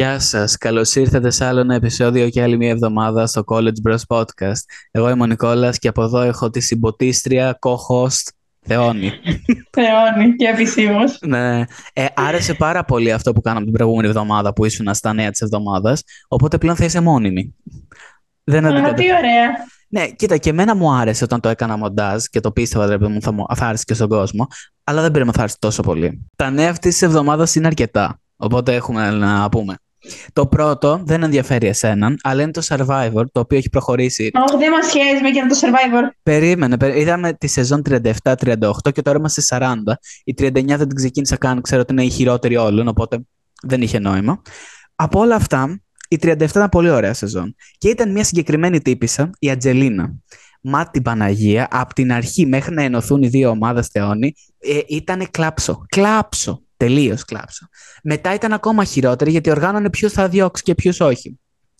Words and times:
Γεια 0.00 0.18
σας, 0.18 0.56
καλώς 0.56 0.94
ήρθατε 0.94 1.30
σε 1.30 1.44
άλλο 1.44 1.60
ένα 1.60 1.74
επεισόδιο 1.74 2.28
και 2.28 2.42
άλλη 2.42 2.56
μια 2.56 2.70
εβδομάδα 2.70 3.26
στο 3.26 3.42
College 3.46 3.88
Bros 3.88 3.98
Podcast. 4.08 4.62
Εγώ 4.90 5.10
είμαι 5.10 5.22
ο 5.22 5.26
Νικόλας 5.26 5.78
και 5.78 5.88
από 5.88 6.02
εδώ 6.02 6.20
έχω 6.20 6.50
τη 6.50 6.60
συμποτίστρια, 6.60 7.58
co-host, 7.60 8.28
Θεόνη. 8.60 9.12
Θεόνη 9.70 10.36
και 10.36 10.46
επισήμως. 10.46 11.18
ναι. 11.20 11.64
Ε, 11.92 12.06
άρεσε 12.14 12.54
πάρα 12.54 12.84
πολύ 12.84 13.12
αυτό 13.12 13.32
που 13.32 13.40
κάναμε 13.40 13.64
την 13.64 13.74
προηγούμενη 13.74 14.08
εβδομάδα 14.08 14.52
που 14.52 14.64
ήσουν 14.64 14.94
στα 14.94 15.12
νέα 15.12 15.30
της 15.30 15.40
εβδομάδας, 15.40 16.02
οπότε 16.28 16.58
πλέον 16.58 16.76
θα 16.76 16.84
είσαι 16.84 17.00
μόνιμη. 17.00 17.54
Δεν 18.44 18.66
Α, 18.66 18.94
τι 18.94 19.04
ωραία. 19.12 19.48
Ναι, 19.88 20.08
κοίτα, 20.08 20.36
και 20.36 20.50
εμένα 20.50 20.76
μου 20.76 20.92
άρεσε 20.92 21.24
όταν 21.24 21.40
το 21.40 21.48
έκανα 21.48 21.76
μοντάζ 21.76 22.24
και 22.24 22.40
το 22.40 22.52
πίστευα 22.52 22.84
ότι 22.84 23.08
μου 23.08 23.22
θα 23.22 23.32
μου 23.32 23.44
άρεσε 23.48 23.84
και 23.86 23.94
στον 23.94 24.08
κόσμο, 24.08 24.46
αλλά 24.84 25.02
δεν 25.02 25.10
πρέπει 25.10 25.26
να 25.26 25.32
θα 25.32 25.40
άρεσε 25.40 25.56
τόσο 25.58 25.82
πολύ. 25.82 26.26
Τα 26.36 26.50
νέα 26.50 26.70
αυτής 26.70 26.92
της 26.92 27.02
εβδομάδας 27.02 27.54
είναι 27.54 27.66
αρκετά. 27.66 28.20
Οπότε 28.36 28.74
έχουμε 28.74 29.10
να 29.10 29.48
πούμε. 29.48 29.74
Το 30.32 30.46
πρώτο 30.46 31.02
δεν 31.04 31.22
ενδιαφέρει 31.22 31.66
εσέναν, 31.66 32.18
αλλά 32.22 32.42
είναι 32.42 32.50
το 32.50 32.62
Survivor, 32.68 33.24
το 33.32 33.40
οποίο 33.40 33.58
έχει 33.58 33.68
προχωρήσει. 33.70 34.30
Όχι, 34.48 34.56
δεν 34.58 34.70
μας 34.70 34.86
σχέζει 34.86 35.22
με 35.22 35.48
το 35.48 35.58
Survivor. 35.60 36.10
Περίμενε, 36.22 36.76
είδαμε 36.98 37.32
τη 37.32 37.46
σεζόν 37.46 37.82
37-38 37.88 38.92
και 38.92 39.02
τώρα 39.02 39.18
είμαστε 39.18 39.42
40. 39.48 39.74
Η 40.24 40.34
39 40.38 40.50
δεν 40.52 40.78
την 40.78 40.94
ξεκίνησα 40.94 41.36
καν, 41.36 41.60
ξέρω 41.60 41.80
ότι 41.80 41.92
είναι 41.92 42.04
η 42.04 42.10
χειρότερη 42.10 42.56
όλων, 42.56 42.88
οπότε 42.88 43.18
δεν 43.62 43.82
είχε 43.82 43.98
νόημα. 43.98 44.42
Από 44.94 45.20
όλα 45.20 45.34
αυτά, 45.34 45.80
η 46.08 46.18
37 46.22 46.40
ήταν 46.40 46.68
πολύ 46.68 46.90
ωραία 46.90 47.14
σεζόν. 47.14 47.54
Και 47.78 47.88
ήταν 47.88 48.10
μια 48.10 48.24
συγκεκριμένη 48.24 48.80
τύπησα, 48.80 49.30
η 49.38 49.50
Ατζελίνα. 49.50 50.14
Μα 50.62 50.90
την 50.90 51.02
Παναγία, 51.02 51.68
από 51.70 51.94
την 51.94 52.12
αρχή 52.12 52.46
μέχρι 52.46 52.74
να 52.74 52.82
ενωθούν 52.82 53.22
οι 53.22 53.28
δύο 53.28 53.50
ομάδες 53.50 53.86
Θεόνι, 53.86 54.34
ε, 54.58 54.78
ήταν 54.86 55.30
κλάψο. 55.30 55.84
Κλάψο. 55.88 56.62
Τελείως 56.80 57.24
κλάψα. 57.24 57.68
Μετά 58.02 58.34
ήταν 58.34 58.52
ακόμα 58.52 58.84
χειρότερη 58.84 59.30
γιατί 59.30 59.50
οργάνωνε 59.50 59.90
ποιου 59.90 60.10
θα 60.10 60.28
διώξει 60.28 60.62
και 60.62 60.74
ποιου 60.74 60.92
όχι. 60.98 61.38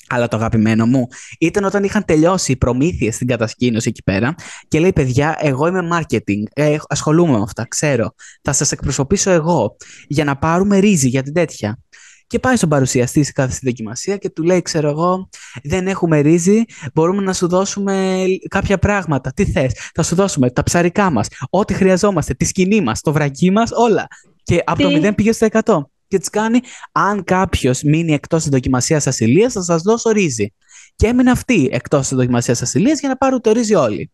Αλλά 0.09 0.29
το 0.29 0.37
αγαπημένο 0.37 0.87
μου 0.87 1.07
ήταν 1.39 1.65
όταν 1.65 1.85
είχαν 1.85 2.05
τελειώσει 2.05 2.53
οι 2.53 2.57
προμήθειες 2.57 3.15
στην 3.15 3.27
κατασκήνωση 3.27 3.89
εκεί 3.89 4.03
πέρα 4.03 4.35
και 4.69 4.81
λέει: 4.81 4.93
Παιδιά, 4.93 5.37
εγώ 5.41 5.67
είμαι 5.67 5.89
marketing. 5.93 6.43
Ε, 6.53 6.77
ασχολούμαι 6.89 7.37
με 7.37 7.43
αυτά. 7.43 7.67
Ξέρω. 7.69 8.15
Θα 8.43 8.53
σας 8.53 8.73
εκπροσωπήσω 8.73 9.31
εγώ 9.31 9.77
για 10.07 10.25
να 10.25 10.37
πάρουμε 10.37 10.79
ρύζι 10.79 11.09
για 11.09 11.23
την 11.23 11.33
τέτοια. 11.33 11.79
Και 12.27 12.39
πάει 12.39 12.57
στον 12.57 12.69
παρουσιαστή 12.69 13.23
σε 13.23 13.33
κάθε 13.33 13.59
δοκιμασία 13.63 14.17
και 14.17 14.31
του 14.31 14.43
λέει: 14.43 14.63
Ξέρω 14.63 14.89
εγώ, 14.89 15.29
δεν 15.63 15.87
έχουμε 15.87 16.21
ρύζι, 16.21 16.65
μπορούμε 16.95 17.23
να 17.23 17.33
σου 17.33 17.49
δώσουμε 17.49 18.25
κάποια 18.49 18.79
πράγματα. 18.79 19.33
Τι 19.33 19.45
θες, 19.45 19.73
θα 19.95 20.03
σου 20.03 20.15
δώσουμε 20.15 20.51
τα 20.51 20.63
ψαρικά 20.63 21.11
μας, 21.11 21.29
ό,τι 21.51 21.75
χρειαζόμαστε, 21.75 22.35
τη 22.35 22.45
σκηνή 22.45 22.81
μας, 22.81 23.01
το 23.01 23.13
βρακί 23.13 23.51
μας, 23.51 23.71
όλα. 23.73 24.07
Και 24.51 24.63
από 24.67 24.83
το 24.83 25.09
0 25.09 25.15
πήγε 25.15 25.33
στο 25.33 25.47
100. 25.65 25.83
Και 26.09 26.19
της 26.19 26.31
κάνει, 26.31 26.61
αν 26.93 27.25
κάποιος 27.25 27.83
μείνει 27.83 28.13
εκτός 28.13 28.43
της 28.43 28.51
δοκιμασίας 28.51 29.07
ασυλίας, 29.07 29.53
θα 29.53 29.63
σας 29.63 29.83
δώσω 29.83 30.11
ρύζι. 30.11 30.55
Και 30.97 31.07
έμεινε 31.07 31.31
αυτή 31.31 31.69
εκτός 31.73 32.09
της 32.09 32.17
δοκιμασίας 32.17 32.63
ασυλίας 32.63 33.01
για 33.01 33.09
να 33.09 33.17
πάρουν 33.17 33.41
το 33.41 33.53
ρύζι 33.53 33.75
όλοι. 33.75 34.11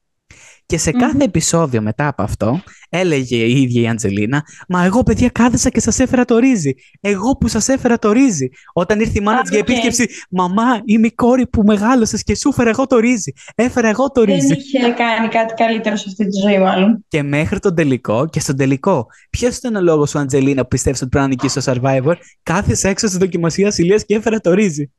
Και 0.66 0.78
σε 0.78 0.90
καθε 0.90 1.24
επεισόδιο 1.24 1.82
μετά 1.82 2.08
από 2.08 2.22
αυτό, 2.22 2.62
έλεγε 2.88 3.36
η 3.36 3.62
ίδια 3.62 3.80
η 3.80 3.88
Αντζελίνα, 3.88 4.44
Μα 4.68 4.84
εγώ 4.84 5.02
παιδιά 5.02 5.28
κάθεσα 5.28 5.68
και 5.68 5.80
σας 5.80 5.98
έφερα 5.98 6.24
το 6.24 6.38
ρύζι. 6.38 6.72
Εγώ 7.00 7.36
που 7.36 7.48
σας 7.48 7.68
έφερα 7.68 7.98
το 7.98 8.12
ρύζι. 8.12 8.48
Όταν 8.72 9.00
ήρθε 9.00 9.18
η 9.18 9.20
μάνα 9.20 9.40
της 9.40 9.50
για 9.50 9.58
επίσκεψη, 9.58 10.08
Μαμά, 10.30 10.80
είμαι 10.84 11.06
η 11.06 11.12
κόρη 11.12 11.46
που 11.46 11.62
μεγάλωσες 11.62 12.22
και 12.22 12.36
σου 12.36 12.48
έφερα 12.48 12.70
εγώ 12.70 12.86
το 12.86 12.98
ρύζι. 12.98 13.32
Έφερα 13.54 13.88
εγώ 13.88 14.10
το 14.10 14.22
ρύζι. 14.22 14.46
Δεν 14.46 14.58
είχε 14.58 14.78
κάνει 14.78 15.28
κάτι 15.28 15.54
καλύτερο 15.54 15.96
σε 15.96 16.04
αυτή 16.08 16.26
τη 16.26 16.40
ζωή, 16.40 16.58
μάλλον. 16.58 17.04
Και 17.08 17.22
μέχρι 17.22 17.58
τον 17.58 17.74
τελικό, 17.74 18.28
και 18.28 18.40
στον 18.40 18.56
τελικό, 18.56 19.06
ποιος 19.30 19.56
ήταν 19.56 19.74
ο 19.76 19.80
λόγος 19.80 20.10
σου, 20.10 20.18
Αντζελίνα, 20.18 20.62
που 20.62 20.68
πιστεύεις 20.68 21.00
ότι 21.00 21.10
πρέπει 21.10 21.24
να 21.24 21.30
νικήσεις 21.30 21.62
στο 21.62 21.72
survivor, 21.72 22.14
κάθεσε 22.42 22.88
έξω 22.88 23.06
στη 23.06 23.18
δοκιμασία 23.18 23.72
ηλίας 23.76 24.04
και 24.04 24.14
έφερα 24.14 24.40
το 24.40 24.52
ρύζι. 24.52 24.90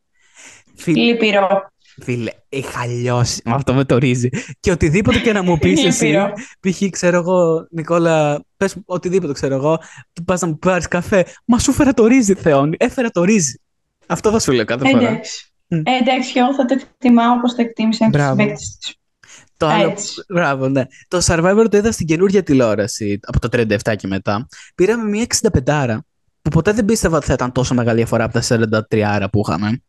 Λυπηρό. 0.85 1.71
Φίλε, 2.01 2.31
είχα 2.49 2.85
λιώσει 2.85 3.41
με 3.45 3.53
αυτό 3.53 3.73
με 3.73 3.85
το 3.85 3.97
ρύζι. 3.97 4.29
Και 4.59 4.71
οτιδήποτε 4.71 5.19
και 5.19 5.33
να 5.33 5.43
μου 5.43 5.57
πεις 5.57 5.85
εσύ, 6.01 6.15
π.χ. 6.59 6.89
ξέρω 6.89 7.17
εγώ, 7.17 7.67
Νικόλα, 7.71 8.43
πες 8.57 8.75
οτιδήποτε 8.85 9.33
ξέρω 9.33 9.55
εγώ, 9.55 9.79
πας 10.25 10.41
να 10.41 10.47
μου 10.47 10.57
πάρεις 10.57 10.87
καφέ. 10.87 11.25
Μα 11.45 11.59
σου 11.59 11.71
έφερα 11.71 11.93
το 11.93 12.05
ρύζι, 12.05 12.33
Θεόνι. 12.33 12.75
Έφερα 12.79 13.09
το 13.09 13.23
ρύζι. 13.23 13.59
Αυτό 14.07 14.31
θα 14.31 14.39
σου 14.39 14.51
λέω 14.51 14.65
κάθε 14.65 14.89
φορά. 14.89 15.07
Εντάξει. 15.09 15.51
Ε, 15.67 15.77
εντάξει, 16.01 16.39
εγώ 16.39 16.53
θα 16.53 16.65
το 16.65 16.73
εκτιμάω 16.79 17.33
όπως 17.33 17.55
το 17.55 17.61
εκτίμησε 17.61 18.03
ένας 18.03 18.27
συμπαίκτη 18.27 18.63
Το 19.57 19.67
άλλο. 19.67 19.93
Μπράβο, 20.33 20.67
ναι. 20.69 20.85
Το 21.07 21.21
Survivor 21.25 21.65
το 21.69 21.77
είδα 21.77 21.91
στην 21.91 22.07
καινούργια 22.07 22.43
τηλεόραση 22.43 23.19
από 23.21 23.39
το 23.39 23.49
37 23.51 23.95
και 23.95 24.07
μετά. 24.07 24.47
Πήραμε 24.75 25.03
μια 25.09 25.25
65 25.65 25.97
που 26.41 26.49
ποτέ 26.49 26.71
δεν 26.71 26.85
πίστευα 26.85 27.17
ότι 27.17 27.25
θα 27.25 27.33
ήταν 27.33 27.51
τόσο 27.51 27.73
μεγάλη 27.73 27.97
διαφορά 27.97 28.23
από 28.23 28.39
τα 28.39 28.43
43 28.89 29.25
που 29.31 29.41
είχαμε. 29.47 29.81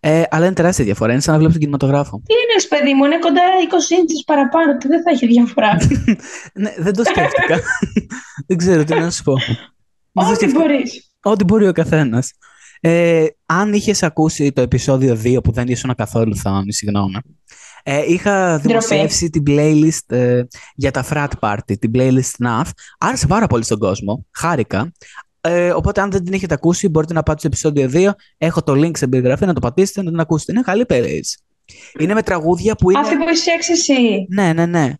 Ε, 0.00 0.22
αλλά 0.30 0.44
είναι 0.44 0.54
τεράστια 0.54 0.84
διαφορά. 0.84 1.12
Είναι 1.12 1.20
σαν 1.20 1.32
να 1.32 1.38
βλέπεις 1.38 1.54
τον 1.54 1.62
κινηματογράφο. 1.62 2.22
Τι 2.26 2.34
είναι, 2.34 2.66
παιδί 2.68 2.94
μου, 2.94 3.04
είναι 3.04 3.18
κοντά 3.18 3.40
20 3.40 4.00
ίντζε 4.00 4.22
παραπάνω 4.26 4.78
και 4.78 4.88
δεν 4.88 5.02
θα 5.02 5.10
έχει 5.10 5.26
διαφορά. 5.26 5.76
ναι, 6.62 6.74
δεν 6.78 6.92
το 6.92 7.04
σκέφτηκα. 7.04 7.60
δεν 8.48 8.56
ξέρω 8.56 8.84
τι 8.84 8.94
να 8.94 9.10
σου 9.10 9.22
πω. 9.22 9.32
Ό,τι 10.12 10.50
μπορείς. 10.50 11.12
Ό,τι 11.22 11.44
μπορεί 11.44 11.68
ο 11.68 11.72
καθένας. 11.72 12.32
Ε, 12.80 13.26
αν 13.46 13.72
είχες 13.72 14.02
ακούσει 14.02 14.52
το 14.52 14.60
επεισόδιο 14.60 15.18
2 15.24 15.42
που 15.42 15.52
δεν 15.52 15.68
ήσουν 15.68 15.94
καθόλου 15.94 16.36
θα 16.36 16.62
συγγνώμη. 16.68 17.16
Ε, 17.82 18.02
είχα 18.06 18.58
δημοσιεύσει 18.58 19.30
την 19.30 19.42
playlist 19.46 20.16
ε, 20.16 20.42
για 20.74 20.90
τα 20.90 21.04
frat 21.10 21.28
party, 21.40 21.78
την 21.78 21.90
playlist 21.94 22.46
NAF. 22.46 22.70
Άρεσε 22.98 23.26
πάρα 23.26 23.46
πολύ 23.46 23.64
στον 23.64 23.78
κόσμο. 23.78 24.26
Χάρηκα. 24.30 24.92
Ε, 25.44 25.70
οπότε, 25.70 26.00
αν 26.00 26.10
δεν 26.10 26.24
την 26.24 26.32
έχετε 26.32 26.54
ακούσει, 26.54 26.88
μπορείτε 26.88 27.12
να 27.12 27.22
πάτε 27.22 27.38
στο 27.38 27.46
επεισόδιο 27.46 28.10
2. 28.10 28.14
Έχω 28.38 28.62
το 28.62 28.72
link 28.72 28.96
στην 28.96 29.08
περιγραφή 29.08 29.46
να 29.46 29.52
το 29.52 29.60
πατήσετε 29.60 30.02
να 30.02 30.10
την 30.10 30.20
ακούσετε. 30.20 30.52
Είναι 30.52 30.60
καλή 30.60 30.84
playlist. 30.88 31.42
Είναι 31.98 32.14
με 32.14 32.22
τραγούδια 32.22 32.74
που 32.74 32.90
είναι. 32.90 33.00
Αυτή 33.00 33.16
που 33.16 33.28
είσαι 33.28 33.72
εσύ. 33.72 34.26
Ναι, 34.28 34.52
ναι, 34.52 34.66
ναι. 34.66 34.92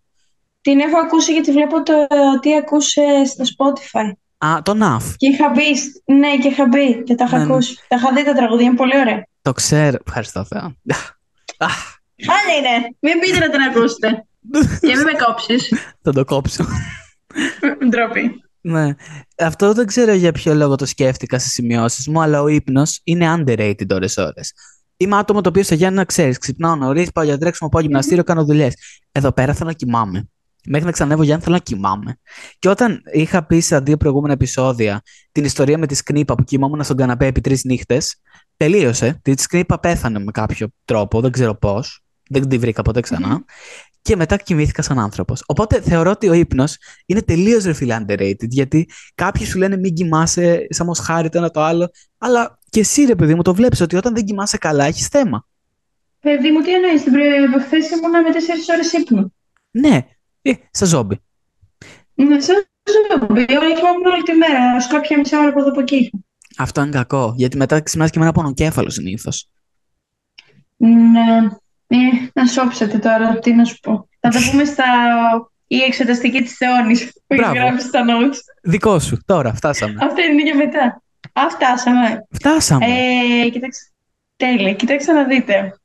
Την 0.61 0.81
έχω 0.81 0.99
ακούσει 0.99 1.33
γιατί 1.33 1.53
βλέπω 1.53 1.83
το 1.83 1.93
τι 2.41 2.57
ακούσε 2.57 3.03
στο 3.25 3.45
Spotify. 3.45 4.13
Α, 4.47 4.63
το 4.63 4.73
NAF. 4.83 5.15
Και 5.17 5.27
είχα 5.27 5.49
μπει. 5.49 5.71
Ναι, 6.15 6.37
και 6.37 6.49
είχα 6.49 6.67
μπει 6.67 7.03
και 7.03 7.15
τα 7.15 7.25
είχα 7.25 7.39
ναι, 7.39 7.45
ναι. 7.45 7.53
ακούσει. 7.53 7.77
Τα 7.89 7.97
είχα 7.97 8.13
δει 8.13 8.25
τα 8.25 8.33
τραγούδια, 8.33 8.67
είναι 8.67 8.77
πολύ 8.77 8.99
ωραία. 8.99 9.27
Το 9.43 9.53
ξέρω. 9.53 9.99
Ευχαριστώ, 10.07 10.45
Θεό. 10.45 10.77
Άλλη 12.37 12.59
είναι. 12.59 12.97
Μην 13.01 13.19
πείτε 13.19 13.39
να 13.39 13.51
την 13.51 13.61
ακούσετε. 13.61 14.27
και 14.87 14.95
μην 14.97 15.03
με 15.03 15.13
κόψεις. 15.27 15.73
Θα 16.03 16.13
το 16.13 16.25
κόψω. 16.25 16.65
Ντροπή. 17.89 18.43
Ναι. 18.65 18.95
Αυτό 19.39 19.73
δεν 19.73 19.87
ξέρω 19.87 20.13
για 20.13 20.33
ποιο 20.33 20.55
λόγο 20.55 20.75
το 20.75 20.87
σκέφτηκα 20.87 21.39
στις 21.39 21.53
σημειώσεις 21.53 22.09
μου, 22.09 22.23
αλλά 22.23 22.43
ο 22.43 22.49
ύπνος 22.49 23.01
είναι 23.05 23.35
underrated 23.37 23.91
ώρε-ώρε. 23.91 24.41
Είμαι 24.97 25.17
άτομο 25.17 25.41
το 25.41 25.49
οποίο 25.49 25.63
σε 25.63 25.75
Γιάννη 25.75 25.99
να 25.99 26.05
ξέρεις. 26.05 26.39
Ξυπνάω 26.39 26.77
νωρίς, 26.77 27.13
πάω 27.13 27.25
για 27.25 27.39
τρέξιμο, 27.39 27.69
πάω 27.71 27.83
γυμναστήριο, 27.83 28.25
κάνω 28.25 28.45
δουλειές. 28.45 28.75
Εδώ 29.13 29.33
πέρα 29.33 29.55
θέλω 29.55 29.69
να 29.69 29.75
κοιμάμαι. 29.75 30.29
Μέχρι 30.67 30.87
να 30.87 30.93
ξανέβω 30.93 31.23
Γιάννη 31.23 31.43
θέλω 31.43 31.55
να 31.55 31.63
κοιμάμαι. 31.63 32.19
Και 32.59 32.69
όταν 32.69 33.03
είχα 33.13 33.47
πει 33.47 33.61
σε 33.61 33.81
δύο 33.81 33.97
προηγούμενα 33.97 34.33
επεισόδια 34.33 35.03
την 35.33 35.45
ιστορία 35.45 35.79
με 35.79 35.87
τη 35.87 35.95
Σκνήπα 35.95 36.35
που 36.35 36.45
κοιμόμουν 36.45 36.85
στον 36.85 36.97
καναπέ 36.97 37.27
επί 37.27 37.41
τρεις 37.41 37.65
νύχτες, 37.65 38.21
τελείωσε. 38.57 39.21
Τη 39.23 39.43
Σκνήπα 39.43 39.81
πέθανε 39.81 40.19
με 40.19 40.31
κάποιο 40.31 40.69
τρόπο, 40.85 41.21
δεν 41.21 41.31
ξέρω 41.31 41.55
πώς. 41.55 42.01
Δεν 42.29 42.49
την 42.49 42.61
βρήκα 42.61 42.83
ποτέ 42.83 43.01
ξανά 43.01 43.45
και 44.03 44.17
μετά 44.17 44.37
κοιμήθηκα 44.37 44.83
σαν 44.83 44.99
άνθρωπος. 44.99 45.43
Οπότε 45.47 45.81
θεωρώ 45.81 46.11
ότι 46.11 46.29
ο 46.29 46.33
ύπνος 46.33 46.77
είναι 47.07 47.23
τελείως 47.23 47.65
ρε 47.65 47.73
underrated, 47.81 48.49
γιατί 48.49 48.89
κάποιοι 49.15 49.47
σου 49.47 49.59
λένε 49.59 49.77
μην 49.77 49.95
κοιμάσαι 49.95 50.67
σαν 50.69 50.87
μοσχάρι 50.87 51.29
το 51.29 51.39
ένα 51.39 51.51
το 51.51 51.61
άλλο, 51.61 51.91
αλλά 52.19 52.59
και 52.71 52.81
εσύ 52.81 53.05
ρε 53.05 53.15
παιδί 53.15 53.35
μου 53.35 53.43
το 53.43 53.55
βλέπεις 53.55 53.81
ότι 53.81 53.97
όταν 53.97 54.15
δεν 54.15 54.25
κοιμάσαι 54.25 54.59
καλά 54.59 54.85
έχεις 54.85 55.07
θέμα. 55.07 55.47
Παιδί 56.21 56.51
μου, 56.51 56.61
τι 56.61 56.75
εννοείς, 56.75 57.03
την 57.03 57.13
προχθέ 57.51 57.77
ήμουν 57.77 58.11
με 58.11 58.31
4 58.33 58.73
ώρες 58.73 58.93
ύπνο. 58.93 59.33
Ναι, 59.71 60.07
ε, 60.43 60.53
σαν 60.71 60.89
ζόμπι. 60.89 61.21
Ναι, 62.15 62.41
σαν 62.41 62.67
ζόμπι. 62.85 63.41
Όλα 63.41 63.75
κοιμάμαι 63.75 64.09
όλη 64.13 64.23
τη 64.23 64.33
μέρα. 64.33 64.77
Ω 64.77 64.89
κάποια 64.89 65.19
μισά 65.19 65.39
ώρα 65.39 65.49
από 65.49 65.61
εδώ 65.61 65.69
από 65.71 65.81
εκεί. 65.81 66.11
Αυτό 66.57 66.81
είναι 66.81 66.91
κακό, 66.91 67.35
γιατί 67.37 67.57
μετά 67.57 67.81
ξυπνάς 67.81 68.11
και 68.11 68.19
με 68.19 68.25
ένα 68.25 68.35
πονοκέφαλο 68.35 68.91
συνήθως. 68.91 69.49
Ναι. 70.77 71.49
Ε, 71.93 72.31
να 72.33 72.47
σώψετε 72.47 72.99
τώρα, 72.99 73.39
τι 73.39 73.53
να 73.53 73.65
σου 73.65 73.79
πω. 73.81 74.09
Θα 74.21 74.29
τα 74.29 74.39
πούμε 74.51 74.65
στα... 74.65 74.85
η 75.67 75.83
εξεταστική 75.83 76.43
της 76.43 76.57
Θεόνης 76.57 77.13
που 77.27 77.35
έχει 77.35 77.59
γράψει 77.59 77.87
στα 77.87 78.05
notes. 78.09 78.37
Δικό 78.63 78.99
σου, 78.99 79.19
τώρα, 79.27 79.55
φτάσαμε. 79.55 79.95
Αυτά 80.05 80.23
είναι 80.23 80.43
για 80.43 80.57
μετά. 80.57 81.03
Α, 81.33 81.49
φτάσαμε. 81.51 82.27
Φτάσαμε. 82.31 82.87
Ε, 82.87 83.49
κοιτάξτε, 83.49 83.85
τέλεια, 84.37 84.73
κοιτάξτε 84.73 85.13
να 85.13 85.25
δείτε. 85.25 85.77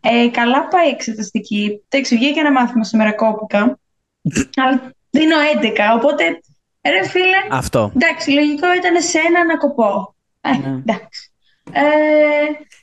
Ε, 0.00 0.28
καλά 0.28 0.68
πάει 0.68 0.86
η 0.86 0.90
εξεταστική. 0.90 1.82
Εντάξει, 1.88 2.16
βγήκε 2.16 2.40
ένα 2.40 2.52
μάθημα 2.52 2.84
σήμερα 2.84 3.12
κόπηκα. 3.12 3.78
αλλά 4.56 4.92
δίνω 5.10 5.36
11, 5.62 5.66
οπότε, 5.96 6.24
ρε 6.82 7.08
φίλε, 7.08 7.36
Αυτό. 7.50 7.92
εντάξει, 7.94 8.30
λογικό 8.30 8.74
ήταν 8.74 9.02
σε 9.02 9.18
ένα 9.18 9.44
να 9.44 9.56
κοπώ. 9.56 10.14
Ε, 10.40 10.50
ναι. 10.50 10.68
εντάξει. 10.68 11.30
Ε, 11.72 11.82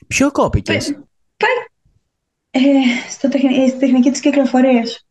Ποιο 0.06 0.30
κόπηκες; 0.30 0.92
Πάει 1.36 1.50
ε, 2.56 2.60
στο 3.10 3.28
τεχνη... 3.28 3.68
στη 3.68 3.78
τεχνική 3.78 4.10
της 4.10 4.20
κυκλοφορίας. 4.20 5.06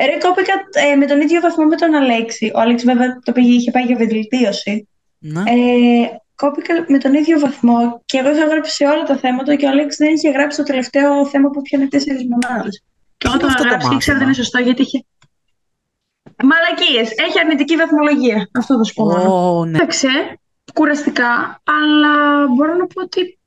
Ρε, 0.00 0.18
κόπηκα 0.18 0.52
ε, 0.92 0.94
με 0.94 1.06
τον 1.06 1.20
ίδιο 1.20 1.40
βαθμό 1.40 1.64
με 1.64 1.76
τον 1.76 1.94
Αλέξη. 1.94 2.52
Ο 2.54 2.60
Αλέξης 2.60 2.86
βέβαια 2.86 3.18
το 3.24 3.32
πήγε, 3.32 3.52
είχε 3.52 3.70
πάει 3.70 3.84
για 3.84 3.96
βελτίωση. 3.96 4.88
Ναι. 5.18 5.40
Ε, 5.40 6.08
κόπηκα 6.34 6.74
με 6.88 6.98
τον 6.98 7.14
ίδιο 7.14 7.38
βαθμό 7.38 8.02
και 8.04 8.18
εγώ 8.18 8.30
είχα 8.30 8.44
γράψει 8.44 8.74
σε 8.74 8.84
όλα 8.84 9.02
τα 9.02 9.16
θέματα 9.16 9.54
και 9.54 9.66
ο 9.66 9.68
Αλέξ 9.68 9.96
δεν 9.96 10.14
είχε 10.14 10.30
γράψει 10.30 10.56
το 10.56 10.62
τελευταίο 10.62 11.26
θέμα 11.26 11.50
που 11.50 11.62
πιάνε 11.62 11.88
τέσσερις 11.88 12.22
μονάδες. 12.30 12.82
Και 13.18 13.26
εγώ 13.26 13.34
είναι 13.34 13.42
το 13.42 13.48
είχα 13.48 13.54
αυτό 13.54 13.62
το 13.62 13.68
γράψει 13.68 13.88
και 13.88 13.94
ήξερα 13.94 14.16
ότι 14.16 14.24
μάθημα; 14.24 14.24
είναι 14.24 14.34
σωστό 14.34 14.58
γιατί 14.58 14.82
είχε. 14.82 15.04
Μαλακίες. 16.42 17.10
Έχει 17.26 17.38
αρνητική 17.38 17.76
βαθμολογία. 17.76 18.48
Αυτό 18.54 18.76
θα 18.76 18.84
σου 18.84 18.94
πω. 18.94 19.04
μόνο. 19.04 19.58
Ω, 19.58 19.64
ναι. 19.64 19.76
Έπαιξε 19.76 20.08
κουραστικά, 20.74 21.62
αλλά 21.64 22.46
μπορώ 22.54 22.74
να 22.74 22.86
πω 22.86 23.02
ότι 23.02 23.39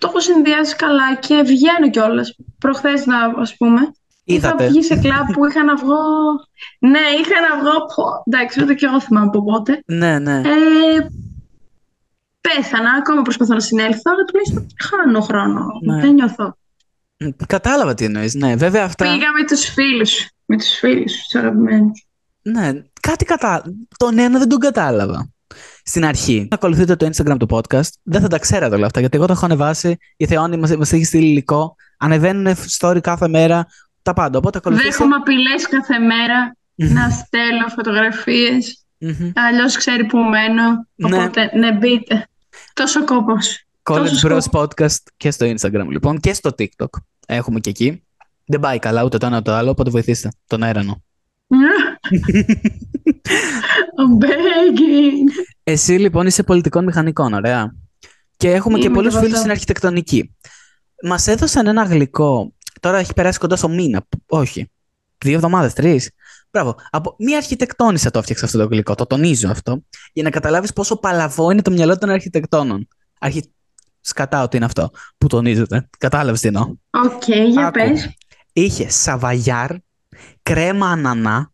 το 0.00 0.06
έχω 0.08 0.20
συνδυάσει 0.20 0.76
καλά 0.76 1.14
και 1.14 1.42
βγαίνω 1.42 1.90
κιόλας. 1.90 2.36
Προχθές, 2.58 3.06
να 3.06 3.16
ας 3.40 3.56
πούμε. 3.56 3.80
Είδατε. 4.24 4.62
Είχα 4.64 4.72
βγει 4.72 4.82
σε 4.82 4.96
κλαμπ 4.96 5.26
που 5.32 5.46
είχα 5.46 5.64
να 5.64 5.76
βγω. 5.76 6.02
Ναι, 6.78 7.04
είχα 7.20 7.40
να 7.48 7.60
βγω. 7.60 7.84
πω, 7.94 8.04
Εντάξει, 8.26 8.62
ούτε 8.62 8.74
και 8.74 8.86
εγώ 8.86 9.00
θυμάμαι 9.00 9.26
από 9.26 9.44
πότε. 9.44 9.82
Ναι, 9.86 10.18
ναι. 10.18 10.36
Ε, 10.36 11.06
πέθανα, 12.40 12.90
ακόμα 12.98 13.22
προσπαθώ 13.22 13.54
να 13.54 13.60
συνέλθω, 13.60 14.02
αλλά 14.04 14.24
τουλάχιστον 14.24 14.66
χάνω 14.88 15.20
χρόνο. 15.20 15.66
Ναι. 15.82 16.00
Δεν 16.00 16.14
νιώθω. 16.14 16.56
Κατάλαβα 17.46 17.94
τι 17.94 18.04
εννοείς. 18.04 18.34
Ναι, 18.34 18.56
βέβαια 18.56 18.84
αυτά. 18.84 19.04
Πήγα 19.04 19.32
με 19.32 19.44
τους 19.46 19.64
φίλους. 19.64 20.28
Με 20.46 20.56
τους 20.56 20.68
φίλους, 20.68 21.12
τους 21.12 21.34
αγαπημένους. 21.34 22.06
Ναι, 22.42 22.72
κάτι 23.00 23.24
κατά. 23.24 23.62
Τον 23.96 24.18
ένα 24.18 24.38
δεν 24.38 24.48
τον 24.48 24.58
κατάλαβα. 24.58 25.28
Στην 25.84 26.04
αρχή, 26.04 26.48
ακολουθείτε 26.50 26.96
το 26.96 27.06
Instagram 27.06 27.36
του 27.38 27.46
podcast. 27.50 27.88
Δεν 28.02 28.20
θα 28.20 28.28
τα 28.28 28.38
ξέρατε 28.38 28.74
όλα 28.74 28.86
αυτά, 28.86 29.00
γιατί 29.00 29.16
εγώ 29.16 29.26
το 29.26 29.32
έχω 29.32 29.44
ανεβάσει. 29.44 29.96
Η 30.16 30.26
Θεόνη 30.26 30.56
μας 30.56 30.76
μας 30.76 30.92
έχει 30.92 31.04
στείλει 31.04 31.26
υλικό. 31.26 31.76
Ανεβαίνουν 31.98 32.54
story 32.78 32.98
κάθε 33.02 33.28
μέρα. 33.28 33.66
Τα 34.02 34.12
πάντα. 34.12 34.38
Οπότε 34.38 34.58
ακολουθήστε. 34.58 34.90
Δέχομαι 34.90 35.14
απειλές 35.14 35.68
κάθε 35.68 35.98
μέρα 35.98 36.56
Μμμ. 36.74 36.92
να 36.92 37.10
στέλνω 37.10 37.68
φωτογραφίες. 37.68 38.84
Μμμ. 38.98 39.30
Αλλιώς 39.34 39.76
ξέρει 39.76 40.04
που 40.04 40.18
μένω. 40.18 40.86
Ναι. 40.94 41.16
Οπότε, 41.16 41.50
ναι, 41.54 41.72
μπείτε. 41.72 42.28
Τόσο 42.72 43.04
κόπος. 43.04 43.64
College 43.82 44.08
Τόσο 44.08 44.28
Bros 44.28 44.42
σκοπό. 44.42 44.62
Podcast 44.62 44.96
και 45.16 45.30
στο 45.30 45.46
Instagram 45.46 45.86
λοιπόν 45.88 46.20
και 46.20 46.34
στο 46.34 46.50
TikTok. 46.58 46.88
Έχουμε 47.26 47.60
και 47.60 47.70
εκεί. 47.70 48.02
Δεν 48.44 48.60
πάει 48.60 48.78
καλά 48.78 49.04
ούτε 49.04 49.18
το 49.18 49.26
ένα 49.26 49.36
ούτε 49.36 49.50
το 49.50 49.56
άλλο, 49.56 49.70
οπότε 49.70 49.90
βοηθήστε 49.90 50.28
τον 50.46 50.62
έρανο. 50.62 51.02
I'm 54.00 54.24
begging. 54.24 55.44
Εσύ 55.64 55.92
λοιπόν 55.92 56.26
είσαι 56.26 56.42
πολιτικών 56.42 56.84
μηχανικών, 56.84 57.32
ωραία. 57.32 57.74
Και 58.36 58.50
έχουμε 58.50 58.78
και 58.78 58.84
Είμαι 58.86 58.94
πολλούς 58.94 59.10
και 59.12 59.16
από 59.18 59.26
φίλους 59.26 59.38
αυτό. 59.38 59.38
στην 59.38 59.50
αρχιτεκτονική. 59.50 60.36
Μας 61.02 61.26
έδωσαν 61.26 61.66
ένα 61.66 61.82
γλυκό. 61.82 62.54
Τώρα 62.80 62.98
έχει 62.98 63.12
περάσει 63.12 63.38
κοντά 63.38 63.56
στο 63.56 63.68
μήνα. 63.68 64.06
Όχι. 64.28 64.70
Δύο 65.18 65.34
εβδομάδες, 65.34 65.72
τρεις. 65.72 66.10
Μπράβο. 66.50 66.74
Από 66.90 67.14
μία 67.18 67.36
αρχιτεκτόνισσα 67.36 68.10
το 68.10 68.18
έφτιαξε 68.18 68.44
αυτό 68.44 68.58
το 68.58 68.66
γλυκό. 68.66 68.94
Το 68.94 69.06
τονίζω 69.06 69.48
αυτό. 69.50 69.82
Για 70.12 70.22
να 70.22 70.30
καταλάβεις 70.30 70.72
πόσο 70.72 70.96
παλαβό 70.96 71.50
είναι 71.50 71.62
το 71.62 71.70
μυαλό 71.70 71.98
των 71.98 72.10
αρχιτεκτόνων. 72.10 72.88
Αρχι... 73.20 73.52
Σκατά 74.00 74.42
ότι 74.42 74.56
είναι 74.56 74.64
αυτό 74.64 74.90
που 75.18 75.26
τονίζεται. 75.26 75.88
Κατάλαβες 75.98 76.40
τι 76.40 76.46
εννοώ. 76.46 76.74
Οκ, 76.90 77.28
για 77.28 77.66
Άκου. 77.66 77.78
πες. 77.78 78.16
Είχε 78.52 78.90
σαβαγιάρ, 78.90 79.70
κρέμα 80.42 80.90
ανανά, 80.90 81.52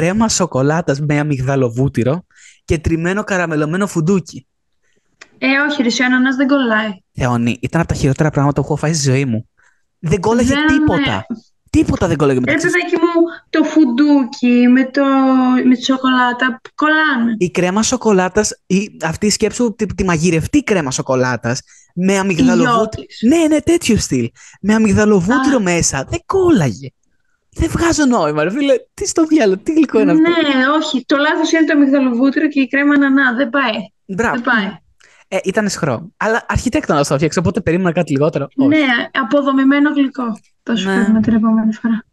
κρέμα 0.00 0.28
σοκολάτας 0.28 1.00
με 1.00 1.18
αμυγδαλοβούτυρο 1.18 2.24
και 2.64 2.78
τριμμένο 2.78 3.24
καραμελωμένο 3.24 3.86
φουντούκι. 3.86 4.46
Ε, 5.38 5.46
όχι, 5.70 5.82
ρε, 5.82 5.88
ο 6.02 6.04
ανανάς 6.06 6.36
δεν 6.36 6.46
κολλάει. 6.46 6.90
Θεόνι, 7.12 7.58
ήταν 7.60 7.80
από 7.80 7.88
τα 7.88 7.94
χειρότερα 7.94 8.30
πράγματα 8.30 8.60
που 8.60 8.66
έχω 8.66 8.76
φάει 8.76 8.92
στη 8.94 9.10
ζωή 9.10 9.24
μου. 9.24 9.48
Δεν 9.98 10.20
κόλλαγε 10.20 10.48
Δεν, 10.54 10.66
τίποτα. 10.66 11.00
ναι. 11.10 11.20
Τίποτα 11.70 12.06
δεν 12.06 12.16
κόλλαγε 12.16 12.38
Ρε 12.38 12.44
μεταξύ. 12.44 12.66
παιδάκι 12.66 12.94
μου, 12.96 13.22
το 13.50 13.64
φουντούκι 13.64 14.68
με, 14.68 14.84
το, 14.90 15.02
με 15.64 15.74
τη 15.74 15.84
σοκολάτα 15.84 16.60
κολλάνε. 16.74 17.34
Η 17.38 17.50
κρέμα 17.50 17.82
σοκολάτας, 17.82 18.62
η, 18.66 18.90
αυτή 19.02 19.26
η 19.26 19.30
σκέψου, 19.30 19.74
τη, 19.74 19.86
τη 19.86 20.04
μαγειρευτή 20.04 20.62
κρέμα 20.62 20.90
σοκολάτας 20.90 21.60
με 21.94 22.18
αμυγδαλοβούτυρο. 22.18 22.78
Ιώτης. 22.78 23.18
Ναι, 23.22 23.54
ναι, 23.54 23.60
τέτοιο 23.60 23.96
στυλ. 23.96 24.30
Με 24.60 24.74
αμυγδαλοβούτυρο 24.74 25.56
Α. 25.56 25.60
μέσα. 25.60 26.06
Δεν 26.10 26.20
κόλλαγε. 26.26 26.88
Δεν 27.58 27.68
βγάζω 27.70 28.04
νόημα, 28.04 28.42
ρε 28.42 28.50
φίλε. 28.50 28.74
Τι 28.94 29.06
στο 29.06 29.24
διάλογο, 29.24 29.60
τι 29.62 29.72
γλυκό 29.72 30.00
είναι 30.00 30.10
αυτό; 30.12 30.22
Ναι, 30.30 30.66
όχι. 30.68 31.04
Το 31.06 31.16
λάθος 31.16 31.52
είναι 31.52 31.64
το 31.64 31.72
αμυγδαλοβούτυρο 31.72 32.48
και 32.48 32.60
η 32.60 32.66
κρέμα 32.68 32.94
ανανά. 32.94 33.34
Δεν 33.34 33.50
πάει. 33.50 33.72
Μπράβο. 34.06 34.34
Δεν 34.34 34.42
πάει. 34.44 34.76
Ε, 35.28 35.38
ήταν 35.44 35.68
σχρό. 35.68 36.12
Αλλά 36.16 36.44
αρχιτέκτονα 36.48 37.04
το 37.04 37.14
έφτιαξε, 37.14 37.38
οπότε 37.38 37.60
περίμενα 37.60 37.92
κάτι 37.92 38.12
λιγότερο. 38.12 38.46
Όχι. 38.56 38.68
Ναι, 38.68 38.84
αποδομημένο 39.12 39.90
γλυκό. 39.90 40.22
Θα 40.62 40.76
σου 40.76 40.88
Ναι. 40.88 40.94
φέρουμε 40.94 41.20
την 41.20 41.34
επόμενη 41.34 41.72
φορά. 41.72 42.04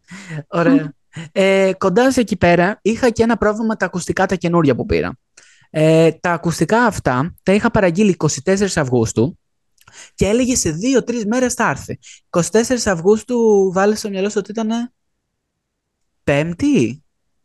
Ωραία. 0.47 0.93
Ε, 1.31 1.71
κοντά 1.77 2.11
σε 2.11 2.19
εκεί 2.19 2.37
πέρα 2.37 2.79
είχα 2.81 3.09
και 3.09 3.23
ένα 3.23 3.37
πρόβλημα 3.37 3.65
με 3.65 3.75
τα 3.75 3.85
ακουστικά 3.85 4.25
τα 4.25 4.35
καινούρια 4.35 4.75
που 4.75 4.85
πήρα. 4.85 5.17
Ε, 5.69 6.11
τα 6.11 6.31
ακουστικά 6.31 6.85
αυτά 6.85 7.33
τα 7.43 7.53
είχα 7.53 7.71
παραγγείλει 7.71 8.15
24 8.45 8.65
Αυγούστου 8.75 9.39
και 10.15 10.25
έλεγε 10.27 10.55
σε 10.55 10.77
2-3 11.09 11.25
μέρες 11.25 11.53
θα 11.53 11.69
έρθει. 11.69 11.99
24 12.29 12.39
Αυγούστου 12.85 13.71
βάλε 13.73 13.95
στο 13.95 14.09
μυαλό 14.09 14.29
σου 14.29 14.35
ότι 14.39 14.51
ήταν 14.51 14.93
Πέμπτη; 16.23 17.03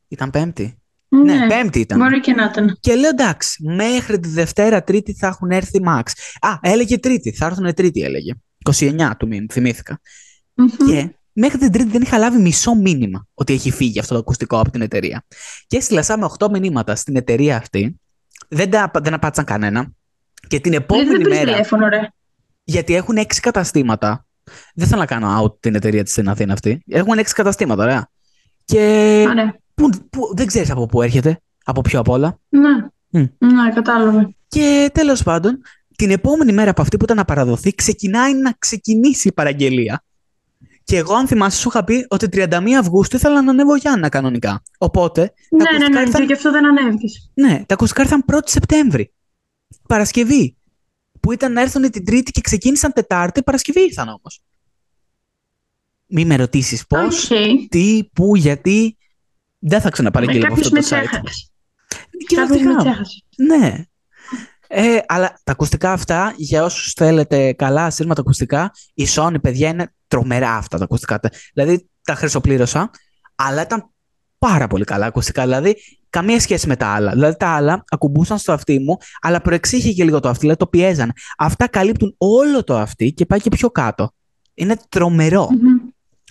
Ήταν 0.08 0.30
Πέμπτη; 0.30 0.78
Ναι, 1.08 1.46
Πέμπτη 1.46 1.80
ήταν. 1.80 1.98
Μπορεί 1.98 2.20
και 2.20 2.32
να 2.32 2.44
ήταν. 2.44 2.76
Και 2.80 2.94
λέω 2.94 3.08
εντάξει, 3.08 3.64
μέχρι 3.64 4.20
τη 4.20 4.28
Δευτέρα, 4.28 4.82
Τρίτη 4.82 5.14
θα 5.14 5.26
έχουν 5.26 5.50
έρθει 5.50 5.80
Max. 5.88 6.02
Α, 6.40 6.58
έλεγε 6.60 6.98
Τρίτη, 6.98 7.32
θα 7.32 7.46
έρθουν 7.46 7.75
Τρίτη, 7.75 8.02
έλεγε. 8.02 8.32
29 8.70 9.10
του 9.19 9.26
μήνου, 9.26 9.46
θυμήθηκα. 9.50 10.00
Μμμ. 10.54 10.66
Και 10.86 11.14
μέχρι 11.32 11.58
την 11.58 11.72
Τρίτη 11.72 11.90
δεν 11.90 12.02
είχα 12.02 12.19
λάβει 12.19 12.38
μισό 12.38 12.75
μήνυμα 12.75 13.26
ότι 13.34 13.52
έχει 13.52 13.70
φύγει 13.70 13.98
αυτό 13.98 14.14
το 14.14 14.20
ακουστικό 14.20 14.60
από 14.60 14.70
την 14.70 14.81
εταιρεία. 14.81 15.24
Και 15.66 15.76
έστειλα 15.76 16.02
σαν 16.02 16.19
με 16.20 16.28
8 16.38 16.48
μηνύματα 16.50 16.96
στην 16.96 17.16
εταιρεία 17.16 17.56
αυτή. 17.56 18.00
Δεν, 18.48 18.70
τα, 18.70 18.90
δεν 19.02 19.14
απάντησαν 19.14 19.44
κανένα. 19.44 19.92
Και 20.48 20.60
την 20.60 20.70
Γιατί 20.70 20.84
επόμενη 20.84 21.08
δεν 21.08 21.19
πήρες 21.19 21.38
μέρα, 21.38 21.50
τηλέφωνο, 21.50 21.88
ρε. 21.88 22.08
γιατί 22.64 22.94
έχουν 22.94 23.16
6 23.19 23.24
καταστήματα. 23.40 24.26
Δεν 24.74 24.86
θέλω 24.86 25.00
να 25.00 25.06
κάνω 25.06 25.42
out 25.44 25.60
την 25.60 25.74
εταιρεία 25.74 26.02
της 26.02 26.12
στην 26.12 26.28
Αθήνα 26.28 26.52
αυτή. 26.52 26.82
Έχουν 26.86 27.19
6 27.19 27.22
καταστήματα, 27.34 27.82
ωραία. 27.82 28.10
Και 28.73 29.25
Ωραία. 29.29 29.59
που, 29.75 29.88
που, 30.11 30.32
δεν 30.37 30.47
ξέρεις 30.47 30.70
από 30.70 30.87
πού 30.87 31.03
έρχεται, 31.03 31.41
από 31.65 31.81
ποιο 31.81 31.99
απ' 32.00 32.09
όλα. 32.09 32.38
Ναι. 32.49 32.69
Μμ. 33.09 33.26
Ναι, 33.38 33.70
κατάλαβα. 33.75 34.31
Και 34.49 34.91
τέλος 34.94 35.23
πάντων, 35.23 35.61
την 35.97 36.11
επόμενη 36.11 36.53
μέρα 36.53 36.70
από 36.70 36.82
αυτή 36.82 36.97
που 36.97 37.05
ήταν 37.05 37.17
να 37.17 37.25
παραδοθεί, 37.25 37.75
ξεκινάει 37.75 38.35
να 38.35 38.53
ξεκινήσει 38.59 39.29
η 39.29 39.32
παραγγελία. 39.32 40.03
Και 40.85 40.97
εγώ, 40.97 41.15
αν 41.15 41.27
θυμάσαι, 41.27 41.58
σου 41.60 41.69
είχα 41.69 41.84
πει 41.84 42.06
ότι 42.08 42.29
31 42.32 42.72
Αυγούστου 42.79 43.17
ήθελα 43.17 43.43
να 43.43 43.51
ανέβω 43.51 43.77
Γιάννενα 43.77 44.08
κανονικά. 44.08 44.63
Οπότε, 44.79 45.20
τα 45.27 45.56
Ναι, 45.56 45.63
ναι, 45.63 45.69
ακουστικά 45.69 45.98
ναι, 45.98 46.01
ήρθαν- 46.01 46.20
και 46.20 46.27
γι' 46.27 46.32
αυτό 46.32 46.51
δεν 46.51 46.67
ανέβηκες. 46.67 47.31
ναι, 47.34 47.63
τα 47.67 47.75
ακουστικά 47.75 48.03
ήρθαν 48.03 48.25
1η 48.32 48.39
Σεπτέμβρη. 48.44 49.13
Παρασκευή. 49.89 50.56
Που 51.20 51.32
ήταν 51.32 51.53
να 51.53 51.60
έρθουν 51.60 51.91
την 51.91 52.05
Τρίτη 52.05 52.31
και 52.31 52.41
ξεκίνησαν 52.41 52.93
Τετάρτη, 52.93 53.43
Παρασκευή 53.43 53.81
ήρθαν 53.81 54.08
όμως. 54.08 54.41
Μη 56.08 56.24
με 56.24 56.36
ρωτήσεις 56.36 56.86
πώς, 56.86 57.31
Οκ. 57.31 57.38
τι, 57.69 58.05
πού, 58.12 58.36
γιατί. 58.36 58.96
Δεν 59.58 59.81
θα 59.81 59.91
ξαναπαραγγείλω 59.91 60.46
από 60.46 60.55
Κάποιος 60.55 60.67
αυτό 60.67 60.96
με 60.96 61.00
το 61.00 61.06
site. 61.06 61.08
τσέχασε. 61.10 61.46
Και 62.29 62.36
Κάποιος 62.36 62.60
με 62.60 62.72
ρωτικά. 62.72 62.91
τσέχασε. 62.91 63.22
Ναι. 63.36 63.84
Ε, 64.70 64.98
αλλά 65.06 65.41
τα 65.44 65.53
ακουστικά 65.53 65.93
αυτά, 65.93 66.34
για 66.36 66.65
όσους 66.65 66.93
θέλετε 66.93 67.53
καλά 67.53 67.84
ασύρματα 67.84 68.20
ακουστικά, 68.20 68.70
η 68.94 69.06
Sony, 69.15 69.34
παιδιά, 69.43 69.69
είναι 69.69 69.93
τρομερά 70.06 70.55
αυτά 70.56 70.79
τα 70.79 70.84
ακουστικά. 70.84 71.19
Τα- 71.20 71.31
Δηλαδή, 71.55 71.88
τα 72.03 72.15
χρυσοπλήρωσα, 72.15 72.91
αλλά 73.34 73.62
ήταν 73.62 73.91
πάρα 74.38 74.67
πολύ 74.67 74.84
καλά 74.84 75.06
ακουστικά. 75.06 75.43
Δηλαδή, 75.43 75.77
καμία 76.10 76.41
σχέση 76.41 76.67
με 76.67 76.77
τα 76.77 76.86
άλλα. 76.86 77.10
Δηλαδή, 77.12 77.36
τα 77.36 77.48
άλλα 77.48 77.84
ακουμπούσαν 77.88 78.38
στο 78.38 78.53
αυτί 78.53 78.79
μου, 78.79 78.96
αλλά 79.20 79.41
προεξήχε 79.41 79.93
και 79.93 80.05
λίγο 80.05 80.20
το 80.20 80.29
αυτί, 80.29 80.41
δηλαδή 80.41 80.58
το 80.58 80.67
πιέζαν. 80.67 81.12
Αυτά 81.38 81.69
καλύπτουν 81.69 82.15
όλο 82.19 82.65
το 82.65 82.77
αυτί 82.79 83.12
και 83.12 83.27
πάει 83.27 83.41
και 83.41 83.48
πιο 83.50 83.70
κάτω. 83.70 84.10
Είναι 84.55 84.77
τρομερό. 84.88 85.48
Μμμ. 85.50 85.68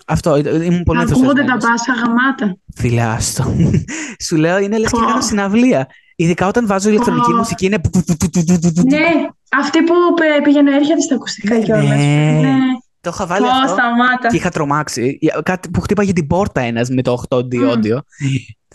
Αυτό, 0.09 0.33
ε, 0.35 0.65
ήμουν 0.65 0.83
πολύ 0.83 0.99
Ακούγονται 1.01 1.43
τα 1.43 1.51
ενθουσιασμένος. 1.53 1.61
πάσα 1.61 1.93
γαμάτα. 2.05 2.57
Φίλε, 2.75 3.01
άστο. 3.01 3.55
Σου 4.25 4.35
λέω, 4.35 4.57
είναι 4.57 4.77
λες 4.77 4.91
και 4.91 4.99
Πω. 4.99 5.05
κάνω 5.05 5.21
συναυλία. 5.21 5.87
Ειδικά 6.15 6.47
όταν 6.47 6.67
βάζω 6.67 6.89
ηλεκτρονική 6.89 7.31
Πω. 7.31 7.37
μουσική, 7.37 7.65
είναι. 7.65 7.77
Ναι, 8.89 9.05
αυτή 9.57 9.83
που 9.83 9.93
πε- 10.15 10.43
πήγαινε 10.43 10.75
έρχεται 10.75 11.01
στα 11.01 11.15
ακουστικά 11.15 11.55
Ναι, 11.55 11.63
κιόλας. 11.63 11.85
ναι. 11.85 11.95
Ναι. 12.41 12.57
Το 13.01 13.09
είχα 13.13 13.25
βάλει 13.25 13.45
Πω, 13.45 13.51
αυτό 13.51 13.67
σταμάτα. 13.67 14.27
και 14.29 14.35
είχα 14.35 14.49
τρομάξει. 14.49 15.17
Για- 15.21 15.41
Κάτι 15.45 15.69
που 15.69 15.81
χτύπαγε 15.81 16.13
την 16.13 16.27
πόρτα 16.27 16.61
ένας 16.61 16.89
με 16.89 17.01
το 17.01 17.11
8D 17.29 17.57
Μμ. 17.57 17.69
audio. 17.69 17.97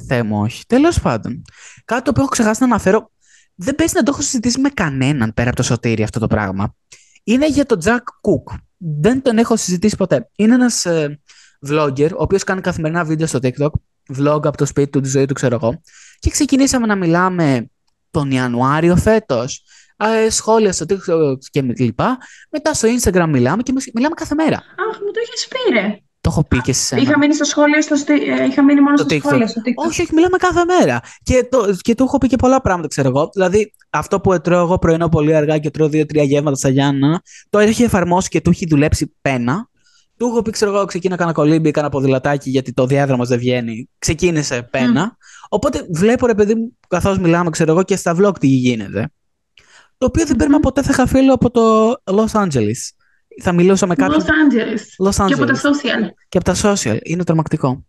Θεέ 0.08 0.22
μου, 0.22 0.40
όχι. 0.40 0.62
Τέλος 0.66 1.00
πάντων. 1.00 1.42
Κάτι 1.84 2.02
το 2.02 2.10
οποίο 2.10 2.22
έχω 2.22 2.30
ξεχάσει 2.30 2.60
να 2.60 2.66
αναφέρω. 2.66 3.10
Δεν 3.54 3.74
πες 3.74 3.92
να 3.92 4.02
το 4.02 4.10
έχω 4.14 4.22
συζητήσει 4.22 4.60
με 4.60 4.68
κανέναν 4.68 5.32
πέρα 5.34 5.48
από 5.48 5.56
το 5.56 5.62
σωτήρι 5.62 6.02
αυτό 6.02 6.18
το 6.20 6.26
πράγμα. 6.26 6.74
Είναι 7.24 7.46
για 7.48 7.66
τον 7.66 7.78
Jack 7.84 7.96
Cook. 7.96 8.54
Δεν 9.00 9.22
τον 9.22 9.38
έχω 9.38 9.56
συζητήσει 9.56 9.96
ποτέ. 9.96 10.28
Είναι 10.36 10.54
ένας 10.54 10.84
ε, 10.84 11.20
vlogger, 11.68 12.10
ο 12.10 12.22
οποίος 12.22 12.44
κάνει 12.44 12.60
καθημερινά 12.60 13.04
βίντεο 13.04 13.26
στο 13.26 13.38
TikTok. 13.42 13.70
Vlog 14.18 14.40
από 14.46 14.56
το 14.56 14.66
σπίτι 14.66 14.90
του, 14.90 15.00
τη 15.00 15.08
ζωή 15.08 15.24
του, 15.26 15.34
ξέρω 15.34 15.54
εγώ. 15.62 15.80
Και 16.18 16.30
ξεκινήσαμε 16.30 16.86
να 16.86 16.94
μιλάμε 16.96 17.66
τον 18.10 18.30
Ιανουάριο 18.30 18.96
φέτος. 18.96 19.64
Ε, 19.96 20.30
σχόλια 20.30 20.72
στο 20.72 20.84
TikTok 20.88 21.38
και 21.50 21.62
λοιπά. 21.62 22.18
Μετά 22.50 22.74
στο 22.74 22.88
Instagram 22.88 23.26
μιλάμε 23.28 23.62
και 23.62 23.72
μιλάμε 23.94 24.14
κάθε 24.14 24.34
μέρα. 24.34 24.56
Αχ, 24.56 24.98
μου 25.00 25.10
το 25.12 25.20
έχεις 25.26 25.48
πει, 25.48 25.72
ρε. 25.80 25.96
Το 26.20 26.28
έχω 26.32 26.44
πει 26.44 26.60
και 26.60 26.72
σε 26.72 26.82
σένα. 26.84 27.02
Είχα 27.02 27.18
μείνει 27.18 27.34
στο 27.34 27.44
σχόλιο, 27.44 27.82
στο, 27.82 27.96
στι- 27.96 28.22
ε, 28.40 28.44
είχα 28.44 28.64
μείνει 28.64 28.80
μόνο 28.80 28.96
Το 28.96 29.02
στο 29.02 29.16
TikTok. 29.16 29.20
σχόλιο. 29.24 29.46
Στο 29.48 29.60
TikTok. 29.64 29.86
Όχι, 29.88 30.02
όχι, 30.02 30.14
μιλάμε 30.14 30.36
κάθε 30.36 30.64
μέρα. 30.64 31.00
Και, 31.22 31.46
το, 31.50 31.76
και 31.80 31.94
του 31.94 32.04
έχω 32.04 32.18
πει 32.18 32.26
και 32.28 32.36
πολλά 32.36 32.60
πράγματα, 32.60 32.88
ξέρω 32.88 33.08
εγώ. 33.08 33.30
Δηλαδή, 33.34 33.72
αυτό 33.90 34.20
που 34.20 34.40
τρώω 34.40 34.62
εγώ 34.62 34.78
πρωινό 34.78 35.08
πολύ 35.08 35.34
αργά 35.34 35.58
και 35.58 35.70
τρώω 35.70 35.88
δύο-τρία 35.88 36.22
γεύματα 36.22 36.56
στα 36.56 36.68
Γιάννα, 36.68 37.22
το 37.50 37.58
έχει 37.58 37.82
εφαρμόσει 37.82 38.28
και 38.28 38.40
του 38.40 38.50
έχει 38.50 38.66
δουλέψει 38.68 39.14
πένα. 39.22 39.68
Του 40.22 40.28
έχω 40.28 40.42
πει, 40.42 40.50
ξέρω 40.50 40.74
εγώ, 40.74 40.84
ξεκίνα 40.84 41.16
κάνα 41.16 41.32
κολύμπι, 41.32 41.70
κάνα 41.70 41.88
ποδηλατάκι, 41.88 42.50
γιατί 42.50 42.72
το 42.72 42.86
διάδρομος 42.86 43.28
δεν 43.28 43.38
βγαίνει. 43.38 43.88
Ξεκίνησε 43.98 44.62
πένα. 44.62 45.16
Οπότε 45.48 45.86
βλέπω, 45.92 46.26
ρε 46.26 46.34
παιδί 46.34 46.54
μου, 46.54 46.78
καθώς 46.88 47.18
μιλάμε, 47.18 47.50
ξέρω 47.50 47.72
εγώ, 47.72 47.82
και 47.82 47.96
στα 47.96 48.16
vlog 48.18 48.38
τι 48.40 48.46
γίνεται. 48.46 49.10
Το 49.98 50.06
οποίο 50.06 50.26
δεν 50.26 50.36
παίρνουμε 50.36 50.60
ποτέ 50.60 50.82
θα 50.82 51.06
φίλο 51.06 51.32
από 51.32 51.50
το 51.50 51.92
Los 52.04 52.44
Angeles. 52.44 52.78
Θα 53.42 53.52
μιλούσα 53.52 53.86
με 53.86 53.94
κάποιον. 53.94 54.20
Los 54.20 54.24
Angeles. 54.24 55.08
Los 55.08 55.26
Και 55.26 55.34
από 55.34 55.44
τα 55.44 55.54
Angeles. 55.54 55.66
social. 55.66 56.08
Και 56.28 56.38
από 56.38 56.52
τα 56.52 56.56
social. 56.62 56.98
Είναι 57.02 57.24
τρομακτικό. 57.24 57.84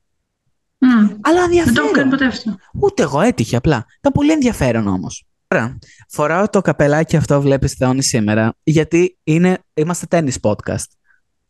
Μμ. 0.78 0.88
Αλλά 1.22 1.48
Δεν 1.48 1.74
το 1.74 1.82
έχω 1.82 1.92
κάνει 1.92 2.00
ενδιαφέρον. 2.02 2.10
ποτέ 2.10 2.26
αυτό. 2.26 2.56
Ούτε 2.82 3.02
εγώ 3.04 3.22
έτυχε 3.22 3.56
απλά. 3.56 3.86
Ήταν 4.00 4.12
πολύ 4.12 4.32
ενδιαφέρον 4.32 4.88
όμως. 4.88 5.26
Ωραία. 5.48 5.78
Φοράω 6.10 6.50
το 6.50 6.62
καπελάκι 6.62 7.16
αυτό, 7.16 7.42
βλέπεις 7.42 7.74
Θεόνη 7.74 8.04
σήμερα, 8.04 8.54
γιατί 8.64 9.18
είναι, 9.24 9.58
είμαστε 9.74 10.06
tennis 10.10 10.50
podcast. 10.50 10.86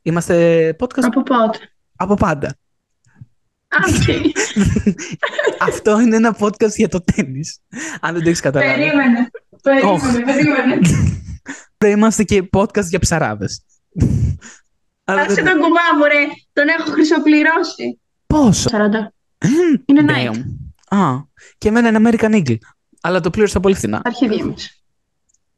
Είμαστε 0.04 0.70
podcast; 0.80 1.04
Από 1.04 1.24
πότε; 1.24 1.58
από 1.96 2.14
πάντα. 2.14 2.48
Α, 3.68 3.78
οκ. 3.88 4.34
αυτό 5.70 6.00
είναι 6.00 6.16
ένα 6.16 6.38
podcast 6.40 6.74
για 6.76 6.88
το 6.88 7.02
τέννις. 7.02 7.60
Αν 8.02 8.14
δεν 8.14 8.24
το 8.24 8.30
έχεις 8.30 8.42
καταλάβει. 8.42 8.80
Περίμενε. 8.80 9.30
Περίμενε, 9.62 10.24
περίμενε. 10.26 10.80
Είμαστε 11.98 12.24
και 12.24 12.50
podcast 12.58 12.86
για 12.86 13.00
ψαράδες. 13.00 13.64
Άσε 15.04 15.42
τον 15.42 15.60
κουβά 15.60 15.96
μου, 15.98 16.04
ρε. 16.04 16.26
Τον 16.54 16.68
έχω 16.68 16.92
χρυσοπληρώσει. 16.92 18.00
Πόσο; 18.28 18.70
40. 18.74 18.78
Είναι 19.86 20.06
night. 20.08 20.32
Damn. 20.32 20.98
Α, 20.98 21.22
και 21.58 21.68
εμένα 21.68 21.88
είναι 21.88 22.10
American 22.10 22.44
Eagle. 22.44 22.58
Αλλά 23.02 23.20
το 23.20 23.30
πλήρωσα 23.30 23.60
πολύ 23.60 23.76
φθηνά. 23.76 23.98
Στα 23.98 24.10
αρχίδια 24.10 24.46
μας. 24.46 24.83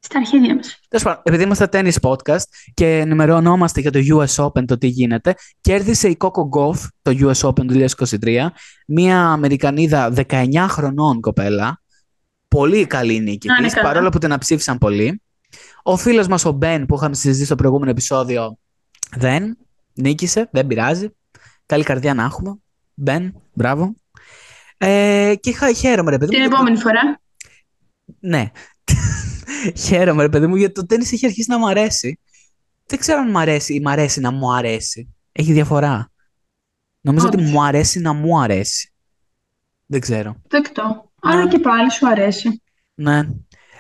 Στα 0.06 0.18
αρχίδια 0.18 0.56
μας. 0.56 0.80
Τέλος 0.88 1.06
πάντων, 1.06 1.22
επειδή 1.26 1.44
είμαστε 1.44 1.68
tennis 1.72 1.94
podcast 2.02 2.44
και 2.74 2.98
ενημερωνόμαστε 3.00 3.82
για 3.82 3.92
το 3.92 4.00
US 4.00 4.46
Open 4.46 4.66
το 4.66 4.78
τι 4.78 4.88
γίνεται, 4.88 5.36
κέρδισε 5.62 6.08
η 6.08 6.18
Coco 6.20 6.50
Gauff 6.60 6.78
το 7.02 7.12
US 7.20 7.48
Open 7.50 7.66
του 7.68 7.86
2023, 8.24 8.52
μια 8.88 9.22
Αμερικανίδα 9.28 10.14
19 10.28 10.66
χρονών 10.70 11.22
κοπέλα. 11.22 11.82
Πολύ 12.48 12.86
καλή 12.86 13.20
νίκη 13.20 13.48
Να 13.48 13.56
είναι 13.56 13.66
της, 13.66 13.76
καλά. 13.76 13.88
παρόλο 13.88 14.10
που 14.10 14.18
την 14.18 14.32
αψήφισαν 14.34 14.78
πολύ. 14.78 15.22
Ο 15.84 15.98
φίλος 15.98 16.28
μας 16.28 16.46
ο 16.46 16.52
Μπεν 16.52 16.86
που 16.86 16.96
είχαμε 16.96 17.16
συζητήσει 17.16 17.46
στο 17.46 17.56
προηγούμενο 17.56 17.92
επεισόδιο 17.92 18.58
δεν 19.16 19.58
νίκησε, 19.94 20.50
δεν 20.52 20.68
πειράζει. 20.68 21.08
Καλή 21.66 21.84
καρδιά 21.84 22.14
να 22.14 22.24
έχουμε. 22.24 22.56
Μπεν, 22.94 23.34
μπράβο. 23.54 23.94
Ε, 24.78 25.34
και 25.40 25.54
χα- 25.54 25.74
χαίρομαι, 25.74 26.12
ρε 26.12 26.18
παιδί 26.18 26.32
μου. 26.32 26.38
Την 26.38 26.40
γιατί- 26.40 26.54
επόμενη 26.56 26.78
φορά. 26.78 27.20
ναι. 28.20 28.52
Χαίρομαι, 29.78 30.22
ρε 30.22 30.30
παιδί 30.30 30.48
μου, 30.48 30.56
γιατί 30.56 30.74
το 30.74 30.86
τέννις 30.86 31.12
έχει 31.12 31.26
αρχίσει 31.26 31.50
να 31.50 31.58
μου 31.60 31.68
αρέσει. 31.70 32.20
Δεν 32.86 33.00
ξέρω 33.00 33.20
αν 33.20 33.30
μου 33.30 33.40
αρέσει 33.40 33.74
ή 33.74 33.80
μου 33.80 33.90
αρέσει 33.90 34.20
να 34.20 34.32
μου 34.32 34.54
αρέσει. 34.56 35.16
Έχει 35.32 35.54
διαφορά. 35.54 36.12
Νομίζω 37.02 37.28
ότι 37.28 37.38
Όντως. 37.38 37.50
μου 37.52 37.64
αρέσει 37.64 38.00
να 38.00 38.14
μου 38.14 38.40
αρέσει. 38.40 38.94
Δεν 39.86 40.00
ξέρω. 40.00 40.42
Δεκτό. 40.48 41.12
Άρα 41.22 41.44
Ναι. 41.44 41.50
και 41.52 41.60
πάλι 41.60 41.92
σου 41.92 42.08
αρέσει. 42.08 42.62
Ναι. 42.96 43.22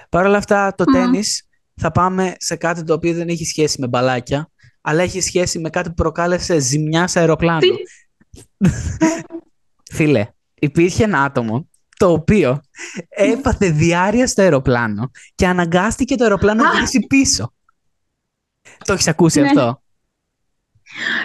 Παρ' 0.09 0.25
όλα 0.25 0.37
αυτά, 0.37 0.75
το 0.75 0.83
Μμμ. 0.87 0.93
τέννις 0.93 1.47
θα 1.75 1.91
πάμε 1.91 2.35
σε 2.39 2.55
κάτι 2.55 2.83
το 2.83 2.93
οποίο 2.93 3.13
δεν 3.13 3.27
έχει 3.27 3.45
σχέση 3.45 3.81
με 3.81 3.87
μπαλάκια, 3.87 4.49
αλλά 4.81 5.03
έχει 5.03 5.21
σχέση 5.21 5.59
με 5.59 5.69
κάτι 5.69 5.89
που 5.89 5.95
προκάλεσε 5.95 6.59
ζημιά 6.59 7.07
σε 7.07 7.19
αεροπλάνο. 7.19 7.59
Τι; 7.59 7.67
Φίλε, 9.95 10.27
υπήρχε 10.53 11.03
ένα 11.03 11.23
άτομο 11.23 11.69
το 11.97 12.11
οποίο 12.11 12.61
έπαθε 13.09 13.69
διάρκεια 13.69 14.27
στο 14.27 14.41
αεροπλάνο 14.41 15.11
και 15.35 15.47
αναγκάστηκε 15.47 16.15
το 16.15 16.23
αεροπλάνο 16.23 16.63
να 16.63 16.69
Α! 16.69 16.73
γυρίσει 16.73 16.99
πίσω. 16.99 17.53
Το 18.85 18.93
έχεις 18.93 19.07
ακούσει 19.07 19.39
Ναι. 19.41 19.47
αυτό; 19.47 19.81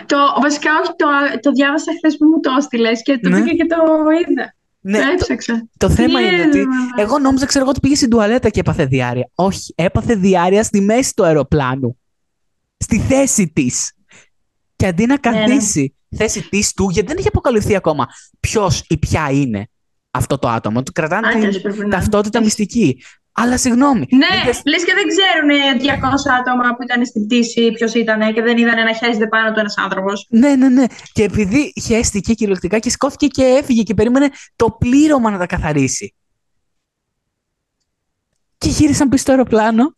Το, 0.07 0.17
βασικά 0.43 0.71
όχι, 0.83 0.91
το, 0.97 1.07
το 1.41 1.51
διάβασα 1.53 1.93
χθες 1.97 2.17
που 2.17 2.27
μου 2.27 2.41
το 2.41 2.51
έστειλες 2.59 3.03
και 3.03 3.19
το 3.19 3.29
Ναι. 3.29 3.37
πήγα 3.43 3.53
και 3.53 3.67
το 3.67 3.77
είδα. 4.29 4.55
Ναι, 4.83 4.99
το 4.99 5.05
το, 5.05 5.11
έψαξα. 5.13 5.69
το 5.77 5.91
θέμα 5.91 6.19
Τι 6.19 6.25
είναι 6.27 6.35
είναι, 6.35 6.47
ότι 6.47 6.59
μαλάκα. 6.67 7.03
εγώ 7.03 7.19
νόμιζα, 7.19 7.47
ξέρω 7.47 7.61
εγώ, 7.63 7.71
ότι 7.71 7.81
πήγε 7.81 7.95
στην 7.95 8.11
τουαλέτα 8.11 8.49
και 8.49 8.61
έπαθε 8.61 8.85
διάρκεια. 8.87 9.31
Όχι, 9.35 9.73
έπαθε 9.77 10.15
διάρκεια 10.15 10.63
στη 10.63 10.81
μέση 10.81 11.15
του 11.15 11.25
αεροπλάνου. 11.25 11.99
Στη 12.77 12.99
θέση 12.99 13.49
της. 13.49 13.93
Και 14.77 14.87
αντί 14.87 15.07
να 15.07 15.19
Ναι, 15.25 15.31
ναι. 15.31 15.47
καθίσει 15.47 15.95
θέση 16.17 16.49
της 16.49 16.73
του, 16.73 16.91
γιατί 16.91 17.09
δεν 17.09 17.17
έχει 17.19 17.29
αποκαλυφθεί 17.29 17.77
ακόμα 17.77 18.07
ποιος 18.41 18.85
ή 18.89 18.99
ποια 18.99 19.31
είναι 19.31 19.69
αυτό 20.11 20.39
το 20.39 20.49
άτομο. 20.49 20.83
Του 20.83 20.93
κρατάνε 20.93 21.27
Άντρες 21.29 21.53
την 21.53 21.63
πρέπει 21.63 21.79
να 21.79 21.85
είναι. 21.85 21.95
ταυτότητα 21.95 22.41
μυστική. 22.43 23.03
Αλλά 23.33 23.59
συγγνώμη. 23.59 24.07
Ναι, 24.11 24.41
είδες- 24.43 24.63
λες 24.65 24.85
και 24.85 24.93
δεν 24.95 25.05
ξέρουν 25.09 25.79
200 25.81 26.31
άτομα 26.41 26.75
που 26.77 26.83
ήταν 26.83 27.07
στην 27.07 27.27
πτήση 27.27 27.73
ποιος 27.73 27.95
ήταν 27.95 28.35
και 28.35 28.43
δεν 28.43 28.57
είδαν 28.59 28.85
να 28.85 28.93
χέζεται 28.95 29.27
πάνω 29.27 29.53
του 29.53 29.59
ένας 29.61 29.75
άνθρωπος. 29.79 30.27
Ναι, 30.31 30.55
ναι, 30.57 30.69
ναι. 30.69 30.85
Και 31.13 31.23
επειδή 31.23 31.73
χαίστηκε 31.83 32.35
κυριολεκτικά 32.35 32.79
και 32.79 32.91
σηκώθηκε 32.91 33.27
και 33.27 33.43
έφυγε 33.43 33.83
και 33.83 33.95
περίμενε 33.95 34.29
το 34.57 34.71
πλήρωμα 34.71 35.31
να 35.31 35.39
τα 35.39 35.47
καθαρίσει. 35.47 36.15
Και 38.59 38.69
γύρισαν 38.69 39.09
πίσω 39.09 39.23
στο 39.23 39.31
αεροπλάνο. 39.33 39.95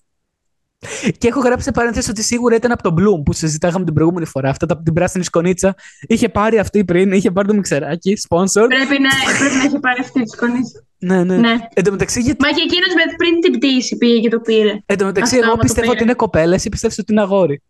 Και 1.19 1.29
έχω 1.29 1.41
γράψει 1.41 1.65
σε 1.65 1.71
παρένθεση 1.71 2.11
ότι 2.11 2.23
σίγουρα 2.23 2.55
ήταν 2.57 2.73
από 2.73 2.83
τον 2.83 2.95
Bloom 2.99 3.23
που 3.25 3.33
συζητάγαμε 3.33 3.85
την 3.85 3.95
προηγούμενη 3.95 4.27
φορά. 4.27 4.49
Αυτά 4.51 4.67
τα- 4.67 4.75
από 4.75 4.83
την 4.83 4.93
πράσινη 4.93 5.25
σκονίτσα. 5.25 5.75
Είχε 6.01 6.29
πάρει 6.29 6.59
αυτή 6.59 6.85
πριν, 6.85 7.13
είχε 7.13 7.31
πάρει 7.31 7.49
το 7.49 7.55
μιξεράκι, 7.55 8.17
sponsor. 8.29 8.67
Πρέπει 8.69 9.03
να, 9.03 9.11
πρέπει 9.39 9.57
να 9.57 9.63
έχει 9.65 9.79
πάρει 9.79 10.01
αυτή 10.01 10.23
τη 10.23 10.29
σκονή. 10.29 10.61
Ναι, 10.99 11.25
ναι. 11.25 11.37
Ναι. 11.37 11.57
Εν 11.75 11.85
τω 11.85 11.91
μεταξύ, 11.91 12.21
γιατί... 12.21 12.43
Μα 12.45 12.49
και 12.51 12.63
εκείνος 12.65 12.89
πριν 13.17 13.41
την 13.41 13.53
πτήση 13.59 13.97
πήγε 13.97 14.21
και 14.21 14.29
το 14.29 14.41
πήρε. 14.41 14.83
Εν 14.87 14.99
τω 14.99 15.05
μεταξύ 15.05 15.35
Αυτό 15.35 15.37
εγώ 15.37 15.47
άμα 15.47 15.57
το 15.57 15.63
πιστεύω 15.63 15.81
πήρε. 15.87 15.93
ότι 15.95 16.03
είναι 16.03 16.15
κοπέλα, 16.15 16.55
εσύ 16.55 16.69
πιστεύεις 16.69 16.99
ότι 16.99 17.13
είναι 17.13 17.23
αγόρι. 17.23 17.63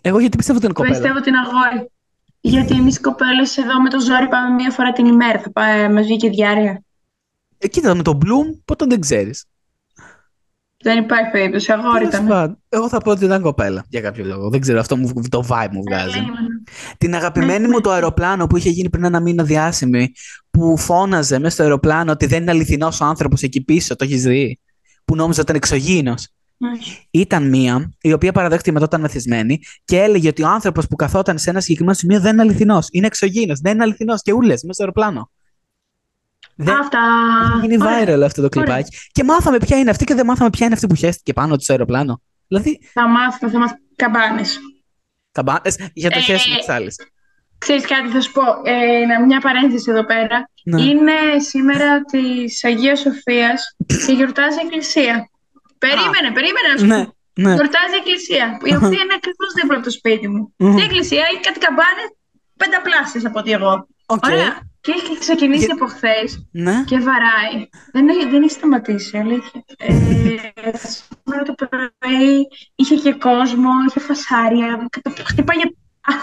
Εγώ 0.00 0.18
γιατί 0.18 0.36
πιστεύω 0.36 0.58
ότι 0.58 0.66
είναι 0.66 0.74
κοπέλα; 0.74 0.94
Πιστεύω 0.94 1.20
την 1.20 1.34
αγόρι. 1.34 1.90
Γιατί 2.40 2.74
εμείς 2.74 2.96
οι 2.96 3.00
κοπέλες 3.00 3.56
εδώ 3.56 3.80
με 3.82 3.88
το 3.88 4.00
ζόρι 4.00 4.28
πάμε 4.28 4.54
μία 4.54 4.70
φορά 4.70 4.92
την 4.92 5.06
ημέρα. 5.06 5.38
Θα 5.40 5.50
πάει, 5.52 5.88
μας 5.88 6.04
βγήκε 6.04 6.28
διάρκεια. 6.28 6.82
Ε, 7.58 7.68
κοίτα, 7.68 7.94
με 7.94 8.02
τον 8.02 8.18
Bloom, 8.24 8.58
ποτέ 8.64 8.84
δεν 8.88 9.00
ξέρεις. 9.00 9.44
Δεν 10.82 10.98
υπάρχει 10.98 11.30
περίπτωση. 11.30 11.72
Αγόρι 11.72 12.04
ήταν. 12.04 12.58
Εγώ 12.68 12.88
θα 12.88 12.98
πω 12.98 13.10
ότι 13.10 13.24
ήταν 13.24 13.42
κοπέλα 13.42 13.84
για 13.88 14.00
κάποιο 14.00 14.24
λόγο. 14.24 14.48
Δεν 14.50 14.60
ξέρω, 14.60 14.80
αυτό 14.80 14.96
μου, 14.96 15.12
το 15.28 15.44
vibe 15.48 15.68
μου 15.72 15.82
βγάζει. 15.88 16.18
Λέει, 16.18 16.26
Την 16.98 17.14
αγαπημένη 17.14 17.66
Ναι, 17.66 17.68
μου 17.68 17.80
το 17.80 17.88
ναι. 17.88 17.94
αεροπλάνο 17.94 18.46
που 18.46 18.56
είχε 18.56 18.70
γίνει 18.70 18.90
πριν 18.90 19.04
ένα 19.04 19.20
μήνα 19.20 19.44
διάσημη, 19.44 20.08
που 20.50 20.76
φώναζε 20.78 21.38
μέσα 21.38 21.50
στο 21.54 21.62
αεροπλάνο 21.62 22.12
ότι 22.12 22.26
δεν 22.26 22.42
είναι 22.42 22.50
αληθινός 22.50 23.00
ο 23.00 23.04
άνθρωπος 23.04 23.42
εκεί 23.42 23.64
πίσω, 23.64 23.96
το 23.96 24.04
έχεις 24.04 24.22
δει; 24.22 24.58
Που 25.04 25.14
νόμιζε 25.16 25.40
ότι 25.40 25.50
ήταν 25.50 25.56
εξωγήινος. 25.56 26.28
όχι. 26.74 27.06
Ήταν 27.10 27.48
μία 27.48 27.92
η 28.00 28.12
οποία 28.12 28.32
παραδέχτηκε 28.32 28.72
μετά 28.72 28.84
ήταν 28.84 29.00
μεθυσμένη 29.00 29.58
και 29.84 29.98
έλεγε 29.98 30.28
ότι 30.28 30.42
ο 30.42 30.48
άνθρωπος 30.48 30.86
που 30.86 30.96
καθόταν 30.96 31.38
σε 31.38 31.50
ένα 31.50 31.60
συγκεκριμένο 31.60 31.96
σημείο 31.96 32.20
δεν 32.20 32.32
είναι 32.32 32.42
αληθινός. 32.42 32.86
Είναι 32.90 33.06
εξωγήινος, 33.06 33.60
δεν 33.60 33.72
είναι 33.72 33.82
αληθινός. 33.82 34.22
Και 34.22 34.32
ούλες 34.32 34.62
μέσα 34.62 34.72
στο 34.72 34.82
αεροπλάνο. 34.82 35.30
Δεν 36.64 36.74
Αυτά. 36.78 36.98
έχει 37.56 37.66
γίνει 37.66 37.82
Ωραία. 37.82 38.16
viral 38.18 38.22
αυτό 38.24 38.42
το 38.42 38.48
κλιπάκι. 38.48 38.96
Και 39.12 39.24
μάθαμε 39.24 39.58
ποια 39.58 39.78
είναι 39.78 39.90
αυτή 39.90 40.04
και 40.04 40.14
δεν 40.14 40.26
μάθαμε 40.26 40.50
ποια 40.50 40.64
είναι 40.66 40.74
αυτή 40.74 40.86
που 40.86 40.94
χέστηκε 40.94 41.32
πάνω 41.32 41.56
του 41.56 41.62
στο 41.62 41.72
αεροπλάνο. 41.72 42.22
Δηλαδή, 42.48 42.80
Θα 42.92 43.08
μάθουμε, 43.08 43.50
θα 43.50 43.58
μάθουμε 43.58 43.80
καμπάνες. 43.96 44.58
καμπάνες 45.32 45.76
για 45.94 46.10
το 46.10 46.18
Ε, 46.18 46.20
χέσιμο 46.20 46.56
της 46.56 46.68
άλλης. 46.68 46.96
Ξέρεις 47.58 47.86
κάτι, 47.86 48.08
θα 48.08 48.20
σου 48.20 48.32
πω. 48.32 48.42
Ε, 48.64 49.06
να- 49.06 49.24
μια 49.26 49.40
παρένθεση 49.40 49.90
εδώ 49.90 50.04
πέρα. 50.04 50.48
Ναι. 50.64 50.82
Είναι 50.82 51.12
σήμερα 51.50 52.00
της 52.04 52.64
Αγίας 52.64 53.00
Σοφίας 53.00 53.76
και 54.06 54.12
γιορτάζει 54.12 54.56
η 54.56 54.60
Εκκλησία. 54.66 55.30
Περίμενε, 55.78 56.28
περίμενε 56.38 56.68
να 56.72 56.78
σου 56.78 56.86
Ναι, 56.86 57.04
πω. 57.04 57.14
ναι. 57.44 57.52
Γιορτάζει 57.58 57.94
η 57.96 58.00
Εκκλησία, 58.02 58.46
η 58.70 58.74
οποία 58.74 59.00
είναι 59.02 59.14
ακριβώς 59.20 59.48
δίπλα 59.56 59.76
από 59.76 59.84
το 59.84 59.90
σπίτι 59.98 60.28
μου. 60.28 60.54
Μμμ. 60.56 60.78
Η 60.78 60.82
Εκκλησία 60.82 61.22
έχει 61.32 61.40
κάτι 61.48 61.58
καμπάνες 61.66 62.08
πενταπλάσιες 62.56 63.24
από 63.24 63.38
ότι 63.38 63.50
εγώ. 63.52 63.86
Οκ. 64.06 64.24
Ωραία. 64.26 64.52
Και 64.84 64.92
έχει 64.96 65.18
ξεκινήσει 65.18 65.66
Και- 65.66 65.72
από 65.72 65.86
χθες 65.86 66.46
Ναι. 66.50 66.84
και 66.86 66.98
βαράει. 66.98 67.68
Δεν 67.92 68.08
έχει, 68.08 68.28
δεν 68.30 68.42
έχει 68.42 68.52
σταματήσει, 68.52 69.18
αλήθεια. 69.18 69.64
Ε, 69.78 69.92
σήμερα 70.76 71.42
το 71.44 71.54
πρωί 71.54 72.46
είχε 72.74 72.94
και 72.94 73.12
κόσμο, 73.12 73.70
είχε 73.88 74.00
φασάρια. 74.00 74.86
κατα- 74.90 75.24
Χτυπάει 75.24 75.56
για... 75.56 75.72
Α, 76.00 76.14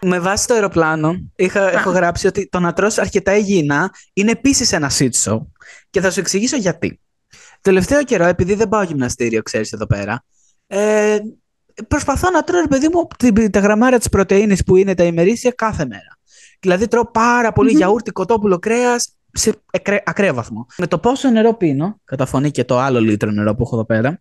Με 0.00 0.18
βάση 0.18 0.46
το 0.46 0.54
αεροπλάνο, 0.54 1.32
είχα, 1.36 1.70
έχω 1.72 1.90
γράψει 1.90 2.26
ότι 2.26 2.48
το 2.48 2.60
να 2.60 2.72
τρως 2.72 2.98
αρκετά 2.98 3.36
υγιεινά 3.36 3.90
είναι 4.12 4.30
επίσης 4.30 4.72
ένα 4.72 4.90
shit 4.98 5.10
show. 5.24 5.38
Και 5.90 6.00
θα 6.00 6.10
σου 6.10 6.20
εξηγήσω 6.20 6.56
γιατί. 6.56 7.00
Τελευταίο 7.60 8.04
καιρό, 8.04 8.24
επειδή 8.24 8.54
δεν 8.54 8.68
πάω 8.68 8.82
γυμναστήριο, 8.82 9.42
ξέρεις 9.42 9.72
εδώ 9.72 9.86
πέρα, 9.86 10.24
ε, 10.66 11.18
προσπαθώ 11.88 12.30
να 12.30 12.42
τρώω, 12.44 12.60
ρε 12.60 12.66
παιδί 12.66 12.88
μου, 12.92 13.06
την- 13.18 13.50
τα 13.50 13.58
γραμμάρια 13.60 13.98
της 13.98 14.08
πρωτενη 14.08 14.64
που 14.64 14.76
είναι 14.76 14.94
τα 14.94 15.04
ημερήσια 15.04 15.50
κάθε 15.50 15.86
μέρα. 15.86 16.18
Δηλαδή 16.64 16.88
τρώω 16.88 17.10
πάρα 17.10 17.52
πολύ 17.52 17.70
Μμμ. 17.70 17.76
γιαούρτι, 17.76 18.10
κοτόπουλο, 18.10 18.58
κρέας 18.58 19.16
σε 19.32 19.54
εκρέ- 19.70 20.02
ακραίο 20.08 20.34
βαθμό. 20.34 20.66
Με 20.76 20.86
το 20.86 20.98
πόσο 20.98 21.30
νερό 21.30 21.54
πίνω, 21.56 22.00
κατά 22.04 22.26
φωνή 22.26 22.50
και 22.50 22.64
το 22.64 22.78
άλλο 22.78 23.00
λίτρο 23.00 23.30
νερό 23.30 23.54
που 23.54 23.62
έχω 23.62 23.74
εδώ 23.74 23.84
πέρα, 23.84 24.20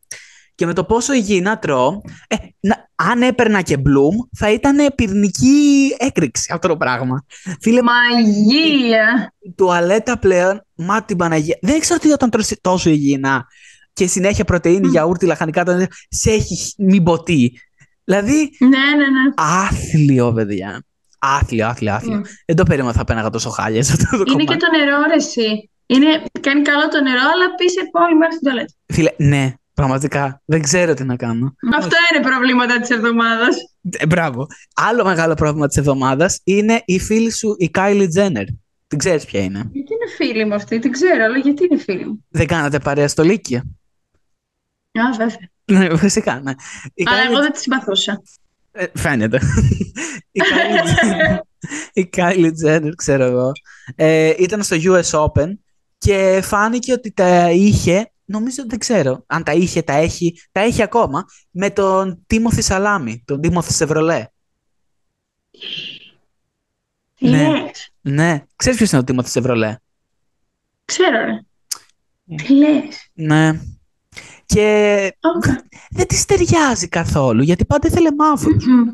και 0.55 0.65
με 0.65 0.73
το 0.73 0.83
πόσο 0.83 1.13
υγιεινά 1.13 1.59
τρώω, 1.59 2.01
ε, 2.27 2.35
να, 2.59 2.89
αν 2.95 3.21
έπαιρνα 3.21 3.62
και 3.62 3.75
Bloom, 3.77 4.27
θα 4.38 4.51
ήταν 4.51 4.77
πυρηνική 4.95 5.89
έκρηξη 5.97 6.51
αυτό 6.53 6.67
το 6.67 6.77
πράγμα. 6.77 7.25
Φίλε, 7.62 7.81
Μαγεία. 7.81 9.33
η 9.39 9.53
τουαλέτα 9.53 10.19
πλέον, 10.19 10.65
μα 10.75 11.03
την 11.03 11.17
Παναγία. 11.17 11.57
Δεν 11.62 11.79
ξέρω 11.79 12.00
τι 12.00 12.12
όταν 12.12 12.29
τρώσει 12.29 12.57
τόσο 12.62 12.89
υγιεινά 12.89 13.45
και 13.93 14.07
συνέχεια 14.07 14.43
πρωτεΐνη, 14.43 14.88
γιαούρτι, 14.88 15.25
λαχανικά, 15.25 15.63
το- 15.63 15.85
σε 16.09 16.31
έχει 16.31 16.73
μην 16.77 17.03
ποτή. 17.03 17.59
Δηλαδή, 18.03 18.50
Ναι, 18.59 18.67
ναι, 18.67 18.75
ναι. 18.95 19.33
άθλιο, 19.35 20.33
παιδιά. 20.33 20.83
Άθλιο, 21.25 21.68
άθλιο, 21.68 21.94
άθλιο. 21.94 22.20
Mm. 22.20 22.27
Δεν 22.46 22.56
το 22.56 22.63
περίμενα 22.63 22.94
θα 22.94 23.03
πέναγα 23.03 23.30
τόσο 23.30 23.50
χάλια 23.50 23.84
σε 23.84 23.92
αυτό 23.92 24.06
το 24.10 24.15
Είναι 24.15 24.25
κομμάτι. 24.32 24.46
και 24.46 24.58
το 24.58 24.77
νερό, 24.77 24.98
ρε, 25.08 25.15
εσύ. 25.15 25.70
Είναι, 25.86 26.24
κάνει 26.42 26.62
καλό 26.62 26.88
το 26.88 27.01
νερό, 27.01 27.20
αλλά 27.34 27.56
πίσε 27.56 27.80
όλη 27.92 28.15
μέρα 28.15 28.32
στην 28.32 28.44
τουαλέτα. 28.44 28.74
Φίλε, 28.86 29.10
ναι, 29.18 29.53
πραγματικά. 29.74 30.42
Δεν 30.46 30.62
ξέρω 30.62 30.94
τι 30.94 31.03
να 31.03 31.15
κάνω. 31.15 31.56
Αυτό 31.75 31.96
είναι 32.13 32.25
προβλήματα 32.27 32.80
της 32.80 32.89
εβδομάδας. 32.89 33.56
Ε, 33.89 34.06
μπράβο. 34.06 34.48
Άλλο 34.75 35.03
μεγάλο 35.03 35.34
πρόβλημα 35.34 35.68
της 35.68 35.77
εβδομάδας 35.77 36.39
είναι 36.44 36.82
η 36.86 37.00
φίλη 37.00 37.32
σου, 37.32 37.56
η 37.58 37.72
Kylie 37.77 38.08
Jenner. 38.18 38.46
Την 38.88 38.98
ξέρεις 38.98 39.25
ποια 39.25 39.39
είναι; 39.44 39.60
Γιατί 39.72 39.94
είναι 39.94 40.12
φίλη 40.18 40.46
μου 40.46 40.53
αυτή, 40.53 40.80
την 40.80 40.92
ξέρω, 40.92 41.24
αλλά 41.24 41.38
γιατί 41.38 41.65
είναι 41.72 41.80
φίλη 41.82 42.06
μου; 42.06 42.25
Δεν 42.30 42.48
κάνατε 42.48 42.80
παρέα 42.80 43.08
στο 43.08 43.24
Λύκειο; 43.24 43.58
Α, 44.92 45.15
βέβαια. 45.18 45.50
Ναι, 45.89 45.98
φυσικά, 45.98 46.39
ναι. 46.39 46.51
Η 46.94 47.03
Αλλά 47.08 47.18
Kylie- 47.18 47.32
εγώ 47.32 47.42
δεν 47.42 47.51
τη 47.51 47.60
συμπαθούσα. 47.60 48.22
Ε, 48.75 48.86
φαίνεται. 48.94 49.39
η, 50.32 50.42
Kylie 50.44 50.88
Jenner, 50.88 51.38
η 51.94 52.10
Kylie 52.15 52.51
Jenner, 52.65 52.92
ξέρω 52.96 53.24
εγώ, 53.24 53.51
ε, 53.96 54.34
ήταν 54.38 54.63
στο 54.63 54.75
US 54.80 55.25
Open 55.25 55.53
και 55.98 56.39
φάνηκε 56.44 56.94
ότι 56.94 57.12
τα 57.12 57.51
είχε, 57.51 58.12
νομίζω 58.25 58.63
δεν 58.68 58.80
ξέρω 58.80 59.24
αν 59.27 59.44
τα 59.44 59.51
είχε, 59.51 59.82
τα 59.82 59.94
έχει, 59.94 60.42
τα 60.51 60.62
έχει 60.62 60.82
ακόμα, 60.82 61.25
με 61.51 61.70
τον 61.70 62.24
Τίμωθη 62.27 62.62
Σαλάμι, 62.62 63.24
τον 63.25 63.42
Τίμωθη 63.42 63.74
Σεβρολέ. 63.74 64.27
Τι 67.15 67.30
Ναι. 67.30 67.48
λες. 67.48 67.94
Ναι, 68.01 68.44
ξέρεις 68.56 68.77
ποιος 68.77 68.92
είναι 68.92 69.01
ο 69.01 69.03
Timothée 69.03 69.29
Chalamet; 69.29 69.77
Ξέρω, 70.86 71.25
ρε. 71.25 71.39
Ναι. 72.24 72.36
Τι 72.36 72.53
λες; 72.53 73.10
Ναι. 73.13 73.60
Και 74.53 75.13
Οκ. 75.36 75.43
δεν 75.89 76.07
της 76.07 76.25
ταιριάζει 76.25 76.88
καθόλου, 76.88 77.41
γιατί 77.43 77.65
πάντα 77.65 77.88
ήθελε 77.88 78.10
μαύρους. 78.17 78.65
Μμμ. 78.65 78.89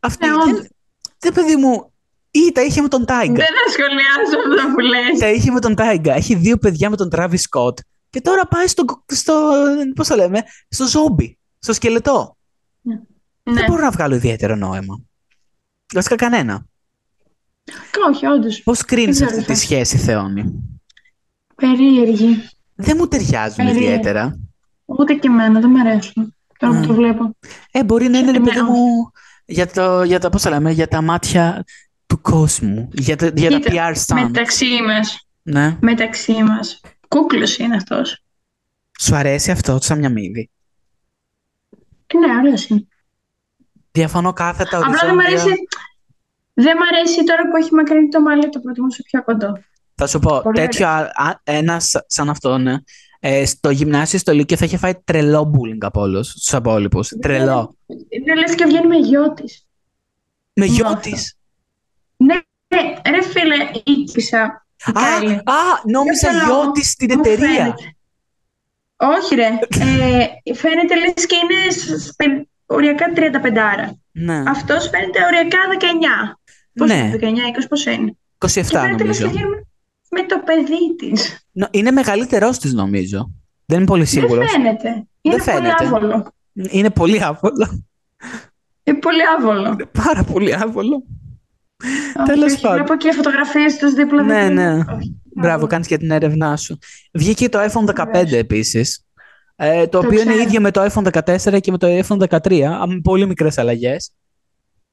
Αυτή, 0.00 0.26
Ναι, 0.26 0.32
δεν, 0.32 0.40
όντως. 0.54 0.66
δεν 1.18 1.32
παιδί 1.32 1.56
μου, 1.56 1.92
ή 2.30 2.52
τα 2.52 2.62
είχε 2.62 2.80
με 2.80 2.88
τον 2.88 3.04
Tyga. 3.04 3.32
Δεν 3.32 3.46
θα 3.46 3.70
σχολιάσω 3.72 4.38
αυτό 4.58 4.74
που 4.74 4.80
λες. 4.80 5.18
Τα 5.18 5.30
είχε 5.30 5.50
με 5.50 5.60
τον 5.60 5.74
Tyga. 5.74 6.14
Έχει 6.14 6.34
δύο 6.34 6.56
παιδιά 6.56 6.90
με 6.90 6.96
τον 6.96 7.10
Travis 7.10 7.36
Scott. 7.36 7.78
Και 8.10 8.20
τώρα 8.20 8.46
πάει 8.46 8.66
στο, 8.66 8.84
στο 9.06 9.50
πώς 9.94 10.08
το 10.08 10.16
λέμε, 10.16 10.42
στο 10.68 10.86
ζόμπι, 10.86 11.38
στο 11.58 11.72
σκελετό. 11.72 12.36
Ναι. 12.80 13.00
Δεν 13.42 13.64
μπορώ 13.68 13.82
να 13.82 13.90
βγάλω 13.90 14.14
ιδιαίτερο 14.14 14.56
νόημα. 14.56 15.00
Βασικά 15.94 16.14
κανένα. 16.16 16.66
Όχι, 18.10 18.26
όντως. 18.26 18.62
Πώς 18.62 18.84
κρίνεις 18.84 19.18
Δεν 19.18 19.28
αυτή 19.28 19.40
ξέρω, 19.40 19.54
τη 19.58 19.60
θα- 19.60 19.66
σχέση, 19.66 19.96
Θεόνη; 19.96 20.52
Περίεργη. 21.54 22.48
Δεν 22.74 22.96
μου 22.98 23.08
ταιριάζουν 23.08 23.56
Περίεργη. 23.56 23.82
ιδιαίτερα. 23.84 24.38
Ούτε 24.98 25.14
και 25.14 25.26
εμένα, 25.28 25.60
δεν 25.60 25.70
μ' 25.70 25.76
αρέσουν. 25.76 26.34
Τώρα 26.58 26.78
Mm. 26.78 26.80
που 26.80 26.86
το 26.86 26.94
βλέπω. 26.94 27.36
Ε, 27.70 27.84
μπορεί 27.84 28.08
να 28.08 28.18
είναι, 28.18 28.30
ρε 28.30 28.36
Εμένα 28.36 28.52
παιδί 28.54 28.70
μου, 28.70 29.10
για, 29.44 29.66
το, 29.66 30.02
για, 30.02 30.20
τα, 30.20 30.28
πώς 30.30 30.42
το 30.42 30.50
λέμε, 30.50 30.70
για 30.70 30.88
τα 30.88 31.02
μάτια 31.02 31.64
του 32.06 32.20
κόσμου. 32.20 32.88
Για, 32.92 33.16
τα- 33.16 33.30
για 33.34 33.50
τα 33.50 33.58
Κοίτα, 33.58 33.70
PR 33.92 33.94
stand. 34.06 34.22
Μεταξύ 34.22 34.66
μας. 34.86 35.26
Ναι. 35.42 35.76
Μεταξύ 35.80 36.42
μας. 36.42 36.80
Κούκλος 37.08 37.58
είναι 37.58 37.76
αυτός. 37.76 38.22
Σου 39.00 39.14
αρέσει 39.16 39.50
αυτό, 39.50 39.78
σαν 39.80 39.98
μια 39.98 40.10
μύδη; 40.10 40.50
Ναι, 42.14 42.36
ωραίος 42.38 42.66
είναι. 42.66 42.86
Διαφωνώ 43.92 44.32
κάθετα, 44.32 44.76
Απλά 44.76 44.88
οριζόντια. 44.88 45.06
δεν 45.08 45.14
μ' 45.16 45.20
αρέσει. 45.20 45.54
Δεν 46.54 46.76
μ' 46.76 46.82
αρέσει 46.92 47.24
τώρα 47.24 47.42
που 47.50 47.56
έχει 47.56 47.74
μακρύνει 47.74 48.08
το 48.08 48.20
μαλλί, 48.20 48.48
το 48.48 48.60
προτιμούσα 48.60 49.02
πιο 49.04 49.24
κοντό. 49.24 49.52
Θα 49.94 50.06
σου 50.06 50.18
πω, 50.18 50.40
Πολύ 50.42 50.56
τέτοιο 50.58 50.88
α- 50.88 51.10
α- 51.14 51.40
ένα 51.42 51.80
σα- 51.80 52.04
σαν 52.06 52.28
αυτό, 52.30 52.58
ναι. 52.58 52.74
Ε, 53.24 53.44
στο 53.46 53.70
γυμνάσιο, 53.70 54.18
στο 54.18 54.32
Λύκειο 54.32 54.56
θα 54.56 54.64
είχε 54.64 54.76
φάει 54.76 54.94
τρελό 55.04 55.52
bullying 55.54 55.78
από 55.80 56.00
όλους 56.00 56.32
τους 56.32 56.52
υπόλοιπου. 56.52 57.00
Τρελό. 57.20 57.76
Δεν 58.26 58.36
λες 58.38 58.54
και 58.54 58.64
βγαίνει 58.64 58.86
με 58.86 58.96
γιος 58.96 59.32
της. 59.34 59.66
Με 60.52 60.64
γιος 60.64 60.88
Μάλιστα. 60.90 61.10
της. 61.10 61.36
Ναι, 62.16 62.34
ναι, 62.68 63.10
ρε 63.10 63.22
φίλε, 63.22 63.54
ήκησα. 63.84 64.66
η 64.86 64.90
Α, 64.90 64.92
Κάλλη. 64.92 65.32
α, 65.32 65.40
νόμιζα 65.90 66.28
Δεν 66.30 66.36
γιος 66.38 66.48
ξέρω. 66.50 66.70
της 66.72 66.90
στην 66.90 67.10
Μου 67.14 67.20
εταιρεία. 67.24 67.48
φαίνεται. 67.48 67.96
Όχι 68.96 69.34
ρε, 69.34 69.46
ε, 69.80 70.54
φαίνεται 70.54 70.94
λες 70.96 71.26
και 71.26 71.36
είναι 71.42 71.70
σ- 71.70 71.98
σ- 72.00 72.16
πεν- 72.16 72.48
οριακά 72.66 73.12
35 73.12 73.96
Ναι, 74.12 74.42
Αυτός 74.46 74.88
φαίνεται 74.88 75.24
οριακά 75.24 75.58
19. 75.70 76.38
Πώς 76.74 76.88
Ναι. 76.88 76.94
είναι, 76.96 77.10
19-20 77.10 77.68
πόσο 77.68 77.90
είναι. 77.90 78.16
27 78.38 78.48
Και 78.54 78.78
φαίνεται 78.78 79.04
λες 79.04 79.16
και 79.18 79.22
νομίζω. 79.24 79.28
βγαίνει 79.28 79.66
με 80.14 80.22
το 80.26 80.42
παιδί 80.44 80.94
της. 80.98 81.46
Νο- 81.52 81.68
Είναι 81.70 81.90
μεγαλύτερός 81.90 82.58
της, 82.58 82.72
νομίζω. 82.72 83.30
Δεν 83.66 83.76
είμαι 83.78 83.86
πολύ 83.86 84.04
σίγουρος. 84.04 84.36
Δεν 84.38 84.48
φαίνεται. 84.48 84.88
Είναι 85.20 85.36
πολύ 85.36 85.42
φαίνεται. 85.42 85.84
άβολο. 85.84 86.32
Είναι 86.52 86.90
πολύ 86.90 87.22
άβολο. 87.24 87.84
Είναι 88.84 88.98
πολύ 88.98 89.20
άβολο. 89.38 89.68
Είναι 89.72 89.86
πάρα 90.04 90.24
πολύ 90.24 90.54
άβολο. 90.54 91.02
Όχι, 92.16 92.26
Τέλος 92.26 92.52
όχι, 92.52 92.60
πάντων. 92.60 92.76
Βλέπω 92.76 92.96
και 92.96 93.12
φωτογραφίες 93.12 93.76
τους 93.76 93.92
δίπλα. 93.92 94.22
Ναι, 94.22 94.48
δίπλα. 94.48 94.74
ναι. 94.74 94.84
Όχι, 94.94 95.20
Μπράβο, 95.34 95.52
άβολο. 95.52 95.66
κάνεις 95.66 95.86
και 95.86 95.96
την 95.96 96.10
έρευνά 96.10 96.56
σου. 96.56 96.78
Βγήκε 97.12 97.48
το 97.48 97.58
iPhone 97.62 97.84
15 97.94 98.04
Βεβαίως. 98.12 98.32
επίσης, 98.32 99.04
ε, 99.56 99.82
το 99.82 99.88
Το 99.88 99.98
οποίο 99.98 100.20
είναι 100.20 100.30
ξέρω. 100.32 100.46
ίδιο 100.48 100.60
με 100.60 100.70
το 100.70 100.84
iPhone 100.84 101.02
14 101.12 101.60
και 101.60 101.70
με 101.70 101.78
το 101.78 101.86
iPhone 101.86 102.18
13, 102.18 102.86
με 102.86 103.00
πολύ 103.02 103.26
μικρές 103.26 103.58
αλλαγές. 103.58 104.12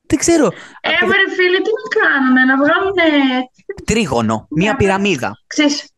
Δεν 0.07 0.17
ξέρω, 0.19 0.45
Ε, 0.81 0.89
βρε 1.05 1.23
φίλε, 1.35 1.57
τι 1.57 1.69
να 1.79 2.01
κάνουνε, 2.01 2.43
να 2.45 2.55
βγάλουνε... 2.57 3.03
τρίγωνο, 3.85 4.47
μία 4.49 4.71
Ναι. 4.71 4.77
πυραμίδα. 4.77 5.31
Ξέρεις, 5.47 5.89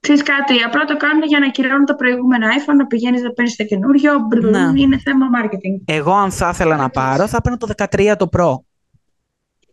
ξέρεις 0.00 0.22
κάτι, 0.22 0.62
απλά 0.66 0.84
το 0.84 0.96
κάνουν 0.96 1.22
για 1.22 1.38
να 1.38 1.46
ακυρώνουν 1.46 1.84
τα 1.84 1.94
προηγούμενα 1.94 2.46
iPhone, 2.58 2.74
να 2.76 2.86
πηγαίνεις 2.86 3.22
να 3.22 3.30
παίρνεις 3.30 3.56
το 3.56 3.64
καινούριο, 3.64 4.12
μπρρρ, 4.28 4.44
Ναι. 4.50 4.80
είναι 4.80 4.98
θέμα 4.98 5.26
marketing. 5.42 5.82
Εγώ 5.84 6.12
αν 6.12 6.30
θα 6.30 6.48
ήθελα 6.52 6.76
να 6.76 6.90
πάρω, 6.90 7.26
θα 7.26 7.40
παίρνω 7.40 7.58
το 7.58 7.66
13 7.76 8.16
το 8.16 8.28
Pro. 8.36 8.54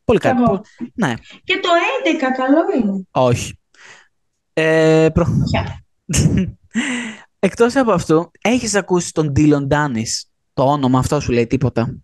Πολύ 0.03 0.19
καλό. 0.19 0.41
Εγώ. 0.43 0.51
Πο- 0.51 0.61
Ναι, 0.93 1.13
Και 1.43 1.59
το 1.61 1.69
11 2.03 2.31
καλό 2.37 2.57
είναι. 2.83 3.07
όχι. 3.11 3.59
Ε, 4.53 5.07
προ... 5.13 5.25
Ποια; 5.51 5.83
Εκτός 7.39 7.75
από 7.75 7.91
αυτού, 7.91 8.31
έχεις 8.41 8.75
ακούσει 8.75 9.13
τον 9.13 9.31
Dylan 9.35 9.67
Dennis. 9.67 10.09
Το 10.53 10.63
όνομα 10.63 10.99
αυτό 10.99 11.19
σου 11.19 11.31
λέει 11.31 11.47
τίποτα; 11.47 11.95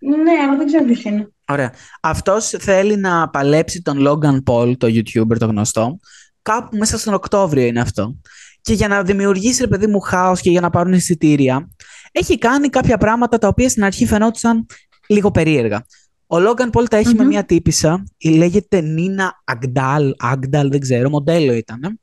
Ναι, 0.00 0.32
αλλά 0.42 0.56
δεν 0.56 0.66
ξέρω 0.66 0.84
ποιος 0.84 1.02
είναι. 1.04 1.31
Ωραία. 1.48 1.72
Αυτός 2.00 2.48
θέλει 2.58 2.96
να 2.96 3.28
παλέψει 3.28 3.82
τον 3.82 3.98
Logan 4.00 4.42
Paul, 4.52 4.76
το 4.78 4.86
YouTuber 4.86 5.38
το 5.38 5.46
γνωστό. 5.46 5.98
Κάπου 6.42 6.76
μέσα 6.76 6.98
στον 6.98 7.14
Οκτώβριο 7.14 7.66
είναι 7.66 7.80
αυτό. 7.80 8.16
Και 8.60 8.72
για 8.72 8.88
να 8.88 9.02
δημιουργήσει, 9.02 9.60
ρε 9.60 9.68
παιδί 9.68 9.86
μου, 9.86 10.00
χάος 10.00 10.40
και 10.40 10.50
για 10.50 10.60
να 10.60 10.70
πάρουν 10.70 10.92
εισιτήρια, 10.92 11.70
έχει 12.12 12.38
κάνει 12.38 12.68
κάποια 12.68 12.98
πράγματα 12.98 13.38
τα 13.38 13.48
οποία 13.48 13.68
στην 13.68 13.84
αρχή 13.84 14.06
φαινόντουσαν 14.06 14.66
λίγο 15.06 15.30
περίεργα. 15.30 15.84
Ο 16.26 16.36
Logan 16.36 16.70
Paul 16.70 16.88
τα 16.88 16.96
έχει 16.96 17.14
με 17.14 17.22
Μμμ. 17.22 17.28
μια 17.28 17.44
τύπισσα, 17.44 18.04
η 18.16 18.28
λέγεται 18.28 18.80
Nina 18.80 19.42
Agdal, 19.44 20.14
Agdal 20.18 20.70
δεν 20.70 20.80
ξέρω, 20.80 21.08
μοντέλο 21.08 21.52
ήταν. 21.52 22.00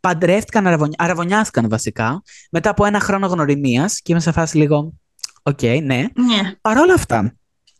Παντρεύτηκαν, 0.00 0.66
αρραβωνιά-, 0.66 0.96
αρραβωνιάστηκαν 0.98 1.68
βασικά, 1.68 2.22
μετά 2.50 2.70
από 2.70 2.84
ένα 2.84 3.00
χρόνο 3.00 3.26
γνωριμίας 3.26 4.00
και 4.00 4.12
είμαι 4.12 4.20
σε 4.20 4.32
φάση 4.32 4.56
λίγο, 4.56 4.92
οκ, 5.42 5.62
ναι. 5.62 5.80
Ναι. 5.82 6.52
Παρ' 6.60 6.78
όλα 6.78 6.94
αυτά, 6.94 7.34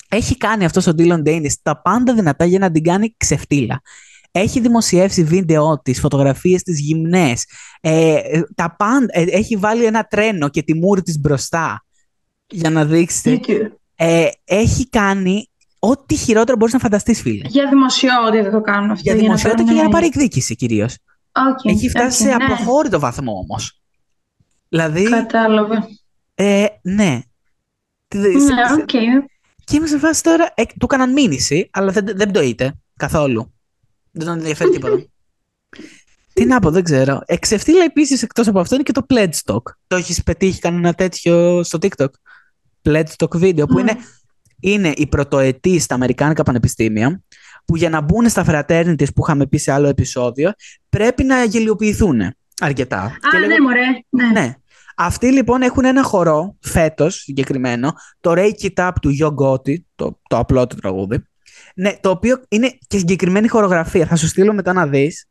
έχει 0.08 0.36
κάνει 0.36 0.64
αυτός 0.64 0.86
ο 0.86 0.92
Dillon 0.98 1.22
Danis 1.26 1.52
τα 1.62 1.80
πάντα 1.82 2.14
δυνατά 2.14 2.44
για 2.44 2.58
να 2.58 2.70
την 2.70 2.82
κάνει 2.82 3.14
ξεφτίλα. 3.16 3.80
Έχει 4.30 4.60
δημοσιεύσει 4.60 5.24
βίντεο 5.24 5.80
της, 5.82 6.00
φωτογραφίες 6.00 6.62
της 6.62 6.80
γυμνές. 6.80 7.44
Ε, 7.80 8.14
ε, 8.14 8.42
τα 8.54 8.74
πάντα, 8.78 9.06
ε, 9.08 9.22
έχει 9.22 9.56
βάλει 9.56 9.84
ένα 9.84 10.04
τρένο 10.04 10.48
και 10.48 10.62
τη 10.62 10.74
μούρη 10.74 11.02
της 11.02 11.18
μπροστά 11.20 11.84
για 12.46 12.70
να 12.70 12.84
δείξει. 12.84 13.40
YouTube. 13.46 13.70
Ε, 13.96 14.28
έχει 14.44 14.88
κάνει 14.88 15.50
ό,τι 15.78 16.14
χειρότερο 16.14 16.56
μπορείς 16.56 16.74
να 16.74 16.80
φανταστείς, 16.80 17.20
φίλε. 17.20 17.48
Για 17.48 17.68
δημοσιότητα 17.68 18.50
το 18.50 18.60
κάνουν 18.60 18.90
αυτό. 18.90 19.02
Για 19.02 19.14
δημοσιότητα 19.14 19.62
και 19.64 19.72
για 19.72 19.82
να 19.82 19.88
πάρουν- 19.88 19.92
πάρει 19.92 20.06
εκδίκηση 20.06 20.54
κυρίως. 20.56 20.96
Οκ, 21.32 21.72
Έχει 21.72 21.88
φτάσει 21.88 22.22
οκ, 22.26 22.30
σε 22.30 22.36
ναι. 22.36 22.44
απροχώρητο 22.44 22.98
βαθμό 23.00 23.32
όμως. 23.32 23.80
Δηλαδή, 24.68 25.02
Κατάλαβα. 25.02 25.88
ε, 26.34 26.66
ναι. 26.82 27.20
Τι- 28.08 28.18
σε- 28.40 28.52
Ναι, 28.54 28.62
οκ. 28.82 28.90
Και 29.68 29.76
είμαι 29.76 29.86
σε 29.86 29.98
φάση 29.98 30.22
τώρα. 30.22 30.52
Ε, 30.54 30.62
του 30.64 30.84
έκαναν 30.84 31.12
μήνυση, 31.12 31.68
αλλά 31.72 31.92
δεν, 31.92 32.04
δεν 32.14 32.30
πτωείται 32.30 32.72
καθόλου. 32.96 33.54
Δεν 34.10 34.26
τον 34.26 34.38
ενδιαφέρει 34.38 34.70
τίποτα. 34.70 34.96
Τι 36.32 36.44
να 36.44 36.58
πω, 36.60 36.70
δεν 36.70 36.82
ξέρω. 36.82 37.20
Εξεφτύλα 37.26 37.84
επίσης 37.84 38.22
εκτός 38.22 38.46
από 38.48 38.60
αυτό 38.60 38.74
είναι 38.74 38.84
και 38.84 38.92
το 38.92 39.06
Pledge 39.08 39.52
Talk. 39.52 39.62
Το 39.86 39.96
έχεις 39.96 40.22
πετύχει 40.22 40.60
κανένα 40.60 40.92
τέτοιο 40.94 41.62
στο 41.62 41.78
TikTok; 41.82 42.06
Pledge 42.82 43.06
Talk 43.16 43.36
βίντεο 43.36 43.66
που 43.66 43.76
Mm. 43.76 43.80
είναι, 43.80 43.96
είναι 44.60 44.92
οι 44.96 45.06
πρωτοετοί 45.06 45.78
στα 45.78 45.94
Αμερικάνικα 45.94 46.42
πανεπιστήμια 46.42 47.22
που 47.64 47.76
για 47.76 47.88
να 47.90 48.00
μπουν 48.00 48.28
στα 48.28 48.44
fraternities 48.48 49.14
που 49.14 49.22
είχαμε 49.22 49.46
πει 49.46 49.56
σε 49.58 49.72
άλλο 49.72 49.88
επεισόδιο 49.88 50.52
πρέπει 50.88 51.24
να 51.24 51.44
γελιοποιηθούν 51.44 52.20
αρκετά. 52.60 53.00
Α, 53.02 53.10
Και 53.30 53.38
ναι, 53.38 53.46
λέγω- 53.46 53.62
μωρέ. 53.62 53.80
Ναι. 54.08 54.40
ναι. 54.40 54.54
Αυτοί 55.00 55.32
λοιπόν 55.32 55.62
έχουν 55.62 55.84
ένα 55.84 56.02
χορό, 56.02 56.56
φέτος 56.60 57.14
συγκεκριμένο, 57.14 57.92
το 58.20 58.32
Rake 58.36 58.68
It 58.76 58.83
Up 58.83 58.90
του 59.02 59.10
Yo 59.20 59.34
Gotti, 59.44 59.74
το, 59.94 60.20
το 60.28 60.38
απλό 60.38 60.66
του 60.66 60.76
τραγούδι. 60.76 61.22
Ναι, 61.74 61.96
το 62.00 62.10
οποίο 62.10 62.42
είναι 62.48 62.78
και 62.86 62.98
συγκεκριμένη 62.98 63.48
χορογραφία. 63.48 64.06
Θα 64.06 64.16
σου 64.16 64.26
στείλω 64.26 64.52
μετά 64.52 64.72
να 64.72 64.86
δεις. 64.86 65.26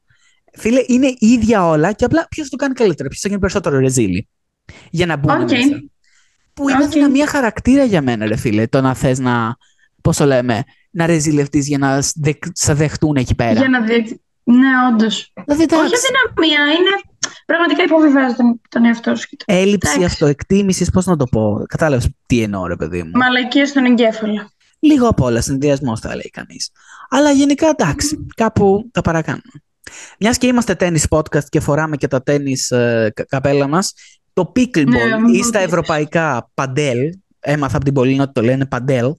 Φίλε, 0.54 0.84
είναι 0.88 1.14
ίδια 1.20 1.68
όλα 1.68 1.92
και 1.92 2.06
απλά 2.06 2.28
ποιος 2.30 2.50
το 2.50 2.56
κάνει 2.56 2.74
καλύτερα, 2.74 3.10
ποιος 3.10 3.22
το 3.22 3.28
κάνει 3.28 3.40
περισσότερο 3.40 3.80
ρεζίλι. 3.80 4.28
Για 4.90 5.06
να 5.06 5.16
μπουν 5.16 5.42
Οκ. 5.42 5.52
μέσα. 5.52 5.84
Που 6.54 6.70
είναι 6.70 6.84
Οκ. 6.84 6.90
και 6.90 7.08
μια 7.08 7.28
χαρακτήρα 7.28 7.84
για 7.84 8.02
μένα, 8.02 8.26
ρε 8.26 8.36
φίλε, 8.36 8.68
το 8.68 8.82
να 8.82 8.94
θες 8.94 9.20
να. 9.20 9.56
Πώς 10.02 10.18
το 10.18 10.26
λέμε, 10.26 10.64
να 10.92 11.06
ρεζιλευτείς 11.06 11.68
για 11.68 11.78
να 11.78 12.02
σ- 12.02 12.16
δεκ- 12.22 12.46
σε 12.54 12.74
δεχτούν 12.74 13.16
εκεί 13.16 13.36
πέρα. 13.36 13.60
Για 13.60 13.70
να 13.70 13.82
δει. 13.82 14.20
Ναι, 14.44 14.68
όντως. 14.94 15.32
Δηλαδή, 15.34 15.64
Όχι 15.64 15.64
εντάξει, 15.64 15.94
αδυναμία, 15.96 16.60
είναι 16.74 16.90
πραγματικά 17.46 17.84
υποβιβάζει 17.84 18.36
τον, 18.36 18.62
τον 18.70 18.86
εαυτό 18.86 19.16
σου. 19.16 19.28
και 19.28 19.36
το- 19.36 19.46
έλλειψη 19.48 19.90
εντάξει. 19.96 20.06
αυτοεκτίμησης, 20.06 20.90
πώς 20.90 21.06
να 21.06 21.16
το 21.16 21.26
πω. 21.26 21.64
Κατάλαβες 21.68 22.10
τι 22.26 22.42
εννοώ, 22.42 22.66
ρε 22.68 22.76
παιδί 22.76 23.04
μου. 23.04 23.12
Μαλακία 23.14 23.66
στον 23.66 23.86
εγκέφαλο. 23.86 24.50
Λίγο 24.80 25.08
απ' 25.08 25.22
όλα, 25.22 25.42
συνδυασμός 25.42 26.00
θα 26.00 26.16
λέει 26.16 26.30
κανείς. 26.30 26.70
Αλλά 27.10 27.32
γενικά 27.32 27.68
εντάξει, 27.68 28.26
κάπου 28.36 28.90
τα 28.92 29.02
παρακάνουμε. 29.02 29.52
Μιας 30.20 30.38
και 30.38 30.48
είμαστε 30.48 30.76
tennis 30.80 31.04
podcast 31.10 31.44
και 31.50 31.60
φοράμε 31.60 31.98
και 31.98 32.08
τα 32.08 32.24
tennis 32.26 32.76
ε, 32.78 33.10
κα- 33.14 33.26
καπέλα 33.26 33.68
μας, 33.68 33.94
το 34.34 34.52
pickleball 34.56 34.86
Ναι, 34.86 35.18
μου 35.18 35.34
ή 35.34 35.44
στα 35.44 35.52
πες. 35.58 35.68
ευρωπαϊκά 35.68 36.50
παντέλ, 36.54 36.98
έμαθα 37.40 37.76
από 37.76 37.86
την 37.86 37.94
Πολύνα 37.94 38.24
ότι 38.24 38.32
το 38.32 38.42
λένε 38.42 38.66
παντέλ, 38.66 39.12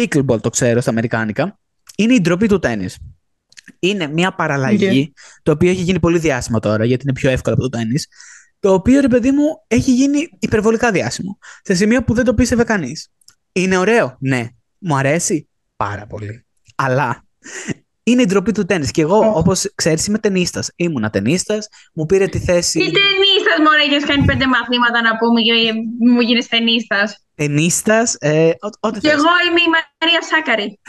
pickleball 0.00 0.40
το 0.40 0.50
ξέρω 0.50 0.80
στα 0.80 0.90
αμερικάνικα, 0.90 1.58
είναι 1.96 2.14
η 2.14 2.20
ντροπή 2.20 2.46
του 2.48 2.58
tennis. 2.62 2.94
Είναι 3.78 4.06
μια 4.06 4.34
παραλλαγή, 4.34 5.12
το 5.42 5.52
οποίο 5.52 5.70
έχει 5.70 5.82
γίνει 5.82 6.00
πολύ 6.00 6.18
διάσημο 6.18 6.58
τώρα, 6.58 6.84
γιατί 6.84 7.02
είναι 7.04 7.12
πιο 7.12 7.30
εύκολο 7.30 7.54
από 7.58 7.68
το 7.68 7.78
tennis, 7.78 8.00
το 8.60 8.72
οποίο 8.72 9.00
ρε 9.00 9.08
παιδί 9.08 9.30
μου 9.30 9.44
έχει 9.66 9.92
γίνει 9.92 10.28
υπερβολικά 10.38 10.90
διάσημο, 10.90 11.38
σε 11.62 11.74
σημείο 11.74 12.04
που 12.04 12.14
δεν 12.14 12.24
το 12.24 12.34
πίστευε 12.34 12.64
κανείς. 12.64 13.08
Είναι 13.52 13.76
ωραίο, 13.76 14.16
ναι. 14.20 14.46
Μου 14.78 14.96
αρέσει; 14.96 15.48
Πάρα 15.76 16.06
πολύ. 16.06 16.46
Αλλά 16.74 17.24
είναι 18.02 18.22
η 18.22 18.24
ντροπή 18.24 18.52
του 18.52 18.64
τέννη. 18.64 18.86
Και 18.86 19.02
εγώ, 19.02 19.16
Οχ. 19.18 19.36
όπως 19.36 19.72
ξέρεις, 19.74 20.06
είμαι 20.06 20.18
ταινίστα. 20.18 20.64
Ήμουνα 20.76 21.10
ταινίστα, 21.10 21.58
μου 21.94 22.06
πήρε 22.06 22.26
τη 22.26 22.38
θέση. 22.38 22.78
Τι 22.78 22.84
ταινίστα, 22.84 23.62
Μωρέ, 23.62 23.94
έχεις 23.94 24.04
κάνει 24.06 24.24
πέντε 24.24 24.46
μαθήματα 24.46 25.02
να 25.02 25.16
πούμε 25.16 25.40
και 25.40 25.72
μου 26.12 26.20
γίνεις 26.20 26.48
ταινίστα. 26.48 27.14
Ταινίστα. 27.34 28.02
Ε, 28.18 28.48
ό- 28.60 28.88
ό,τι 28.88 29.00
Και 29.00 29.08
θες. 29.08 29.16
εγώ 29.16 29.28
είμαι 29.48 29.60
η 29.60 29.68
Μαρία 30.00 30.22
Σάκαρη. 30.22 30.80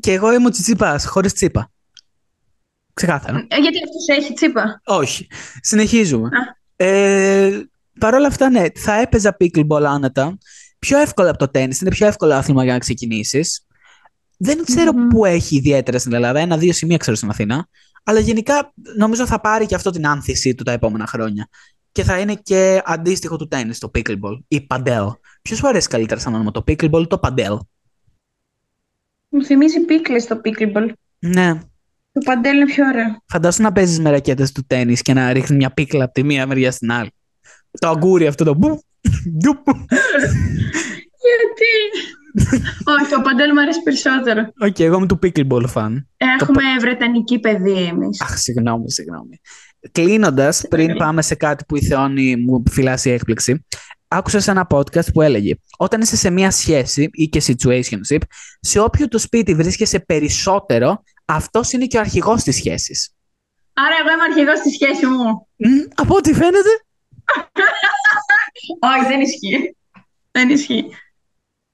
Και 0.00 0.12
εγώ 0.12 0.32
είμαι 0.32 0.46
ο 0.46 0.50
Τσιτσίπας, 0.50 1.06
χωρίς 1.06 1.32
τσίπα. 1.32 1.70
Ξεκάθαρα. 2.94 3.38
Ε, 3.38 3.56
Γιατί 3.60 3.78
αυτός 3.78 4.18
έχει 4.18 4.32
τσίπα; 4.32 4.80
Όχι. 4.84 5.26
Συνεχίζουμε. 5.60 6.26
Α. 6.26 6.60
Ε, 6.86 7.66
Παρ' 8.00 8.14
όλα 8.14 8.26
αυτά, 8.26 8.50
ναι, 8.50 8.64
θα 8.74 9.00
έπαιζα 9.00 9.36
pickleball 9.40 9.82
άνετα. 9.86 10.38
Πιο 10.78 10.98
εύκολο 10.98 11.28
από 11.28 11.38
το 11.38 11.48
τέννις, 11.48 11.80
είναι 11.80 11.90
πιο 11.90 12.06
εύκολο 12.06 12.34
άθλημα 12.34 12.64
για 12.64 12.72
να 12.72 12.78
ξεκινήσεις. 12.78 13.66
Δεν 14.36 14.64
ξέρω 14.64 14.92
Μμμ. 14.92 15.08
πού 15.08 15.24
έχει 15.24 15.56
ιδιαίτερα 15.56 15.98
στην 15.98 16.12
Ελλάδα. 16.12 16.38
Ένα-δύο 16.40 16.72
σημεία 16.72 16.96
ξέρω 16.96 17.16
στην 17.16 17.28
Αθήνα. 17.28 17.68
Αλλά 18.04 18.20
γενικά 18.20 18.72
νομίζω 18.96 19.26
θα 19.26 19.40
πάρει 19.40 19.66
και 19.66 19.74
αυτό 19.74 19.90
την 19.90 20.06
άνθησή 20.06 20.54
του 20.54 20.62
τα 20.62 20.72
επόμενα 20.72 21.06
χρόνια. 21.06 21.48
Και 21.92 22.02
θα 22.02 22.18
είναι 22.18 22.34
και 22.34 22.82
αντίστοιχο 22.84 23.36
του 23.36 23.48
τέννις, 23.48 23.78
το 23.78 23.90
pickleball 23.94 24.38
ή 24.48 24.60
padel. 24.60 25.04
Ποιος 25.42 25.58
σου 25.58 25.68
αρέσει 25.68 25.88
καλύτερα 25.88 26.20
σαν 26.20 26.34
όνομα, 26.34 26.50
το 26.50 26.64
pickleball 26.66 27.00
ή 27.02 27.06
το 27.06 27.18
padel; 27.18 27.58
Μου 29.28 29.44
θυμίζει 29.44 29.80
πίκλες 29.80 30.26
το 30.26 30.40
pickleball. 30.44 30.92
Ναι. 31.18 31.60
Το 32.12 32.20
padel 32.24 32.56
είναι 32.56 32.64
πιο 32.64 32.86
ωραίο. 32.86 33.16
Φαντάσου 33.26 33.62
να 33.62 33.72
παίζεις 33.72 34.00
με 34.00 34.10
ρακέτες 34.10 34.52
του 34.52 34.64
τέννις 34.66 34.96
και 34.96 35.12
να 35.12 35.32
ρίχνεις 35.32 35.58
μια 35.58 35.70
πίκλα 35.70 36.04
από 36.04 36.12
τη 36.12 36.24
μία 36.24 36.46
μεριά 36.46 36.70
στην 36.70 36.92
άλλη. 36.92 37.10
Το 37.70 37.88
αγκούρι 37.88 38.26
αυτό 38.26 38.44
το 38.44 38.54
μπου. 38.54 38.82
ντουπ. 39.38 39.64
Γιατί; 41.24 41.72
Όχι, 42.84 43.10
το 43.10 43.20
padel 43.20 43.52
μου 43.52 43.60
αρέσει 43.60 43.82
περισσότερο. 43.82 44.52
Οκ, 44.60 44.80
εγώ 44.80 44.96
είμαι 44.96 45.06
του 45.06 45.18
pickleball 45.22 45.64
fan. 45.74 45.92
Έχουμε 46.16 46.62
βρετανική 46.80 47.38
παιδεία 47.38 47.88
εμείς. 47.88 48.20
Αχ, 48.20 48.38
συγγνώμη, 48.38 48.90
συγγνώμη. 48.90 49.40
Κλείνοντας, 49.92 50.64
πριν 50.68 50.96
πάμε 50.96 51.22
σε 51.22 51.34
κάτι 51.34 51.64
που 51.68 51.76
η 51.76 51.82
Θεόνη 51.82 52.36
μου 52.36 52.62
φυλάσει 52.70 53.10
έκπληξη, 53.10 53.66
άκουσα 54.08 54.40
σε 54.40 54.50
ένα 54.50 54.66
podcast 54.70 55.12
που 55.12 55.22
έλεγε 55.22 55.54
Όταν 55.78 56.00
είσαι 56.00 56.16
σε 56.16 56.30
μια 56.30 56.50
σχέση 56.50 57.08
ή 57.12 57.28
και 57.28 57.42
situationship, 57.46 58.20
σε 58.60 58.80
όποιο 58.80 59.08
το 59.08 59.18
σπίτι 59.18 59.54
βρίσκεσαι 59.54 60.00
περισσότερο, 60.00 61.02
αυτός 61.34 61.72
είναι 61.72 61.86
και 61.86 61.96
ο 61.96 62.00
αρχηγός 62.00 62.42
της 62.42 62.56
σχέσης. 62.56 63.14
Άρα, 63.72 63.94
εγώ 64.00 64.12
είμαι 64.12 64.22
αρχηγός 64.22 64.58
στη 64.58 64.70
σχέσης 64.70 65.08
μου. 65.08 65.48
Από 65.94 66.14
ό,τι 66.16 66.34
φαίνεται. 66.34 66.70
Όχι, 68.96 69.06
δεν 69.08 69.20
ισχύει. 69.20 69.76
Δεν 70.30 70.50
ισχύει. 70.50 70.84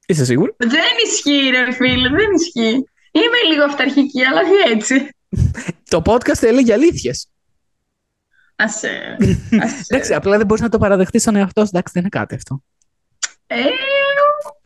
Είσαι 0.07 0.25
σίγουρη; 0.25 0.55
Δεν 0.57 0.92
ισχύει, 1.07 1.51
ρε 1.51 1.73
φίλε, 1.73 2.09
δεν 2.09 2.31
ισχύει. 2.35 2.88
Είμαι 3.11 3.53
λίγο 3.53 3.64
αυταρχική, 3.64 4.25
αλλά 4.25 4.40
όχι 4.40 4.73
έτσι. 4.73 5.09
Το 5.90 6.03
podcast 6.05 6.42
έλεγε 6.42 6.73
αλήθειες. 6.73 7.29
Άσε. 8.57 9.16
άσε. 9.62 9.85
Εντάξει, 9.88 10.14
απλά 10.14 10.37
δεν 10.37 10.47
μπορείς 10.47 10.62
να 10.62 10.68
το 10.68 10.79
παραδεχτείς 10.79 11.23
στον 11.23 11.37
εαυτός 11.37 11.64
σου. 11.64 11.71
Εντάξει, 11.75 11.92
δεν 11.92 12.03
είναι 12.03 12.18
κάτι 12.21 12.35
αυτό. 12.35 12.62
Ε, 13.47 13.62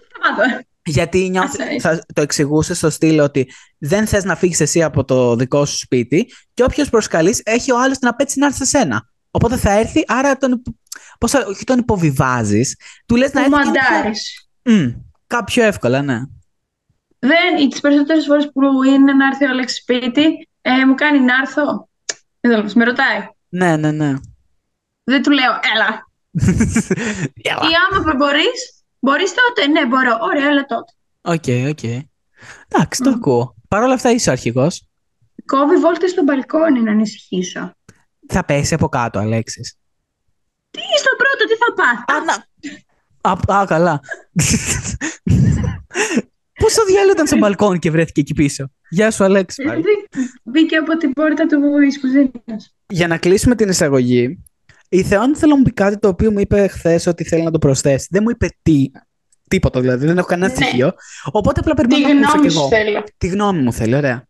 σταμάτα. 0.09 0.64
Γιατί 0.84 1.28
νιώθει, 1.30 1.62
Άσε. 1.62 1.78
θα 1.80 2.04
το 2.14 2.22
εξηγούσες 2.22 2.76
στο 2.76 2.90
στυλ 2.90 3.20
ότι 3.20 3.50
δεν 3.78 4.06
θες 4.06 4.24
να 4.24 4.36
φύγεις 4.36 4.60
εσύ 4.60 4.82
από 4.82 5.04
το 5.04 5.36
δικό 5.36 5.64
σου 5.66 5.76
σπίτι 5.76 6.26
και 6.54 6.62
όποιος 6.62 6.90
προσκαλείς 6.90 7.40
έχει 7.44 7.72
ο 7.72 7.80
άλλος 7.80 7.98
την 7.98 8.08
απέτηση 8.08 8.38
να 8.38 8.46
έρθει 8.46 8.58
σε 8.58 8.64
σένα. 8.64 9.08
Οπότε 9.30 9.56
θα 9.56 9.70
έρθει, 9.78 10.04
άρα 10.06 10.36
τον, 10.36 10.52
υπο- 10.52 10.76
πώς 11.18 11.30
θα, 11.30 11.44
όχι 11.48 11.64
τον 11.64 11.78
υποβιβάζεις, 11.78 12.76
του 13.06 13.16
λες 13.16 13.32
να 13.32 13.40
Μου 13.40 13.56
έρθει. 13.56 13.62
και 13.62 13.68
είναι 13.68 13.78
πιο- 13.78 13.94
μαντάρεις. 13.96 14.48
Μμ, 14.62 14.90
κάποιο 15.26 15.62
εύκολα, 15.64 16.02
ναι. 16.02 16.20
Δεν, 17.18 17.68
τις 17.70 17.80
περισσότερες 17.80 18.24
φορές 18.26 18.50
που 18.52 18.82
είναι 18.82 19.12
να 19.12 19.26
έρθει 19.26 19.44
ο 19.44 19.48
Άλεξ 19.50 19.74
σπίτι, 19.74 20.48
ε, 20.62 20.84
μου 20.86 20.94
κάνει 20.94 21.20
να 21.20 21.34
έρθω. 21.42 21.88
Δεν 22.40 22.50
θέλω, 22.52 22.70
με 22.74 22.84
ρωτάει. 22.84 23.26
ναι, 23.48 23.76
ναι, 23.76 23.90
ναι. 23.90 24.12
Δεν 25.04 25.22
του 25.22 25.30
λέω, 25.30 25.50
έλα. 25.74 26.10
Έλα. 27.50 27.60
Ή 27.70 27.72
άμα 27.98 28.14
μπορεί, 28.16 28.44
μπορείς 29.04 29.34
τότε. 29.34 29.66
Ναι, 29.68 29.86
μπορώ. 29.86 30.18
Ωραία, 30.20 30.46
έλα 30.48 30.64
τότε. 30.64 30.92
Οκ, 31.20 31.68
οκ. 31.70 31.82
Εντάξει, 32.68 33.02
το 33.02 33.10
Μμ. 33.10 33.14
ακούω. 33.14 33.54
Παρ' 33.68 33.82
όλα 33.82 33.94
αυτά 33.94 34.10
είσαι 34.10 34.28
ο 34.28 34.32
αρχηγός. 34.32 34.86
Κόβει 35.46 35.76
βόλτες 35.76 36.10
στο 36.10 36.22
μπαλκόνι 36.22 36.80
να 36.82 36.90
ανησυχήσω. 36.90 37.72
Θα 38.28 38.44
πέσει 38.44 38.74
από 38.74 38.88
κάτω, 38.88 39.18
Αλέξης. 39.18 39.76
Τι 40.70 40.80
στο 40.98 41.10
πρώτο, 41.16 41.44
τι 41.46 41.54
θα 41.54 41.74
πάθει. 41.74 42.12
Α, 42.12 42.24
να. 42.24 43.54
Α, 43.54 43.60
α, 43.60 43.66
καλά. 43.66 44.00
Πόσο 46.60 46.84
διάλογο 46.84 47.12
ήταν 47.12 47.26
στο 47.26 47.36
μπαλκόνι 47.36 47.78
και 47.78 47.90
βρέθηκε 47.90 48.20
εκεί 48.20 48.34
πίσω; 48.34 48.70
Γεια 48.90 49.10
σου, 49.10 49.24
Αλέξη. 49.24 49.62
πάλι. 49.62 49.82
Μπήκε 50.42 50.76
από 50.76 50.96
την 50.96 51.12
πόρτα 51.12 51.46
του 51.46 51.78
Ισπουζίνια. 51.86 52.32
Για 52.86 53.06
να 53.08 53.18
κλείσουμε 53.18 53.54
την 53.54 53.68
εισαγωγή, 53.68 54.42
η 54.94 55.02
Θεόνη 55.02 55.35
θέλω 55.35 55.50
να 55.52 55.57
μου 55.59 55.62
πει 55.62 55.72
κάτι 55.72 55.98
το 55.98 56.09
οποίο 56.09 56.33
μου 56.33 56.38
είπε 56.38 56.66
χθες 56.66 57.07
ότι 57.07 57.24
θέλει 57.24 57.42
να 57.42 57.50
το 57.50 57.59
προσθέσει. 57.59 58.09
Δεν 58.11 58.22
μου 58.22 58.31
είπε 58.31 58.48
τι. 58.62 58.90
Τίποτα 59.48 59.81
δηλαδή, 59.81 60.07
δεν 60.07 60.18
έχω 60.18 60.26
κανένα 60.26 60.52
Ναι. 60.52 60.55
στοιχείο. 60.64 60.92
Οπότε 61.33 61.61
απλά 61.61 61.74
Τη 61.74 61.81
περιμένω 61.87 62.20
να 62.20 62.26
ακούσω 62.26 62.40
κι 62.40 62.48
γνώμη 62.48 62.50
σου 62.50 62.59
εγώ. 62.59 62.68
θέλω. 62.85 63.05
Τη 63.18 63.26
γνώμη 63.26 63.62
μου 63.62 63.72
θέλει, 63.72 63.94
ωραία. 63.94 64.26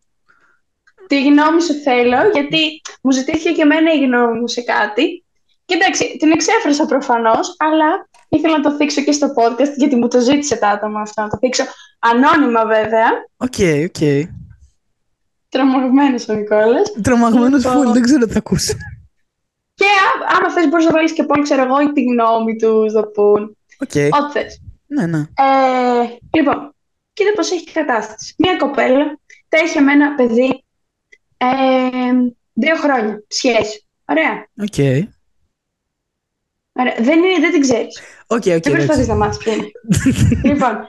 Τη 1.07 1.23
γνώμη 1.23 1.61
σου 1.61 1.73
θέλω, 1.73 2.17
γιατί 2.33 2.81
μου 3.01 3.11
ζητήθηκε 3.11 3.51
και 3.51 3.61
εμένα 3.61 3.93
η 3.93 4.05
γνώμη 4.05 4.39
μου 4.39 4.47
σε 4.47 4.61
κάτι. 4.61 5.23
Και 5.65 5.73
εντάξει, 5.75 6.15
την 6.19 6.31
εξέφρασα 6.31 6.85
προφανώς, 6.85 7.55
αλλά 7.57 8.07
ήθελα 8.29 8.57
να 8.57 8.63
το 8.63 8.75
θίξω 8.75 9.01
και 9.01 9.11
στο 9.11 9.27
podcast, 9.37 9.73
γιατί 9.77 9.95
μου 9.95 10.07
το 10.07 10.19
ζήτησε 10.19 10.55
τα 10.55 10.69
άτομα 10.69 11.01
αυτό 11.01 11.21
να 11.21 11.29
το 11.29 11.37
θίξω. 11.37 11.63
Ανώνυμα 11.99 12.65
βέβαια. 12.65 13.07
Οκ, 13.37 13.55
οκ. 13.85 14.29
Τρομαγμένος 15.49 16.27
ο 16.29 16.33
Νικόλας. 16.33 16.91
Τρομαγμένος 17.03 17.63
Λοιπόν. 17.63 17.81
φουλ, 17.83 17.91
δεν 17.93 18.01
ξέρω 18.01 18.25
τι 18.25 18.31
θα 18.31 18.37
ακούσει. 18.37 18.77
Και 19.73 19.85
α- 19.85 20.37
άμα 20.37 20.51
θες, 20.51 20.69
μπορείς 20.69 20.85
να 20.85 20.91
βάλεις 20.91 21.13
και 21.13 21.23
poll, 21.23 21.43
ξέρω 21.43 21.63
εγώ, 21.63 21.81
ή 21.81 21.91
τη 21.91 22.03
γνώμη 22.03 22.55
τους, 22.55 22.93
το 22.93 23.03
πουν. 23.03 23.57
Οκ. 23.79 24.21
Ό,τι 24.21 24.31
θες. 24.31 24.61
Ναι, 24.87 25.05
ναι. 25.05 25.19
Ε, 25.19 26.17
λοιπόν, 26.37 26.75
κοίτα 27.13 27.31
πώς 27.35 27.51
έχει 27.51 27.69
η 27.69 27.71
κατάσταση. 27.71 28.35
Μία 28.37 28.57
κοπέλα 28.57 29.19
τα 29.49 29.57
είχε 29.57 29.79
με 29.79 29.91
ένα 29.91 30.15
παιδί 30.15 30.63
ε, 31.37 31.47
δύο 32.53 32.75
χρόνια 32.75 33.23
σχέση. 33.27 33.87
Ωραία. 34.05 34.47
Οκ. 34.61 35.07
Ωραία. 36.71 36.95
Δεν, 36.99 37.23
είναι, 37.23 37.39
δεν 37.39 37.51
την 37.51 37.61
ξέρεις. 37.61 38.01
Οκ, 38.27 38.37
οκ. 38.37 38.43
δεν 38.43 38.61
προσπαθείς 38.61 38.89
εντάξει. 38.89 39.09
να 39.09 39.15
μάθεις 39.15 39.37
ποιο 39.37 39.53
είναι. 39.53 39.71
λοιπόν, 40.53 40.87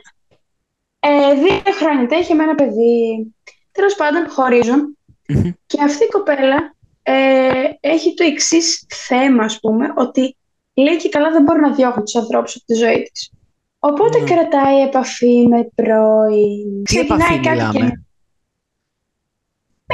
ε, 1.00 1.34
δύο 1.34 1.72
χρόνια 1.78 2.08
τα 2.08 2.16
είχε 2.16 2.34
με 2.34 2.42
ένα 2.42 2.54
παιδί. 2.54 3.34
Τέλος 3.72 3.94
πάντων, 3.94 4.28
χωρίζουν. 4.28 4.98
Μμμ. 5.28 5.50
Και 5.66 5.82
αυτή 5.82 6.04
η 6.04 6.08
κοπέλα 6.08 6.73
ε, 7.06 7.70
έχει 7.80 8.14
το 8.14 8.24
εξής 8.24 8.86
θέμα, 8.88 9.44
ας 9.44 9.60
πούμε, 9.60 9.92
ότι 9.96 10.36
λέει 10.74 10.96
και 10.96 11.08
καλά 11.08 11.30
δεν 11.30 11.42
μπορεί 11.42 11.60
να 11.60 11.72
διώχνει 11.72 12.02
τους 12.02 12.14
ανθρώπους 12.16 12.56
από 12.56 12.64
τη 12.64 12.74
ζωή 12.74 13.02
της. 13.12 13.30
Οπότε 13.78 14.18
Ναι. 14.20 14.24
κρατάει 14.30 14.80
επαφή 14.82 15.46
με 15.48 15.68
πρώην. 15.74 16.84
Τι 16.84 16.98
επαφή 16.98 17.38
μιλάμε; 17.38 18.04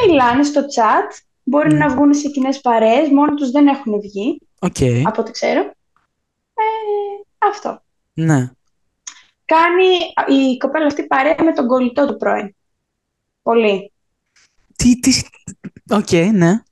Μιλάνε 0.07 0.43
στο 0.43 0.61
chat, 0.61 1.19
μπορεί 1.43 1.75
Μμ. 1.75 1.77
να 1.79 1.89
βγουν 1.89 2.15
σε 2.15 2.29
κοινές 2.29 2.61
παρέες, 2.61 3.09
μόνοι 3.09 3.35
τους 3.35 3.51
δεν 3.51 3.67
έχουν 3.67 4.01
βγει, 4.01 4.41
Οκ. 4.59 5.07
από 5.07 5.21
ό,τι 5.21 5.31
ξέρω. 5.31 5.61
Ε, 5.61 6.65
Αυτό. 7.39 7.83
Ναι. 8.15 8.51
Κάνει 9.45 9.87
η 10.51 10.57
κοπέλα 10.57 10.87
αυτή 10.87 11.07
παρέα 11.07 11.37
με 11.45 11.53
τον 11.53 11.67
κολλητό 11.67 12.07
του 12.07 12.17
πρώην. 12.17 12.55
Πολύ. 13.43 13.93
Τι, 14.77 14.99
τι... 15.01 15.23
Οκ, 15.91 16.11
ναι. 16.33 16.63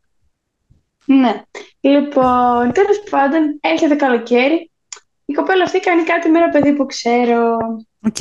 Ναι. 1.09 1.43
Λοιπόν, 1.81 2.73
τέλος 2.73 3.03
πάντων, 3.11 3.59
έρχεται 3.61 3.95
καλοκαίρι. 3.95 4.71
Η 5.25 5.33
κοπέλα 5.33 5.65
αυτή 5.65 5.81
κάνει 5.81 6.03
κάτι 6.03 6.29
με 6.29 6.39
ένα 6.39 6.49
παιδί 6.49 6.73
που 6.73 6.87
ξέρω. 6.87 7.57
Οκ. 8.07 8.21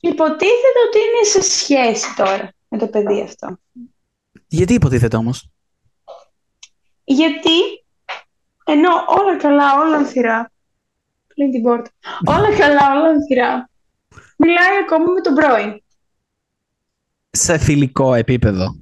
Υποτίθεται 0.00 0.80
ότι 0.88 0.98
είναι 0.98 1.24
σε 1.24 1.42
σχέση 1.42 2.14
τώρα 2.16 2.52
με 2.68 2.78
το 2.78 2.88
παιδί 2.88 3.20
αυτό. 3.22 3.58
Γιατί 4.46 4.74
υποτίθεται 4.74 5.16
όμως; 5.16 5.48
Γιατί 7.04 7.58
ενώ 8.64 8.90
όλα 9.06 9.36
καλά, 9.36 9.80
όλα 9.80 9.96
ανθυρά. 9.96 10.50
Κλείνει 11.26 11.50
την 11.52 11.62
πόρτα. 11.62 11.90
όλα 12.24 12.56
καλά, 12.56 12.92
όλα 12.92 13.08
ανθυρά. 13.08 13.70
Μιλάει 14.36 14.76
ακόμα 14.84 15.12
με 15.12 15.20
τον 15.20 15.34
πρώην. 15.34 15.82
Σε 17.30 17.58
φιλικό 17.58 18.14
επίπεδο. 18.14 18.76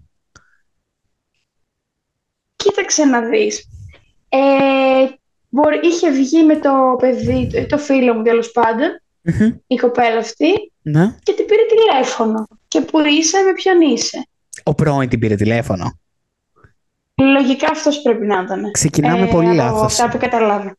Κοίταξε 2.69 3.05
να 3.05 3.21
δεις. 3.21 3.69
Ε, 4.29 4.39
μπορεί, 5.49 5.81
είχε 5.83 6.11
βγει 6.11 6.43
με 6.45 6.57
το 6.57 6.71
παιδί, 6.99 7.67
το 7.69 7.79
φίλο 7.79 8.15
μου 8.15 8.23
τέλος 8.23 8.51
πάντων, 8.51 9.01
Μμμ. 9.23 9.51
η 9.67 9.77
κοπέλα 9.77 10.19
αυτή, 10.19 10.73
Ναι. 10.83 11.15
και 11.23 11.33
την 11.33 11.45
πήρε 11.47 11.63
τηλέφωνο. 11.69 12.47
Και 12.69 12.81
που 12.81 12.99
είσαι, 13.07 13.39
με 13.43 13.53
ποιον 13.53 13.81
είσαι. 13.81 14.29
Ο 14.63 14.75
πρώην 14.75 15.09
την 15.09 15.19
πήρε 15.19 15.35
τηλέφωνο. 15.35 15.99
Λογικά 17.15 17.67
αυτός 17.71 18.03
πρέπει 18.03 18.27
να 18.27 18.41
ήταν. 18.43 18.71
Ξεκινάμε 18.71 19.23
Ε, 19.27 19.31
πολύ 19.31 19.47
από 19.47 19.55
λάθος. 19.57 19.83
Αυτά 19.83 20.09
που 20.09 20.19
καταλάβω. 20.19 20.73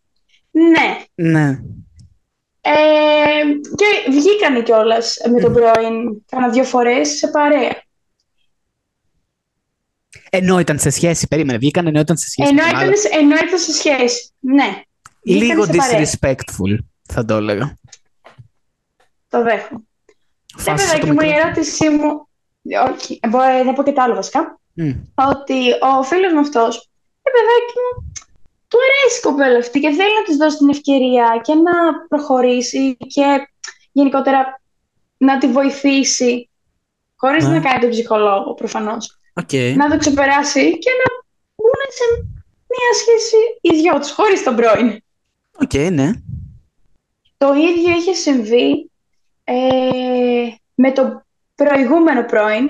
Ναι. 0.52 0.98
Ναι. 1.30 1.60
Ε, 2.62 2.72
και 3.76 4.12
βγήκανε 4.12 4.62
κιόλας 4.62 5.18
με 5.34 5.40
τον 5.42 5.54
πρώην 5.54 6.24
κάνα 6.30 6.50
δύο 6.50 6.64
φορές 6.64 7.10
σε 7.10 7.28
παρέα. 7.28 7.82
Ενώ 10.30 10.60
ήταν 10.60 10.80
σε 10.80 10.90
σχέση, 10.90 11.28
περίμενε, 11.28 11.58
βγήκαν 11.58 11.88
ενώ 11.88 12.00
ήταν 12.00 12.18
σε 12.18 12.30
σχέση. 12.30 12.50
Ενώ 12.50 12.62
με 12.64 12.70
τον 12.70 12.78
ήταν, 12.78 12.88
άλλο. 12.88 12.98
σε- 12.98 13.10
ενώ 13.14 13.36
ήταν 13.36 13.60
σε 13.60 13.72
σχέση. 13.74 14.32
Ναι, 14.40 14.82
Λίγο 15.22 15.64
βγήκαν 15.64 15.82
σε 15.86 15.92
παρέα. 15.92 16.06
disrespectful, 16.36 16.78
θα 17.14 17.26
το 17.26 17.36
έλεγα. 17.36 17.78
το 19.30 19.44
δέχομαι. 19.44 19.82
Ναι, 20.58 20.64
Φάσε 20.64 20.86
το 20.86 20.92
παιδάκι 20.92 21.06
μου, 21.12 21.22
η 21.22 21.26
μικρό. 21.26 21.40
ερώτησή 21.40 21.90
μου. 21.90 22.28
Όχι, 22.94 23.20
μπορώ 23.30 23.64
να 23.64 23.74
πω 23.74 23.84
και 23.84 23.92
το 23.92 24.02
άλλο 24.02 24.16
βασικά. 24.16 24.60
Μμ. 24.74 24.90
Ότι 25.16 25.72
ο 26.00 26.04
φίλος 26.04 26.34
μου 26.34 26.40
αυτός, 26.40 26.76
ε, 27.22 27.30
παιδάκι 27.36 27.74
μου, 27.84 28.12
του 28.68 28.78
αρέσει 28.86 29.18
η 29.18 29.22
κοπέλα 29.22 29.58
αυτή 29.58 29.80
και 29.80 29.90
θέλει 29.90 30.14
να 30.18 30.24
της 30.26 30.38
δώσει 30.38 30.58
την 30.58 30.70
ευκαιρία 30.70 31.40
και 31.44 31.54
να 31.54 31.72
προχωρήσει 32.08 32.96
και 32.98 33.48
γενικότερα 33.92 34.62
να 35.18 35.38
τη 35.38 35.48
βοηθήσει, 35.48 36.50
χωρίς 37.16 37.48
Ναι. 37.48 37.54
να 37.54 37.60
κάνει 37.60 37.80
τον 37.80 37.90
ψυχολόγο 37.90 38.54
προφανώς. 38.54 39.19
Οκ. 39.40 39.54
να 39.76 39.90
το 39.90 39.98
ξεπεράσει 39.98 40.78
και 40.78 40.90
να 41.04 41.14
μπουν 41.56 41.82
σε 41.90 42.28
μια 42.68 42.92
σχέση 43.02 43.36
οι 43.62 43.82
δυο 43.82 44.00
τους, 44.00 44.12
χωρίς 44.12 44.44
τον 44.44 44.56
πρώην. 44.56 45.02
Οκ, 45.62 45.74
ναι. 45.92 46.12
Το 47.38 47.54
ίδιο 47.54 47.96
είχε 47.98 48.14
συμβεί 48.14 48.92
ε, 49.44 49.54
με 50.76 50.92
το 50.92 51.22
προηγούμενο 51.56 52.24
πρώην, 52.26 52.68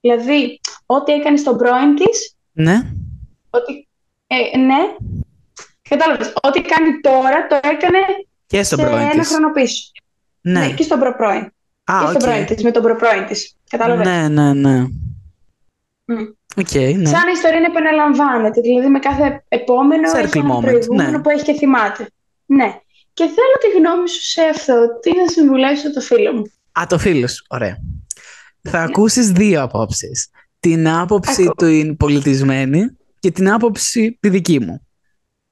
δηλαδή 0.00 0.60
ό,τι 0.86 1.12
έκανες 1.12 1.40
στον 1.40 1.56
πρώην 1.56 1.94
της, 1.94 2.34
Ναι. 2.52 2.82
ότι, 3.50 3.88
ε, 4.26 4.58
ναι, 4.58 4.78
κατάλαβες, 5.88 6.32
ό,τι 6.42 6.60
κάνει 6.62 7.00
τώρα 7.00 7.46
το 7.46 7.54
έκανε 7.62 7.98
Και 8.46 8.62
στον 8.62 8.78
σε 8.78 8.84
πρώην 8.84 9.02
ένα 9.02 9.10
της. 9.20 9.28
χρόνο 9.28 9.52
πίσω. 9.52 9.90
Ναι. 10.40 10.72
και 10.72 10.82
στον 10.82 10.98
προπρώην. 10.98 11.40
Α, 11.84 11.98
και 12.00 12.06
στον 12.06 12.14
οκ. 12.14 12.18
πρώην 12.18 12.46
της, 12.46 12.62
με 12.62 12.70
τον 12.70 12.82
προπρώην 12.82 13.26
της. 13.26 13.56
Κατάλαβες. 13.70 14.06
Ναι, 14.06 14.28
ναι, 14.28 14.52
ναι. 14.52 14.84
Μμ. 16.12 16.22
Οκ, 16.56 16.74
ναι. 16.74 17.08
Σαν 17.14 17.28
η 17.28 17.34
ιστορία 17.34 17.60
να 17.60 17.66
επαναλαμβάνεται, 17.66 18.60
δηλαδή 18.60 18.88
με 18.88 18.98
κάθε 18.98 19.44
επόμενο 19.48 20.10
Circle 20.12 20.22
έχει 20.22 20.38
ένα 20.38 20.56
moment, 20.56 20.60
προηγούμενο 20.60 21.10
ναι. 21.10 21.20
που 21.20 21.30
έχει 21.30 21.44
και 21.44 21.52
θυμάται. 21.52 22.06
Ναι. 22.46 22.68
Και 23.12 23.24
θέλω 23.24 23.56
τη 23.60 23.78
γνώμη 23.78 24.08
σου 24.08 24.22
σε 24.22 24.42
αυτό. 24.42 24.74
Τι 25.02 25.10
να 25.16 25.26
συμβουλεύσω 25.28 25.92
το 25.92 26.00
φίλο 26.00 26.32
μου; 26.32 26.42
Α, 26.72 26.82
το 26.88 26.98
φίλο 26.98 27.28
σου. 27.28 27.44
Ωραία. 27.48 27.76
Θα 28.62 28.78
ακούσεις 28.82 29.30
δύο 29.30 29.62
απόψεις. 29.62 30.28
Την 30.60 30.88
άποψη 30.88 31.42
Ακούω. 31.42 31.54
του 31.54 31.66
είναι 31.66 31.94
πολιτισμένη 31.94 32.96
και 33.18 33.30
την 33.30 33.50
άποψη 33.50 34.18
τη 34.20 34.28
δική 34.28 34.60
μου. 34.60 34.86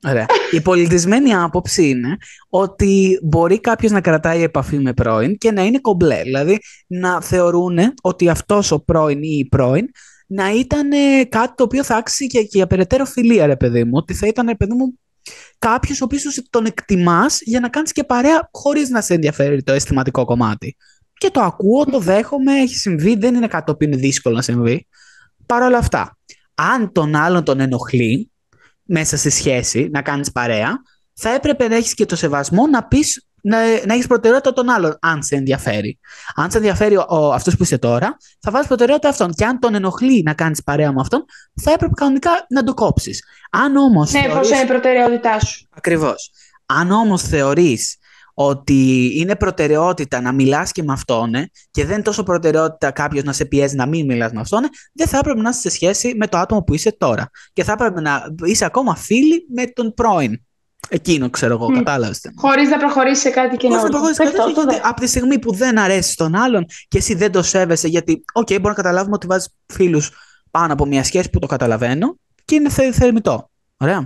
Ωραία. 0.08 0.26
Η 0.50 0.60
πολιτισμένη 0.60 1.34
άποψη 1.34 1.88
είναι 1.88 2.16
ότι 2.48 3.18
μπορεί 3.22 3.60
κάποιος 3.60 3.92
να 3.92 4.00
κρατάει 4.00 4.42
επαφή 4.42 4.78
με 4.78 4.92
πρώην 4.92 5.38
και 5.38 5.52
να 5.52 5.62
είναι 5.62 5.78
κομπλέ. 5.78 6.22
Δηλαδή 6.22 6.58
να 6.86 7.22
θεωρούν 7.22 7.78
ότι 8.02 8.28
αυτός 8.28 8.70
ο 8.70 8.80
πρώην 8.80 9.22
ή 9.22 9.36
η 9.38 9.48
πρώην 9.48 9.86
να 10.32 10.50
ήταν 10.50 10.92
ε, 10.92 11.24
κάτι 11.24 11.52
το 11.56 11.62
οποίο 11.62 11.84
θα 11.84 11.96
άξιζε 11.96 12.26
και, 12.26 12.42
και 12.42 12.56
για 12.56 12.66
περαιτέρω 12.66 13.04
φιλία, 13.04 13.46
ρε 13.46 13.56
παιδί 13.56 13.84
μου. 13.84 13.92
Ότι 13.92 14.14
θα 14.14 14.26
ήταν, 14.26 14.46
ρε 14.46 14.54
παιδί 14.54 14.74
μου, 14.74 14.98
κάποιος 15.58 16.00
ο 16.00 16.04
οποίος 16.04 16.42
τον 16.50 16.64
εκτιμάς 16.64 17.40
για 17.40 17.60
να 17.60 17.68
κάνεις 17.68 17.92
και 17.92 18.04
παρέα 18.04 18.48
χωρίς 18.52 18.88
να 18.88 19.00
σε 19.00 19.14
ενδιαφέρει 19.14 19.62
το 19.62 19.72
αισθηματικό 19.72 20.24
κομμάτι. 20.24 20.76
Και 21.14 21.30
το 21.30 21.40
ακούω, 21.40 21.84
το 21.84 21.98
δέχομαι, 21.98 22.52
έχει 22.52 22.76
συμβεί, 22.76 23.16
δεν 23.16 23.34
είναι 23.34 23.46
κάτι 23.46 23.64
το 23.64 23.72
οποίο 23.72 23.88
είναι 23.88 23.96
δύσκολο 23.96 24.34
να 24.34 24.42
συμβεί. 24.42 24.86
Παρ' 25.46 25.62
όλα 25.62 25.78
αυτά, 25.78 26.18
αν 26.54 26.92
τον 26.92 27.14
άλλον 27.14 27.44
τον 27.44 27.60
ενοχλεί 27.60 28.30
μέσα 28.82 29.16
στη 29.16 29.30
σχέση, 29.30 29.88
να 29.92 30.02
κάνεις 30.02 30.32
παρέα, 30.32 30.82
θα 31.12 31.34
έπρεπε 31.34 31.68
να 31.68 31.76
έχεις 31.76 31.94
και 31.94 32.06
το 32.06 32.16
σεβασμό 32.16 32.66
να 32.66 32.84
πεις 32.84 33.26
να, 33.42 33.58
να 33.86 33.94
έχεις 33.94 34.06
προτεραιότητα 34.06 34.52
τον 34.52 34.68
άλλον, 34.68 34.98
αν 35.00 35.22
σε 35.22 35.36
ενδιαφέρει. 35.36 35.98
Αν 36.34 36.50
σε 36.50 36.56
ενδιαφέρει 36.56 36.96
ο, 36.96 37.04
ο, 37.08 37.32
αυτός 37.32 37.56
που 37.56 37.62
είσαι 37.62 37.78
τώρα, 37.78 38.16
θα 38.40 38.50
βάλεις 38.50 38.66
προτεραιότητα 38.68 39.08
αυτόν. 39.08 39.32
Και 39.32 39.44
αν 39.44 39.58
τον 39.58 39.74
ενοχλεί 39.74 40.22
να 40.22 40.34
κάνεις 40.34 40.62
παρέα 40.62 40.92
με 40.92 41.00
αυτόν, 41.00 41.24
θα 41.62 41.72
έπρεπε 41.72 41.92
κανονικά 41.96 42.30
να 42.48 42.64
το 42.64 42.74
κόψεις. 42.74 43.24
Αν 43.50 43.76
όμως 43.76 44.12
Ναι, 44.12 44.20
θεωρείς- 44.20 44.36
πώς 44.38 44.48
είναι 44.50 44.60
η 44.60 44.66
προτεραιότητά 44.66 45.40
σου. 45.40 45.66
Ακριβώς. 45.70 46.30
Αν 46.66 46.90
όμως 46.90 47.22
θεωρείς 47.22 47.94
ότι 48.34 49.10
είναι 49.18 49.36
προτεραιότητα 49.36 50.20
να 50.20 50.32
μιλάς 50.32 50.72
και 50.72 50.82
με 50.82 50.92
αυτόν 50.92 51.34
ε, 51.34 51.50
και 51.70 51.84
δεν 51.84 51.94
είναι 51.94 52.02
τόσο 52.02 52.22
προτεραιότητα 52.22 52.90
κάποιος 52.90 53.24
να 53.24 53.32
σε 53.32 53.44
πιέζει 53.44 53.76
να 53.76 53.86
μην 53.86 54.06
μιλάς 54.06 54.32
με 54.32 54.40
αυτόν, 54.40 54.64
ε, 54.64 54.68
δεν 54.92 55.06
θα 55.06 55.18
έπρεπε 55.18 55.40
να 55.40 55.48
είσαι 55.48 55.60
σε 55.60 55.70
σχέση 55.70 56.14
με 56.16 56.26
το 56.26 56.38
άτομο 56.38 56.62
που 56.62 56.74
είσαι 56.74 56.96
τώρα. 56.96 57.30
Και 57.52 57.64
θα 57.64 57.72
έπρεπε 57.72 58.00
να 58.00 58.22
είσαι 58.44 58.64
ακόμα 58.64 58.96
φίλη 58.96 59.46
με 59.54 59.66
τον 59.66 59.94
πρώην. 59.94 60.44
Εκείνο 60.92 61.30
ξέρω 61.30 61.54
εγώ, 61.54 61.70
Μμ. 61.70 61.74
κατάλαβες. 61.74 62.20
τι. 62.20 62.28
Χωρίς 62.36 62.68
να 62.68 62.76
προχωρήσεις 62.78 63.20
σε 63.22 63.30
κάτι 63.30 63.48
Πώς 63.48 63.58
καινούργιο. 63.58 63.84
να 63.84 63.90
προχωρήσεις 63.90 64.18
κάτι 64.18 64.30
Δεκτό, 64.30 64.46
τέτοιο, 64.46 64.54
το 64.54 64.60
γιατί 64.62 64.74
δέχομαι. 64.74 64.90
από 64.92 65.00
τη 65.00 65.06
στιγμή 65.06 65.38
που 65.38 65.54
δεν 65.54 65.78
αρέσει 65.78 66.16
τον 66.16 66.34
άλλον 66.34 66.64
και 66.88 66.98
εσύ 66.98 67.14
δεν 67.14 67.32
το 67.32 67.42
σέβεσαι, 67.42 67.88
γιατί, 67.88 68.24
οκ, 68.32 68.46
μπορεί 68.46 68.62
να 68.62 68.72
καταλάβουμε 68.72 69.14
ότι 69.14 69.26
βάζεις 69.26 69.48
φίλους 69.72 70.10
πάνω 70.50 70.72
από 70.72 70.86
μια 70.86 71.04
σχέση 71.04 71.30
που 71.30 71.38
το 71.38 71.46
καταλαβαίνω 71.46 72.16
και 72.44 72.54
είναι 72.54 72.68
θε, 72.70 72.92
θεμιτό. 72.92 73.50
Ωραία. 73.76 73.98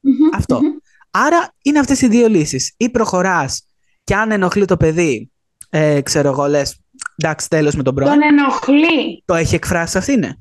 Μμμ, 0.00 0.14
Αυτό. 0.34 0.60
μμμ. 0.62 0.76
Άρα 1.10 1.52
είναι 1.62 1.78
αυτές 1.78 2.00
οι 2.00 2.08
δύο 2.08 2.28
λύσεις. 2.28 2.74
Ή 2.76 2.90
προχωράς 2.90 3.66
και 4.04 4.14
αν 4.14 4.30
ενοχλεί 4.30 4.64
το 4.64 4.76
παιδί, 4.76 5.30
ε, 5.70 6.00
ξέρω 6.00 6.28
εγώ, 6.28 6.46
λες, 6.46 6.76
εντάξει, 7.16 7.48
τέλος 7.48 7.74
με 7.74 7.82
τον 7.82 7.94
πρώην. 7.94 8.10
Τον 8.10 8.22
ενοχλεί. 8.22 9.22
Το 9.24 9.34
έχει 9.34 9.54
εκφράσει 9.54 9.98
αυτή 9.98 10.12
είναι. 10.12 10.38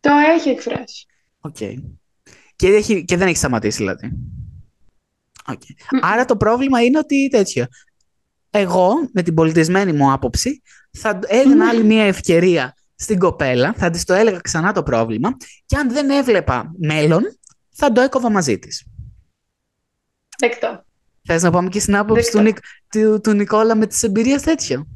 Το 0.00 0.10
έχει 0.36 0.48
εκφράσει. 0.48 1.06
Οκ. 1.40 1.56
Και, 2.56 2.66
έχει, 2.68 3.04
και 3.04 3.16
δεν 3.16 3.26
έχει 3.28 3.36
σταματήσει 3.36 3.76
δηλαδή. 3.76 4.10
Οκ. 5.46 5.62
Μμμ. 5.92 6.00
Άρα 6.02 6.24
το 6.24 6.36
πρόβλημα 6.36 6.80
είναι 6.82 6.98
ότι 6.98 7.28
τέτοιο. 7.28 7.66
Εγώ, 8.50 8.92
με 9.12 9.22
την 9.22 9.34
πολιτισμένη 9.34 9.92
μου 9.92 10.12
άποψη, 10.12 10.62
θα 10.90 11.18
έδινα 11.26 11.54
Μμμ. 11.64 11.70
άλλη 11.70 11.84
μια 11.84 12.04
ευκαιρία 12.04 12.76
στην 12.94 13.18
κοπέλα, 13.18 13.72
θα 13.76 13.90
της 13.90 14.04
το 14.04 14.14
έλεγα 14.14 14.38
ξανά 14.38 14.72
το 14.72 14.82
πρόβλημα 14.82 15.36
και 15.66 15.76
αν 15.76 15.92
δεν 15.92 16.10
έβλεπα 16.10 16.72
μέλλον, 16.78 17.22
θα 17.70 17.92
το 17.92 18.00
έκοβα 18.00 18.30
μαζί 18.30 18.58
της. 18.58 18.86
Δεκτό. 20.38 20.84
Θες 21.24 21.42
να 21.42 21.50
πάμε 21.50 21.68
και 21.68 21.80
στην 21.80 21.96
άποψη 21.96 22.30
του, 22.30 22.38
Δεκτό. 22.38 22.42
Νικ- 22.42 22.64
του, 22.88 23.20
του 23.20 23.32
Νικόλα 23.32 23.74
με 23.76 23.86
τις 23.86 24.02
εμπειρίες 24.02 24.42
τέτοιο; 24.42 24.86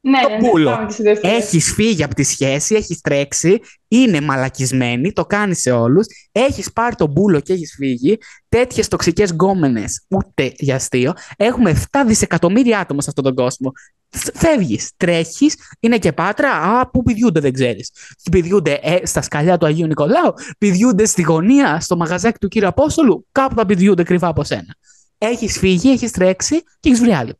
Ναι, 0.00 0.20
Το 0.22 0.28
ναι, 0.28 0.36
ναι, 0.36 0.48
πουλο. 0.50 0.70
πάμε 0.70 0.86
και 0.86 0.92
στη 0.92 1.02
δεύτερη. 1.02 1.34
Έχεις 1.34 1.72
φύγει 1.72 2.02
από 2.02 2.14
τη 2.14 2.22
σχέση, 2.22 2.74
έχεις 2.74 3.00
τρέξει, 3.00 3.60
είναι 3.88 4.20
μαλακισμένη, 4.20 5.12
το 5.12 5.24
κάνει 5.26 5.54
σε 5.54 5.70
όλους, 5.70 6.06
έχεις 6.32 6.72
πάρει 6.72 6.94
τον 6.94 7.10
μπούλο 7.10 7.40
και 7.40 7.52
έχεις 7.52 7.74
φύγει, 7.76 8.18
τέτοιες 8.48 8.88
τοξικές 8.88 9.30
γκόμενες, 9.30 10.04
ούτε 10.08 10.52
για 10.58 10.74
αστείο, 10.74 11.12
έχουμε 11.36 11.70
7 11.70 12.04
δισεκατομμύρια 12.06 12.78
άτομα 12.78 13.00
σε 13.02 13.08
αυτόν 13.08 13.24
τον 13.24 13.34
κόσμο. 13.34 13.72
Φ- 14.10 14.36
Φεύγεις, 14.38 14.90
τρέχεις, 14.96 15.54
είναι 15.80 15.98
και 15.98 16.12
πάτρα, 16.12 16.50
α, 16.50 16.90
πού 16.90 17.02
πηδιούνται 17.02 17.40
δεν 17.40 17.52
ξέρεις. 17.52 17.90
Πηδιούνται 18.30 18.78
ε, 18.82 19.06
στα 19.06 19.22
σκαλιά 19.22 19.58
του 19.58 19.66
Αγίου 19.66 19.86
Νικολάου, 19.86 20.32
πηδιούνται 20.58 21.04
στη 21.06 21.22
γωνία, 21.22 21.80
στο 21.80 21.96
μαγαζάκι 21.96 22.38
του 22.38 22.48
κύριου 22.48 22.68
Απόστολου, 22.68 23.26
κάπου 23.32 23.54
τα 23.54 23.66
πηδιούνται 23.66 24.02
κρυβά 24.02 24.28
από 24.28 24.44
σένα. 24.44 24.74
Έχεις 25.18 25.58
φύγει, 25.58 25.90
έχεις 25.90 26.10
τρέξει 26.10 26.60
και 26.80 26.88
έχεις 26.88 27.00
βρει 27.00 27.12
άλλη. 27.12 27.32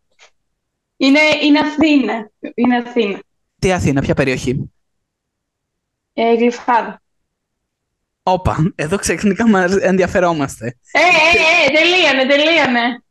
Είναι, 1.01 1.21
είναι 1.43 1.59
Αθήνα. 1.59 2.31
Είναι 2.55 2.77
Αθήνα. 2.77 3.19
Τι 3.59 3.73
Αθήνα, 3.73 4.01
ποια 4.01 4.15
περιοχή; 4.15 4.71
Ε, 6.13 6.35
γλυφάδα. 6.35 7.03
Όπα, 8.23 8.73
εδώ 8.75 8.97
ξαφνικά 8.97 9.49
μας 9.49 9.77
ενδιαφερόμαστε. 9.77 10.77
Ε, 10.93 10.99
ε, 10.99 11.67
ε, 11.67 11.79
τελείωνε, 11.79 12.27
τελείωνε. 12.27 13.03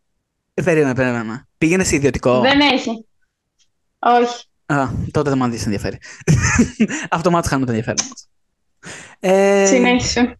Ε, 0.53 0.61
περίμενε, 0.61 0.93
περίμενε. 0.93 1.47
Πήγαινε 1.57 1.83
σε 1.83 1.95
ιδιωτικό. 1.95 2.39
Δεν 2.39 2.59
έχει. 2.59 3.05
Όχι. 3.99 4.45
Α, 4.65 4.89
τότε 5.11 5.29
δεν 5.29 5.37
με 5.37 5.45
ενδιαφέρει. 5.45 5.97
Αυτομάτως 7.09 7.49
χάνουμε 7.49 7.65
το 7.65 7.73
ενδιαφέρον 7.77 8.07
μας. 8.09 8.27
Ε, 9.19 9.65
Συνέχισε. 9.65 10.39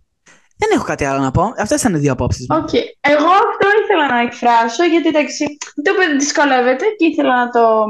Δεν 0.57 0.69
έχω 0.73 0.83
κάτι 0.83 1.05
άλλο 1.05 1.19
να 1.21 1.31
πω. 1.31 1.53
Αυτές 1.57 1.81
ήταν 1.81 1.95
οι 1.95 1.97
δύο 1.99 2.11
απόψεις 2.11 2.45
μου. 2.49 2.57
Οκ. 2.57 2.73
Εγώ 3.01 3.27
αυτό 3.27 3.67
ήθελα 3.83 4.07
να 4.13 4.19
εκφράσω, 4.19 4.83
γιατί 4.83 5.07
εντάξει, 5.07 5.57
το 5.83 5.91
οποίο 5.91 6.17
δυσκολεύεται 6.17 6.85
και 6.97 7.05
ήθελα 7.05 7.45
να 7.45 7.49
το, 7.49 7.85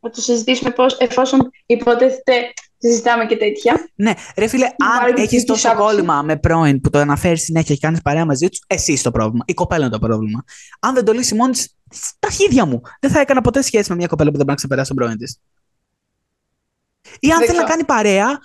να 0.00 0.10
το 0.10 0.20
συζητήσουμε 0.20 0.70
πώς, 0.70 0.96
εφόσον 0.98 1.50
υποτίθεται 1.66 2.52
συζητάμε 2.80 3.26
και 3.26 3.36
τέτοια. 3.36 3.90
Ναι, 3.94 4.12
ρε 4.36 4.46
φίλε, 4.46 4.66
πάρει 4.76 5.08
αν 5.08 5.14
τη 5.14 5.20
έχεις 5.20 5.32
δική 5.32 5.46
τόσο 5.46 5.60
σου 5.60 5.68
άποψη. 5.68 5.86
κόλλημα 5.86 6.22
με 6.22 6.36
πρώην 6.36 6.80
που 6.80 6.90
το 6.90 6.98
αναφέρεις 6.98 7.42
συνέχεια 7.42 7.74
και 7.74 7.80
κάνεις 7.80 8.02
παρέα 8.02 8.24
μαζί 8.24 8.48
τους, 8.48 8.62
εσύ 8.66 8.92
είσαι 8.92 9.02
το 9.02 9.10
πρόβλημα. 9.10 9.44
Η 9.46 9.54
κοπέλα 9.54 9.84
είναι 9.84 9.92
το 9.92 9.98
πρόβλημα. 9.98 10.44
Αν 10.80 10.94
δεν 10.94 11.04
το 11.04 11.12
λύσει 11.12 11.34
μόνη 11.34 11.52
της, 11.52 11.76
στα 11.90 12.26
αρχίδια 12.26 12.64
μου. 12.64 12.80
Δεν 13.00 13.10
θα 13.10 13.20
έκανα 13.20 13.40
ποτέ 13.40 13.62
σχέση 13.62 13.90
με 13.90 13.96
μια 13.96 14.06
κοπέλα 14.06 14.30
που 14.30 14.36
δεν 14.36 14.46
μπορεί 14.46 14.48
να 14.48 14.54
ξεπεράσει 14.54 14.88
τον 14.88 14.96
πρώην 14.96 15.18
της. 15.18 15.40
Ή 17.20 17.30
αν 17.30 17.38
Δεκτό. 17.38 17.46
θέλει 17.46 17.58
να 17.58 17.64
κάνει 17.64 17.84
παρέα, 17.84 18.38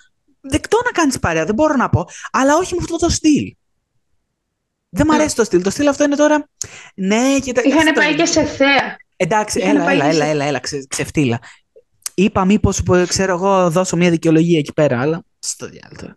δεκτό 0.50 0.80
να 0.84 0.90
κάνεις 0.90 1.18
παρέα, 1.18 1.44
δεν 1.44 1.54
μπορώ 1.54 1.74
να 1.74 1.88
πω, 1.88 2.08
αλλά 2.30 2.56
όχι 2.56 2.74
με 2.74 2.80
αυτό 2.82 2.96
το 2.96 3.08
στυλ. 3.08 3.54
Δεν 4.88 5.06
μου 5.08 5.12
Ναι. 5.16 5.20
αρέσει 5.20 5.36
το 5.36 5.44
στυλ. 5.44 5.62
Το 5.62 5.70
στυλ 5.70 5.88
αυτό 5.88 6.04
είναι 6.04 6.16
τώρα. 6.16 6.48
Ναι, 6.94 7.38
και 7.42 7.52
τα. 7.52 7.62
Είχαν 7.64 7.78
αυτό- 7.78 7.94
πάει 7.94 8.14
και 8.14 8.24
σε 8.24 8.44
θέα. 8.44 8.96
Εντάξει, 9.16 9.58
Είχαν 9.58 9.76
έλα, 9.76 9.84
πάει 9.84 9.94
έλα, 9.94 10.04
και 10.04 10.10
έλα, 10.14 10.24
σε- 10.24 10.30
έλα, 10.30 10.44
έλα, 10.44 10.58
ξε, 10.60 10.86
ξεφτίλα. 10.88 11.38
Είπα 12.14 12.44
μήπως, 12.44 12.82
ξέρω 13.08 13.32
εγώ, 13.32 13.70
δώσω 13.70 13.96
μια 13.96 14.10
δικαιολογία 14.10 14.58
εκεί 14.58 14.72
πέρα, 14.72 15.00
αλλά. 15.00 15.22
Στο 15.38 15.66
διάλογο 15.68 15.96
τώρα. 16.02 16.16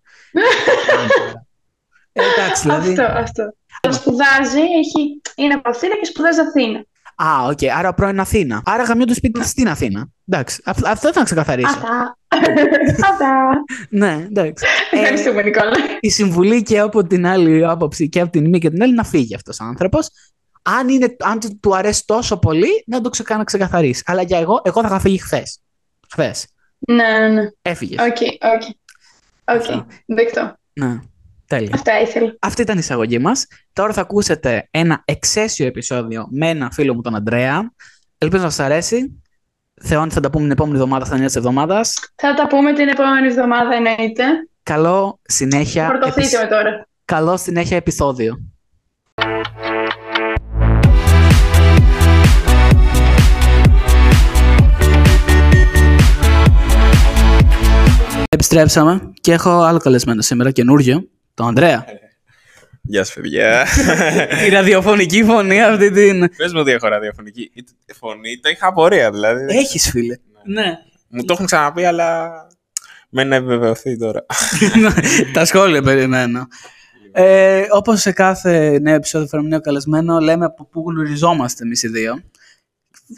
Ε, 2.13 2.21
Εντάξει, 2.23 2.61
δηλαδή. 2.61 2.89
Αυτό, 2.89 3.03
αυτό. 3.03 3.53
Το 3.79 3.91
σπουδάζει, 3.93 4.59
έχει, 4.59 5.21
είναι 5.35 5.53
από 5.53 5.69
Αθήνα 5.69 5.95
και 5.95 6.05
σπουδάζει 6.05 6.39
Αθήνα. 6.39 6.83
Α, 7.23 7.45
οκ, 7.47 7.59
άρα 7.77 7.93
πρώην 7.93 8.19
Αθήνα. 8.19 8.61
Άρα 8.65 8.83
γαμιό 8.83 9.05
το 9.05 9.13
σπίτι 9.13 9.39
της 9.39 9.49
στην 9.49 9.67
Αθήνα. 9.67 10.07
Εντάξει, 10.29 10.61
αυ- 10.65 10.85
αυτό 10.87 11.07
ήταν 11.07 11.13
να 11.19 11.23
ξεκαθαρίσω. 11.23 11.69
Αυτά. 11.69 12.17
Αυτά. 13.11 13.49
ναι, 13.89 14.25
εντάξει. 14.29 14.65
Ε, 14.91 14.99
Ευχαριστούμε, 14.99 15.41
Νικόλα. 15.43 15.71
η 15.99 16.09
συμβουλή 16.09 16.63
και 16.63 16.79
από 16.79 17.03
την 17.07 17.25
άλλη 17.27 17.65
άποψη 17.65 18.09
και 18.09 18.19
από 18.19 18.31
την 18.31 18.49
μία 18.49 18.59
και 18.59 18.69
την 18.69 18.81
άλλη 18.83 18.93
να 18.93 19.03
φύγει 19.03 19.35
αυτός 19.35 19.59
ο 19.59 19.63
άνθρωπος. 19.63 20.09
Αν, 20.61 20.89
είναι, 20.89 21.15
αν 21.19 21.39
του, 21.39 21.59
του 21.59 21.75
αρέσει 21.75 22.05
τόσο 22.05 22.37
πολύ, 22.37 22.83
να 22.85 23.01
το 23.01 23.09
ξεκα, 23.09 23.37
να 23.37 23.43
ξεκαθαρίσει. 23.43 24.03
Αλλά 24.05 24.21
για 24.21 24.39
εγώ, 24.39 24.61
εγώ 24.63 24.81
θα 24.81 24.87
είχα 24.87 24.99
φύγει 24.99 25.17
χθες. 25.17 25.59
Χθες. 26.11 26.45
Ναι, 26.79 27.03
ναι, 27.19 27.27
ναι. 27.27 27.49
Έφυγες. 27.61 27.99
Οκ, 27.99 28.17
οκ. 28.53 28.61
Οκ, 29.55 29.59
Αυτό. 29.61 29.85
δεκτό. 30.05 30.53
Ναι, 30.73 30.99
τέλεια. 31.49 31.69
Αυτά 31.73 31.99
ήθελα. 32.01 32.35
Αυτή 32.39 32.61
ήταν 32.61 32.75
η 32.75 32.79
εισαγωγή 32.81 33.19
μας. 33.19 33.45
Τώρα 33.73 33.93
θα 33.93 34.01
ακούσετε 34.01 34.67
ένα 34.71 35.01
εξαίσιο 35.05 35.65
επεισόδιο 35.67 36.27
με 36.31 36.49
ένα 36.49 36.71
φίλο 36.71 36.93
μου 36.93 37.01
τον 37.01 37.15
Αντρέα. 37.15 37.71
Ελπίζω 38.17 38.43
να 38.43 38.49
σας 38.49 38.65
αρέσει. 38.65 39.21
Θεώνει 39.81 40.11
θα 40.11 40.19
τα 40.19 40.29
πούμε 40.29 40.43
την 40.43 40.51
επόμενη 40.51 40.75
εβδομάδα, 40.75 41.05
στα 41.05 41.17
νέα 41.17 41.27
τη 41.27 41.33
εβδομάδα. 41.37 41.81
Θα 42.15 42.33
τα 42.33 42.47
πούμε 42.47 42.73
την 42.73 42.87
επόμενη 42.87 43.27
εβδομάδα, 43.27 43.75
εννοείται. 43.75 44.23
Καλό 44.63 45.19
συνέχεια. 45.21 45.85
Φορτωθείτε 45.85 46.19
επεισ- 46.19 46.41
με 46.41 46.47
τώρα. 46.47 46.87
Καλό 47.05 47.37
συνέχεια 47.37 47.77
επεισόδιο. 47.77 48.37
Επιστρέψαμε 58.29 59.11
και 59.21 59.31
έχω 59.33 59.49
άλλο 59.49 59.77
καλεσμένο 59.79 60.21
σήμερα, 60.21 60.51
καινούριο, 60.51 61.07
τον 61.39 61.47
Ανδρέα. 61.47 61.85
Γεια 62.81 63.03
σα, 63.03 63.13
παιδιά. 63.13 63.67
Η 64.45 64.49
ραδιοφωνική 64.49 65.23
φωνή 65.23 65.61
αυτή 65.61 65.91
την. 65.91 66.35
Πες 66.37 66.53
μου 66.53 66.59
ότι 66.59 66.71
έχω 66.71 66.87
ραδιοφωνική 66.87 67.51
Η 67.85 67.93
φωνή. 67.93 68.39
Το 68.39 68.49
είχα 68.49 68.67
απορία 68.67 69.11
δηλαδή. 69.11 69.57
Έχεις 69.57 69.89
φίλε. 69.89 70.17
Ναι. 70.43 70.77
Μου 71.07 71.25
το 71.25 71.33
έχουν 71.33 71.45
ξαναπεί, 71.45 71.85
αλλά 71.85 72.31
μένει 73.09 73.29
να 73.29 73.35
επιβεβαιωθεί 73.35 73.97
τώρα. 73.97 74.25
Τα 75.33 75.45
σχόλια 75.45 75.81
περιμένω. 75.81 76.47
Ε, 77.11 77.65
Όπως 77.71 78.01
σε 78.01 78.11
κάθε 78.11 78.79
νέο 78.79 78.95
επεισόδιο 78.95 79.27
φέρνουμε 79.27 79.49
νέο 79.49 79.61
καλεσμένο, 79.61 80.19
λέμε 80.19 80.45
από 80.45 80.65
πού 80.65 80.83
γνωριζόμαστε 80.87 81.63
εμείς 81.63 81.83
οι 81.83 81.87
δύο. 81.87 82.23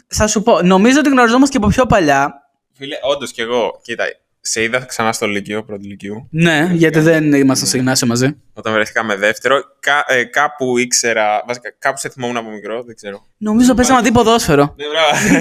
Θα 0.06 0.26
σου 0.26 0.42
πω, 0.42 0.62
νομίζω 0.62 0.98
ότι 0.98 1.08
γνωριζόμαστε 1.08 1.58
και 1.58 1.64
από 1.64 1.72
πιο 1.74 1.86
παλιά. 1.86 2.34
Φίλε, 2.72 2.96
όντως 3.02 3.32
κι 3.32 3.40
εγώ. 3.40 3.80
Κοίτα, 3.82 4.04
σε 4.44 4.62
είδα 4.62 4.78
ξανά 4.84 5.12
στο 5.12 5.26
Λύκειο, 5.26 5.64
πρώτο 5.64 5.82
Λυκείου. 5.86 6.26
Ναι, 6.30 6.70
γιατί 6.72 6.98
δεν 7.00 7.32
ήμασταν 7.32 7.68
στο 7.68 7.76
γυμνάσιο 7.76 8.06
μαζί. 8.06 8.36
Όταν 8.52 8.72
βρεθήκαμε 8.72 9.16
δεύτερο, 9.16 9.60
κα, 9.80 10.04
ε, 10.06 10.24
κάπου 10.24 10.78
ήξερα. 10.78 11.44
Βασικά, 11.46 11.72
κάπου 11.78 11.98
σε 11.98 12.08
θυμόμουν 12.08 12.36
από 12.36 12.50
μικρό, 12.50 12.82
δεν 12.82 12.94
ξέρω. 12.94 13.26
Νομίζω 13.36 13.74
παίζαμε 13.74 13.98
αντί 13.98 14.12
ποδόσφαιρο. 14.12 14.74
Ναι, 14.76 14.84
μπράβο. 14.88 15.34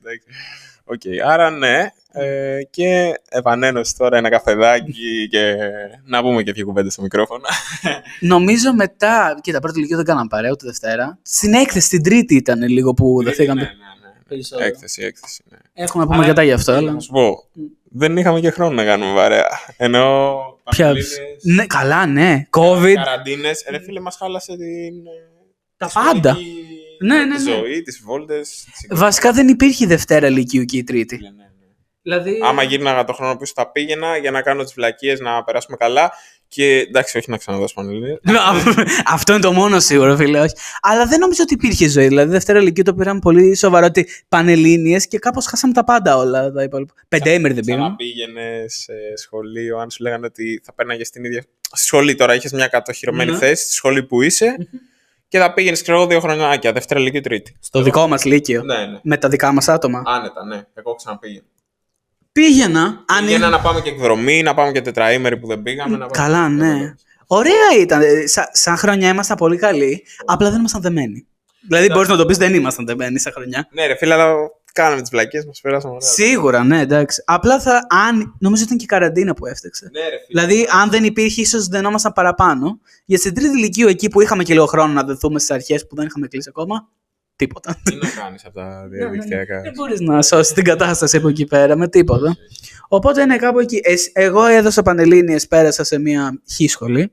Εντάξει. 0.00 0.26
Οκ, 0.84 1.00
άρα 1.30 1.50
ναι. 1.50 1.90
Ε, 2.14 2.58
και 2.70 3.12
επανένωση 3.28 3.96
τώρα 3.96 4.16
ένα 4.16 4.28
καφεδάκι 4.28 5.28
και 5.30 5.54
να 6.04 6.22
πούμε 6.22 6.42
και 6.42 6.52
δύο 6.52 6.64
κουβέντες 6.66 6.92
στο 6.92 7.02
μικρόφωνο. 7.02 7.44
Νομίζω 8.20 8.74
μετά. 8.74 9.38
Κοίτα, 9.42 9.60
πρώτη 9.60 9.78
Λυκείου 9.78 9.96
δεν 9.96 10.04
κάναμε 10.04 10.26
παρέα 10.28 10.50
ούτε 10.50 10.66
Δευτέρα. 10.66 11.18
Στην 11.22 11.54
έκθεση, 11.54 11.88
την 11.88 12.02
Τρίτη 12.02 12.34
ήταν 12.34 12.62
λίγο 12.68 12.94
που 12.94 13.22
Ναι, 13.22 13.28
δεθήκαμε. 13.30 13.60
ναι, 13.60 13.66
ναι, 13.66 13.72
ναι. 14.08 14.12
Περισσότερο. 14.28 14.68
Έκθεση, 14.68 15.02
έκθεση. 15.02 15.42
Ναι. 15.50 15.56
Έχουμε 15.74 16.02
να 16.02 16.08
πούμε 16.08 16.18
Αλλά- 16.18 16.28
μετά 16.28 16.42
γι' 16.42 16.52
αυτό. 16.52 16.72
Αλλά... 16.72 16.92
Να 16.92 17.00
σου 17.00 17.10
πω, 17.12 17.44
δεν 17.92 18.16
είχαμε 18.16 18.40
και 18.40 18.50
χρόνο 18.50 18.74
να 18.74 18.84
κάνουμε 18.84 19.14
παρέα. 19.14 19.48
Ενώ. 19.76 20.36
Ποια... 20.70 20.86
πανελλήνιες, 20.86 21.18
Ναι, 21.42 21.66
καλά, 21.66 22.06
ναι. 22.06 22.46
COVID. 22.50 22.94
Καραντίνες, 22.94 23.64
ρε 23.70 23.78
φίλε, 23.78 24.00
μας 24.00 24.16
χάλασε 24.16 24.56
την. 24.56 24.94
Τα 25.76 25.86
τη 25.86 25.92
πάντα. 25.94 26.30
σχολική 26.30 26.62
Ναι, 27.02 27.24
ναι, 27.24 27.24
ναι. 27.24 27.38
Ζωή, 27.38 27.82
τις 27.82 28.00
βόλτες. 28.04 28.48
τις 28.48 28.98
Βασικά 28.98 29.32
δεν 29.32 29.48
υπήρχε 29.48 29.86
Δευτέρα 29.86 30.28
Λυκείου 30.28 30.64
και 30.64 30.76
η 30.76 30.84
Τρίτη. 30.84 31.16
Ναι, 31.16 31.28
ναι, 31.28 31.34
ναι. 31.36 31.44
Δηλαδή. 32.02 32.38
Άμα 32.44 32.62
γύρναγα 32.62 33.04
το 33.04 33.12
χρόνο 33.12 33.36
πίσω, 33.36 33.52
θα 33.56 33.70
πήγαινα 33.70 34.16
για 34.16 34.30
να 34.30 34.42
κάνω 34.42 34.62
τις 34.62 34.72
βλακίες, 34.72 35.20
να 35.20 35.44
περάσουμε 35.44 35.76
καλά. 35.76 36.12
Και 36.54 36.78
εντάξει, 36.88 37.18
όχι 37.18 37.30
να 37.30 37.36
ξαναδώσω 37.36 37.74
πανελλήνιες. 37.74 38.18
Αυτό 39.06 39.32
είναι 39.32 39.42
το 39.42 39.52
μόνο 39.52 39.80
σίγουρο, 39.80 40.16
φίλε. 40.16 40.40
Όχι. 40.40 40.54
Αλλά 40.82 41.06
δεν 41.06 41.18
νομίζω 41.18 41.42
ότι 41.42 41.54
υπήρχε 41.54 41.88
ζωή. 41.88 42.06
Δηλαδή, 42.08 42.30
Δευτέρα 42.30 42.60
Λυκείου 42.60 42.84
το 42.84 42.94
πήραμε 42.94 43.20
πολύ 43.20 43.56
σοβαρό 43.56 43.86
ότι 43.86 44.08
πανελλήνιε 44.28 44.98
και 44.98 45.18
κάπως 45.18 45.46
χάσαμε 45.46 45.72
τα 45.72 45.84
πάντα 45.84 46.16
όλα 46.16 46.52
τα 46.52 46.62
υπόλοιπα. 46.62 46.92
Πεντέμερη 47.08 47.54
δεν 47.54 47.64
πήγαμε. 47.64 47.82
Σαν 47.82 47.90
να 47.90 47.96
πήγαινε 47.96 48.64
σε 48.68 48.92
σχολείο, 49.16 49.78
αν 49.78 49.90
σου 49.90 50.02
λέγανε 50.02 50.26
ότι 50.26 50.60
θα 50.64 50.74
παίρναγε 50.74 51.02
την 51.02 51.24
ίδια. 51.24 51.44
Στη 51.60 51.86
σχολή 51.86 52.14
τώρα 52.14 52.34
είχες 52.34 52.52
μια 52.52 52.66
κατοχυρωμένη 52.66 53.30
Ναι. 53.30 53.36
θέση, 53.36 53.64
στη 53.64 53.72
σχολή 53.72 54.02
που 54.02 54.22
είσαι 54.22 54.56
και 55.28 55.38
θα 55.38 55.52
πήγαινες, 55.52 55.82
ξέρω 55.82 55.98
εγώ, 55.98 56.06
δύο 56.06 56.20
χρονιάκια, 56.20 56.72
Δευτέρα 56.72 57.00
Λυκείου 57.00 57.20
Τρίτη. 57.20 57.56
Στο 57.60 57.82
δικό 57.82 58.06
μας 58.08 58.24
Λύκειο. 58.24 58.62
Ναι, 58.62 58.76
ναι. 58.76 58.98
Με 59.02 59.16
τα 59.16 59.28
δικά 59.28 59.52
μας 59.52 59.68
άτομα. 59.68 60.02
Άνετα, 60.06 60.44
ναι. 60.46 60.62
Εγώ 60.74 60.94
ξαναπήγαινα. 60.94 61.46
Πήγαινα. 62.32 62.82
Αν 63.06 63.24
Πήγαινα 63.24 63.46
είναι- 63.46 63.56
να 63.56 63.60
πάμε 63.62 63.80
και 63.80 63.88
εκδρομή, 63.90 64.42
να 64.42 64.54
πάμε 64.54 64.72
και 64.72 64.80
τετραήμερη 64.80 65.36
που 65.36 65.46
δεν 65.46 65.62
πήγαμε. 65.62 65.96
Να 65.96 66.06
πάμε 66.06 66.10
Καλά, 66.12 66.42
και- 66.46 66.52
ναι. 66.54 66.94
Ωραία 67.26 67.54
ήταν. 67.80 68.00
Ε, 68.02 68.26
Σα, 68.26 68.48
σαν 68.52 68.76
χρονιά 68.76 69.08
ήμασταν 69.08 69.36
πολύ 69.36 69.56
καλοί. 69.56 70.02
Απλά 70.24 70.50
δεν 70.50 70.58
ήμασταν 70.58 70.80
δεμένοι. 70.82 71.26
Δηλαδή, 71.68 71.90
μπορείς 71.92 72.08
να 72.08 72.16
το 72.16 72.26
πεις, 72.26 72.36
δεν 72.36 72.54
ήμασταν 72.54 72.86
δεμένοι 72.86 73.18
σαν 73.18 73.32
χρονιά. 73.32 73.68
Ναι, 73.72 73.86
ρε 73.86 73.96
φίλε, 73.96 74.14
αλλά 74.14 74.34
κάναμε 74.72 75.00
τις 75.00 75.10
βλακίες, 75.10 75.46
μας 75.46 75.60
πέρασαμε 75.60 75.94
ωραία. 75.94 76.08
Σίγουρα, 76.08 76.64
ναι, 76.64 76.80
εντάξει. 76.80 77.22
Απλά 77.26 77.60
θα. 77.60 77.86
Αν, 78.08 78.34
νομίζω 78.38 78.62
ήταν 78.62 78.76
και 78.76 78.84
η 78.84 78.86
καραντίνα 78.86 79.34
που 79.34 79.46
έφταξε. 79.46 79.88
Ναι, 79.92 80.00
ρε 80.00 80.06
φίλε. 80.06 80.46
Δηλαδή, 80.46 80.68
αν 80.82 80.90
δεν 80.90 81.04
υπήρχε, 81.04 81.40
ίσως 81.40 81.66
δενόμασταν 81.66 82.12
παραπάνω. 82.12 82.78
Για 83.04 83.18
στην 83.18 83.34
τρίτη 83.34 83.56
ηλικίου, 83.56 83.88
εκεί 83.88 84.08
που 84.08 84.20
είχαμε 84.20 84.42
και 84.42 84.52
λίγο 84.52 84.66
χρόνο 84.66 84.92
να 84.92 85.02
δεθούμε 85.04 85.38
στις 85.38 85.50
αρχές 85.50 85.86
που 85.86 85.96
δεν 85.96 86.06
είχαμε 86.06 86.26
κλείσει 86.26 86.48
ακόμα, 86.48 86.88
τίποτα. 87.36 87.76
Τι 87.82 87.94
να 87.94 88.08
κάνεις 88.22 88.44
από 88.44 88.54
τα 88.54 88.86
διαδικτυακά; 88.90 89.60
Δεν 89.60 89.72
μπορείς 89.74 90.00
να 90.00 90.22
σώσεις 90.22 90.52
την 90.52 90.64
κατάσταση 90.64 91.16
από 91.16 91.28
εκεί 91.28 91.46
πέρα 91.46 91.76
με 91.76 91.88
τίποτα. 91.88 92.36
Οπότε 92.88 93.22
είναι 93.22 93.36
κάπου 93.36 93.58
εκεί. 93.58 93.80
Εσ- 93.82 94.10
εγώ 94.12 94.44
έδωσα 94.44 94.82
πανελλήνιες, 94.82 95.46
πέρασα 95.48 95.84
σε 95.84 95.98
μια 95.98 96.40
χ 96.52 96.70
σχολή. 96.70 97.12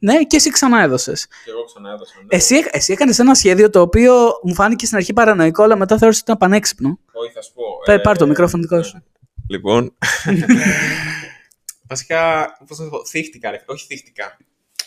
Ναι, 0.00 0.22
και 0.24 0.36
εσύ 0.36 0.50
ξανά 0.50 0.82
έδωσε. 0.82 1.12
Και 1.12 1.50
εγώ 1.50 1.64
ξανά 1.64 1.90
έδωσα. 1.92 2.12
ναι. 2.20 2.36
Εσύ, 2.36 2.54
εσύ 2.70 2.92
έκανες 2.92 3.18
ένα 3.18 3.34
σχέδιο 3.34 3.70
το 3.70 3.80
οποίο 3.80 4.12
μου 4.42 4.54
φάνηκε 4.54 4.84
στην 4.86 4.96
αρχή 4.98 5.12
παρανοϊκό, 5.12 5.62
αλλά 5.62 5.76
μετά 5.76 5.98
θεώρησα 5.98 6.20
ότι 6.22 6.30
ήταν 6.32 6.48
πανέξυπνο. 6.50 6.98
Όχι, 7.12 7.32
θα 7.32 7.42
σου 7.42 7.52
πω. 7.52 7.62
Πέ, 7.84 7.98
πάρ' 7.98 8.16
το 8.18 8.26
μικρόφωνο 8.26 8.62
δικό 8.62 8.82
σου. 8.82 9.02
Λοιπόν. 9.48 9.94
Βασικά, 11.88 12.46
πώς 12.66 12.78
να 12.78 12.84
το 12.84 12.90
πω, 12.90 13.06
θύχτηκα, 13.06 13.50
ρε. 13.50 13.62
Όχι 13.66 13.86
θύχτηκα. 13.86 14.36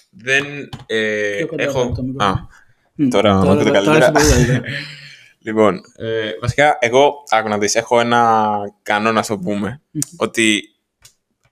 Δεν. 0.10 0.70
Ε, 0.86 1.34
Πιο 1.38 1.48
κοντά 1.48 1.64
έχω. 1.64 1.92
το 1.96 2.04
μικρόφωνο. 2.04 2.24
Α, 2.24 2.34
Μμ, 2.34 2.48
Τώρα 3.10 3.34
μου 3.34 3.50
ακούτε 3.52 3.64
τώρα 3.64 3.82
καλύτερα. 3.84 3.98
είσαι 3.98 4.12
πολύ 4.12 4.26
καλύτερα. 4.46 4.62
λοιπόν. 5.40 5.82
Ε, 5.96 6.32
βασικά, 6.42 6.78
εγώ, 6.80 7.14
άκου 7.30 7.48
να 7.48 7.58
δεις, 7.58 7.76
έχω 7.76 8.00
ένα 8.00 8.50
κανόνα, 8.84 9.12
να 9.12 9.24
το 9.24 9.38
πούμε. 9.38 9.82
ότι 10.18 10.62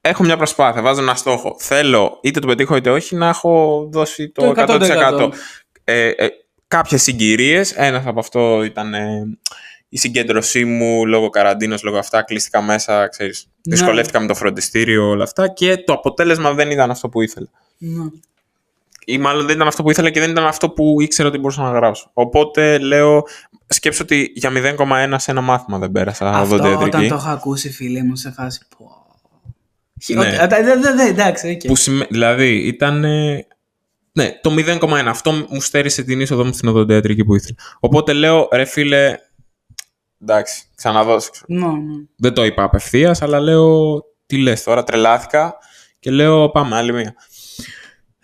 έχω 0.01 0.23
μια 0.23 0.37
προσπάθεια, 0.37 0.81
βάζω 0.81 1.01
ένα 1.01 1.15
στόχο. 1.15 1.55
Θέλω, 1.59 2.19
είτε 2.21 2.39
το 2.39 2.47
πετύχω 2.47 2.75
είτε 2.75 2.89
όχι, 2.89 3.15
να 3.15 3.27
έχω 3.27 3.85
δώσει 3.91 4.29
το, 4.29 4.53
Το 4.53 4.63
100%. 4.67 5.29
Ε, 5.83 6.07
ε, 6.09 6.27
κάποιες 6.67 7.01
συγκυρίες, 7.01 7.71
ένας 7.71 8.05
από 8.05 8.19
αυτό 8.19 8.63
ήταν 8.63 8.93
ε, 8.93 9.37
η 9.89 9.97
συγκέντρωσή 9.97 10.65
μου 10.65 11.05
λόγω 11.05 11.29
καραντίνας, 11.29 11.83
λόγω 11.83 11.97
αυτά, 11.97 12.21
κλείστηκα 12.21 12.61
μέσα, 12.61 13.07
ξέρεις, 13.07 13.45
Ναι. 13.67 13.75
δυσκολεύτηκα 13.75 14.19
με 14.19 14.27
το 14.27 14.35
φροντιστήριο, 14.35 15.09
όλα 15.09 15.23
αυτά 15.23 15.47
και 15.47 15.77
το 15.77 15.93
αποτέλεσμα 15.93 16.53
δεν 16.53 16.71
ήταν 16.71 16.91
αυτό 16.91 17.09
που 17.09 17.21
ήθελα. 17.21 17.47
Ναι. 17.77 18.03
Ή 19.05 19.17
μάλλον 19.17 19.45
δεν 19.45 19.55
ήταν 19.55 19.67
αυτό 19.67 19.83
που 19.83 19.89
ήθελα 19.91 20.09
και 20.09 20.19
δεν 20.19 20.29
ήταν 20.29 20.45
αυτό 20.45 20.69
που 20.69 21.01
ήξερα 21.01 21.27
ότι 21.27 21.37
μπορούσα 21.37 21.61
να 21.61 21.69
γράψω. 21.71 22.09
Οπότε 22.13 22.77
λέω, 22.77 23.23
σκέψου 23.67 24.03
ότι 24.03 24.31
για 24.35 24.51
0,1 24.53 25.15
σε 25.17 25.31
ένα 25.31 25.41
μάθημα 25.41 25.77
δεν 25.79 25.91
πέρασα 25.91 26.29
Αυτό 26.29 26.55
οδοντιατρική. 26.55 26.87
όταν 26.95 27.07
το 27.07 27.15
έχω 27.15 27.29
ακούσει, 27.29 27.71
φίλε 27.71 28.03
μου, 28.03 28.15
σε 28.15 28.31
φάση. 28.31 28.61
Πω. 28.77 28.85
Ναι. 30.13 30.19
Ότι- 30.19 30.35
α, 30.35 30.47
δε- 30.47 30.63
δε- 30.79 30.93
δε- 30.93 31.07
Εντάξει, 31.07 31.49
οκ. 31.49 31.67
Που 31.67 31.75
σημαίνει, 31.75 32.07
δηλαδή 32.11 32.55
ήταν. 32.67 33.03
ε, 33.03 33.47
Ναι, 34.11 34.39
το 34.41 34.49
0,1. 34.51 35.09
Αυτό 35.09 35.31
μου 35.31 35.61
στέρισε 35.61 36.03
την 36.03 36.19
είσοδο 36.21 36.45
μου 36.45 36.53
στην 36.53 36.69
οδοντιατρική 36.69 37.25
που 37.25 37.35
ήθελα. 37.35 37.55
Οπότε 37.79 38.13
λέω, 38.13 38.47
ρε 38.51 38.65
φίλε. 38.65 39.15
Εντάξει, 40.21 40.63
ξαναδώσω. 40.75 41.29
ξέρω. 41.31 41.45
Ναι, 41.71 41.77
ναι. 41.77 41.93
Δεν 42.17 42.33
το 42.33 42.45
είπα 42.45 42.63
απευθείας, 42.63 43.21
αλλά 43.21 43.39
λέω, 43.39 43.99
τι 44.25 44.37
λες 44.37 44.63
τώρα, 44.63 44.83
τρελάθηκα 44.83 45.57
και 45.99 46.11
λέω, 46.11 46.49
πάμε 46.49 46.75
άλλη 46.75 46.93
μία. 46.93 47.13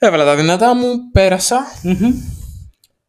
Έβαλα 0.05 0.25
τα 0.25 0.35
δυνατά 0.35 0.75
μου, 0.75 1.11
πέρασα, 1.11 1.65
Μμμ. 1.83 2.13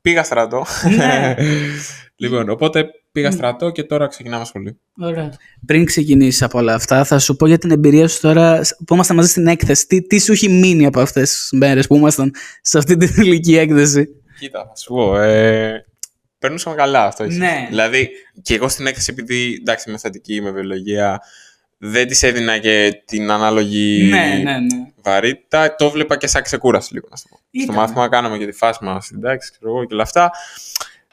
πήγα 0.01 0.22
στρατό. 0.22 0.66
Ναι. 0.97 1.34
λοιπόν, 2.22 2.49
οπότε 2.49 2.86
πήγα 3.12 3.30
στρατό 3.30 3.70
και 3.70 3.82
τώρα 3.84 4.07
ξεκινάμε 4.07 4.44
σχολείο. 4.44 4.76
Ωραία. 5.01 5.32
Πριν 5.66 5.84
ξεκινήσεις 5.84 6.42
από 6.42 6.59
όλα 6.59 6.74
αυτά, 6.74 7.05
θα 7.05 7.18
σου 7.18 7.36
πω 7.36 7.47
για 7.47 7.59
την 7.59 7.70
εμπειρία 7.70 8.09
σου 8.09 8.20
τώρα 8.20 8.61
που 8.86 8.94
ήμασταν 8.94 9.16
μαζί 9.16 9.28
στην 9.28 9.47
έκθεση. 9.47 9.86
Τι, 9.86 10.03
τι 10.03 10.20
σου 10.20 10.32
έχει 10.32 10.49
μείνει 10.49 10.86
από 10.86 11.01
αυτές 11.01 11.30
τις 11.30 11.49
μέρες 11.53 11.86
που 11.86 11.97
ήμασταν 11.97 12.34
σε 12.61 12.78
αυτή 12.78 12.97
την 12.97 13.14
ηλική 13.24 13.57
έκθεση; 13.57 14.09
Κοίτα, 14.38 14.64
θα 14.68 14.76
σου 14.76 14.94
πω. 14.94 15.16
Ε, 15.18 15.84
περνούσαμε 16.38 16.76
καλά 16.76 17.05
αυτό. 17.05 17.24
ίσως. 17.24 17.38
Ναι. 17.38 17.66
Δηλαδή, 17.68 18.09
και 18.42 18.55
εγώ 18.55 18.68
στην 18.68 18.86
έκθεση, 18.86 19.14
επειδή 19.18 19.57
εντάξει, 19.61 19.88
είμαι 19.88 19.99
θετική, 19.99 20.34
είμαι 20.34 20.51
βιολογία, 20.51 21.20
δεν 21.79 22.07
της 22.07 22.22
έδινα 22.22 22.59
και 22.59 23.03
την 23.05 23.31
ανάλογη 23.31 24.09
ναι, 24.11 24.41
ναι, 24.43 24.59
ναι. 24.59 24.93
βαρύτητα. 25.03 25.74
Το 25.74 25.91
βλέπα 25.91 26.16
και 26.16 26.27
σαν 26.27 26.43
ξεκούραση 26.43 26.93
λίγο. 26.93 27.07
Να 27.11 27.16
σου 27.16 27.29
πω. 27.29 27.39
Ήταν. 27.51 27.74
Στο 27.74 27.81
μάθημα 27.81 28.09
κάναμε 28.09 28.39
και 28.39 28.47
τη 28.47 28.53
φάση 28.53 28.85
μας, 28.85 29.11
εντάξει, 29.11 29.51
ξέρω 29.51 29.70
εγώ 29.70 29.85
και 29.85 29.95
όλα 29.95 30.03
αυτά. 30.03 30.31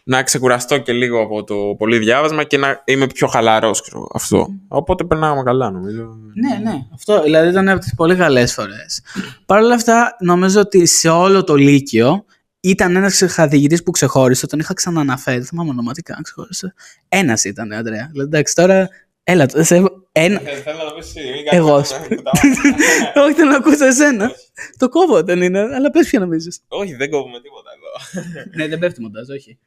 Να 0.05 0.23
ξεκουραστώ 0.23 0.77
και 0.77 0.93
λίγο 0.93 1.21
από 1.21 1.43
το 1.43 1.75
πολύ 1.77 1.97
διάβασμα 1.97 2.43
και 2.43 2.57
να 2.57 2.81
είμαι 2.85 3.07
πιο 3.07 3.27
χαλαρός, 3.27 3.81
ξέρω 3.81 4.07
αυτό. 4.13 4.47
Οπότε 4.67 5.03
περνάγαμε 5.03 5.43
καλά, 5.43 5.71
νομίζω. 5.71 6.17
Ναι, 6.33 6.69
ναι. 6.71 6.77
Αυτό 6.93 7.21
δηλαδή 7.21 7.49
ήταν 7.49 7.69
από 7.69 7.79
τις 7.79 7.95
πολύ 7.95 8.15
καλές 8.15 8.53
φορές. 8.53 9.01
Παρ' 9.45 9.63
όλα 9.63 9.73
αυτά, 9.73 10.15
νομίζω 10.19 10.59
ότι 10.59 10.85
σε 10.85 11.09
όλο 11.09 11.43
το 11.43 11.55
Λύκειο 11.55 12.25
ήταν 12.59 12.95
ένας 12.95 13.23
καθηγητή 13.35 13.83
που 13.83 13.91
ξεχώρισε. 13.91 14.47
Τον 14.47 14.59
είχα 14.59 14.73
ξανααναφέρει. 14.73 15.37
Δεν 15.37 15.45
θυμάμαι 15.45 15.69
ονοματικά 15.69 16.15
αν 16.15 16.23
ξεχώρισε. 16.23 16.73
Ένας 17.09 17.43
ήταν, 17.43 17.71
Αντρέα. 17.73 18.07
Δηλαδή, 18.11 18.29
εντάξει, 18.29 18.55
τώρα. 18.55 18.89
Έλα, 19.23 19.45
σε... 19.55 19.75
ένα. 20.11 20.41
Ε, 20.49 20.55
Θέλω 20.55 20.77
να 20.77 20.83
το 20.89 20.95
πεις 20.95 21.07
εσύ, 21.15 21.29
μην 21.31 21.43
Εγώ, 21.51 21.67
κάνεις 21.71 21.91
ας 21.91 21.97
αυτό, 21.97 22.03
πούμε. 22.07 22.15
που 22.15 22.23
τα 22.23 22.31
μάθαμε. 22.33 23.25
Όχι, 23.25 23.33
θέλω 23.33 23.49
να 23.49 23.57
ακούσω 23.57 23.85
εσένα. 23.85 24.31
Το 24.77 24.89
κόβω 24.89 25.23
δεν 25.23 25.41
είναι, 25.41 25.59
αλλά 25.59 25.89
πες 25.91 26.07
ποιο 26.09 26.19
νομίζεις. 26.19 26.63
Όχι, 26.67 26.93
δεν 26.93 27.09
κόβουμε 27.09 27.41
τίποτα 27.41 27.69
εδώ. 27.75 28.21
ναι, 28.57 28.67
δεν 28.67 28.79
πέφτει 28.79 29.01
μοντάζ, 29.01 29.29
όχι. 29.29 29.57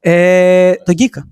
Ε, 0.00 0.72
τον 0.84 0.94
Γκίκα. 0.94 1.28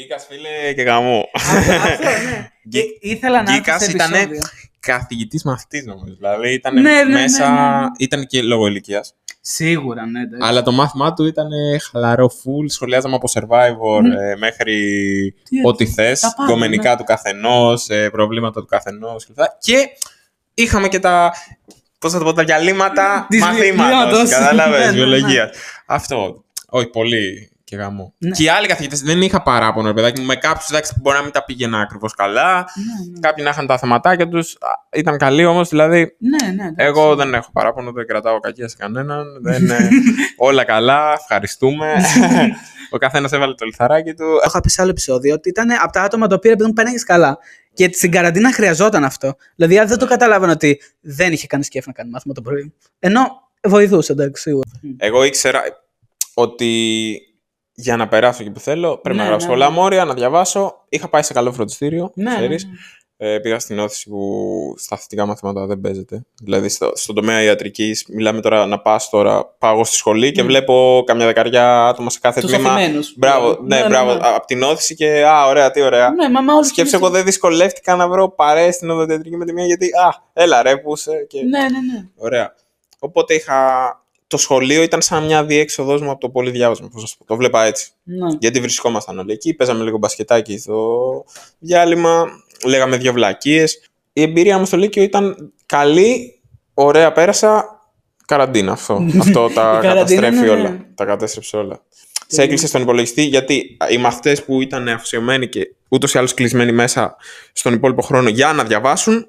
Γκίκας 0.00 0.26
φίλε 0.28 0.72
και 0.74 0.82
γαμό. 0.82 1.28
Αυτό, 1.32 1.70
ναι. 2.10 2.48
Και 2.72 2.80
ήθελα 3.00 3.42
να 3.42 3.50
έρθω 3.50 3.62
Γκίκας 3.62 3.84
σε 3.84 3.90
ήτανε 3.90 4.16
επεισόδιο. 4.18 4.42
καθηγητής 4.80 5.44
μαθητής 5.44 5.84
νομίζω. 5.84 6.14
Δηλαδή 6.14 6.52
ήταν 6.52 6.74
Ναι, 6.74 6.80
ναι, 6.80 7.02
ναι, 7.02 7.12
μέσα, 7.20 7.50
ναι, 7.50 7.80
ναι. 7.80 7.86
ήταν 7.98 8.26
και 8.26 8.42
λόγω 8.42 8.66
ηλικίας. 8.66 9.14
Σίγουρα, 9.48 10.06
ναι. 10.06 10.20
εντάξει. 10.20 10.48
Αλλά 10.48 10.62
το 10.62 10.72
μάθημά 10.72 11.12
του 11.12 11.24
ήταν 11.24 11.48
χαλαρό 11.90 12.30
full, 12.30 12.64
σχολιάζαμε 12.66 13.14
από 13.14 13.28
Survivor 13.32 14.00
Μμ. 14.02 14.12
ε, 14.12 14.36
μέχρι 14.36 14.74
Τι 15.42 15.66
ό,τι 15.66 15.84
έτσι, 15.84 15.94
θες, 15.94 16.20
τα 16.20 16.34
πάντα, 16.36 16.52
γκομενικά 16.52 16.90
ναι. 16.90 16.96
του 16.96 17.04
καθενός, 17.04 17.88
ε, 17.88 18.10
προβλήματα 18.10 18.60
του 18.60 18.66
καθενός 18.66 19.26
κλπ. 19.26 19.36
Και 19.58 19.88
είχαμε 20.54 20.88
και 20.88 20.98
τα, 20.98 21.32
πώς 21.98 22.12
θα 22.12 22.18
το 22.18 22.24
πω, 22.24 22.32
τα 22.32 22.44
διαλύματα 22.44 23.26
Της 23.28 23.40
μαθήματος, 23.40 23.66
βιβλίματος. 23.66 24.22
Ναι, 24.22 24.28
κατάλαβες, 24.28 24.78
ναι, 24.78 24.84
ναι. 24.84 24.92
βιολογίας. 24.92 25.50
Αυτό, 25.86 26.44
όχι 26.68 26.86
πολύ 26.86 27.50
και 27.66 27.76
γαμό. 27.76 28.14
Ναι. 28.18 28.30
Και 28.30 28.42
οι 28.42 28.48
άλλοι 28.48 28.66
καθηγητές 28.66 29.00
δεν 29.00 29.22
είχα 29.22 29.42
παράπονο, 29.42 29.88
ρε 29.88 29.94
παιδάκι 29.94 30.20
μου, 30.20 30.26
με 30.26 30.36
κάποιους 30.36 30.68
εντάξει, 30.68 30.94
που 30.94 31.00
μπορεί 31.02 31.16
να 31.16 31.22
μην 31.22 31.32
τα 31.32 31.44
πήγαινα 31.44 31.80
ακριβώς 31.80 32.14
καλά, 32.14 32.54
Ναι, 32.54 33.10
ναι. 33.12 33.20
κάποιοι 33.20 33.44
να 33.46 33.50
είχαν 33.50 33.66
τα 33.66 33.78
θεματάκια 33.78 34.28
τους, 34.28 34.56
α, 34.60 34.98
ήταν 34.98 35.18
καλοί 35.18 35.44
όμως, 35.44 35.68
δηλαδή 35.68 36.16
Ναι, 36.18 36.46
ναι. 36.46 36.62
εντάξει. 36.62 36.74
εγώ 36.76 37.14
δεν 37.14 37.34
έχω 37.34 37.50
παράπονο, 37.52 37.92
δεν 37.92 38.06
κρατάω 38.06 38.40
κακία 38.40 38.68
σε 38.68 38.76
κανέναν. 38.78 39.24
Δεν, 39.42 39.70
ε, 39.70 39.88
όλα 40.48 40.64
καλά, 40.64 41.12
ευχαριστούμε. 41.12 41.92
Ο 42.90 42.98
καθένας 42.98 43.32
έβαλε 43.32 43.54
το 43.54 43.64
λιθαράκι 43.64 44.14
του. 44.14 44.24
Έχω 44.44 44.60
πει 44.60 44.68
σε 44.68 44.82
άλλο 44.82 44.90
επεισόδιο 44.90 45.34
ότι 45.34 45.48
ήταν 45.48 45.70
από 45.82 45.92
τα 45.92 46.02
άτομα 46.02 46.26
τα 46.26 46.34
οποία 46.34 46.50
επειδή 46.50 46.68
μου 46.68 46.74
πέναγε 46.74 46.98
καλά. 47.06 47.38
Και 47.74 47.90
στην 47.92 48.10
καραντίνα 48.10 48.52
χρειαζόταν 48.52 49.04
αυτό. 49.04 49.36
Δηλαδή, 49.56 49.78
αν 49.78 49.88
δεν 49.88 49.98
το 49.98 50.06
καταλάβαινα 50.06 50.52
ότι 50.52 50.80
δεν 51.00 51.32
είχε 51.32 51.46
κανεί 51.46 51.64
σκέφτη 51.64 51.88
να 51.88 51.94
κάνει 51.94 52.10
μάθημα 52.10 52.34
το 52.34 52.40
πρωί. 52.40 52.74
Ενώ 52.98 53.20
βοηθούσε, 53.62 54.12
εντάξει, 54.12 54.42
σίγουρα. 54.42 54.68
Εγώ 54.96 55.24
ήξερα 55.24 55.62
ότι 56.34 57.20
για 57.78 57.96
να 57.96 58.08
περάσω 58.08 58.42
εκεί 58.42 58.50
που 58.50 58.60
θέλω 58.60 58.98
πρέπει 58.98 59.16
Ναι, 59.16 59.22
να 59.22 59.28
γράψω 59.28 59.46
ναι, 59.46 59.52
πολλά 59.52 59.68
ναι. 59.68 59.74
μόρια, 59.74 60.04
να 60.04 60.14
διαβάσω. 60.14 60.84
Είχα 60.88 61.08
πάει 61.08 61.22
σε 61.22 61.32
καλό 61.32 61.52
φροντιστήριο, 61.52 62.10
Ναι, 62.14 62.30
ναι, 62.30 62.36
ξέρεις. 62.36 62.66
Ε, 63.18 63.38
πήγα 63.38 63.58
στην 63.58 63.78
όθηση 63.78 64.08
που 64.08 64.74
στα 64.78 64.96
θετικά 64.96 65.26
μαθήματα 65.26 65.66
δεν 65.66 65.80
παίζεται. 65.80 66.24
Δηλαδή 66.42 66.68
στο, 66.68 66.92
στον 66.94 67.14
τομέα 67.14 67.42
ιατρικής, 67.42 68.06
μιλάμε 68.08 68.40
τώρα 68.40 68.66
να 68.66 68.80
πας 68.80 69.08
τώρα. 69.08 69.46
Πάω 69.58 69.72
εγώ 69.74 69.84
στη 69.84 69.94
σχολή 69.96 70.32
και 70.32 70.42
Μμ. 70.42 70.46
βλέπω 70.46 71.02
καμιά 71.06 71.26
δεκαριά 71.26 71.86
άτομα 71.88 72.10
σε 72.10 72.18
κάθε 72.22 72.40
Τους 72.40 72.50
τμήμα. 72.52 72.72
αφημένους. 72.72 73.14
Μπράβο, 73.16 73.58
ναι, 73.62 73.80
Ναι, 73.80 73.88
μπράβο. 73.88 74.12
ναι, 74.12 74.18
ναι. 74.18 74.26
Από 74.28 74.46
την 74.46 74.62
όθηση 74.62 74.94
και 74.94 75.24
α, 75.26 75.46
ωραία, 75.46 75.70
τι 75.70 75.82
ωραία. 75.82 76.10
Ναι, 76.10 76.28
μα, 76.28 76.40
μα 76.40 76.54
όλοι 76.54 76.64
Σκέψε, 76.66 76.96
εγώ 76.96 77.10
δεν 77.10 77.24
δυσκολεύτηκα 77.24 77.96
να 77.96 78.08
βρω 78.08 78.30
παρέες 78.30 78.74
στην 78.74 78.90
οδοντιατρική 78.90 79.36
με 79.36 79.44
τη 79.44 79.52
μία 79.52 79.64
γιατί, 79.66 79.86
α, 79.86 80.14
έλα 80.32 80.62
ρε, 80.62 80.76
που 80.76 80.92
είσαι 80.92 81.26
και... 81.28 81.42
Ναι, 81.42 81.58
ναι, 81.60 81.66
ναι. 81.92 82.08
Ωραία. 82.16 82.54
Οπότε 82.98 83.34
είχα... 83.34 83.56
Το 84.26 84.36
σχολείο 84.36 84.82
ήταν 84.82 85.02
σαν 85.02 85.24
μια 85.24 85.44
διέξοδος 85.44 86.00
μου 86.02 86.10
από 86.10 86.20
το 86.20 86.28
πολύ 86.28 86.50
διάβασμα, 86.50 86.88
πώς 86.88 87.02
να 87.02 87.08
σου 87.08 87.16
πω. 87.18 87.24
Το 87.24 87.36
βλέπα 87.36 87.64
έτσι. 87.64 87.90
ναι. 88.02 88.28
Γιατί 88.40 88.60
βρισκόμασταν 88.60 89.18
όλοι 89.18 89.32
εκεί, 89.32 89.54
παίζαμε 89.54 89.84
λίγο 89.84 89.98
μπασκετάκι 89.98 90.58
στο 90.58 91.24
διάλειμμα, 91.58 92.24
λέγαμε 92.64 92.96
δύο 92.96 93.12
βλακίες. 93.12 93.90
Η 94.12 94.22
εμπειρία 94.22 94.58
μου 94.58 94.64
στο 94.64 94.76
Λύκειο 94.76 95.02
ήταν 95.02 95.52
καλή, 95.66 96.40
ωραία 96.74 97.12
πέρασα, 97.12 97.80
καραντίνα 98.26 98.72
αυτό. 98.72 99.06
αυτό 99.20 99.48
τα 99.48 99.78
Η 99.78 99.86
καραντίνα, 99.86 100.20
καταστρέφει 100.20 100.44
ναι, 100.44 100.48
όλα. 100.50 100.70
ναι. 100.70 100.78
Τα 100.94 101.04
κατέστρεψε 101.04 101.56
όλα. 101.56 101.80
Σε 102.26 102.42
έκλεισε 102.42 102.66
στον 102.66 102.82
υπολογιστή 102.82 103.22
γιατί 103.22 103.76
οι 103.90 103.98
μαθητές 103.98 104.44
που 104.44 104.60
ήταν 104.60 104.88
αφοσιωμένοι 104.88 105.48
και 105.48 105.74
ούτως 105.88 106.14
ή 106.14 106.18
άλλως 106.18 106.34
κλεισμένοι 106.34 106.72
μέσα 106.72 107.16
στον 107.52 107.72
υπόλοιπο 107.72 108.02
χρόνο 108.02 108.28
για 108.28 108.52
να 108.52 108.64
διαβάσουν, 108.64 109.26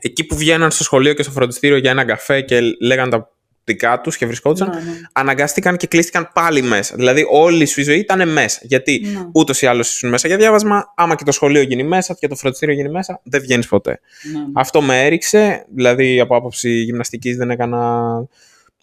εκεί 0.00 0.24
που 0.24 0.36
βγαίναν 0.36 0.70
στο 0.70 0.84
σχολείο 0.84 1.12
και 1.14 1.22
στο 1.22 1.32
φροντιστήριο 1.32 1.76
για 1.76 1.90
ένα 1.90 2.04
καφέ 2.04 2.40
και 2.40 2.60
λέγαν 2.80 3.10
τα 3.10 3.30
δικά 3.66 4.00
τους 4.00 4.16
και 4.16 4.26
βρισκόντουσαν, 4.26 4.68
Ναι, 4.68 4.74
ναι. 4.74 5.00
αναγκάστηκαν 5.12 5.76
και 5.76 5.86
κλείστηκαν 5.86 6.30
πάλι 6.34 6.62
μέσα. 6.62 6.94
Δηλαδή, 6.96 7.26
όλη 7.30 7.66
σου 7.66 7.80
η 7.80 7.82
ζωή 7.82 7.98
ήταν 7.98 8.28
μέσα. 8.32 8.60
Γιατί 8.62 9.00
Ναι. 9.12 9.28
ούτως 9.32 9.62
ή 9.62 9.66
άλλως 9.66 9.94
ήσουν 9.94 10.10
μέσα 10.10 10.28
για 10.28 10.36
διάβασμα, 10.36 10.92
άμα 10.96 11.14
και 11.14 11.24
το 11.24 11.32
σχολείο 11.32 11.62
γίνει 11.62 11.82
μέσα 11.82 12.14
και 12.14 12.28
το 12.28 12.34
φροντιστήριο 12.34 12.74
γίνει 12.74 12.88
μέσα, 12.88 13.20
δεν 13.24 13.40
βγαίνεις 13.40 13.68
ποτέ. 13.68 14.00
Ναι, 14.32 14.38
ναι. 14.38 14.44
Αυτό 14.54 14.82
με 14.82 15.04
έριξε, 15.04 15.66
δηλαδή 15.74 16.20
από 16.20 16.36
άποψη 16.36 16.70
γυμναστικής 16.70 17.36
δεν 17.36 17.50
έκανα. 17.50 18.04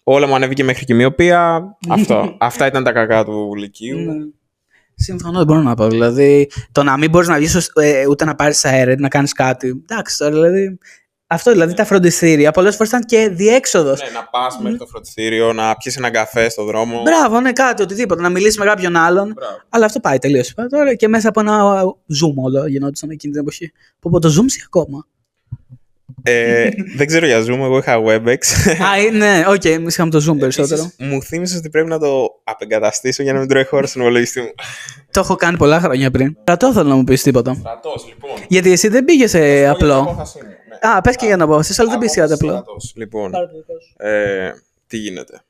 Όλα 0.04 0.26
μου 0.26 0.34
ανέβηκε 0.34 0.64
μέχρι 0.64 0.84
και 0.84 0.94
μοιοπία. 0.94 1.64
Αυτό. 1.88 2.34
Αυτά 2.38 2.66
ήταν 2.66 2.84
τα 2.84 2.92
κακά 2.92 3.24
του 3.24 3.54
Λυκείου. 3.56 3.98
Ναι. 3.98 4.12
Συμφωνώ, 4.94 5.36
δεν 5.38 5.46
μπορώ 5.46 5.60
να 5.62 5.74
πω. 5.74 5.88
Δηλαδή, 5.88 6.50
το 6.72 6.82
να 6.82 6.96
μην 6.96 7.10
μπορείς 7.10 7.28
να 7.28 7.36
βγεις 7.36 7.70
ούτε 8.08 8.24
να 8.24 8.34
πάρεις 8.34 8.64
αέρα, 8.64 8.94
να 8.98 9.08
κάνεις 9.08 9.32
κάτι. 9.32 9.84
Εντάξει, 9.88 10.18
τώρα 10.18 10.32
δηλαδή. 10.32 10.78
Αυτό 11.34 11.50
δηλαδή 11.50 11.74
τα 11.74 11.84
φροντιστήρια 11.84 12.50
πολλές 12.50 12.76
φορές 12.76 12.88
ήταν 12.88 13.04
και 13.04 13.28
διέξοδος. 13.28 14.00
Ναι, 14.00 14.08
να 14.08 14.24
πας 14.24 14.58
μέχρι 14.58 14.78
το 14.78 14.86
φροντιστήριο, 14.86 15.52
να 15.52 15.76
πιεις 15.76 15.96
ένα 15.96 16.10
καφέ 16.10 16.48
στο 16.48 16.64
δρόμο. 16.64 17.02
Μπράβο, 17.02 17.40
ναι, 17.40 17.52
κάτι, 17.52 17.82
οτιδήποτε. 17.82 18.22
Να 18.22 18.28
μιλήσεις 18.28 18.58
με 18.58 18.64
κάποιον 18.64 18.96
άλλον. 18.96 19.32
Μπράβο. 19.32 19.56
Αλλά 19.68 19.84
αυτό 19.84 20.00
πάει 20.00 20.18
τελείως. 20.18 20.54
Τώρα 20.70 20.94
και 20.94 21.08
μέσα 21.08 21.28
από 21.28 21.40
ένα 21.40 21.82
Zoom 21.84 22.34
όλο 22.34 22.66
γινόντουσαν 22.66 23.10
εκείνη 23.10 23.32
την 23.32 23.42
εποχή. 23.42 23.72
Πω 23.98 24.10
πω 24.10 24.18
το 24.20 24.28
Zoom 24.28 24.44
ζει 24.48 24.58
ακόμα. 24.66 25.06
Ε, 26.26 26.68
δεν 26.96 27.06
ξέρω 27.06 27.26
για 27.26 27.40
Zoom, 27.42 27.48
εγώ 27.48 27.78
είχα 27.78 28.02
WebEx. 28.06 28.38
Α, 28.82 28.98
ε, 29.06 29.10
ναι, 29.10 29.44
οκ, 29.48 29.64
εμείς 29.64 29.86
είχαμε 29.86 30.10
το 30.10 30.30
Zoom 30.30 30.38
περισσότερο. 30.38 30.82
Επίσης, 30.82 31.12
μου 31.12 31.22
θύμισες 31.22 31.58
ότι 31.58 31.70
πρέπει 31.70 31.88
να 31.88 31.98
το 31.98 32.26
απεγκαταστήσω 32.44 33.22
για 33.22 33.32
να 33.32 33.38
μην 33.38 33.48
τρώει 33.48 33.64
χώρο 33.64 33.86
στον 33.86 34.02
υπολογιστή 34.02 34.40
μου. 34.40 34.50
Το 35.10 35.20
έχω 35.20 35.34
κάνει 35.34 35.56
πολλά 35.56 35.80
χρόνια 35.80 36.10
πριν. 36.10 36.36
Κρατώ 36.44 36.72
θέλω 36.72 36.88
να 36.88 36.94
μου 36.94 37.04
πεις 37.04 37.22
τίποτα. 37.22 37.54
Στρατός, 37.54 38.04
λοιπόν. 38.08 38.30
Γιατί 38.48 38.72
εσύ 38.72 38.88
δεν 38.88 39.04
πήγες 39.04 39.30
σε 39.30 39.38
Πω 39.38 39.44
για 39.44 39.56
την 39.60 39.68
απλό. 39.70 39.98
απόφαση 39.98 40.38
μου, 40.42 40.48
ναι. 40.82 40.90
Α, 40.96 41.00
πες 41.00 41.16
και 41.16 41.26
για 41.26 41.36
να 41.36 41.46
πω. 41.46 41.58
Εσύ, 41.58 41.74
αλλά 41.80 41.90
δεν 41.90 41.98
πήγε 41.98 42.12
για 42.14 42.24
Απόφαση 42.24 42.44
απλό. 42.46 42.56
στρατός. 42.62 42.92
Λοιπόν, 42.96 43.32
ε, 43.96 44.50
τι 44.86 44.96
γίνεται. 44.96 45.40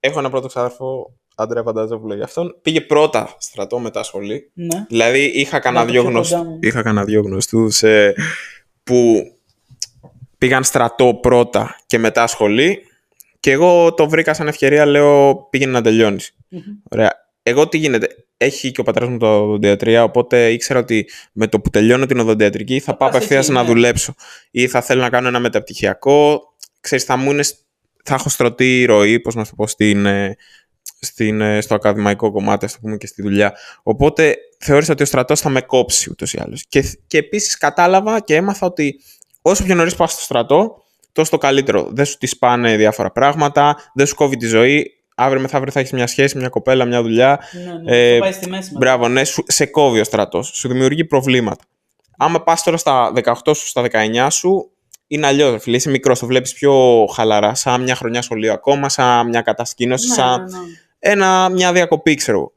Έχω 0.00 0.18
ένα 0.18 0.30
πρώτο 0.30 0.46
ξάδερφο, 0.46 1.14
Άντρεα 1.34 1.62
Πανταζόπουλο 1.62 2.14
για 2.14 2.24
αυτόν. 2.24 2.58
Πήγε 2.62 2.80
πρώτα 2.80 3.34
στρατό 3.38 3.78
μετά 3.78 4.02
σχολή. 4.02 4.50
Ναι. 4.54 4.84
Δηλαδή 4.88 5.24
είχα 5.24 5.58
κανένα 5.58 5.80
Να 5.80 5.86
το 5.86 5.92
δυο, 5.92 6.02
πιο 6.02 6.10
γνωστ... 6.10 6.34
πήγαν 10.42 10.64
στρατό 10.64 11.14
πρώτα 11.14 11.76
και 11.86 11.98
μετά 11.98 12.26
σχολή 12.26 12.82
και 13.40 13.50
εγώ 13.50 13.94
το 13.94 14.08
βρήκα 14.08 14.34
σαν 14.34 14.48
ευκαιρία, 14.48 14.86
λέω 14.86 15.34
πήγαινε 15.50 15.72
να 15.72 15.82
τελειώνεις. 15.82 16.36
Μμμ. 16.48 16.60
Ωραία. 16.90 17.10
Εγώ 17.42 17.68
τι 17.68 17.78
γίνεται. 17.78 18.08
Έχει 18.36 18.72
και 18.72 18.80
ο 18.80 18.84
πατέρας 18.84 19.08
μου 19.08 19.18
το 19.18 19.40
οδοντιατρία, 19.42 20.02
οπότε 20.02 20.52
ήξερα 20.52 20.78
ότι 20.78 21.08
με 21.32 21.46
το 21.46 21.60
που 21.60 21.70
τελειώνω 21.70 22.06
την 22.06 22.18
οδοντιατρική 22.18 22.80
θα 22.80 22.96
πάω 22.96 23.08
πας 23.08 23.16
απευθείας 23.16 23.44
εκεί, 23.44 23.54
να 23.54 23.62
ναι. 23.62 23.68
δουλέψω. 23.68 24.14
Ή 24.50 24.68
θα 24.68 24.82
θέλω 24.82 25.00
να 25.00 25.10
κάνω 25.10 25.28
ένα 25.28 25.38
μεταπτυχιακό. 25.38 26.42
Ξέρεις, 26.80 27.04
θα 27.04 27.16
μου 27.16 27.30
είναι 27.30 27.42
σ- 27.42 27.56
θα 28.04 28.14
έχω 28.14 28.28
στρωτή 28.28 28.84
ροή, 28.84 29.20
πώς 29.20 29.34
να 29.34 29.44
το 29.44 29.50
πω, 29.56 29.66
στην, 29.66 30.06
ε, 30.06 30.36
στην, 31.00 31.40
ε, 31.40 31.60
στο 31.60 31.74
ακαδημαϊκό 31.74 32.32
κομμάτι, 32.32 32.64
ας 32.64 32.72
το 32.72 32.78
πούμε, 32.80 32.96
και 32.96 33.06
στη 33.06 33.22
δουλειά. 33.22 33.52
Οπότε 33.82 34.36
θεώρησα 34.58 34.92
ότι 34.92 35.02
ο 35.02 35.06
στρατός 35.06 35.40
θα 35.40 35.48
με 35.48 35.60
κόψει 35.60 36.10
ούτως 36.10 36.32
ή 36.32 36.38
άλλως. 36.40 36.64
Και, 36.68 36.98
και 37.06 37.18
επίσης 37.18 37.58
κατάλαβα 37.58 38.20
και 38.20 38.34
έμαθα 38.34 38.66
ότι 38.66 39.00
όσο 39.42 39.64
πιο 39.64 39.74
νωρίς 39.74 39.94
πας 39.96 40.12
στο 40.12 40.20
στρατό, 40.22 40.82
τόσο 41.12 41.30
το 41.30 41.38
καλύτερο. 41.38 41.88
Δεν 41.90 42.04
σου 42.04 42.18
τη 42.18 42.26
σπάνε 42.26 42.76
διάφορα 42.76 43.10
πράγματα, 43.12 43.76
δεν 43.94 44.06
σου 44.06 44.14
κόβει 44.14 44.36
τη 44.36 44.46
ζωή. 44.46 44.96
Αύριο 45.14 45.40
μεθαύριο 45.40 45.72
θα 45.72 45.80
έχεις 45.80 45.92
μια 45.92 46.06
σχέση, 46.06 46.38
μια 46.38 46.48
κοπέλα, 46.48 46.84
μια 46.84 47.02
δουλειά. 47.02 47.40
Ναι, 47.64 47.72
ναι, 47.72 48.14
Ε, 48.14 48.18
πάει 48.18 48.32
στη 48.32 48.48
μέση. 48.48 48.72
μετά. 48.72 48.78
Μπράβο, 48.78 49.08
ναι, 49.08 49.24
σου- 49.24 49.44
σε 49.46 49.66
κόβει 49.66 50.00
ο 50.00 50.04
στρατός. 50.04 50.50
Σου 50.54 50.68
δημιουργεί 50.68 51.04
προβλήματα. 51.04 51.64
Άμα 52.18 52.42
πας 52.42 52.62
τώρα 52.62 52.76
στα 52.76 53.12
18 53.14 53.54
σου, 53.54 53.66
στα 53.66 53.82
19 53.82 54.30
σου, 54.30 54.70
είναι 55.06 55.26
αλλιώς. 55.26 55.62
Φίλε, 55.62 55.76
είσαι 55.76 55.90
μικρός, 55.90 56.18
το 56.18 56.26
βλέπεις 56.26 56.52
πιο 56.52 57.06
χαλαρά, 57.14 57.54
σαν 57.54 57.82
μια 57.82 57.94
χρονιά 57.94 58.22
σχολείο 58.22 58.52
ακόμα, 58.52 58.88
σαν 58.88 59.28
μια 59.28 59.40
κατασκήνωση, 59.40 60.08
Ναι, 60.08 60.14
σαν 60.14 60.44
ναι, 60.44 60.58
ναι. 60.58 60.64
ένα, 60.98 61.48
μια 61.48 61.72
διακοπή, 61.72 62.14
ξέρω 62.14 62.38
εγώ. 62.38 62.52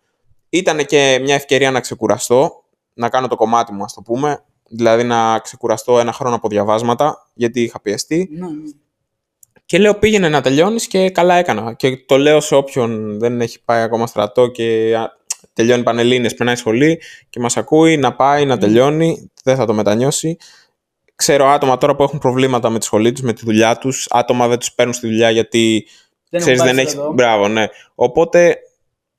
Ήταν 0.50 0.86
και 0.86 1.20
μια 1.22 1.36
ευκαιρία 1.36 1.72
να 1.72 1.80
ξεκουραστώ, 1.80 2.64
να 2.94 3.10
κάνω 3.10 3.28
το 3.28 3.36
κομμάτι 3.36 3.74
μου, 3.74 3.84
ας 3.84 3.94
το 3.94 4.02
πούμε. 4.02 4.44
Δηλαδή 4.70 5.04
να 5.04 5.40
ξεκουραστώ 5.40 6.00
ένα 6.00 6.12
χρόνο 6.12 6.36
από 6.36 6.48
διαβάσματα, 6.48 7.30
γιατί 7.34 7.62
είχα 7.62 7.82
πιεστεί. 7.82 8.30
Ναι, 8.32 8.48
ναι. 8.48 8.54
Και 9.66 9.78
λέω 9.78 9.96
πήγαινε 9.96 10.30
να 10.30 10.42
τελειώνεις 10.42 10.88
και 10.88 11.10
καλά 11.10 11.36
έκανα. 11.36 11.74
Και 11.74 11.98
το 11.98 12.18
λέω 12.18 12.40
σε 12.42 12.56
όποιον 12.56 13.20
δεν 13.20 13.42
έχει 13.42 13.64
πάει 13.64 13.82
ακόμα 13.82 14.08
στρατό 14.08 14.48
και 14.48 14.96
α, 14.98 15.12
τελειώνει 15.54 15.84
πανελλήνιες, 15.84 16.34
περνάει 16.34 16.56
σχολή 16.56 17.02
και 17.30 17.40
μας 17.40 17.58
ακούει 17.58 17.98
να 17.98 18.16
πάει, 18.16 18.46
να 18.46 18.58
τελειώνει, 18.58 19.32
δεν 19.44 19.56
θα 19.56 19.66
το 19.66 19.74
μετανιώσει. 19.74 20.38
Ξέρω 21.16 21.46
άτομα 21.48 21.78
τώρα 21.78 21.96
που 21.96 22.04
έχουν 22.04 22.20
προβλήματα 22.20 22.70
με 22.70 22.80
τη 22.80 22.86
σχολή 22.86 23.12
τους, 23.12 23.22
με 23.22 23.34
τη 23.34 23.46
δουλειά 23.46 23.78
τους, 23.78 24.08
άτομα 24.10 24.48
δεν 24.48 24.60
τους 24.60 24.74
παίρνουν 24.74 24.94
στη 24.94 25.08
δουλειά 25.08 25.30
γιατί 25.30 25.88
Δεν 26.30 26.40
ξέρεις 26.42 26.60
έχω 26.60 26.68
δεν 26.68 26.76
πάει 26.76 26.86
έχει. 26.86 26.94
στρατό. 26.94 27.14
Μπράβο, 27.14 27.48
ναι. 27.48 27.66
Οπότε 27.96 28.58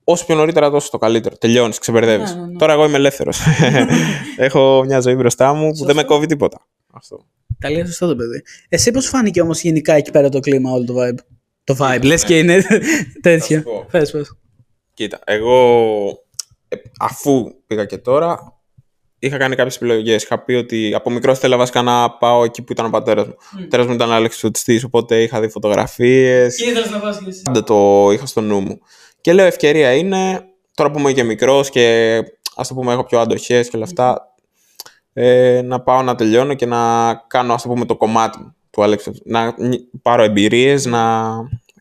όσο 0.08 0.24
πιο 0.26 0.34
νωρίτερα 0.34 0.70
τόσο 0.70 0.90
το 0.90 0.98
καλύτερο. 0.98 1.36
Τελειώνεις, 1.36 1.78
ξεμπερδεύεις. 1.78 2.34
Ναι, 2.34 2.40
ναι, 2.40 2.46
ναι. 2.46 2.58
Τώρα 2.58 2.72
εγώ 2.72 2.84
είμαι 2.84 2.96
ελεύθερος. 2.96 3.40
Έχω 4.36 4.82
μια 4.86 5.00
ζωή 5.00 5.14
μπροστά 5.14 5.52
μου 5.54 5.68
που 5.70 5.84
δεν 5.84 5.94
με 5.94 6.00
Σωστό. 6.00 6.06
κόβει 6.14 6.26
τίποτα. 6.26 6.66
Αυτό. 6.92 7.26
Τα 7.58 7.70
λέει 7.70 7.86
σωστό 7.86 8.06
το 8.06 8.16
παιδί. 8.16 8.42
Εσύ 8.68 8.90
πώς 8.90 9.06
φάνηκε 9.06 9.40
όμως 9.40 9.60
γενικά 9.62 9.92
εκεί 9.94 10.10
πέρα 10.10 10.28
το 10.28 10.40
κλίμα, 10.40 10.70
όλο 10.70 10.84
το 10.84 10.94
vibe; 11.02 11.18
Το 11.64 11.76
vibe, 11.80 12.02
λες 12.04 12.24
και 12.24 12.38
είναι 12.38 12.62
τέτοιο. 13.22 13.56
σου 13.58 13.62
πω. 13.64 13.86
Πες, 13.90 14.10
πες. 14.10 14.36
Κοίτα, 14.94 15.18
εγώ 15.24 15.58
ε, 16.68 16.76
αφού 17.00 17.50
πήγα 17.66 17.84
και 17.84 17.98
τώρα, 17.98 18.60
είχα 19.18 19.36
κάνει 19.36 19.54
κάποιες 19.56 19.76
επιλογές. 19.76 20.22
Είχα 20.22 20.38
πει 20.44 20.52
ότι 20.52 20.92
από 20.94 21.10
μικρό 21.10 21.32
ήθελα 21.32 21.56
βασικά 21.56 21.82
να 21.82 22.10
πάω 22.10 22.44
εκεί 22.44 22.62
που 22.62 22.72
ήταν 22.72 22.86
ο 22.86 22.90
πατέρας 22.90 23.26
μου. 23.26 23.34
Ο 23.56 23.60
πατέρας 23.60 23.86
μου 23.86 23.92
ήταν 23.92 24.12
Άλεξ 24.12 24.36
Φωτιστή, 24.38 24.82
οπότε 24.84 25.22
είχα 25.22 25.40
δει 25.40 25.48
φωτογραφίες. 25.48 26.58
ήθελες 26.58 26.90
να 26.90 26.98
πας 26.98 27.18
και 27.18 27.28
εσύ. 27.28 27.42
Πάντα 27.42 27.62
το 27.64 28.08
είχα 28.12 28.26
στο 28.26 28.40
νου 28.40 28.60
μου. 28.60 28.78
Και 29.26 29.32
λέω 29.32 29.46
ευκαιρία 29.46 29.94
είναι, 29.94 30.44
τώρα 30.74 30.90
που 30.90 30.98
είμαι 30.98 31.12
και 31.12 31.22
μικρός 31.22 31.70
και 31.70 32.16
ας 32.56 32.68
το 32.68 32.74
πούμε 32.74 32.92
έχω 32.92 33.04
πιο 33.04 33.20
αντοχές 33.20 33.68
και 33.68 33.76
όλα 33.76 33.84
αυτά, 33.84 34.34
ε, 35.12 35.60
να 35.64 35.80
πάω 35.80 36.02
να 36.02 36.14
τελειώνω 36.14 36.54
και 36.54 36.66
να 36.66 37.14
κάνω 37.26 37.54
ας 37.54 37.62
το 37.62 37.68
πούμε 37.68 37.84
το 37.84 37.96
κομμάτι 37.96 38.38
μου 38.38 38.54
του 38.70 38.82
Άλεξ. 38.82 39.08
Να 39.24 39.54
νι- 39.58 39.80
πάρω 40.02 40.22
εμπειρίες, 40.22 40.84
να 40.86 41.30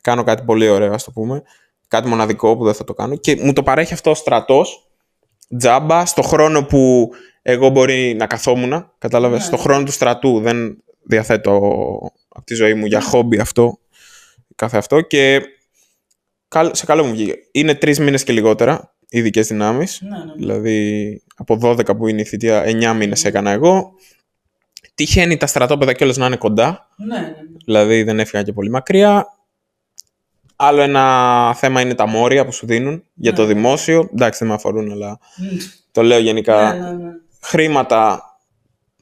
κάνω 0.01 0.23
κάτι 0.23 0.43
πολύ 0.43 0.69
ωραίο, 0.69 0.93
ας 0.93 1.03
το 1.03 1.11
πούμε. 1.11 1.43
Κάτι 1.87 2.07
μοναδικό 2.07 2.57
που 2.57 2.63
δεν 2.65 2.73
θα 2.73 2.83
το 2.83 2.93
κάνω. 2.93 3.15
Και 3.15 3.37
μου 3.41 3.53
το 3.53 3.63
παρέχει 3.63 3.93
αυτό 3.93 4.09
ο 4.09 4.15
στρατός, 4.15 4.87
τζάμπα, 5.57 6.05
στο 6.05 6.21
χρόνο 6.21 6.63
που 6.63 7.09
εγώ 7.41 7.69
μπορεί 7.69 8.13
να 8.17 8.27
καθόμουν. 8.27 8.91
Κατάλαβες, 8.97 9.39
Ναι. 9.39 9.45
στο 9.45 9.57
χρόνο 9.57 9.83
του 9.83 9.91
στρατού. 9.91 10.39
Δεν 10.39 10.83
διαθέτω 11.03 11.51
από 12.29 12.45
τη 12.45 12.53
ζωή 12.55 12.73
μου 12.73 12.85
για 12.85 13.01
χόμπι 13.01 13.39
αυτό, 13.39 13.79
κάθε 14.55 14.77
αυτό. 14.77 15.01
Και 15.01 15.39
καλ- 15.39 15.54
σε 16.71 16.85
καλό 16.85 17.03
μου 17.03 17.11
βγήκε. 17.11 17.35
Είναι 17.51 17.75
τρεις 17.75 17.99
μήνες 17.99 18.23
και 18.23 18.33
λιγότερα 18.33 18.93
οι 19.09 19.17
ειδικές 19.17 19.47
δυνάμεις. 19.47 20.01
Ναι, 20.01 20.09
ναι. 20.17 20.33
Δηλαδή 20.35 21.21
από 21.35 21.59
12 21.61 21.97
που 21.97 22.07
είναι 22.07 22.21
η 22.21 22.25
θητεία, 22.25 22.63
9 22.65 22.93
μήνες 22.95 23.25
έκανα 23.25 23.51
εγώ. 23.51 23.91
Τυχαίνει 24.95 25.37
τα 25.37 25.47
στρατόπεδα 25.47 25.93
κιόλας 25.93 26.17
να 26.17 26.25
είναι 26.25 26.35
κοντά. 26.37 26.89
Ναι, 26.95 27.19
ναι. 27.19 27.33
Δηλαδή 27.65 28.03
δεν 28.03 28.19
έφυγα 28.19 28.43
και 28.43 28.53
πολύ 28.53 28.69
μακριά. 28.69 29.27
Άλλο 30.55 30.81
ένα 30.81 31.53
θέμα 31.55 31.81
είναι 31.81 31.93
τα 31.95 32.07
μόρια 32.07 32.45
που 32.45 32.51
σου 32.51 32.65
δίνουν 32.65 33.03
για 33.13 33.33
το 33.33 33.41
Ναι. 33.41 33.53
δημόσιο. 33.53 34.09
Εντάξει, 34.13 34.39
δεν 34.39 34.47
με 34.47 34.53
αφορούν, 34.53 34.91
αλλά 34.91 35.19
Μμ. 35.37 35.57
το 35.91 36.03
λέω 36.03 36.19
γενικά. 36.19 36.73
Ναι, 36.73 36.79
ναι, 36.79 36.91
ναι. 36.91 37.09
Χρήματα 37.41 38.23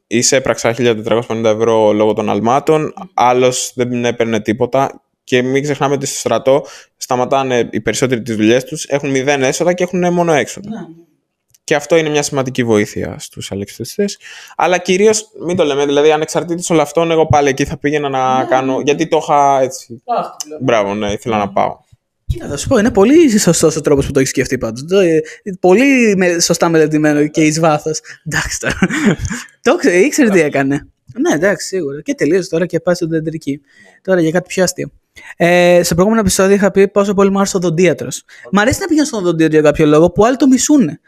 εισέπραξα 0.07 0.73
1450 0.73 1.43
ευρώ 1.43 1.93
λόγω 1.93 2.13
των 2.13 2.29
αλμάτων. 2.29 2.93
Άλλος 3.13 3.71
δεν 3.75 4.05
έπαιρνε 4.05 4.39
τίποτα. 4.39 5.01
Και 5.23 5.41
μην 5.41 5.63
ξεχνάμε 5.63 5.93
ότι 5.93 6.05
στο 6.05 6.17
στρατό 6.17 6.65
σταματάνε 6.97 7.69
οι 7.71 7.81
περισσότεροι 7.81 8.21
τις 8.21 8.35
δουλειές 8.35 8.63
τους, 8.63 8.85
έχουν 8.85 9.09
μηδέν 9.09 9.43
έσοδα 9.43 9.73
και 9.73 9.83
έχουν 9.83 10.13
μόνο 10.13 10.33
έξοδα. 10.33 10.69
Ναι, 10.69 10.75
ναι. 10.75 10.85
Και 11.65 11.75
αυτό 11.75 11.95
είναι 11.95 12.09
μια 12.09 12.21
σημαντική 12.21 12.63
βοήθεια 12.63 13.15
στους 13.19 13.51
αλεξιπτωτιστές. 13.51 14.19
Αλλά 14.55 14.77
κυρίως, 14.77 15.29
μην 15.45 15.55
το 15.55 15.63
λέμε, 15.63 15.85
δηλαδή 15.85 16.11
ανεξαρτήτως 16.11 16.69
όλων 16.69 16.81
αυτών, 16.81 17.11
εγώ 17.11 17.27
πάλι 17.27 17.49
εκεί 17.49 17.65
θα 17.65 17.77
πήγαινα 17.77 18.09
να 18.09 18.37
Ναι, 18.37 18.45
κάνω, 18.45 18.75
ναι. 18.77 18.83
γιατί 18.83 19.07
το 19.07 19.19
είχα 19.21 19.59
έτσι. 19.61 20.01
Αχ, 20.05 20.35
τι 20.35 20.49
λέω. 20.49 20.57
Μπράβο, 20.61 20.93
ναι, 20.93 21.11
ήθελα 21.11 21.37
να 21.37 21.49
πάω. 21.49 21.77
Κοίτα, 22.25 22.47
θα 22.47 22.57
σου 22.57 22.67
πω, 22.67 22.77
είναι 22.77 22.91
πολύ 22.91 23.39
σωστός 23.39 23.75
ο 23.75 23.81
τρόπος 23.81 24.05
που 24.05 24.11
το 24.11 24.19
έχεις 24.19 24.31
σκεφτεί 24.31 24.57
πάντως. 24.57 24.83
Πολύ 25.59 26.15
με, 26.17 26.39
σωστά 26.39 26.69
μελετημένο 26.69 27.27
και 27.27 27.41
εις 27.41 27.59
βάθος. 27.59 27.99
Εντάξει 28.25 28.59
τώρα. 28.59 28.77
το 29.61 29.75
ξέρει, 29.75 30.05
ήξερε 30.05 30.29
τι 30.29 30.39
έκανε. 30.39 30.87
Ναι, 31.19 31.33
εντάξει, 31.33 31.67
σίγουρα. 31.67 32.01
Και 32.01 32.13
τελείωσε 32.13 32.49
τώρα 32.49 32.65
και 32.65 32.79
πάει 32.79 32.95
στον 32.95 33.09
τεντρική. 33.09 33.61
Τώρα 34.01 34.21
για 34.21 34.31
κάτι 34.31 34.47
πιο 34.47 34.63
αστείο. 34.63 34.91
Ε, 35.37 35.81
στο 35.83 35.93
προηγούμενο 35.93 36.21
επεισόδιο 36.25 36.55
είχα 36.55 36.71
πει 36.71 36.87
πόσο 36.87 37.13
πολύ 37.13 37.31
μου 37.31 37.37
άρεσε 37.37 37.55
ο 37.55 37.59
οδοντίατρο. 37.59 38.07
Μ' 38.51 38.59
αρέσει 38.59 38.79
να 38.79 38.87
πηγαίνω 38.87 39.05
στον 39.05 39.19
οδοντίατρο 39.19 39.59
για 39.59 39.69
κάποιο 39.69 39.85
λόγο 39.85 40.11
που 40.11 40.25
άλλοι 40.25 40.35
το 40.35 40.47
μισούνε. 40.47 40.99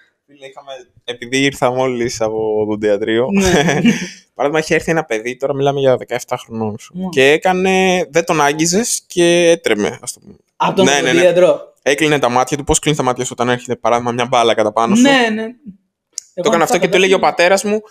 Επειδή 1.03 1.37
ήρθα 1.37 1.71
μόλις 1.71 2.21
από 2.21 2.61
οδοντιατρίο, 2.61 3.27
Ναι. 3.31 3.51
παράδειγμα, 4.33 4.59
είχε 4.59 4.75
έρθει 4.75 4.91
ένα 4.91 5.03
παιδί, 5.03 5.37
τώρα 5.37 5.53
μιλάμε 5.55 5.79
για 5.79 5.97
17 6.07 6.17
χρονών 6.45 6.77
σου. 6.79 6.93
Ναι. 6.97 7.05
Και 7.09 7.31
έκανε, 7.31 8.05
δεν 8.09 8.25
τον 8.25 8.41
άγγιζες 8.41 9.01
και 9.07 9.49
έτρεμε, 9.49 9.99
ας 10.01 10.13
το 10.13 10.19
πούμε. 10.19 10.35
Από 10.55 10.75
τον 10.75 10.85
Ναι, 10.85 10.91
ναι, 10.91 11.01
ναι. 11.01 11.09
οδοντίατρο. 11.09 11.73
Έκλεινε 11.81 12.19
τα 12.19 12.29
μάτια 12.29 12.57
του. 12.57 12.63
Πώς 12.63 12.79
κλείνει 12.79 12.97
τα 12.97 13.03
μάτια 13.03 13.25
σου 13.25 13.31
όταν 13.33 13.49
έρχεται, 13.49 13.75
παράδειγμα, 13.75 14.11
μια 14.11 14.25
μπάλα 14.25 14.53
κατά 14.53 14.71
πάνω 14.71 14.95
σου; 14.95 15.01
Ναι, 15.01 15.29
ναι. 15.33 15.45
Το 16.33 16.43
έκανε 16.45 16.63
αυτό 16.63 16.77
και 16.77 16.87
του 16.87 16.95
έλεγε 16.95 17.13
ο 17.13 17.19
πατέρας 17.19 17.63
μου. 17.63 17.81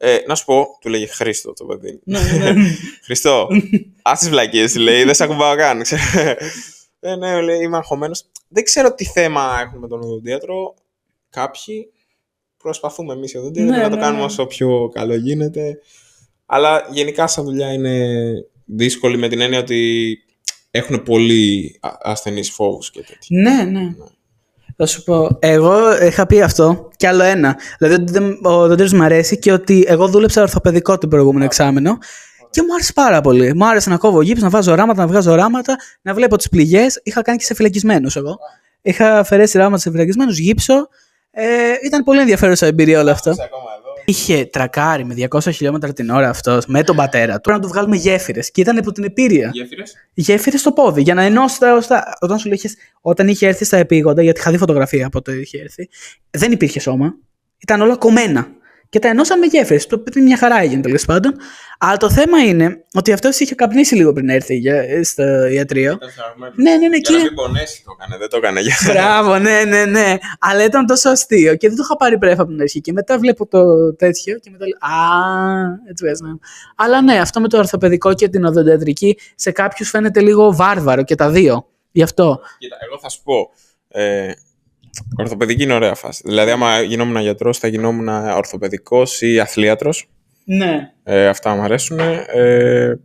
Ε, 0.00 0.18
να 0.26 0.34
σου 0.34 0.44
πω, 0.44 0.66
του 0.80 0.88
λέγε 0.88 1.06
Χρήστο 1.06 1.52
το 1.52 1.64
παιδί. 1.64 2.00
Ναι, 2.04 2.20
ναι, 2.38 2.50
ναι. 2.52 2.64
Χριστό, 3.04 3.48
α 4.02 4.12
τις 4.18 4.28
βλακίες, 4.28 4.76
λέει, 4.76 5.04
δεν 5.04 5.14
σε 5.14 5.24
ακουμπάω 5.24 5.56
καν. 5.56 5.82
ξέρω. 5.82 6.02
ε, 7.00 7.16
ναι, 7.16 7.40
λέει, 7.40 7.62
είμαι 7.62 7.76
αγχωμένος. 7.76 8.24
Δεν 8.48 8.64
ξέρω 8.64 8.94
τι 8.94 9.04
θέμα 9.04 9.58
έχουν 9.66 9.78
με 9.78 9.88
τον 9.88 10.02
οδοντίατρο. 10.02 10.74
Κάποιοι 11.30 11.88
προσπαθούμε 12.56 13.12
εμείς 13.12 13.32
οι 13.32 13.36
οδοντίατροι 13.38 13.70
Ναι, 13.70 13.82
να 13.82 13.88
το 13.90 13.94
ναι, 13.96 14.00
κάνουμε 14.00 14.18
ναι. 14.20 14.24
όσο 14.26 14.46
πιο 14.46 14.88
καλό 14.94 15.14
γίνεται. 15.14 15.78
Αλλά 16.46 16.88
γενικά 16.90 17.26
σαν 17.26 17.44
δουλειά 17.44 17.72
είναι 17.72 18.26
δύσκολη 18.64 19.16
με 19.16 19.28
την 19.28 19.40
έννοια 19.40 19.58
ότι 19.58 20.18
έχουν 20.70 21.02
πολύ 21.02 21.78
α- 21.80 21.96
ασθενείς 22.00 22.50
φόβους 22.50 22.90
και 22.90 23.00
τέτοια. 23.00 23.40
Ναι, 23.42 23.62
ναι. 23.62 23.94
Θα 24.80 24.86
σου 24.86 25.02
πω, 25.04 25.36
εγώ 25.38 26.02
είχα 26.02 26.26
πει 26.26 26.42
αυτό 26.42 26.88
και 26.96 27.08
άλλο 27.08 27.22
ένα. 27.22 27.56
Δηλαδή 27.78 28.02
ότι 28.02 28.12
δεν- 28.12 28.38
ο 28.42 28.66
δοντήρος 28.68 28.92
μου 28.92 29.02
αρέσει 29.02 29.38
και 29.38 29.52
ότι 29.52 29.84
εγώ 29.88 30.08
δούλεψα 30.08 30.42
ορθοπαιδικό 30.42 30.98
το 30.98 31.08
προηγούμενο 31.08 31.44
εξάμενο 31.44 31.98
και 32.50 32.62
μου 32.62 32.74
άρεσε 32.74 32.92
πάρα 32.92 33.20
πολύ. 33.20 33.54
Μου 33.54 33.66
άρεσε 33.68 33.90
να 33.90 33.96
κόβω 33.96 34.22
γύψη, 34.22 34.42
να 34.42 34.48
βάζω 34.48 34.74
ράματα, 34.74 35.00
να 35.00 35.06
βγάζω 35.06 35.34
ράματα, 35.34 35.76
να 36.02 36.14
βλέπω 36.14 36.36
τις 36.36 36.48
πληγές. 36.48 37.00
Είχα 37.02 37.22
κάνει 37.22 37.38
και 37.38 37.44
σε 37.44 37.54
φυλακισμένους 37.54 38.16
εγώ. 38.16 38.38
Είχα 38.82 39.18
αφαιρέσει 39.18 39.58
ράματα 39.58 39.78
σε 39.82 39.90
φυλακισμένους, 39.90 40.38
γύψω. 40.38 40.88
Ε, 41.30 41.44
ήταν 41.84 42.04
πολύ 42.04 42.20
ενδιαφέρουσα 42.20 42.66
εμπειρία 42.66 43.00
όλο 43.00 43.10
αυτό. 43.10 43.30
Ακόμα 43.30 43.46
εδώ. 43.78 43.87
Είχε 44.10 44.44
τρακάρει 44.44 45.04
με 45.04 45.14
200 45.30 45.40
χιλιόμετρα 45.52 45.92
την 45.92 46.10
ώρα 46.10 46.28
αυτός 46.28 46.66
με 46.66 46.82
τον 46.82 46.96
πατέρα 46.96 47.34
του. 47.34 47.40
Πρέπει 47.40 47.58
να 47.58 47.64
του 47.66 47.72
βγάλουμε 47.72 47.96
γέφυρες. 47.96 48.50
Και 48.50 48.60
ήταν 48.60 48.78
από 48.78 48.92
την 48.92 49.04
επίρρεια 49.04 49.50
Γέφυρες; 49.52 49.94
γέφυρες 50.14 50.60
στο 50.60 50.72
πόδι 50.72 51.02
για 51.02 51.14
να 51.14 51.22
ενώσει 51.22 51.58
τα 51.58 51.74
οστά. 51.74 52.16
Όταν, 52.20 52.38
σου 52.38 52.48
λέει, 52.48 52.56
είχες- 52.56 52.76
όταν 53.00 53.28
είχε 53.28 53.46
έρθει 53.46 53.64
στα 53.64 53.76
επίγοντα, 53.76 54.22
γιατί 54.22 54.40
είχα 54.40 54.50
δει 54.50 54.56
φωτογραφία 54.58 55.06
από 55.06 55.22
το 55.22 55.32
είχε 55.32 55.60
έρθει, 55.60 55.88
δεν 56.30 56.52
υπήρχε 56.52 56.80
σώμα. 56.80 57.14
Ήταν 57.58 57.80
όλα 57.80 57.96
κομμένα. 57.96 58.48
Και 58.90 58.98
τα 58.98 59.08
ενώσαν 59.08 59.38
με 59.38 59.46
γέφυρε. 59.46 59.78
Το 59.88 59.98
παιδί 59.98 60.20
μια 60.20 60.36
χαρά 60.36 60.60
έγινε 60.60 60.80
τέλος 60.82 61.04
πάντων. 61.04 61.34
Αλλά 61.78 61.96
το 61.96 62.10
θέμα 62.10 62.38
είναι 62.38 62.84
ότι 62.94 63.12
αυτός 63.12 63.38
είχε 63.40 63.54
καπνίσει 63.54 63.94
λίγο 63.94 64.12
πριν 64.12 64.28
έρθει 64.28 64.56
για- 64.56 65.04
στο 65.04 65.46
ιατρείο. 65.46 65.98
Ναι, 66.54 66.70
ναι, 66.70 66.76
ναι, 66.76 66.78
Για 66.78 66.88
να 66.88 66.98
κύριε. 66.98 67.22
μην 67.22 67.34
πονέσει 67.34 67.82
το 67.84 67.90
έκανε, 67.98 68.16
δεν 68.18 68.28
το 68.28 68.36
έκανε 68.36 68.60
για 68.60 68.74
Μπράβο, 68.86 69.38
ναι, 69.38 69.64
ναι, 69.64 69.84
ναι. 69.84 70.16
Αλλά 70.40 70.64
ήταν 70.64 70.86
τόσο 70.86 71.08
αστείο 71.10 71.54
και 71.56 71.68
δεν 71.68 71.76
το 71.76 71.82
είχα 71.84 71.96
πάρει 71.96 72.18
πρέφα 72.18 72.42
από 72.42 72.50
την 72.50 72.60
αρχή. 72.60 72.80
Και 72.80 72.92
μετά 72.92 73.18
βλέπω 73.18 73.46
το 73.46 73.94
τέτοιο 73.94 74.38
και 74.38 74.50
μετά 74.50 74.64
λέω 74.66 74.98
Α, 74.98 75.78
έτσι 75.88 76.04
πες, 76.04 76.20
ναι. 76.20 76.30
Αλλά 76.76 77.02
ναι, 77.02 77.18
αυτό 77.20 77.40
με 77.40 77.48
το 77.48 77.58
ορθοπαιδικό 77.58 78.14
και 78.14 78.28
την 78.28 78.44
οδοντιατρική 78.44 79.18
σε 79.34 79.50
κάποιους 79.50 79.88
φαίνεται 79.90 80.20
λίγο 80.20 80.54
βάρβαρο 80.54 81.04
και 81.04 81.14
τα 81.14 81.30
δύο. 81.30 81.66
Γι' 81.90 82.02
αυτό. 82.02 82.40
Κοίτα, 82.58 82.76
εγώ 82.86 82.98
θα 82.98 83.08
σου 83.08 83.22
πω. 83.22 83.50
Ε, 83.88 84.30
ορθοπαιδική 85.16 85.62
είναι 85.62 85.72
ωραία 85.74 85.94
φάση. 85.94 86.22
Δηλαδή, 86.24 86.50
άμα 86.50 86.80
γινόμουν 86.80 87.20
γιατρός, 87.20 87.58
θα 87.58 87.68
γινόμουν 87.68 88.08
ορθοπαιδικός 88.08 89.20
ή 89.22 89.40
αθλίατρος. 89.40 90.08
Ναι. 90.44 90.92
Ε, 91.04 91.26
αυτά 91.28 91.54
μου 91.54 91.62
αρέσουν. 91.62 91.98
Ε, 91.98 92.98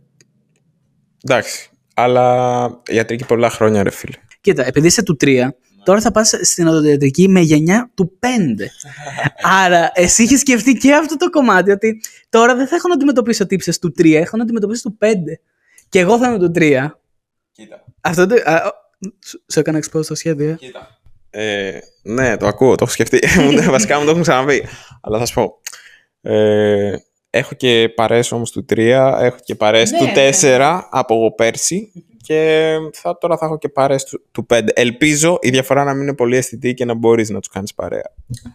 εντάξει. 1.24 1.68
Αλλά 1.94 2.66
ιατρική 2.88 3.24
πολλά 3.26 3.50
χρόνια, 3.50 3.82
ρε 3.82 3.90
φίλε. 3.90 4.16
Κοίτα, 4.40 4.66
επειδή 4.66 4.86
είσαι 4.86 5.02
του 5.02 5.16
3, 5.24 5.48
τώρα 5.84 6.00
θα 6.00 6.10
πας 6.10 6.34
στην 6.42 6.66
οδοντιατρική 6.66 7.28
με 7.28 7.40
γενιά 7.40 7.90
του 7.94 8.18
5. 8.20 8.26
Άρα, 9.42 9.90
εσύ 9.94 10.22
έχεις 10.22 10.40
σκεφτεί 10.40 10.72
και 10.72 10.94
αυτό 10.94 11.16
το 11.16 11.30
κομμάτι, 11.30 11.70
ότι 11.70 12.00
τώρα 12.28 12.54
δεν 12.56 12.66
θα 12.68 12.76
έχω 12.76 12.88
να 12.88 12.94
αντιμετωπίσω 12.94 13.46
τύψεις 13.46 13.78
του 13.78 13.94
3, 13.98 14.12
έχω 14.14 14.36
να 14.36 14.42
αντιμετωπίσω 14.42 14.82
του 14.82 14.98
5. 15.00 15.06
Και 15.88 15.98
εγώ 15.98 16.18
θα 16.18 16.28
είμαι 16.28 16.38
του 16.38 16.50
3. 16.54 16.86
Κοίτα. 17.52 17.84
Αυτό 18.00 18.26
το... 18.26 18.34
α, 18.44 18.62
σου- 19.26 19.44
σου 19.52 19.58
έκανα 19.60 19.78
expose 19.78 20.04
το 20.06 20.14
σχέδιο. 20.14 20.48
ε. 20.50 20.54
Κοίτα. 20.54 20.98
Ε, 21.36 21.78
ναι, 22.02 22.36
το 22.36 22.46
ακούω, 22.46 22.68
το 22.74 22.84
έχω 22.84 22.92
σκεφτεί. 22.92 23.18
Μου- 23.40 23.70
Βασικά 23.70 23.98
μου 23.98 24.04
το 24.04 24.10
έχουν 24.10 24.22
ξαναπεί. 24.22 24.64
Αλλά 25.00 25.18
θα 25.18 25.26
σου 25.26 25.34
πω. 25.34 25.60
Ε, 26.20 26.96
έχω 27.30 27.54
και 27.54 27.92
παρέες 27.94 28.32
όμως 28.32 28.50
του 28.50 28.64
3, 28.72 28.78
έχω 29.20 29.36
και 29.44 29.54
παρέες 29.54 29.90
Ναι, 29.90 29.98
του 29.98 30.04
ναι. 30.04 30.30
4 30.40 30.80
από 30.90 31.14
εγώ 31.14 31.32
πέρσι 31.34 31.92
και 32.22 32.76
θα, 32.92 33.18
τώρα 33.18 33.36
θα 33.36 33.46
έχω 33.46 33.58
και 33.58 33.68
παρέες 33.68 34.04
του, 34.04 34.22
του 34.32 34.46
5. 34.54 34.60
Ελπίζω 34.74 35.38
η 35.40 35.50
διαφορά 35.50 35.84
να 35.84 35.92
μην 35.94 36.02
είναι 36.02 36.14
πολύ 36.14 36.36
αισθητή 36.36 36.74
και 36.74 36.84
να 36.84 36.94
μπορείς 36.94 37.30
να 37.30 37.38
τους 37.38 37.48
κάνεις 37.48 37.74
παρέα. 37.74 38.10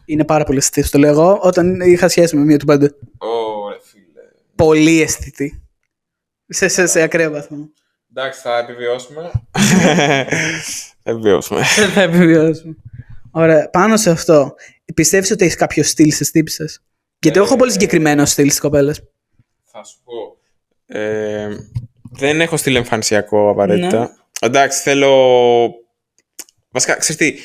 Είναι 0.06 0.26
πάρα 0.26 0.44
πολύ 0.44 0.58
αισθητή, 0.58 0.90
το 0.90 0.98
λέω 0.98 1.10
εγώ, 1.12 1.40
όταν 1.42 1.80
είχα 1.82 2.08
σχέση 2.08 2.36
με 2.36 2.44
μία 2.44 2.58
του 2.58 2.66
5. 2.72 2.76
Ωραία, 3.18 3.80
φίλε. 3.84 4.04
Πολύ 4.56 5.02
αισθητή. 5.02 5.62
Σε, 6.48 6.68
σε, 6.68 6.88
σε 6.88 7.02
ακραίο 7.02 7.32
βαθμό. 7.32 7.70
Εντάξει, 8.16 8.40
θα 8.42 8.58
επιβιώσουμε. 8.58 9.32
θα 11.10 11.18
επιβιώσουμε. 11.18 11.62
Δεν 11.76 11.90
θα 11.96 12.02
επιβιώσουμε. 12.02 12.76
Ωραία. 13.32 13.70
Πάνω 13.70 13.98
σε 13.98 14.10
αυτό, 14.10 14.54
πιστεύεις 14.94 15.32
ότι 15.32 15.44
έχεις 15.44 15.56
κάποιο 15.56 15.84
στυλ 15.84 16.12
στις 16.12 16.32
τύπισσες; 16.32 16.84
Γιατί 17.20 17.38
εγώ 17.38 17.48
έχω 17.48 17.56
πολύ 17.56 17.72
συγκεκριμένο 17.72 18.26
στυλ 18.26 18.48
στις 18.48 18.60
κοπέλες. 18.60 19.04
Θα 19.64 19.84
σου 19.84 19.98
πω. 20.04 20.38
Ε, 21.00 21.48
δεν 22.12 22.42
έχω 22.42 22.58
στυλ 22.58 22.76
εμφανισιακό 22.76 23.50
απαραίτητα. 23.50 24.00
Ναι. 24.00 24.08
Εντάξει, 24.42 24.82
θέλω. 24.82 25.70
Βασικά, 26.72 26.96
ξέρεις 26.96 27.18
τι. 27.18 27.40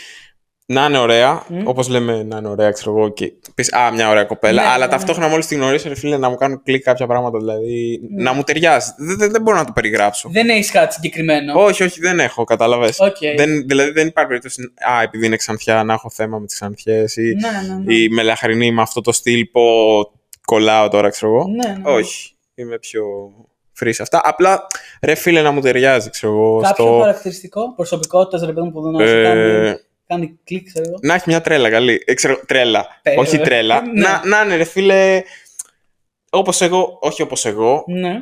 Να 0.66 0.84
είναι 0.84 0.98
ωραία, 0.98 1.42
Μμ. 1.48 1.60
όπως 1.68 1.88
λέμε 1.88 2.22
να 2.22 2.36
είναι 2.38 2.48
ωραία, 2.48 2.70
ξέρω 2.70 2.96
εγώ, 2.96 3.08
και 3.08 3.32
πεις 3.54 3.72
«Α, 3.72 3.92
μια 3.92 4.08
ωραία 4.10 4.24
κοπέλα», 4.24 4.62
Ναι, 4.62 4.68
αλλά 4.68 4.84
ναι, 4.84 4.90
ταυτόχρονα 4.90 5.28
μόλις 5.28 5.46
την 5.46 5.58
γνωρίσω, 5.58 5.88
ρε 5.88 5.94
φίλε, 5.94 6.16
να 6.16 6.28
μου 6.28 6.34
κάνουν 6.36 6.62
κλικ 6.62 6.82
κάποια 6.82 7.06
πράγματα, 7.06 7.38
δηλαδή, 7.38 8.00
να 8.16 8.32
μου 8.32 8.42
ταιριάζει. 8.42 8.90
Δεν, 8.96 9.18
δεν, 9.18 9.30
δεν 9.30 9.42
μπορώ 9.42 9.56
να 9.56 9.64
το 9.64 9.72
περιγράψω. 9.72 10.28
Δεν 10.32 10.48
έχεις 10.48 10.70
κάτι 10.70 10.94
συγκεκριμένο. 10.94 11.62
Όχι, 11.62 11.82
όχι, 11.82 12.00
δεν 12.00 12.20
έχω, 12.20 12.44
κατάλαβες. 12.44 12.98
Οκ. 13.00 13.16
Δεν, 13.36 13.66
δηλαδή, 13.66 13.90
δεν 13.90 14.06
υπάρχει 14.06 14.28
περίπτωση, 14.28 14.62
α, 14.96 15.02
επειδή 15.02 15.26
είναι 15.26 15.36
ξανθιά, 15.36 15.84
να 15.84 15.92
έχω 15.92 16.10
θέμα 16.10 16.38
με 16.38 16.46
τις 16.46 16.54
ξανθιές 16.54 17.16
ή, 17.16 17.22
Ναι, 17.22 17.48
ναι, 17.68 17.74
ναι. 17.84 17.94
ή 17.94 18.08
με 18.08 18.22
λαχρινή 18.22 18.72
με 18.72 18.82
αυτό 18.82 19.00
το 19.00 19.12
στυλ 19.12 19.44
πω 19.52 19.62
κολλάω 20.44 20.88
τώρα, 20.88 21.08
ξέρω 21.08 21.32
εγώ. 21.32 21.44
Ναι, 21.48 21.68
ναι. 21.68 21.90
Όχι. 21.96 22.32
Είμαι 22.54 22.78
πιο 22.78 23.04
free 23.80 23.90
σε 23.92 24.02
αυτά. 24.02 24.20
Απλά 24.24 24.66
ρε 25.02 25.14
φίλε 25.14 25.42
να 25.42 25.50
μου 25.50 25.60
ταιριάζει, 25.60 26.10
ξέρω 26.10 26.32
εγώ. 26.32 26.60
Κάποιο 26.60 26.84
στο- 26.84 26.98
χαρακτηριστικό 27.00 27.74
προσωπικότητας, 27.74 28.40
ρε 28.46 28.52
παιδί 28.52 28.66
μου, 28.66 28.72
που 28.72 28.80
δεν 28.82 28.92
να 28.92 29.06
σου 29.06 29.14
Ε, 29.16 29.22
κάνει, 29.22 29.76
κάνει 30.14 30.38
κλικ, 30.44 30.66
ξέρω 30.66 30.84
εγώ. 30.88 30.98
να 31.02 31.14
έχει 31.14 31.24
μια 31.26 31.40
τρέλα 31.40 31.70
καλή. 31.70 32.02
Ε, 32.06 32.14
ξέρω, 32.14 32.40
τρέλα. 32.46 32.86
Ε, 33.02 33.18
όχι 33.18 33.36
ε, 33.36 33.38
τρέλα. 33.38 33.80
ναι. 33.80 34.00
Να, 34.00 34.22
να 34.24 34.40
είναι 34.42 34.56
ρε 34.56 34.64
φίλε. 34.64 35.22
Όπως 36.30 36.60
εγώ, 36.60 36.98
όχι 37.00 37.22
όπως 37.22 37.44
εγώ. 37.46 37.84
Ναι. 37.86 38.20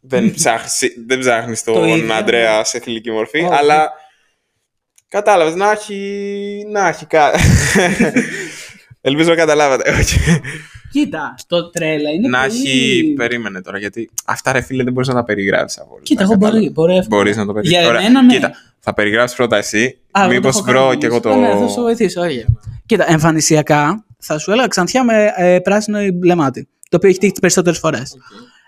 δεν 0.00 0.34
ψάχνεις, 0.34 0.80
δεν 1.06 1.18
ψάχνεις 1.18 1.62
Το 1.62 1.72
τον 1.72 1.88
ίδιο. 1.88 2.14
Αντρέα 2.14 2.64
σε 2.64 2.78
θηλυκή 2.78 3.10
μορφή, 3.10 3.40
Όχι. 3.42 3.54
αλλά 3.54 3.92
κατάλαβες 5.08 5.54
να 5.54 5.70
έχει, 5.70 6.64
να 6.70 6.88
έχει 6.88 7.06
κάτι. 7.06 7.40
Ελπίζω 9.00 9.28
να 9.28 9.36
καταλάβατε. 9.36 9.90
όχι. 9.90 10.18
Κοίτα, 10.94 11.34
το 11.46 11.70
τρέλα 11.70 12.10
είναι 12.10 12.28
να 12.28 12.46
πολύ... 12.46 12.60
έχει. 12.60 13.12
Περίμενε 13.16 13.60
τώρα, 13.60 13.78
γιατί 13.78 14.10
αυτά 14.24 14.52
ρε 14.52 14.60
φίλε 14.60 14.82
δεν 14.84 14.92
μπορείς 14.92 15.08
να 15.08 15.14
τα 15.14 15.24
περιγράψεις 15.24 15.78
από 15.78 15.92
όλα. 15.94 16.02
Κοίτα, 16.02 16.22
εγώ 16.22 16.34
μπορεί, 16.34 16.70
μπορεί 16.70 16.96
εύκολα. 16.96 17.16
Μπορείς 17.16 17.36
να 17.36 17.46
το 17.46 17.52
περιγράψει. 17.52 17.90
Για 17.90 18.00
εμένα, 18.00 18.22
ναι. 18.22 18.34
Κοίτα, 18.34 18.52
θα 18.78 18.94
περιγράψεις 18.94 19.36
πρώτα 19.36 19.56
εσύ. 19.56 19.98
Α, 20.10 20.20
εγώ 20.20 20.28
το 20.28 20.34
Μήπως 20.34 20.56
έχω 20.56 20.64
βρω 20.64 20.86
κάνει 20.86 20.96
και 20.96 21.06
εγώ 21.06 21.20
το. 21.20 21.30
όμως. 21.30 21.54
Ναι, 21.54 21.60
θα 21.60 21.68
σου 21.68 21.80
βοηθήσω, 21.80 22.20
όχι. 22.20 22.44
Κοίτα, 22.86 23.10
εμφανισιακά 23.10 24.04
θα 24.18 24.38
σου 24.38 24.50
έλεγα 24.50 24.66
ξανθιά 24.66 25.04
με 25.04 25.32
ε, 25.36 25.58
πράσινο 25.58 26.02
ή 26.02 26.10
μπλε 26.10 26.34
μάτι. 26.34 26.68
Το 26.88 26.96
οποίο 26.96 27.08
έχει 27.08 27.18
τύχει 27.18 27.32
τις 27.32 27.40
περισσότερες 27.40 27.78
φορές. 27.78 28.16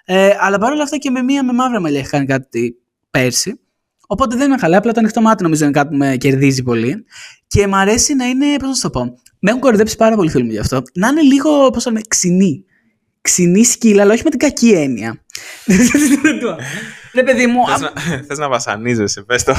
Ε, 0.05 0.31
αλλά 0.41 0.59
παρόλα 0.59 0.83
αυτά 0.83 0.97
και 0.97 1.11
με 1.11 1.23
μία 1.23 1.45
με 1.45 1.53
μαύρα 1.53 1.81
μαλλιά 1.81 1.99
έχει 1.99 2.09
κάνει 2.09 2.27
κάτι 2.27 2.77
πέρσι. 3.11 3.61
Οπότε 4.07 4.37
δεν 4.37 4.49
είναι 4.49 4.59
χαλά, 4.59 4.77
απλά 4.77 4.93
το 4.93 5.01
ανοιχτό 5.01 5.21
μάτι 5.21 5.43
νομίζω 5.43 5.65
είναι 5.65 5.73
κάτι 5.73 5.89
που 5.89 5.97
με 5.97 6.17
κερδίζει 6.17 6.63
πολύ. 6.63 7.05
Και 7.47 7.67
μ' 7.67 7.75
αρέσει 7.75 8.15
να 8.15 8.25
είναι, 8.25 8.57
πώς 8.59 8.69
να 8.69 8.75
σου 8.75 8.83
το 8.83 8.91
πω. 8.91 9.05
Με 9.39 9.51
έχουν 9.51 9.61
κορυδέψει 9.61 9.97
πάρα 9.97 10.17
πολύ 10.17 10.31
φίλοι 10.31 10.45
μου 10.45 10.51
γι' 10.51 10.59
αυτό. 10.59 10.83
Να 10.95 11.09
είναι 11.09 11.21
λίγο, 11.21 11.71
πώς 11.71 11.83
το 11.83 11.91
λέμε, 11.91 12.03
ξινή. 12.09 12.65
Ξινή 13.21 13.65
σκύλα, 13.65 14.03
αλλά 14.03 14.13
όχι 14.13 14.23
με 14.25 14.31
την 14.31 14.39
κακή 14.39 14.71
έννοια. 14.71 15.25
Ρε 17.15 17.23
παιδί 17.23 17.47
μου, 17.47 17.67
Θες 17.67 17.81
να, 17.81 17.93
θες 18.27 18.39
να 18.39 18.49
βασανίζεσαι, 18.49 19.23
πες 19.23 19.43
το. 19.43 19.55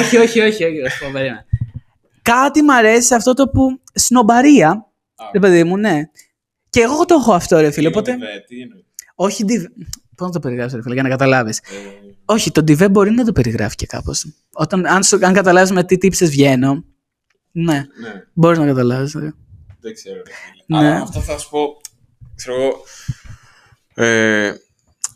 όχι, 0.00 0.16
όχι, 0.16 0.40
όχι, 0.40 0.64
όχι, 0.64 0.82
όχι, 0.82 1.12
περίμενα. 1.12 1.44
Κάτι 2.22 2.62
μ' 2.62 2.70
αρέσει 2.70 3.06
σε 3.06 3.14
αυτό 3.14 3.34
το 3.34 3.48
που 3.48 3.80
σνομπαρία. 3.94 4.86
Ρε 5.32 5.38
παιδί 5.38 5.64
μου, 5.64 5.76
ναι. 5.76 6.00
Και 6.70 6.80
εγώ 6.80 7.04
το 7.04 7.14
έχω 7.14 7.32
αυτό, 7.32 7.60
ρε 7.60 7.70
φίλε. 7.70 7.88
Οπότε. 7.88 8.16
Όχι, 9.14 9.44
διβ... 9.44 9.64
Πώς 10.16 10.26
να 10.26 10.32
το 10.32 10.40
περιγράψω, 10.40 10.76
ρε 10.76 10.82
φίλε, 10.82 10.94
για 10.94 11.02
να 11.02 11.08
καταλάβεις. 11.08 11.60
Ε, 12.26 12.32
Όχι, 12.32 12.50
το 12.52 12.62
ντιβέ 12.62 12.88
μπορεί 12.88 13.10
να 13.10 13.24
το 13.24 13.32
περιγράφει 13.32 13.74
και 13.76 13.86
κάπως. 13.86 14.26
Όταν, 14.52 14.86
αν, 14.86 15.02
σου- 15.02 15.26
αν 15.26 15.32
καταλάβεις 15.32 15.70
με 15.70 15.84
τι 15.84 15.98
τύψεις 15.98 16.30
βγαίνω. 16.30 16.84
Ναι, 17.52 17.74
Ναι, 17.74 17.86
μπορείς 18.32 18.58
να 18.58 18.66
καταλάβεις. 18.66 19.12
δεν 19.80 19.94
ξέρω. 19.94 20.16
ρε 20.16 20.22
φίλε. 20.32 20.80
Ναι. 20.80 20.86
Αλλά 20.88 21.00
αυτό 21.02 21.20
θα 21.20 21.38
σου 21.38 21.50
πω, 21.50 21.80
ξέρω 22.34 22.56
εγώ, 22.62 22.84
ε, 23.94 24.52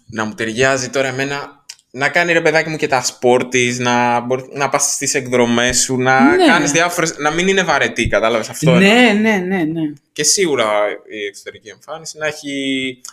να 0.07 0.25
μου 0.25 0.35
ταιριάζει 0.35 0.89
τώρα 0.91 1.09
εμένα 1.09 1.65
να 1.91 2.09
κάνει 2.09 2.33
ρε 2.33 2.41
παιδάκι 2.41 2.69
μου 2.69 2.77
και 2.77 2.87
τα 2.87 3.03
σπορ 3.03 3.49
της, 3.49 3.79
να, 3.79 4.21
μπορεί, 4.21 4.49
να 4.53 4.69
πας 4.69 4.83
στις 4.83 5.15
εκδρομές 5.15 5.81
σου, 5.81 5.97
να 5.97 6.37
Ναι. 6.37 6.47
κάνεις 6.47 6.71
διάφορες, 6.73 7.17
να 7.19 7.31
μην 7.31 7.49
είναι 7.49 7.63
βαρετή, 7.63 8.09
κατάλαβες 8.09 8.49
αυτό. 8.49 8.71
Ναι, 8.75 9.13
ναι, 9.21 9.37
ναι, 9.37 9.57
ναι. 9.65 9.81
Και 10.13 10.23
σίγουρα 10.25 10.69
η 11.11 11.27
εξωτερική 11.27 11.69
εμφάνιση 11.69 12.19
να 12.19 12.27
έχει. 12.27 12.51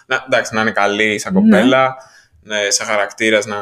Να, 0.06 0.24
εντάξει, 0.26 0.54
να 0.56 0.62
είναι 0.62 0.72
καλή 0.72 1.20
σαν 1.20 1.34
Ναι. 1.34 1.40
κοπέλα, 1.40 1.82
ναι, 1.82 1.94
σαν 2.70 2.88
χαρακτήρας 2.88 3.46
να. 3.46 3.58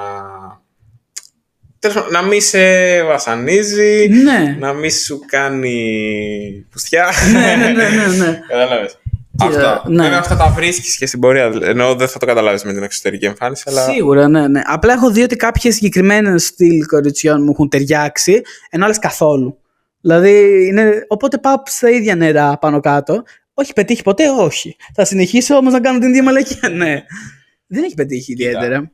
Τέλος 1.79 1.95
πάντων, 1.95 2.11
να 2.11 2.21
μην 2.21 2.41
σε 2.41 3.03
βασανίζει, 3.03 4.07
Ναι. 4.09 4.55
να 4.59 4.73
μην 4.73 4.91
σου 4.91 5.19
κάνει 5.27 6.65
πουστιά. 6.71 7.05
ναι, 7.31 7.55
ναι, 7.55 7.71
ναι, 7.71 7.89
ναι, 7.89 8.07
ναι. 8.25 8.39
Κατάλαβες. 8.49 8.97
Και, 9.37 9.47
Αυτά. 9.47 9.83
ναι. 9.87 10.03
Βέβαια, 10.03 10.19
αυτά 10.19 10.35
τα 10.37 10.47
βρίσκεις 10.49 10.97
και 10.97 11.05
στην 11.05 11.19
πορεία. 11.19 11.51
Ενώ 11.61 11.95
δεν 11.95 12.07
θα 12.07 12.19
το 12.19 12.25
καταλάβεις 12.25 12.63
με 12.63 12.73
την 12.73 12.83
εξωτερική 12.83 13.25
εμφάνιση, 13.25 13.63
αλλά. 13.67 13.83
Σίγουρα, 13.83 14.27
ναι, 14.27 14.47
ναι. 14.47 14.61
Απλά 14.65 14.93
έχω 14.93 15.11
δει 15.11 15.21
ότι 15.21 15.35
κάποιες 15.35 15.75
συγκεκριμένες 15.75 16.45
στυλ 16.45 16.85
κοριτσιών 16.85 17.43
μου 17.43 17.51
έχουν 17.51 17.69
ταιριάξει, 17.69 18.41
ενώ 18.69 18.85
άλλες 18.85 18.99
καθόλου. 18.99 19.57
Δηλαδή, 20.01 20.65
είναι... 20.67 21.05
οπότε 21.07 21.37
πάω 21.37 21.55
στα 21.65 21.89
ίδια 21.89 22.15
νερά 22.15 22.57
πάνω 22.57 22.79
κάτω. 22.79 23.23
Όχι 23.53 23.73
πετύχει 23.73 24.03
ποτέ, 24.03 24.29
όχι. 24.29 24.75
Θα 24.93 25.05
συνεχίσω 25.05 25.55
όμως 25.55 25.73
να 25.73 25.79
κάνω 25.79 25.99
την 25.99 26.09
ίδια 26.09 26.23
μαλακία, 26.23 26.69
ναι. 26.81 27.03
Δεν 27.73 27.83
έχει 27.83 27.93
πετύχει 27.93 28.31
ιδιαίτερα. 28.31 28.91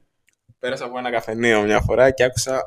Πέρασα 0.60 0.86
από 0.86 0.98
ένα 0.98 1.12
καφενείο 1.12 1.62
μια 1.62 1.82
φορά 1.82 2.12
και 2.12 2.24
άκουσα 2.24 2.62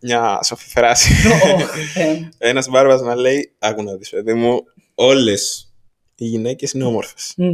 μια 0.00 0.40
σοφή 0.44 0.68
φράση. 0.68 1.12
Ωχ, 1.54 1.70
Θεέ 1.94 2.14
μου. 2.14 2.28
Ένας 2.38 2.68
μπάρμπας 2.68 3.00
να 3.00 3.14
λέει: 3.14 3.54
Άκου 3.58 3.82
να 3.82 3.96
δεις, 3.96 4.10
παιδί 4.10 4.34
μου, 4.34 4.60
όλες 4.94 5.72
οι 6.14 6.24
γυναίκες 6.24 6.72
είναι 6.72 6.84
όμορφες. 6.84 7.32
Μμ. 7.36 7.52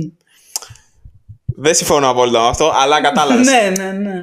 Δεν 1.57 1.75
συμφωνώ 1.75 2.09
απόλυτα 2.11 2.41
με 2.43 2.47
αυτό, 2.49 2.71
αλλά 2.75 3.01
κατάλαβες. 3.01 3.47
Ναι, 3.47 3.71
ναι, 3.85 3.93
ναι. 3.93 4.21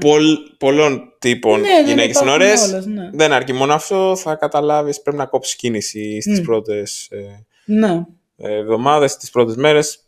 πολλών 0.57 1.13
τύπων 1.19 1.59
Ναι, 1.59 1.67
δεν 1.67 1.85
γυναίκες 1.87 1.95
είναι 1.95 2.03
υπάρχουν 2.03 2.29
ωραίες. 2.29 2.61
όλες, 2.71 2.85
ναι. 2.85 3.09
Δεν 3.13 3.31
αρκεί 3.33 3.53
μόνο 3.53 3.73
αυτό, 3.73 4.15
θα 4.15 4.35
καταλάβεις. 4.35 5.01
Πρέπει 5.01 5.17
να 5.17 5.25
κόψεις 5.25 5.55
κίνηση 5.55 6.21
στις 6.21 6.39
Μμ. 6.39 6.43
πρώτες 6.43 7.09
Ναι. 7.65 8.01
εβδομάδες, 8.37 9.17
τις 9.17 9.29
πρώτες 9.29 9.55
μέρες. 9.55 9.99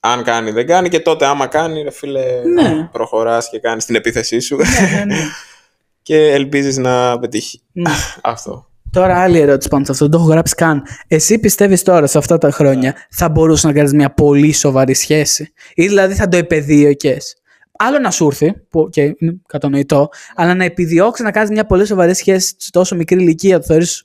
Αν 0.00 0.22
κάνει, 0.22 0.50
δεν 0.50 0.66
κάνει. 0.66 0.88
Και 0.88 1.00
τότε, 1.00 1.26
άμα 1.26 1.46
κάνει, 1.46 1.82
ρε 1.82 1.90
φίλε, 1.90 2.24
Ναι. 2.54 2.88
προχωράς 2.92 3.48
και 3.50 3.58
κάνεις 3.58 3.84
την 3.84 3.94
επίθεσή 3.94 4.38
σου. 4.40 4.56
ναι, 4.56 4.64
ναι, 4.96 5.04
ναι. 5.04 5.20
και 6.02 6.16
ελπίζεις 6.32 6.76
να 6.76 7.18
πετύχει. 7.18 7.60
Ναι. 7.72 7.90
αυτό. 8.22 8.64
Τώρα 8.90 9.20
άλλη 9.22 9.38
ερώτηση 9.38 9.68
πάνω 9.68 9.84
σε 9.84 9.92
αυτό. 9.92 10.04
Δεν 10.04 10.14
το 10.14 10.20
έχω 10.22 10.30
γράψει 10.32 10.54
καν. 10.54 10.82
Εσύ 11.06 11.38
πιστεύεις 11.38 11.82
τώρα 11.82 12.06
σε 12.06 12.18
αυτά 12.18 12.38
τα 12.38 12.50
χρόνια 12.50 12.94
θα 13.10 13.28
μπορούσες 13.28 13.64
να 13.64 13.72
κάνεις 13.72 13.92
μια 13.92 14.10
πολύ 14.14 14.52
σοβαρή 14.52 14.94
σχέση, 14.94 15.52
ή 15.74 15.86
δηλαδή 15.86 16.14
θα 16.14 16.28
το 16.28 16.36
επεδίωκε. 16.36 17.16
Άλλο 17.78 17.98
να 17.98 18.10
σου 18.10 18.26
έρθει, 18.26 18.52
που 18.68 18.88
και 18.90 19.00
είναι 19.18 19.40
κατανοητό, 19.46 20.08
αλλά 20.34 20.54
να 20.54 20.64
επιδιώξεις 20.64 21.24
να 21.24 21.30
κάνεις 21.30 21.50
μια 21.50 21.66
πολύ 21.66 21.86
σοβαρή 21.86 22.14
σχέση 22.14 22.54
σε 22.56 22.70
τόσο 22.70 22.96
μικρή 22.96 23.20
ηλικία, 23.20 23.58
το 23.58 23.64
θεωρείς 23.66 24.04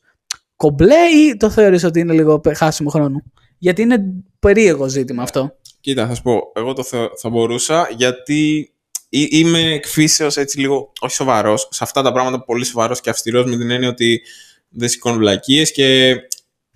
κομπλέ 0.55 0.95
ή 1.15 1.37
το 1.37 1.49
θεωρείς 1.49 1.83
ότι 1.83 1.99
είναι 1.99 2.13
λίγο 2.13 2.39
πε- 2.39 2.55
χάσιμο 2.57 2.89
χρόνο; 2.89 3.21
Γιατί 3.57 3.81
είναι 3.81 3.97
περίεργο 4.39 4.87
ζήτημα 4.87 5.23
αυτό. 5.23 5.55
Κοίτα, 5.85 6.07
θα 6.07 6.15
σου 6.15 6.21
πω. 6.21 6.51
Εγώ 6.55 6.73
το 6.73 6.83
θεω- 6.83 7.09
θα 7.21 7.29
μπορούσα 7.29 7.89
γιατί 7.97 8.71
εί- 9.09 9.33
είμαι 9.33 9.59
εκφύσεως 9.73 10.37
έτσι 10.37 10.59
λίγο, 10.59 10.91
όχι 10.99 11.15
σοβαρός, 11.15 11.67
σε 11.71 11.83
αυτά 11.83 12.01
τα 12.01 12.11
πράγματα 12.11 12.43
πολύ 12.43 12.65
σοβαρός 12.65 13.01
και 13.01 13.09
αυστηρός 13.09 13.45
με 13.45 13.57
την 13.57 13.71
έννοια 13.71 13.89
ότι 13.89 14.21
δεν 14.69 14.89
σηκώνω 14.89 15.17
βλακίες 15.17 15.71
και 15.71 16.15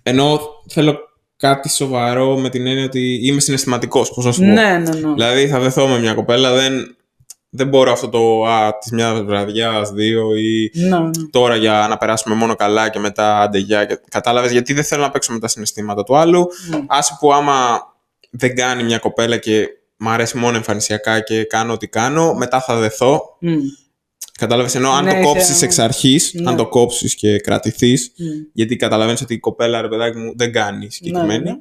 ενώ 0.02 0.40
θέλω 0.68 0.98
κάτι 1.36 1.68
σοβαρό 1.70 2.36
με 2.38 2.48
την 2.48 2.66
έννοια 2.66 2.84
ότι 2.84 3.18
είμαι 3.22 3.40
συναισθηματικός. 3.40 4.10
Πώς 4.14 4.24
να 4.24 4.32
σου 4.32 4.40
πω. 4.40 4.46
Ναι, 4.46 4.78
ναι, 4.78 4.94
ναι. 4.94 5.12
Δηλαδή 5.12 5.48
θα 5.48 5.58
δεθώ 5.60 5.86
με 5.88 5.98
μια 5.98 6.14
κοπέλα, 6.14 6.52
δεν, 6.52 6.96
δεν 7.48 7.68
μπορώ 7.68 7.92
αυτό 7.92 8.08
το 8.08 8.44
α, 8.46 8.78
της 8.78 8.92
μιας 8.92 9.20
βραδιάς, 9.22 9.90
δύο 9.90 10.34
ή 10.36 10.70
Ναι, 10.74 10.98
ναι. 10.98 11.10
τώρα 11.30 11.56
για 11.56 11.86
να 11.88 11.96
περάσουμε 11.96 12.34
μόνο 12.34 12.54
καλά 12.54 12.88
και 12.88 12.98
μετά 12.98 13.40
άντε 13.40 13.58
γεια. 13.58 13.84
Και- 13.84 14.00
Κατάλαβες 14.10 14.52
γιατί 14.52 14.72
δεν 14.72 14.84
θέλω 14.84 15.02
να 15.02 15.10
παίξω 15.10 15.32
με 15.32 15.38
τα 15.38 15.48
συναισθήματα 15.48 16.02
του 16.02 16.16
άλλου. 16.16 16.46
Ναι. 16.70 16.80
Άσε 16.86 17.16
που 17.20 17.32
άμα 17.32 17.88
δεν 18.30 18.56
κάνει 18.56 18.82
μια 18.82 18.98
κοπέλα 18.98 19.36
και 19.36 19.66
μ' 19.96 20.08
αρέσει 20.08 20.36
μόνο 20.38 20.56
εμφανισιακά 20.56 21.20
και 21.20 21.44
κάνω 21.44 21.72
ό,τι 21.72 21.86
κάνω, 21.88 22.34
μετά 22.34 22.60
θα 22.60 22.76
δεθώ. 22.78 23.36
Μμ. 23.40 23.56
Κατάλαβες, 24.38 24.74
ενώ 24.74 24.90
αν 24.90 25.04
Ναι, 25.04 25.12
το 25.12 25.26
κόψεις 25.26 25.54
θε- 25.58 25.62
εξ 25.62 25.78
αρχής, 25.78 26.32
Ναι. 26.34 26.50
αν 26.50 26.56
το 26.56 26.68
κόψεις 26.68 27.14
και 27.14 27.38
κρατηθείς, 27.38 28.12
Μμ. 28.16 28.24
γιατί 28.52 28.76
καταλαβαίνεις 28.76 29.20
ότι 29.20 29.34
η 29.34 29.38
κοπέλα, 29.38 29.80
ρε 29.80 29.88
παιδάκι 29.88 30.18
μου, 30.18 30.32
δεν 30.36 30.52
κάνει 30.52 30.90
συγκεκριμένη. 30.90 31.42
Ναι, 31.44 31.50
ναι. 31.50 31.56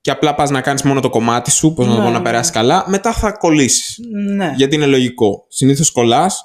Και 0.00 0.10
απλά 0.10 0.34
πας 0.34 0.50
να 0.50 0.60
κάνεις 0.60 0.82
μόνο 0.82 1.00
το 1.00 1.10
κομμάτι 1.10 1.50
σου, 1.50 1.72
πώς 1.74 1.86
να 1.86 1.92
το 1.94 1.98
Ναι, 1.98 2.04
πω, 2.06 2.12
να 2.12 2.18
ναι. 2.18 2.24
περάσει 2.24 2.52
καλά, 2.52 2.84
μετά 2.88 3.12
θα 3.12 3.32
κολλήσεις. 3.32 3.98
Ναι. 4.12 4.52
Γιατί 4.56 4.74
είναι 4.74 4.86
λογικό. 4.86 5.44
Συνήθως 5.48 5.90
κολλάς 5.90 6.44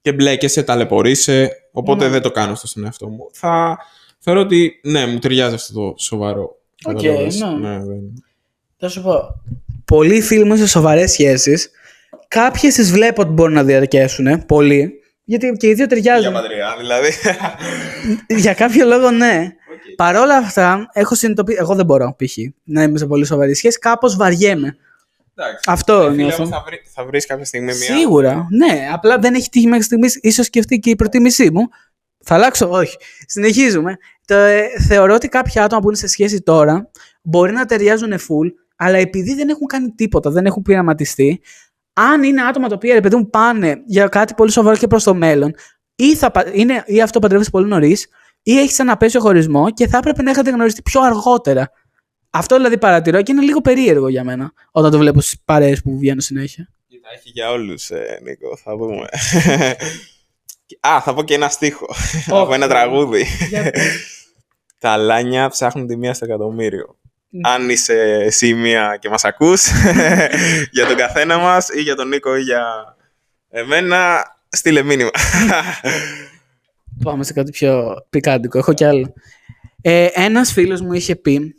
και 0.00 0.12
μπλέκεσαι, 0.12 0.62
ταλαιπωρείσαι, 0.62 1.50
οπότε 1.72 2.04
Ναι. 2.04 2.10
δεν 2.10 2.22
το 2.22 2.30
κάνω 2.30 2.52
αυτό 2.52 2.66
στον 2.66 2.84
εαυτό 2.84 3.08
μου. 3.08 3.28
Θα 3.32 3.78
θεωρώ 4.18 4.40
ότι, 4.40 4.80
ναι, 4.82 5.06
μου 5.06 5.18
ταιριάζει 5.18 5.54
αυτό 5.54 5.72
το 5.72 5.94
σοβαρό. 5.98 6.56
Οκ, 6.84 6.94
Κατάλαβες. 6.96 7.40
ναι. 7.40 7.78
Δεν- 8.78 8.88
Θα 8.88 8.88
σου 8.88 9.02
πω. 9.02 9.42
Πολλοί 9.84 10.20
φίλοι 10.20 10.44
μου 10.44 10.56
σε 10.56 10.66
σοβαρές 10.66 11.10
σχέσεις, 11.12 11.70
κάποιες 12.28 12.74
τις 12.74 12.90
βλέπω 12.92 13.22
ότι 13.22 13.30
μπορούν 13.30 13.54
να 13.54 13.64
διαρκέσουν. 13.64 14.46
Πολλοί. 14.46 14.92
Γιατί 15.24 15.52
και 15.56 15.66
οι 15.68 15.74
δύο 15.74 15.86
ταιριάζουν. 15.86 16.32
παντρειά, 16.32 16.74
δηλαδή. 16.78 17.08
Για 18.42 18.54
κάποιο 18.54 18.86
λόγο, 18.86 19.10
ναι. 19.10 19.52
Παρ' 19.96 20.16
όλα 20.16 20.36
αυτά, 20.36 20.88
έχω 20.92 21.14
συνειδητοποιήσει. 21.14 21.58
Εγώ 21.60 21.74
δεν 21.74 21.84
μπορώ, 21.84 22.16
π.χ. 22.18 22.36
να 22.64 22.82
είμαι 22.82 22.98
σε 22.98 23.06
πολύ 23.06 23.24
σοβαρή 23.26 23.54
σχέση. 23.54 23.78
Κάπως 23.78 24.16
βαριέμαι. 24.16 24.76
Εντάξει. 25.34 25.64
Αυτό 25.66 25.92
Ε, 26.02 26.10
φίλε 26.10 26.22
νιώθω. 26.22 26.42
μου, 26.42 26.48
θα, 26.48 26.62
βρει, 26.66 26.82
θα 26.94 27.04
βρεις 27.04 27.26
κάποια 27.26 27.44
στιγμή 27.44 27.64
μια... 27.64 27.74
Σίγουρα, 27.96 28.46
ναι. 28.50 28.88
Απλά 28.92 29.18
δεν 29.18 29.34
έχει 29.34 29.48
τύχει 29.48 29.66
μέχρι 29.66 29.84
στιγμής, 29.84 30.18
ίσως 30.22 30.50
και 30.50 30.58
αυτή 30.58 30.78
και 30.78 30.90
η 30.90 30.96
προτίμησή 30.96 31.50
μου. 31.50 31.62
Θα 32.24 32.34
αλλάξω, 32.34 32.70
όχι. 32.70 32.96
Συνεχίζουμε. 33.26 33.96
Το, 34.26 34.34
ε, 34.34 34.62
θεωρώ 34.88 35.14
ότι 35.14 35.28
κάποια 35.28 35.64
άτομα 35.64 35.80
που 35.80 35.88
είναι 35.88 35.96
σε 35.98 36.06
σχέση 36.06 36.40
τώρα 36.40 36.90
μπορεί 37.22 37.52
να 37.52 37.64
ταιριάζουν 37.64 38.12
full, 38.18 38.52
αλλά 38.78 38.98
επειδή 38.98 39.34
δεν 39.34 39.48
έχουν 39.48 39.66
κάνει 39.66 39.88
τίποτα, 39.90 40.30
δεν 40.30 40.46
έχουν 40.46 40.62
πειραματιστεί, 40.62 41.40
αν 41.92 42.22
είναι 42.22 42.42
άτομα 42.42 42.68
τα 42.68 42.74
οποία 42.74 42.94
ρε 42.94 43.00
παιδί 43.00 43.16
μου 43.16 43.30
πάνε 43.30 43.82
για 43.86 44.08
κάτι 44.08 44.34
πολύ 44.34 44.50
σοβαρό 44.50 44.76
και 44.76 44.86
προς 44.86 45.04
το 45.04 45.14
μέλλον, 45.14 45.54
ή, 45.94 46.14
θα, 46.14 46.30
πα- 46.30 46.54
είναι, 46.54 46.82
ή 46.86 47.00
αυτό 47.00 47.18
παντρεύεσαι 47.18 47.50
πολύ 47.50 47.66
νωρίς, 47.68 48.08
ή 48.42 48.58
έχεις 48.58 48.78
ένα 48.78 48.92
απέσιο 48.92 49.20
χωρισμό 49.20 49.70
και 49.70 49.88
θα 49.88 49.98
έπρεπε 49.98 50.22
να 50.22 50.30
έχετε 50.30 50.50
γνωριστεί 50.50 50.82
πιο 50.82 51.00
αργότερα. 51.02 51.70
Αυτό 52.30 52.56
δηλαδή 52.56 52.78
παρατηρώ 52.78 53.22
και 53.22 53.32
είναι 53.32 53.42
λίγο 53.42 53.60
περίεργο 53.60 54.08
για 54.08 54.24
μένα 54.24 54.52
όταν 54.70 54.90
το 54.90 54.98
βλέπω 54.98 55.20
στις 55.20 55.40
παρέες 55.44 55.82
που 55.82 55.98
βγαίνουν 55.98 56.20
συνέχεια. 56.20 56.68
Κοίτα, 56.88 57.08
έχει 57.14 57.28
για 57.28 57.50
όλους, 57.50 57.90
ε, 57.90 58.20
Νίκο, 58.22 58.56
θα 58.56 58.76
δούμε. 58.76 59.06
Α, 60.80 61.00
θα 61.00 61.14
πω 61.14 61.22
και 61.22 61.34
ένα 61.34 61.48
στίχο 61.48 61.86
από 62.26 62.54
ένα 62.54 62.68
τραγούδι. 62.68 63.26
Τα 64.78 64.96
λάνια 64.96 65.48
ψάχνουν 65.48 65.86
τη 65.86 65.96
μία 65.96 66.14
στο 66.14 66.24
εκατομμύριο. 66.24 66.98
Αν 67.42 67.68
είσαι 67.70 67.94
εσύ 68.24 68.54
μία 68.54 68.96
και 69.00 69.08
μας 69.08 69.24
ακούς, 69.24 69.66
για 70.72 70.86
τον 70.86 70.96
καθένα 70.96 71.38
μας 71.38 71.68
ή 71.68 71.80
για 71.80 71.94
τον 71.94 72.08
Νίκο 72.08 72.36
ή 72.36 72.40
για 72.40 72.64
εμένα, 73.50 74.22
στείλε 74.48 74.82
μήνυμα. 74.82 75.10
Πάμε 77.04 77.24
σε 77.24 77.32
κάτι 77.32 77.50
πιο 77.50 77.94
πικάντικο. 78.10 78.58
Έχω 78.58 78.72
κι 78.74 78.84
άλλο. 78.84 79.12
Ε, 79.82 80.08
ένας 80.12 80.52
φίλος 80.52 80.80
μου 80.80 80.92
είχε 80.92 81.16
πει 81.16 81.56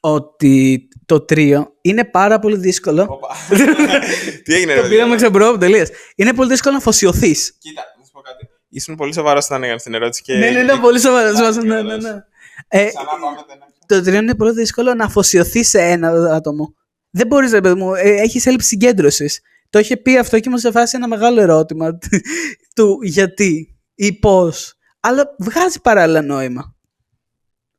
ότι 0.00 0.88
το 1.06 1.20
τρίο 1.20 1.72
είναι 1.80 2.04
πάρα 2.04 2.38
πολύ 2.38 2.56
δύσκολο. 2.56 3.06
Όπα. 3.08 3.28
Τι 4.44 4.54
έγινε, 4.54 4.72
ρε 4.72 4.76
Το 4.76 4.82
παιδιά; 4.82 4.96
πήραμε 4.96 5.16
ξεμπρό 5.16 5.58
τελείως. 5.58 5.88
Είναι 6.16 6.34
πολύ 6.34 6.48
δύσκολο 6.48 6.72
να 6.74 6.80
αφοσιωθείς. 6.80 7.56
Κοίτα, 7.58 7.82
να 7.98 8.04
σου 8.04 8.10
πω 8.12 8.20
κάτι. 8.20 8.48
Ήσουν 8.68 8.96
πολύ 8.96 9.14
σοβαρός 9.14 9.44
όταν 9.44 9.62
έκανες 9.62 9.82
την 9.82 9.94
ερώτηση 9.94 10.22
και... 10.22 10.34
Ναι, 10.34 10.50
ναι, 10.50 10.62
ναι, 10.62 10.76
πολύ 10.76 11.00
σοβαρός. 11.00 11.36
σοβαρός, 11.36 11.56
Ναι, 11.56 11.82
ναι, 11.82 11.96
ναι. 11.96 12.24
Ε, 12.68 12.84
Ξανά 12.86 13.04
πάμε, 13.04 13.44
δεν 13.48 13.58
το 13.94 14.02
τρίο 14.02 14.18
είναι 14.18 14.34
πολύ 14.34 14.52
δύσκολο 14.52 14.94
να 14.94 15.04
αφοσιωθεί 15.04 15.64
σε 15.64 15.80
ένα 15.80 16.34
άτομο. 16.34 16.74
Δεν 17.10 17.26
μπορείς, 17.26 17.52
ρε 17.52 17.60
παιδί 17.60 17.74
μου, 17.74 17.94
ε, 17.94 18.10
έχεις 18.10 18.46
έλλειψη 18.46 18.68
συγκέντρωσης. 18.68 19.40
Το 19.70 19.78
είχε 19.78 19.96
πει 19.96 20.16
αυτό 20.16 20.40
και 20.40 20.50
μου 20.50 20.56
σε 20.56 20.70
φάσει 20.70 20.96
ένα 20.96 21.08
μεγάλο 21.08 21.40
ερώτημα 21.40 21.98
του 22.76 22.98
γιατί 23.02 23.78
ή 23.94 24.12
πώς. 24.18 24.74
Αλλά 25.00 25.34
βγάζει 25.38 25.80
παράλληλα 25.80 26.22
νόημα. 26.22 26.74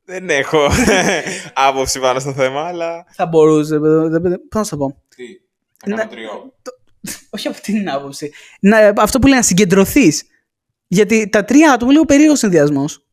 Δεν 0.05 0.29
έχω 0.29 0.67
άποψη 1.67 1.99
πάνω 1.99 2.19
στο 2.19 2.33
θέμα, 2.33 2.61
αλλά... 2.61 3.05
Θα 3.11 3.25
μπορούσε, 3.25 3.79
πώς 3.79 4.29
να 4.53 4.63
σου 4.63 4.69
το 4.69 4.77
πω. 4.77 5.03
Τι, 5.15 5.23
να 5.85 5.95
κάνω 5.95 6.09
τριό. 6.09 6.53
όχι 7.29 7.47
από 7.47 7.61
την 7.61 7.89
άποψη. 7.89 8.31
Να, 8.59 8.93
αυτό 8.97 9.19
που 9.19 9.27
λέει 9.27 9.37
να 9.37 9.43
συγκεντρωθείς. 9.43 10.23
Γιατί 10.87 11.29
τα 11.29 11.43
τρία 11.43 11.67
άτομα 11.71 11.83
είναι 11.83 11.91
λίγο 11.91 12.05
περίεργος 12.05 12.39
συνδυασμός. 12.39 13.05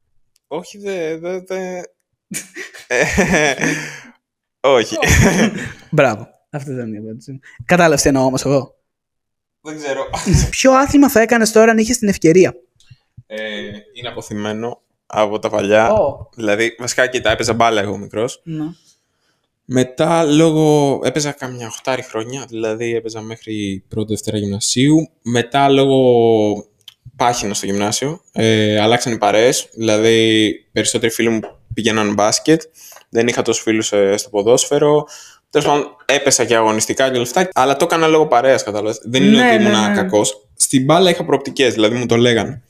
Όχι, 0.47 0.79
δεν... 0.79 1.21
Δε, 1.21 1.41
δε... 1.41 1.81
Ε, 2.87 3.55
Όχι. 4.61 4.97
Μπράβο. 5.91 6.29
Αυτή 6.51 6.71
ήταν 6.71 6.95
η 6.95 6.97
απάντηση. 6.99 7.41
Κατάλαβες 7.65 8.03
τι 8.03 8.09
εννοώ 8.09 8.25
όμως 8.25 8.45
εγώ. 8.45 8.75
δεν 9.61 9.77
ξέρω. 9.77 10.05
Ποιο 10.51 10.73
άθλημα 10.73 11.09
θα 11.09 11.21
έκανες 11.21 11.53
τώρα 11.53 11.71
αν 11.71 11.79
είχες 11.79 11.99
την 11.99 12.09
ευκαιρία; 12.09 12.55
Ε, 13.27 13.39
είναι 13.93 14.09
αποθυμένο 14.09 14.81
από 15.07 15.39
τα 15.39 15.49
παλιά. 15.51 15.93
Ω. 15.93 16.29
Δηλαδή, 16.35 16.77
βασικά, 16.79 17.07
κοίτα, 17.07 17.31
έπαιζα 17.31 17.55
μπάλα 17.55 17.81
εγώ 17.81 17.97
μικρός. 17.97 18.41
Ναι. 18.45 18.65
Μετά, 19.65 20.25
λόγω. 20.25 21.01
έπαιζα 21.05 21.33
κάμια 21.33 21.73
8 21.85 21.99
χρόνια, 22.09 22.45
δηλαδή 22.49 22.95
έπαιζα 22.95 23.21
μέχρι 23.21 23.85
πρώτη 23.89 24.13
Δευτέρα 24.13 24.39
γυμνασίου. 24.39 25.09
Μετά, 25.23 25.69
λόγω 25.69 26.67
πάχυνας 27.17 27.57
στο 27.57 27.67
γυμνάσιο, 27.67 28.21
ε, 28.33 28.81
αλλάξαν 28.81 29.13
οι 29.13 29.19
παρέες. 29.19 29.69
Δηλαδή, 29.75 30.53
περισσότεροι 30.73 31.13
φίλοι 31.13 31.29
μου 31.29 31.41
πήγαιναν 31.75 32.15
μπάσκετ. 32.15 32.63
Δεν 33.09 33.27
είχα 33.29 33.43
τόσους 33.43 33.63
φίλους 33.63 33.93
ε, 33.93 34.17
στο 34.17 34.29
ποδόσφαιρο. 34.29 35.07
Τέλος 35.51 35.67
πάντων, 35.67 35.97
έπεσα 36.05 36.45
και 36.45 36.57
αγωνιστικά 36.57 37.05
και 37.09 37.15
όλα 37.15 37.23
αυτά. 37.23 37.49
Αλλά 37.55 37.77
το 37.77 37.85
έκανα 37.85 38.07
λόγω 38.07 38.27
παρέας, 38.27 38.63
κατάλαβες. 38.63 39.01
Δεν 39.05 39.23
είναι 39.23 39.37
Ναι, 39.37 39.49
ότι 39.49 39.63
ναι, 39.63 39.69
ήμουν 39.69 39.89
ναι. 39.89 39.95
κακός. 39.95 40.47
Στην 40.57 40.85
μπάλα 40.85 41.11
είχα 41.11 41.25
προοπτικές, 41.25 41.75
δηλαδή 41.75 41.97
μου 41.97 42.07
το 42.07 42.17
λέγανε. 42.17 42.63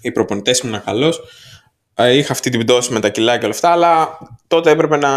Οι 0.00 0.12
προπονητές 0.12 0.58
ήμουν 0.58 0.84
καλός. 0.84 1.20
Είχα 2.12 2.32
αυτή 2.32 2.50
την 2.50 2.60
πτώση 2.60 2.92
με 2.92 3.00
τα 3.00 3.08
κιλά 3.08 3.38
και 3.38 3.44
όλα 3.44 3.54
αυτά, 3.54 3.70
αλλά 3.70 4.18
τότε 4.46 4.70
έπρεπε 4.70 4.96
να 4.96 5.10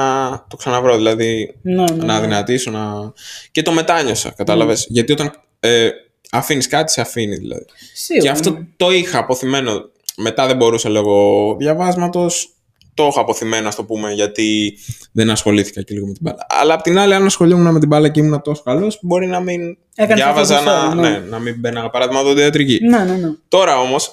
το 0.50 0.56
ξαναβρω. 0.56 0.96
Δηλαδή, 0.96 1.56
Ναι, 1.62 1.74
ναι, 1.74 2.06
να 2.06 2.14
ναι. 2.14 2.20
δυνατήσω 2.20 2.72
να. 2.72 3.14
Και 3.52 3.62
το 3.62 3.72
μετάνιωσα, 3.72 4.30
κατάλαβες. 4.30 4.86
Γιατί 4.90 5.12
όταν 5.12 5.34
ε, 5.60 5.90
αφήνεις 6.32 6.68
κάτι, 6.68 6.92
σε 6.92 7.02
αφήνει 7.02 7.36
δηλαδή. 7.36 7.66
Σίγουρα, 7.94 8.26
Και 8.26 8.32
αυτό 8.32 8.50
ναι. 8.50 8.60
το 8.78 8.92
είχα 8.92 9.18
αποθυμένο. 9.18 9.90
Μετά 10.18 10.48
δεν 10.48 10.56
μπορούσα 10.56 10.90
λόγω 10.90 11.56
διαβάσματος. 11.60 12.53
Το 12.94 13.08
είχα 13.12 13.22
αποθυμένο, 13.22 13.68
ας 13.68 13.76
το 13.76 13.84
πούμε, 13.84 14.12
γιατί 14.12 14.78
δεν 15.12 15.30
ασχολήθηκα 15.30 15.82
και 15.82 15.94
λίγο 15.94 16.08
με 16.08 16.14
την 16.14 16.22
μπάλα. 16.22 16.46
Αλλά 16.48 16.74
απ' 16.74 16.82
την 16.82 16.98
άλλη, 16.98 17.14
αν 17.14 17.26
ασχολούμουν 17.26 17.74
με 17.74 17.80
την 17.80 17.88
μπάλα 17.88 18.10
και 18.10 18.20
ήμουν 18.20 18.42
τόσο 18.42 18.62
καλός, 18.64 19.00
μπορεί 19.02 19.28
να 19.28 19.40
μην 19.40 19.78
Έκανες 19.96 20.24
αυτό 20.24 20.44
διάβαζα 20.44 20.58
που 20.58 20.64
να, 20.64 20.90
θέλω, 20.90 21.02
ναι. 21.02 21.10
ναι, 21.10 21.20
να 21.30 21.40
μην 21.40 21.60
μπαίνα 21.60 21.90
παράδειγμα 21.90 22.22
οδοντιατρική. 22.22 22.80
Ναι, 22.82 22.98
ναι, 22.98 23.16
ναι. 23.16 23.28
Τώρα 23.48 23.80
όμως, 23.80 24.12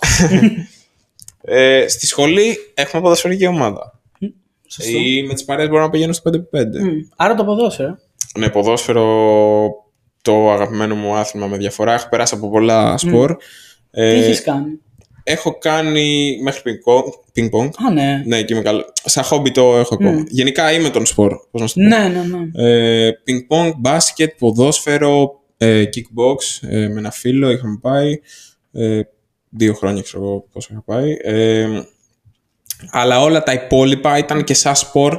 ε, 1.42 1.84
στη 1.88 2.06
σχολή 2.06 2.56
έχουμε 2.74 3.02
ποδοσφαιρική 3.02 3.46
ομάδα. 3.46 4.00
Σωστό. 4.68 4.98
Ή 4.98 5.22
με 5.26 5.34
τις 5.34 5.44
παρέες 5.44 5.68
μπορώ 5.68 5.82
να 5.82 5.90
πηγαίνω 5.90 6.12
στο 6.12 6.30
5x5. 6.30 6.64
Μμ. 6.80 6.88
Άρα 7.16 7.34
το 7.34 7.44
ποδόσφαιρο. 7.44 7.98
Ναι, 8.38 8.50
ποδόσφαιρο 8.50 9.04
το 10.22 10.50
αγαπημένο 10.50 10.94
μου 10.94 11.14
άθλημα 11.14 11.46
με 11.46 11.56
διαφορά. 11.56 11.92
Έχω 11.92 12.08
περάσει 12.08 12.34
από 12.34 12.50
πολλά 12.50 12.96
σπορ. 12.96 13.36
Τι 13.36 14.00
Ε, 14.00 14.14
έχεις 14.14 14.42
κάνει; 14.42 14.80
Έχω 15.30 15.58
κάνει 15.58 16.38
μέχρι 16.42 16.62
πινκ-πονγκ. 17.32 17.70
Α, 17.86 17.90
ναι. 17.92 18.22
Ναι, 18.26 18.42
και 18.42 18.54
είμαι 18.54 18.62
καλό. 18.62 18.84
Σαν 19.04 19.24
χόμπι 19.24 19.50
το 19.50 19.76
έχω 19.76 19.94
ακόμα. 19.94 20.10
Μμ. 20.10 20.22
Γενικά 20.28 20.72
είμαι 20.72 20.90
τον 20.90 21.06
σπορ. 21.06 21.36
Πώς 21.50 21.60
να 21.60 21.66
σου 21.66 21.74
το 21.74 21.80
πω. 21.80 21.86
Ναι, 21.86 22.08
ναι, 22.08 22.22
ναι. 22.22 22.68
Ε, 23.06 23.10
πινκ-πονγκ, 23.24 23.72
μπάσκετ, 23.76 24.32
ποδόσφαιρο, 24.38 25.40
ε, 25.56 25.82
kickbox. 25.82 26.68
Ε, 26.68 26.88
με 26.88 26.98
ένα 26.98 27.10
φίλο 27.10 27.50
είχαμε 27.50 27.78
πάει. 27.80 28.20
Ε, 28.72 29.00
δύο 29.48 29.74
χρόνια 29.74 30.02
ξέρω 30.02 30.22
εγώ 30.24 30.46
πώς 30.52 30.68
είχα 30.68 30.82
πάει. 30.86 31.16
Ε, 31.22 31.68
αλλά 32.90 33.20
όλα 33.20 33.42
τα 33.42 33.52
υπόλοιπα 33.52 34.18
ήταν 34.18 34.44
και 34.44 34.54
σαν 34.54 34.76
σπορ. 34.76 35.18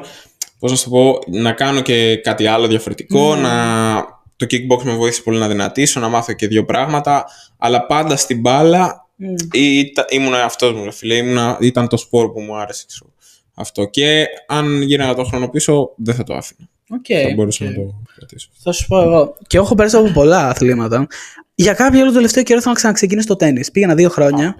Πώς 0.60 0.72
να 0.72 0.78
σου 0.78 0.84
το 0.84 0.90
πω, 0.90 1.20
να 1.28 1.52
κάνω 1.52 1.82
και 1.82 2.16
κάτι 2.16 2.48
άλλο 2.48 2.68
διαφορετικό. 2.68 3.36
Ναι. 3.36 3.42
Να... 3.42 4.20
Το 4.36 4.48
kickbox 4.50 4.84
με 4.84 4.94
βοήθησε 4.96 5.22
πολύ 5.22 5.40
να 5.40 5.48
δυνατήσω, 5.48 6.00
να 6.00 6.08
μάθω 6.08 6.34
και 6.34 6.48
δύο 6.48 6.66
πράγματα. 6.66 7.26
Αλλά 7.58 7.86
πάντα 7.86 8.16
στην 8.16 8.40
μπάλα 8.40 9.01
Μμ. 9.22 9.36
Ήτα, 9.52 10.06
ήμουν 10.10 10.34
αυτός 10.34 10.74
μου, 10.74 10.84
ρε 10.84 10.92
φίλε. 10.92 11.16
Ήμουνα, 11.16 11.58
ήταν 11.62 11.88
το 11.88 11.98
σπορ 11.98 12.32
που 12.32 12.42
μου 12.42 12.56
άρεσε. 12.56 12.86
Ξέρω. 12.88 13.12
Αυτό. 13.54 13.86
Και 13.86 14.26
αν 14.48 14.82
γύρναγα 14.82 15.14
το 15.14 15.24
χρόνο 15.24 15.50
πίσω, 15.50 15.94
δεν 15.98 16.16
θα 16.16 16.24
το 16.24 16.34
άφηνα. 16.34 16.70
Οκ. 16.90 17.06
θα 17.08 17.34
μπορούσα 17.36 17.66
οκ. 17.66 17.72
να 17.72 17.78
το 17.78 18.02
κρατήσω. 18.16 18.50
Θα 18.64 18.72
σου 18.72 18.88
πω 18.88 19.02
εγώ. 19.02 19.38
Και 19.48 19.58
έχω 19.58 19.76
περάσει 19.76 19.96
από 19.96 20.12
πολλά 20.12 20.48
αθλήματα. 20.48 21.08
Για 21.56 21.74
κάποιο 21.74 22.00
άλλο 22.00 22.08
το 22.10 22.16
τελευταίο 22.16 22.44
καιρό 22.44 22.60
θέλω 22.60 22.72
να 22.72 22.78
ξαναξεκινήσω 22.78 23.28
το 23.28 23.36
τέννη. 23.36 23.64
Πήγαινα 23.74 23.96
δύο 23.96 24.10
χρόνια. 24.10 24.56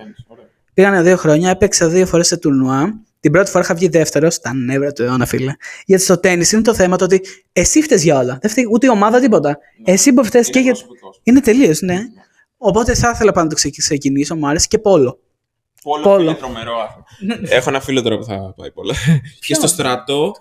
Πήγανε 0.74 1.02
δύο 1.02 1.18
χρόνια, 1.18 1.50
έπαιξα 1.50 1.88
δύο 1.88 2.06
φορές 2.06 2.28
σε 2.28 2.38
τουρνουά 2.38 3.02
Την 3.20 3.32
πρώτη 3.32 3.50
φορά 3.52 3.64
είχα 3.64 3.74
βγει 3.74 3.88
δεύτερος, 3.88 4.34
στα 4.34 4.54
νεύρα 4.54 4.92
του 4.92 5.04
αιώνα, 5.04 5.26
φίλε. 5.26 5.54
Γιατί 5.86 6.04
στο 6.04 6.18
τέννη 6.18 6.46
είναι 6.54 6.62
το 6.62 6.74
θέμα 6.74 6.96
το 6.96 7.04
ότι 7.04 7.22
εσύ 7.54 7.82
φταις 7.82 7.98
για 7.98 8.18
όλα. 8.18 8.38
Δεν 8.42 8.52
φταίει 8.52 8.68
ούτε 8.72 8.86
η 8.86 8.90
ομάδα, 8.90 9.20
τίποτα. 9.20 9.58
Εσύ 9.84 10.14
που 10.14 10.26
φταίει 10.26 10.42
και 10.42 10.60
για. 10.60 10.76
Είναι 11.24 11.40
τελείως, 11.40 11.82
ναι. 11.82 12.00
Οπότε 12.64 12.96
θα 12.96 13.10
ήθελα 13.14 13.32
πάντα 13.32 13.44
να 13.44 13.50
το 13.50 13.72
ξεκινήσω, 13.78 14.36
μου 14.36 14.48
άρεσε 14.48 14.68
και 14.70 14.80
πόλο. 14.80 15.20
Πόλο, 15.84 16.04
Πόλο. 16.04 16.20
φίλε, 16.20 16.34
τρομερό 16.34 16.74
άθλημα. 16.78 17.40
Έχω 17.58 17.70
ένα 17.70 17.80
φίλο 17.82 18.02
τώρα 18.02 18.18
που 18.18 18.24
θα 18.24 18.54
πάει 18.58 18.72
πολλά. 18.72 18.94
και 19.48 19.54
στο 19.54 19.68
στρατό. 19.68 20.32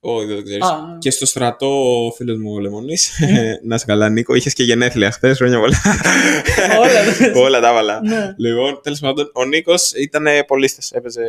Όχι, 0.00 0.26
δεν 0.26 0.36
το 0.36 0.42
ξέρεις. 0.42 0.64
Α. 0.64 0.96
Και 0.98 1.10
στο 1.10 1.26
στρατό, 1.26 2.04
ο 2.06 2.10
φίλος 2.10 2.38
μου 2.38 2.52
ο 2.52 2.58
Λεμονής. 2.58 3.20
να 3.68 3.78
σε 3.78 3.84
καλά, 3.84 4.08
Νίκο. 4.08 4.34
Είχες 4.34 4.52
και 4.52 4.62
γενέθλια 4.62 5.10
χθες, 5.10 5.36
χρόνια 5.36 5.58
πολλά. 5.58 5.76
Όλα. 6.80 7.40
Όλα 7.44 7.60
τα 7.60 7.68
έβαλα. 7.68 8.00
Ναι. 8.02 8.34
Λοιπόν, 8.36 8.80
τέλος 8.82 8.98
πάντων, 8.98 9.30
ο 9.34 9.44
Νίκος 9.44 9.92
ήταν 9.92 10.26
πολίστε. 10.46 10.82
Έπαιζε. 10.98 11.22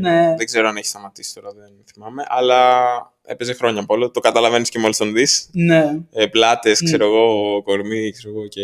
Ναι. 0.00 0.34
Δεν 0.36 0.46
ξέρω 0.46 0.68
αν 0.68 0.76
έχει 0.76 0.86
σταματήσει 0.86 1.34
τώρα, 1.34 1.52
δεν 1.52 1.68
θυμάμαι. 1.94 2.22
Αλλά 2.26 2.80
έπαιζε 3.24 3.54
χρόνια 3.54 3.84
πόλο. 3.86 4.10
Το 4.10 4.20
καταλαβαίνεις 4.20 4.68
και 4.68 4.78
μόλις 4.78 4.96
τον 4.96 5.12
δεις. 5.12 5.48
Ναι. 5.52 5.98
Ε, 6.12 6.26
Πλάτες, 6.26 6.82
ξέρω 6.82 7.04
εγώ, 7.04 7.62
κορμί, 7.62 8.10
ξέρω 8.10 8.34
εγώ 8.34 8.46
και. 8.46 8.62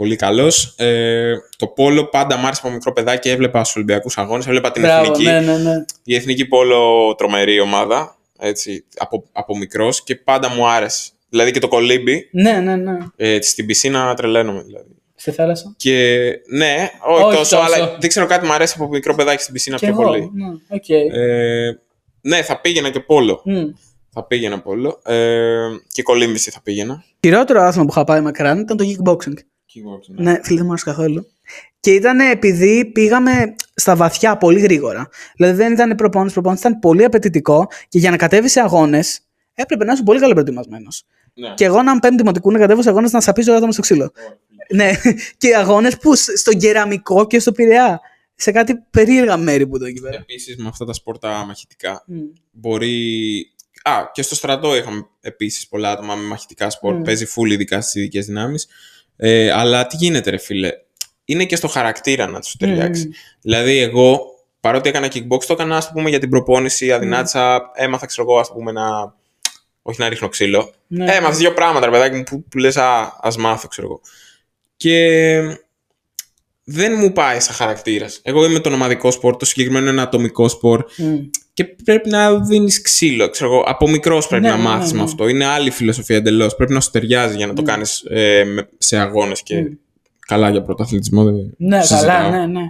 Πολύ 0.00 0.16
καλός. 0.16 0.74
Ε, 0.76 1.32
το 1.56 1.66
πόλο 1.66 2.04
πάντα 2.08 2.36
μ' 2.36 2.44
άρεσε 2.46 2.60
από 2.64 2.72
μικρό 2.74 2.92
παιδάκι. 2.92 3.28
Έβλεπα 3.28 3.62
στους 3.64 3.76
Ολυμπιακούς 3.76 4.18
Αγώνες. 4.18 4.46
Έβλεπα 4.46 4.70
την 4.70 4.82
Μπράβο, 4.82 5.02
εθνική. 5.10 5.24
ναι, 5.24 5.40
ναι, 5.40 5.56
ναι. 5.56 5.84
Η 6.04 6.14
εθνική 6.14 6.46
πόλο 6.46 7.14
τρομερή 7.14 7.60
ομάδα. 7.60 8.16
Έτσι, 8.38 8.84
από, 8.96 9.24
από 9.32 9.56
μικρός 9.56 10.02
και 10.02 10.16
πάντα 10.16 10.48
μου 10.50 10.68
άρεσε. 10.68 11.10
Δηλαδή 11.28 11.50
και 11.50 11.58
το 11.58 11.68
κολύμπι. 11.68 12.28
Ναι, 12.32 12.52
ναι, 12.52 12.76
ναι. 12.76 12.98
Ε, 13.16 13.40
στην 13.42 13.66
πισίνα 13.66 14.14
τρελαίνομαι 14.14 14.62
δηλαδή. 14.62 14.88
Στη 15.14 15.30
θάλασσα; 15.30 15.74
Και 15.76 16.28
ναι, 16.46 16.90
όχι, 17.08 17.22
Όχι 17.22 17.36
τόσο, 17.36 17.56
τόσο. 17.56 17.72
αλλά 17.74 17.96
δεν 18.00 18.08
ξέρω 18.08 18.26
κάτι 18.26 18.46
μου 18.46 18.52
αρέσει 18.52 18.74
από 18.78 18.88
μικρό 18.88 19.14
παιδάκι 19.14 19.42
στην 19.42 19.54
πισίνα 19.54 19.76
Και 19.76 19.86
πιο 19.86 19.94
εγώ. 19.94 20.04
πολύ. 20.10 20.30
Ναι, 20.34 20.46
οκ. 20.68 20.88
Ε, 20.88 21.78
ναι, 22.20 22.42
θα 22.42 22.60
πήγαινα 22.60 22.90
και 22.90 23.00
πόλο. 23.00 23.40
Μμ. 23.44 23.64
Θα 24.12 24.24
πήγαινα 24.24 24.60
πόλο. 24.60 25.00
Ε, 25.04 25.58
και 25.92 26.02
κολύμβηση 26.02 26.50
θα 26.50 26.60
πήγαινα. 26.62 27.04
Χειρότερο 27.20 27.60
άθλημα 27.62 27.84
που 27.86 27.92
είχα 27.92 28.04
πάει 28.04 28.20
μακράν 28.20 28.58
ήταν 28.58 28.76
το 28.76 28.84
kickboxing. 28.84 29.34
Ναι, 30.08 30.40
φίλε, 30.42 30.56
δεν 30.56 30.64
μου 30.66 30.72
άρεσε 30.72 30.84
καθόλου. 30.84 31.26
Και 31.80 31.94
ήταν 31.94 32.20
επειδή 32.20 32.84
πήγαμε 32.84 33.54
στα 33.74 33.96
βαθιά 33.96 34.36
πολύ 34.36 34.60
γρήγορα. 34.60 35.08
Δηλαδή 35.36 35.56
δεν 35.56 35.72
ήταν 35.72 35.94
προπόνηση, 35.94 36.34
προπόνηση 36.34 36.66
ήταν 36.66 36.78
πολύ 36.78 37.04
απαιτητικό 37.04 37.68
και 37.88 37.98
για 37.98 38.10
να 38.10 38.16
κατέβεις 38.16 38.52
σε 38.52 38.60
αγώνες 38.60 39.20
έπρεπε 39.54 39.84
να 39.84 39.92
είσαι 39.92 40.02
πολύ 40.02 40.20
καλά 40.20 40.32
προετοιμασμένο. 40.32 40.88
Ναι. 41.34 41.54
Και 41.54 41.64
εγώ, 41.64 41.82
να 41.82 41.98
πέμπτη 41.98 42.16
δημοτικού, 42.16 42.50
να 42.52 42.58
κατέβω 42.58 42.82
σε 42.82 42.88
αγώνες 42.88 43.12
να 43.12 43.20
σαπίζω 43.20 43.52
άτομα 43.52 43.72
στο 43.72 43.80
ξύλο. 43.80 44.12
ναι, 44.74 44.90
και 45.38 45.56
αγώνες 45.56 45.96
που 45.98 46.14
σ- 46.14 46.36
στον 46.36 46.58
κεραμικό 46.58 47.26
και 47.26 47.38
στο 47.38 47.52
πειραιά. 47.52 48.00
Σε 48.34 48.50
κάτι 48.52 48.74
περίεργα 48.90 49.36
μέρη 49.36 49.66
που 49.66 49.76
ήταν 49.76 49.88
εκεί 49.88 50.00
πέρα. 50.00 50.16
Επίσης 50.16 50.56
με 50.56 50.68
αυτά 50.68 50.84
τα 50.84 50.92
σπορτα 50.92 51.44
μαχητικά 51.44 52.04
Μμ. 52.06 52.16
μπορεί. 52.50 53.46
Α, 53.82 53.92
και 54.12 54.22
στο 54.22 54.34
στρατό 54.34 54.76
είχαμε 54.76 55.06
επίσης 55.20 55.68
πολλά 55.68 55.90
άτομα 55.90 56.14
με 56.14 56.22
μαχητικά 56.26 56.70
σπορ. 56.70 56.94
Μμ. 56.94 57.02
Παίζει 57.02 57.26
full 57.36 57.50
ειδικά 57.50 57.80
στις 57.80 57.94
ειδικές 57.94 58.26
δυνάμεις. 58.26 58.68
Ε, 59.16 59.50
αλλά 59.50 59.86
τι 59.86 59.96
γίνεται, 59.96 60.30
ρε 60.30 60.38
φίλε; 60.38 60.70
Είναι 61.24 61.44
και 61.44 61.56
στο 61.56 61.68
χαρακτήρα 61.68 62.26
να 62.26 62.40
τους 62.40 62.56
ταιριάξει. 62.56 63.06
Μμ. 63.06 63.10
Δηλαδή, 63.40 63.78
εγώ 63.78 64.20
παρότι 64.60 64.88
έκανα 64.88 65.06
kickbox, 65.06 65.44
το 65.46 65.52
έκανα 65.52 65.76
ας 65.76 65.86
το 65.86 65.92
πούμε 65.92 66.08
για 66.08 66.18
την 66.18 66.30
προπόνηση, 66.30 66.92
αδυνάτησα. 66.92 67.70
Έμαθα, 67.74 68.06
ξέρω 68.06 68.30
εγώ, 68.30 68.38
ας 68.38 68.52
πούμε, 68.52 68.72
να. 68.72 69.14
Όχι 69.82 70.00
να 70.00 70.08
ρίχνω 70.08 70.28
ξύλο. 70.28 70.72
Ναι. 70.86 71.14
Έμαθα 71.14 71.36
δύο 71.36 71.52
πράγματα, 71.52 71.86
ρε 71.86 71.92
παιδάκι 71.92 72.16
μου, 72.16 72.22
που, 72.22 72.44
που 72.44 72.58
λες, 72.58 72.76
α 72.76 73.18
ας 73.20 73.36
μάθω, 73.36 73.68
ξέρω 73.68 73.86
εγώ. 73.86 74.00
Και 74.76 75.40
δεν 76.72 76.92
μου 76.98 77.12
πάει 77.12 77.40
σαν 77.40 77.54
χαρακτήρας. 77.54 78.20
Εγώ 78.22 78.44
είμαι 78.44 78.58
το 78.60 78.70
ομαδικό 78.72 79.10
σπορ, 79.10 79.36
το 79.36 79.44
συγκεκριμένο 79.44 79.90
είναι 79.90 80.00
ατομικό 80.00 80.48
σπορ 80.48 80.84
Μμ. 80.96 81.14
και 81.52 81.64
πρέπει 81.84 82.08
να 82.10 82.40
δίνεις 82.40 82.82
ξύλο. 82.82 83.30
Ξέρω 83.30 83.52
εγώ. 83.52 83.62
Από 83.66 83.88
μικρός 83.88 84.26
πρέπει 84.26 84.44
Ναι, 84.44 84.50
να 84.50 84.56
ναι, 84.56 84.62
μάθεις 84.62 84.90
ναι, 84.92 84.96
με 84.98 85.02
ναι. 85.04 85.08
αυτό. 85.10 85.28
Είναι 85.28 85.44
άλλη 85.44 85.70
φιλοσοφία 85.70 86.16
εντελώς. 86.16 86.56
Πρέπει 86.56 86.72
να 86.72 86.80
σου 86.80 86.90
ταιριάζει 86.90 87.36
για 87.36 87.46
να 87.46 87.52
το 87.52 87.62
Ναι. 87.62 87.70
κάνεις 87.72 88.04
ε, 88.10 88.44
με- 88.44 88.68
σε 88.78 88.96
αγώνες 88.98 89.42
και 89.42 89.56
Μμ. 89.60 89.64
καλά 90.26 90.50
για 90.50 90.62
πρωταθλητισμό. 90.62 91.24
δεν 91.24 91.34
Ναι, 91.56 91.82
συζητάω. 91.82 92.06
καλά, 92.06 92.30
ναι, 92.30 92.46
ναι. 92.60 92.66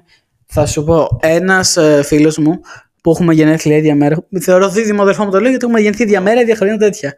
Θα 0.46 0.66
σου 0.66 0.84
πω, 0.84 1.18
ένας 1.22 1.76
ε, 1.76 2.03
φίλος 2.05 2.38
μου 2.38 2.61
που 3.03 3.11
έχουμε 3.11 3.34
γενέθλια 3.34 3.76
ίδια 3.76 3.94
μέρα. 3.94 4.26
Θεωρώ 4.40 4.68
δίδυμο 4.68 5.03
αδερφό 5.03 5.24
μου 5.24 5.30
το 5.30 5.40
λέω 5.40 5.48
γιατί 5.51 5.64
έχουμε 5.64 5.80
γεννηθεί 5.80 6.03
ίδια 6.03 6.20
μέρα, 6.20 6.40
ίδια 6.40 6.57
χρόνια 6.57 6.76
τέτοια. 6.76 7.14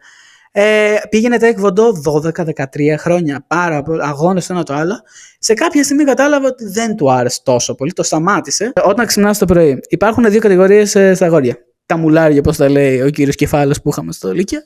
Ε, 0.55 0.95
πήγαινε 1.09 1.37
τέκβοντο 1.37 1.91
12-13 2.05 2.95
χρόνια, 2.97 3.45
πάρα 3.47 3.83
πολλοί 3.83 4.03
αγώνες 4.03 4.47
το 4.47 4.53
ένα 4.53 4.63
το 4.63 4.73
άλλο. 4.73 5.01
Σε 5.39 5.53
κάποια 5.53 5.83
στιγμή 5.83 6.03
κατάλαβα 6.03 6.47
ότι 6.47 6.65
δεν 6.65 6.95
του 6.95 7.11
άρεσε 7.11 7.39
τόσο 7.43 7.75
πολύ, 7.75 7.93
το 7.93 8.03
σταμάτησε. 8.03 8.71
Όταν 8.83 9.05
ξυπνά 9.05 9.35
το 9.35 9.45
πρωί, 9.45 9.79
υπάρχουν 9.89 10.29
δύο 10.29 10.39
κατηγορίες 10.39 10.89
στα 10.89 11.25
αγόρια. 11.25 11.57
Τα 11.85 11.97
μουλάρια, 11.97 12.39
όπως 12.39 12.57
τα 12.57 12.69
λέει 12.69 13.01
ο 13.01 13.09
κύριος 13.09 13.35
Κεφάλαιος 13.35 13.81
που 13.81 13.89
είχαμε 13.89 14.11
στο 14.11 14.33
Λύκειο. 14.33 14.59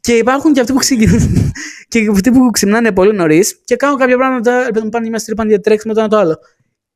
Και 0.00 0.12
υπάρχουν 0.12 0.52
και 0.52 0.60
αυτοί 0.60 0.72
που, 0.72 0.78
ξυ... 0.78 0.96
και 1.88 2.08
αυτοί 2.10 2.30
που 2.30 2.50
ξυπνάνε 2.50 2.92
πολύ 2.92 3.12
νωρίς 3.12 3.60
και 3.64 3.76
κάνουν 3.76 3.98
κάποια 3.98 4.16
πράγματα. 4.16 4.64
Ρε 4.64 4.70
παιδί 4.70 4.84
μου, 4.84 4.90
πάνε 4.90 5.04
γυμναστήριο, 5.04 5.36
πάνε 5.36 5.50
για 5.50 5.60
τρέξιμο 5.60 5.94
το 5.94 6.00
ένα 6.00 6.08
το 6.08 6.16
άλλο. 6.16 6.38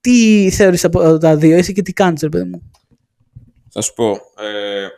Τι 0.01 0.51
θεωρείς 0.51 0.85
από 0.85 1.19
τα 1.19 1.37
δύο, 1.37 1.57
εσύ 1.57 1.73
και 1.73 1.83
τι 1.83 1.93
κάνεις, 1.93 2.23
ρε 2.23 2.29
παιδί 2.29 2.49
μου; 2.49 2.71
Θα 3.73 3.81
σου 3.81 3.95
πω. 3.95 4.11
Ε, 4.11 4.89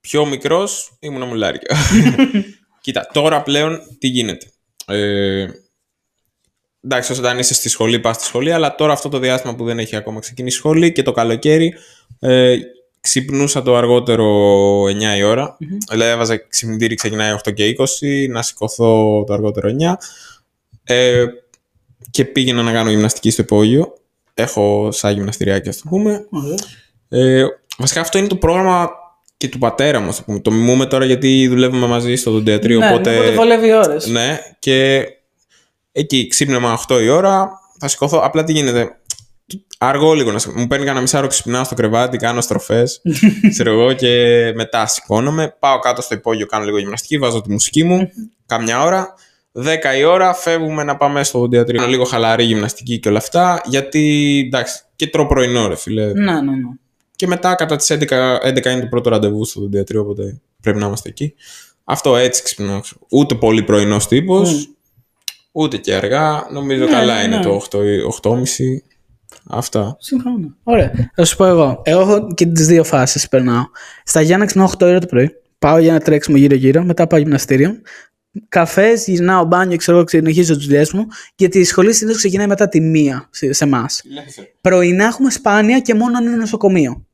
πιο 0.00 0.26
μικρός 0.26 0.96
ήμουν 1.00 1.28
μουλάρικο. 1.28 1.74
Κοίτα, 2.80 3.08
τώρα 3.12 3.42
πλέον 3.42 3.80
τι 3.98 4.08
γίνεται. 4.08 4.46
Ε, 4.86 5.46
εντάξει, 6.84 7.12
όταν 7.12 7.38
είσαι 7.38 7.54
στη 7.54 7.68
σχολή, 7.68 7.98
πας 7.98 8.16
στη 8.16 8.24
σχολή, 8.24 8.52
αλλά 8.52 8.74
τώρα 8.74 8.92
αυτό 8.92 9.08
το 9.08 9.18
διάστημα 9.18 9.54
που 9.54 9.64
δεν 9.64 9.78
έχει 9.78 9.96
ακόμα 9.96 10.20
ξεκινήσει 10.20 10.56
η 10.56 10.58
σχολή 10.58 10.92
και 10.92 11.02
το 11.02 11.12
καλοκαίρι, 11.12 11.74
ε, 12.18 12.56
ξυπνούσα 13.00 13.62
το 13.62 13.76
αργότερο 13.76 14.26
9 14.84 15.16
η 15.16 15.22
ώρα. 15.22 15.56
Δηλαδή, 15.90 16.10
έβαζα 16.10 16.36
ξυπνητήρι, 16.36 16.94
ξεκινάει 16.94 17.36
8 17.44 17.52
και 17.52 17.76
20, 17.78 18.28
να 18.28 18.42
σηκωθώ 18.42 19.24
το 19.26 19.32
αργότερο 19.32 19.68
9. 19.68 19.98
Ε, 20.84 21.24
και 22.10 22.24
πήγαινα 22.24 22.62
να 22.62 22.72
κάνω 22.72 22.90
γυμναστική 22.90 23.30
στο 23.30 23.42
υπόγειο. 23.42 23.94
Έχω 24.34 24.92
σαν 24.92 25.12
γυμναστηριάκι, 25.12 25.68
ας 25.68 25.76
το 25.76 25.88
πούμε. 25.88 26.26
Ε, 27.08 27.44
βασικά 27.78 28.00
αυτό 28.00 28.18
είναι 28.18 28.26
το 28.26 28.36
πρόγραμμα 28.36 28.90
και 29.38 29.48
του 29.48 29.58
πατέρα 29.58 30.00
μου, 30.00 30.08
ας 30.08 30.16
το 30.16 30.22
πούμε. 30.22 30.40
Το 30.40 30.50
μιμούμε 30.50 30.86
τώρα 30.86 31.04
γιατί 31.04 31.48
δουλεύουμε 31.48 31.86
μαζί 31.86 32.16
στο 32.16 32.30
δοντιατρίο. 32.30 32.78
ναι, 32.78 32.86
οπότε, 32.88 33.16
οπότε 33.18 33.30
βολεύει 33.34 33.72
ώρες. 33.72 34.06
ναι, 34.06 34.38
και 34.58 35.06
εκεί 35.92 36.26
ξύπνημα 36.26 36.78
8 36.88 37.00
η 37.02 37.08
ώρα, 37.08 37.50
θα 37.78 37.88
σηκωθώ. 37.88 38.18
Απλά 38.18 38.44
τι 38.44 38.52
γίνεται. 38.52 38.90
Αργό 39.78 40.12
λίγο 40.12 40.32
να 40.32 40.38
σηκω- 40.38 40.56
Μου 40.58 40.66
παίρνει 40.66 40.84
κανένα 40.84 41.00
μισάρο, 41.02 41.26
ξυπνάω 41.26 41.64
στο 41.64 41.74
κρεβάτι, 41.74 42.16
κάνω 42.16 42.40
στροφές. 42.40 43.00
ξέρω 43.52 43.72
εγώ 43.72 43.92
και 43.92 44.12
μετά 44.54 44.86
σηκώνομαι. 44.86 45.56
Πάω 45.58 45.78
κάτω 45.78 46.02
στο 46.02 46.14
υπόγειο, 46.14 46.46
κάνω 46.46 46.64
λίγο 46.64 46.78
γυμναστική, 46.78 47.18
βάζω 47.18 47.40
τη 47.40 47.50
μουσική 47.50 47.84
μου. 47.84 48.08
κάμια 48.46 48.82
ώρα. 48.82 49.14
10 49.52 49.62
η 49.98 50.04
ώρα 50.04 50.34
φεύγουμε 50.34 50.82
να 50.84 50.96
πάμε 50.96 51.24
στο 51.24 51.38
δοντιατρίο. 51.38 51.86
Λίγο 51.86 52.04
χαλαρή 52.04 52.44
γυμναστική 52.44 52.98
και 52.98 53.08
όλα 53.08 53.18
αυτά. 53.18 53.60
Γιατί 53.64 54.42
εντάξει, 54.46 54.80
και 54.96 55.06
τρώω 55.06 55.26
πρωινό, 55.26 55.68
ρε 55.68 55.76
φίλε. 55.76 56.06
Ναι, 56.06 56.12
ναι, 56.32 56.40
ναι. 56.40 56.68
Και 57.18 57.26
μετά 57.26 57.54
κατά 57.54 57.76
τις 57.76 57.90
11, 57.90 58.38
11 58.44 58.64
είναι 58.66 58.80
το 58.80 58.86
πρώτο 58.86 59.10
ραντεβού 59.10 59.44
στο 59.44 59.60
δοντιατρίο, 59.60 60.00
οπότε 60.00 60.40
πρέπει 60.62 60.78
να 60.78 60.86
είμαστε 60.86 61.08
εκεί. 61.08 61.34
Αυτό 61.84 62.16
έτσι 62.16 62.42
ξυπνάω. 62.42 62.80
Ούτε 63.08 63.34
πολύ 63.34 63.62
πρωινός 63.62 64.08
τύπος, 64.08 64.66
Μμ. 64.66 64.70
ούτε 65.52 65.76
και 65.76 65.94
αργά. 65.94 66.46
Νομίζω 66.52 66.84
Ναι, 66.84 66.90
καλά 66.90 67.16
ναι, 67.16 67.22
είναι 67.22 67.36
ναι. 67.36 67.42
το 67.42 67.62
8, 67.70 67.78
8.30. 68.22 68.42
Αυτά. 69.50 69.96
Συμφωνώ. 70.00 70.54
Ωραία. 70.62 71.10
Θα 71.14 71.24
σου 71.24 71.36
πω 71.36 71.44
εγώ. 71.44 71.82
Εγώ 71.84 72.00
έχω 72.00 72.26
και 72.34 72.46
τις 72.46 72.66
δύο 72.66 72.84
φάσεις 72.84 73.28
περνάω. 73.28 73.62
Στα 74.04 74.20
Γιάννα 74.20 74.44
ξυπνάω 74.46 74.68
8 74.78 74.80
ώρα 74.82 74.98
το 74.98 75.06
πρωί. 75.06 75.30
Πάω 75.58 75.78
για 75.78 75.90
ένα 75.90 76.00
τρέξιμο 76.00 76.36
γύρω-γύρω. 76.36 76.82
Μετά 76.84 77.06
πάω 77.06 77.18
γυμναστήριο. 77.20 77.70
Καφές, 78.48 79.06
γυρνάω 79.06 79.44
μπάνιο, 79.44 79.76
ξέρω, 79.76 80.04
συνεχίζω 80.06 80.56
τις 80.56 80.66
δουλειές 80.66 80.92
μου. 80.92 81.06
Γιατί 81.36 81.58
η 81.58 81.64
σχολή 81.64 81.92
συνήθως 81.92 82.18
ξεκινάει 82.20 82.46
μετά 82.46 82.68
τη 82.68 82.80
μία 82.80 83.28
σε 83.30 83.52
σε 83.52 83.64
εμάς. 83.64 84.02
Πρωινά 84.60 85.04
έχουμε 85.04 85.30
σπάνια 85.30 85.80
και 85.80 85.94
μόνο 85.94 86.16
αν 86.18 86.26
είναι 86.26 86.36
νοσοκομείο. 86.36 87.06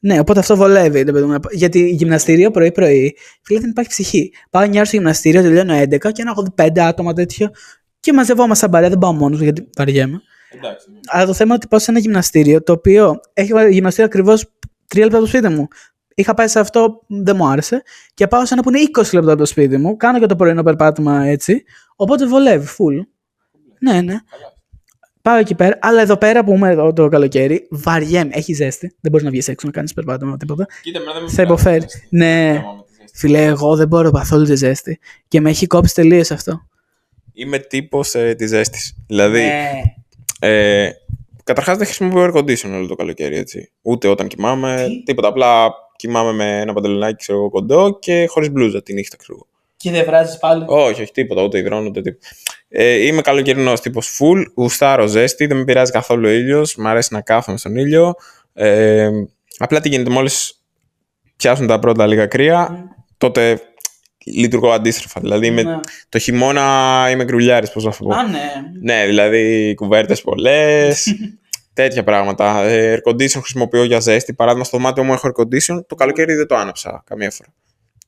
Ναι, 0.00 0.18
οπότε 0.18 0.38
αυτό 0.38 0.56
βολεύει. 0.56 1.02
ρε 1.02 1.12
παιδί 1.12 1.24
μου. 1.24 1.38
Γιατί 1.50 1.88
γυμναστήριο 1.88 2.50
πρωί-πρωί, 2.50 3.16
φίλε, 3.42 3.60
δεν 3.60 3.70
υπάρχει 3.70 3.90
ψυχή. 3.90 4.32
Πάω 4.50 4.62
9 4.62 4.74
ώρα 4.74 4.84
στο 4.84 4.96
γυμναστήριο, 4.96 5.42
τελειώνω 5.42 5.74
11 5.74 6.12
και 6.12 6.24
να 6.24 6.30
έχω 6.30 6.46
5 6.54 6.78
άτομα 6.78 7.12
τέτοιο. 7.12 7.50
Και 8.00 8.12
μαζευόμαστε 8.12 8.54
σαν 8.54 8.70
παρέα, 8.70 8.88
δεν 8.88 8.98
πάω 8.98 9.12
μόνος 9.12 9.38
μου 9.38 9.44
γιατί 9.44 9.68
βαριέμαι. 9.76 10.20
Εντάξει. 10.50 10.86
Αλλά 11.06 11.26
το 11.26 11.32
θέμα 11.32 11.44
είναι 11.44 11.54
ότι 11.54 11.66
πάω 11.66 11.78
σε 11.78 11.90
ένα 11.90 12.00
γυμναστήριο 12.00 12.62
το 12.62 12.72
οποίο 12.72 13.20
έχει 13.32 13.52
γυμναστήριο 13.70 14.06
ακριβώς 14.06 14.44
3 14.94 14.98
λεπτά 14.98 15.16
από 15.16 15.24
το 15.24 15.26
σπίτι 15.26 15.48
μου. 15.48 15.68
Είχα 16.14 16.34
πάει 16.34 16.48
σε 16.48 16.60
αυτό, 16.60 17.02
δεν 17.06 17.36
μου 17.36 17.46
άρεσε. 17.46 17.82
Και 18.14 18.26
πάω 18.26 18.46
σε 18.46 18.54
ένα 18.54 18.62
που 18.62 18.68
είναι 18.68 18.78
20 18.98 19.12
λεπτά 19.12 19.30
από 19.30 19.40
το 19.40 19.46
σπίτι 19.46 19.76
μου. 19.76 19.96
Κάνω 19.96 20.18
και 20.18 20.26
το 20.26 20.36
πρωινό 20.36 20.62
περπάτημα 20.62 21.24
έτσι. 21.24 21.64
Οπότε 21.96 22.26
βολεύει, 22.26 22.66
full. 22.78 23.06
Ναι, 23.78 24.00
ναι. 24.00 24.14
Πάω 25.22 25.36
εκεί 25.38 25.54
πέρα. 25.54 25.78
Αλλά 25.82 26.00
εδώ 26.00 26.16
πέρα 26.16 26.44
που 26.44 26.52
είμαι 26.54 26.70
εδώ 26.70 26.92
το 26.92 27.08
καλοκαίρι, 27.08 27.66
βαριέμαι. 27.70 28.30
Έχει 28.34 28.52
ζέστη. 28.52 28.86
Δεν 29.00 29.10
μπορείς 29.10 29.24
να 29.24 29.30
βγεις 29.30 29.48
έξω 29.48 29.66
να 29.66 29.72
κάνεις 29.72 29.94
περπάτημα 29.94 30.36
τίποτα. 30.36 30.66
Κοίτα, 30.82 30.98
εμένα 30.98 31.12
δεν 31.14 31.22
με 31.22 31.28
Θα 31.28 31.34
πειράζει 31.42 31.52
υποφέρεις. 31.52 31.84
η 31.94 31.98
ζέστη. 31.98 32.16
Ναι. 32.16 32.52
Θέμα 32.52 32.74
με 32.74 32.82
τη 32.86 32.94
ζέστη. 33.00 33.18
Φιλέ, 33.18 33.44
εγώ 33.44 33.76
δεν 33.76 33.88
μπορώ 33.88 34.10
καθόλου 34.10 34.44
τη 34.44 34.54
ζέστη. 34.56 34.98
Και 35.28 35.40
με 35.40 35.50
έχει 35.50 35.66
κόψει 35.66 35.94
τελείως 35.94 36.30
αυτό. 36.30 36.60
Είμαι 37.32 37.58
τύπος 37.58 38.14
ε, 38.14 38.34
της 38.34 38.48
ζέστης. 38.48 38.94
Δηλαδή, 39.06 39.40
Ναι. 39.40 39.80
ε, 40.40 40.90
Καταρχάς 41.44 41.76
δεν 41.76 41.86
χρησιμοποιώ 41.86 42.24
air 42.24 42.38
condition 42.38 42.70
όλο 42.74 42.86
το 42.86 42.94
καλοκαίρι, 42.94 43.36
έτσι. 43.36 43.70
Ούτε 43.82 44.08
όταν 44.08 44.28
κοιμάμαι, 44.28 44.84
Τι; 44.88 45.02
τίποτα. 45.02 45.28
Απλά 45.28 45.70
κοιμάμαι 45.96 46.32
με 46.32 46.60
ένα 46.60 46.72
παντελονάκι 46.72 47.16
ξέρω, 47.16 47.38
εγώ, 47.38 47.50
κοντό 47.50 47.98
και 48.00 48.26
χωρίς 48.28 48.50
μπλούζα 48.50 48.82
τη 48.82 48.92
νύχτα, 48.92 49.16
ξέρω 49.16 49.34
εγώ. 49.34 49.46
Και 49.82 49.90
δεν 49.90 50.04
βράζεις 50.04 50.38
πάλι. 50.38 50.64
Όχι, 50.66 51.02
όχι, 51.02 51.12
τίποτα, 51.12 51.42
ούτε 51.42 51.58
υδρώνω, 51.58 51.86
ούτε 51.88 52.00
τίποτα. 52.02 52.26
Ε, 52.68 52.92
είμαι 53.06 53.20
καλοκαιρινός 53.22 53.80
τύπος 53.80 54.18
full, 54.20 54.42
γουστάρω 54.54 55.06
ζέστη, 55.06 55.46
δεν 55.46 55.56
με 55.56 55.64
πειράζει 55.64 55.92
καθόλου 55.92 56.28
ο 56.28 56.30
ήλιος, 56.30 56.76
μ' 56.76 56.86
αρέσει 56.86 57.14
να 57.14 57.20
κάθομαι 57.20 57.58
στον 57.58 57.76
ήλιο. 57.76 58.14
Ε, 58.52 59.08
απλά 59.58 59.80
τι 59.80 59.88
γίνεται, 59.88 60.10
μόλις 60.10 60.62
πιάσουν 61.36 61.66
τα 61.66 61.78
πρώτα 61.78 62.06
λίγα 62.06 62.26
κρύα, 62.26 62.88
τότε 63.18 63.60
λειτουργώ 64.26 64.70
αντίστροφα. 64.70 65.20
Δηλαδή, 65.20 65.46
είμαι, 65.46 65.62
Ναι. 65.62 65.76
το 66.08 66.18
χειμώνα 66.18 67.06
είμαι 67.10 67.24
γκρουλιάρης, 67.24 67.70
πώς 67.72 67.84
να 67.84 67.90
σου 67.90 68.04
πω. 68.04 68.14
Α, 68.14 68.22
ναι. 68.28 68.38
Ναι, 68.82 69.06
δηλαδή 69.06 69.74
κουβέρτες 69.74 70.20
πολλές. 70.22 71.06
τέτοια 71.72 72.04
πράγματα. 72.04 72.62
Ε, 72.64 72.94
air 73.04 73.10
condition 73.10 73.28
χρησιμοποιώ 73.40 73.84
για 73.84 74.00
ζέστη. 74.00 74.34
Παράδειγμα, 74.34 74.64
στο 74.64 74.76
δωμάτιο 74.76 75.04
μου 75.04 75.12
έχω 75.12 75.28
air 75.28 75.40
condition. 75.42 75.80
Το 75.86 75.94
καλοκαίρι 75.94 76.34
δεν 76.34 76.46
το 76.46 76.56
άναψα 76.56 77.02
καμία 77.06 77.30
φορά. 77.30 77.48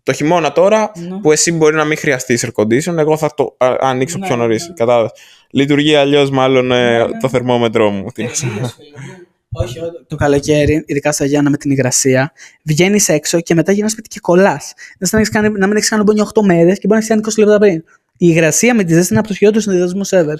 Το 0.02 0.12
χειμώνα 0.12 0.52
τώρα, 0.52 0.92
Ναι. 1.08 1.20
που 1.20 1.32
εσύ 1.32 1.52
μπορεί 1.52 1.74
να 1.76 1.84
μην 1.84 1.96
χρειαστεί 1.96 2.38
air 2.40 2.62
condition, 2.62 2.96
εγώ 2.98 3.16
θα 3.16 3.34
το 3.34 3.54
α, 3.58 3.76
ανοίξω 3.80 4.18
Ναι, 4.18 4.26
πιο 4.26 4.36
νωρίς. 4.36 4.68
ναι. 4.68 4.74
Κατάλαβες. 4.74 5.10
Λειτουργεί 5.50 5.94
αλλιώς, 5.94 6.30
μάλλον 6.30 6.72
ε, 6.72 6.90
Ναι, 6.98 6.98
ναι. 7.04 7.18
το 7.20 7.28
θερμόμετρό 7.28 7.90
μου. 7.90 8.06
Τι 8.14 8.22
να 8.22 8.28
σου 8.34 8.46
πω. 8.46 8.52
Τελείως, 8.52 8.72
φίλε 8.74 8.88
μου. 8.88 9.26
Όχι, 9.54 9.78
όχι. 9.78 9.90
Το 10.08 10.16
καλοκαίρι, 10.16 10.82
ειδικά 10.86 11.12
στα 11.12 11.24
Γιάννα 11.24 11.50
με 11.50 11.56
την 11.56 11.70
υγρασία, 11.70 12.32
βγαίνεις 12.62 13.08
έξω 13.08 13.40
και 13.40 13.54
μετά 13.54 13.72
γυρνά 13.72 13.88
σπίτι 13.88 14.08
και 14.08 14.20
κολλάς. 14.20 14.72
Δεν 14.98 15.08
σαν 15.08 15.10
να, 15.12 15.18
έχεις 15.18 15.28
κάνει, 15.34 15.48
να 15.58 15.66
μην 15.66 15.76
έχεις 15.76 15.88
κάνει 15.88 16.02
μπάνιο 16.02 16.30
8 16.34 16.42
μέρες 16.44 16.78
και 16.78 16.86
μπορεί 16.86 16.88
να 16.88 16.96
έχεις 16.96 17.08
κάνει 17.08 17.20
20 17.20 17.38
λεπτά 17.38 17.58
πριν. 17.58 17.74
Η 18.16 18.26
υγρασία 18.28 18.74
με 18.74 18.84
τη 18.84 18.92
ζέστη 18.92 19.08
είναι 19.10 19.18
από 19.18 19.28
τους 19.28 19.36
χειρότερους 19.36 19.64
συνδυασμούς 19.64 20.08
ever. 20.12 20.36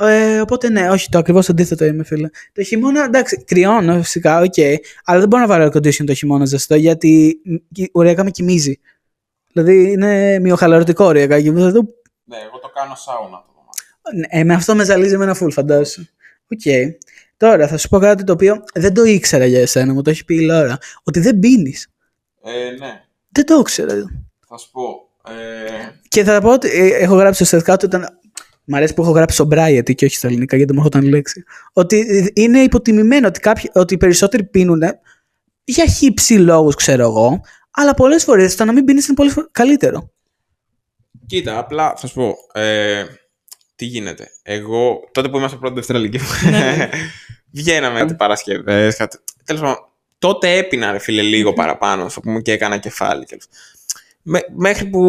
Ε, 0.00 0.40
οπότε 0.40 0.68
ναι, 0.68 0.90
όχι, 0.90 1.08
το 1.08 1.18
ακριβώς 1.18 1.48
αντίθετο 1.48 1.84
είμαι, 1.84 2.04
φίλε. 2.04 2.28
Το 2.52 2.62
χειμώνα, 2.62 3.04
εντάξει, 3.04 3.44
κρυώνω 3.44 4.02
φυσικά, 4.02 4.40
οκ, 4.40 4.54
αλλά 5.04 5.18
δεν 5.18 5.28
μπορώ 5.28 5.42
να 5.42 5.48
βάλω 5.48 5.64
air 5.64 5.76
condition 5.76 6.04
το 6.06 6.14
χειμώνα 6.14 6.44
ζεστό 6.44 6.74
γιατί 6.74 7.40
μ, 7.44 7.54
οριακά 7.92 8.24
με 8.24 8.30
κοιμίζει. 8.30 8.80
Δηλαδή 9.52 9.90
είναι 9.90 10.38
μυοχαλαρωτικό 10.38 11.04
οριακά. 11.04 11.40
Και 11.40 11.50
θα 11.52 11.72
το 11.72 11.86
Ναι, 12.24 12.36
εγώ 12.36 12.58
το 12.58 12.70
κάνω 12.74 12.94
σάουνα 12.94 13.44
το 13.46 13.52
δωμάτιο. 13.54 14.28
ναι, 14.38 14.44
με 14.44 14.54
αυτό 14.54 14.74
με 14.74 14.84
ζαλίζει 14.84 15.14
εμένα 15.14 15.36
full, 15.40 15.50
φαντάσου. 15.50 16.04
Οκ. 16.52 16.94
Τώρα 17.36 17.68
θα 17.68 17.76
σου 17.78 17.88
πω 17.88 17.98
κάτι 17.98 18.24
το 18.24 18.32
οποίο 18.32 18.64
δεν 18.74 18.94
το 18.94 19.04
ήξερα 19.04 19.44
για 19.46 19.60
εσένα, 19.60 19.92
μου 19.92 20.02
το 20.02 20.10
έχει 20.10 20.24
πει 20.24 20.34
η 20.34 20.40
Λόρα. 20.40 20.78
Ότι 21.02 21.20
δεν 21.20 21.38
πίνεις. 21.38 21.88
Ε, 22.44 22.70
ναι, 22.78 23.04
Δεν 23.28 23.44
το 23.46 23.56
ήξερα. 23.60 23.94
θα 24.48 24.56
σου 24.56 24.70
πω. 24.70 25.08
Ε, 25.30 25.32
Και 26.08 26.24
θα 26.24 26.40
πω 26.40 26.52
ότι 26.52 26.68
ε, 26.68 26.86
έχω 26.96 27.14
γράψει 27.14 27.44
στο 27.44 27.58
set 27.58 27.68
ότι 27.68 27.84
ήταν. 27.86 28.18
Μ' 28.70 28.74
αρέσει 28.74 28.94
που 28.94 29.02
έχω 29.02 29.10
γράψει 29.10 29.44
sobriety 29.46 29.94
και 29.94 30.04
όχι 30.04 30.14
στα 30.16 30.26
ελληνικά 30.26 30.56
γιατί 30.56 30.72
μου 30.72 30.78
έρχονταν 30.78 31.02
η 31.04 31.08
λέξη. 31.08 31.44
Ότι 31.72 32.30
είναι 32.34 32.58
υποτιμημένο 32.60 33.26
ότι, 33.26 33.40
κάποιοι, 33.40 33.70
ότι 33.74 33.94
οι 33.94 33.96
περισσότεροι 33.96 34.44
πίνουν 34.44 34.82
για 35.64 35.86
χύψη 35.86 36.34
λόγους, 36.34 36.74
ξέρω 36.74 37.02
εγώ. 37.02 37.40
Αλλά 37.70 37.94
πολλές 37.94 38.24
φορές 38.24 38.54
το 38.56 38.64
να 38.64 38.72
μην 38.72 38.84
πίνεις 38.84 39.06
είναι 39.06 39.14
πολύ 39.16 39.30
φο- 39.30 39.48
καλύτερο. 39.52 40.10
Κοίτα, 41.26 41.58
απλά 41.58 41.94
θα 41.96 42.06
σου 42.06 42.14
πω. 42.14 42.36
Ε, 42.60 43.04
τι 43.76 43.84
γίνεται. 43.84 44.28
Εγώ, 44.42 45.00
τότε 45.12 45.28
που 45.28 45.36
ήμασταν 45.36 45.58
πρώτη 45.60 45.74
Δευτέρα 45.74 45.98
Λυκείου, 45.98 46.20
Ναι. 46.50 46.88
βγαίναμε 47.50 47.98
κάτι 47.98 48.14
Παρασκευές. 48.14 48.96
Κάτι... 48.96 49.18
Τέλος 49.44 49.60
πάντων, 49.62 49.76
τότε 50.18 50.56
έπινα, 50.56 50.92
ρε 50.92 50.98
φίλε, 50.98 51.22
λίγο 51.22 51.52
παραπάνω, 51.52 52.04
ας 52.04 52.14
πούμε, 52.14 52.40
και 52.40 52.52
έκανα 52.52 52.78
κεφάλι. 52.78 53.24
και- 53.24 53.38
Με, 54.22 54.40
μέχρι 54.56 54.86
που 54.86 55.00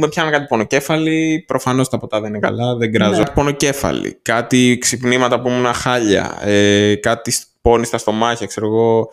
με 0.00 0.08
πιάνω 0.08 0.30
κάτι 0.30 0.44
πονοκέφαλη, 0.48 1.44
προφανώς 1.46 1.88
τα 1.88 1.98
ποτά 1.98 2.20
δεν 2.20 2.28
είναι 2.28 2.38
καλά, 2.38 2.76
δεν 2.76 2.92
κράζω. 2.92 3.10
Ναι. 3.10 3.18
Κάτι 3.18 3.32
πονοκέφαλη, 3.34 4.18
κάτι 4.22 4.78
ξυπνήματα 4.80 5.40
που 5.40 5.48
ήμουν 5.48 5.72
χάλια, 5.72 6.38
ε, 6.44 6.94
κάτι 6.94 7.32
πόνι 7.60 7.84
στα 7.86 7.98
στομάχια, 7.98 8.46
ξέρω 8.46 8.66
εγώ. 8.66 9.08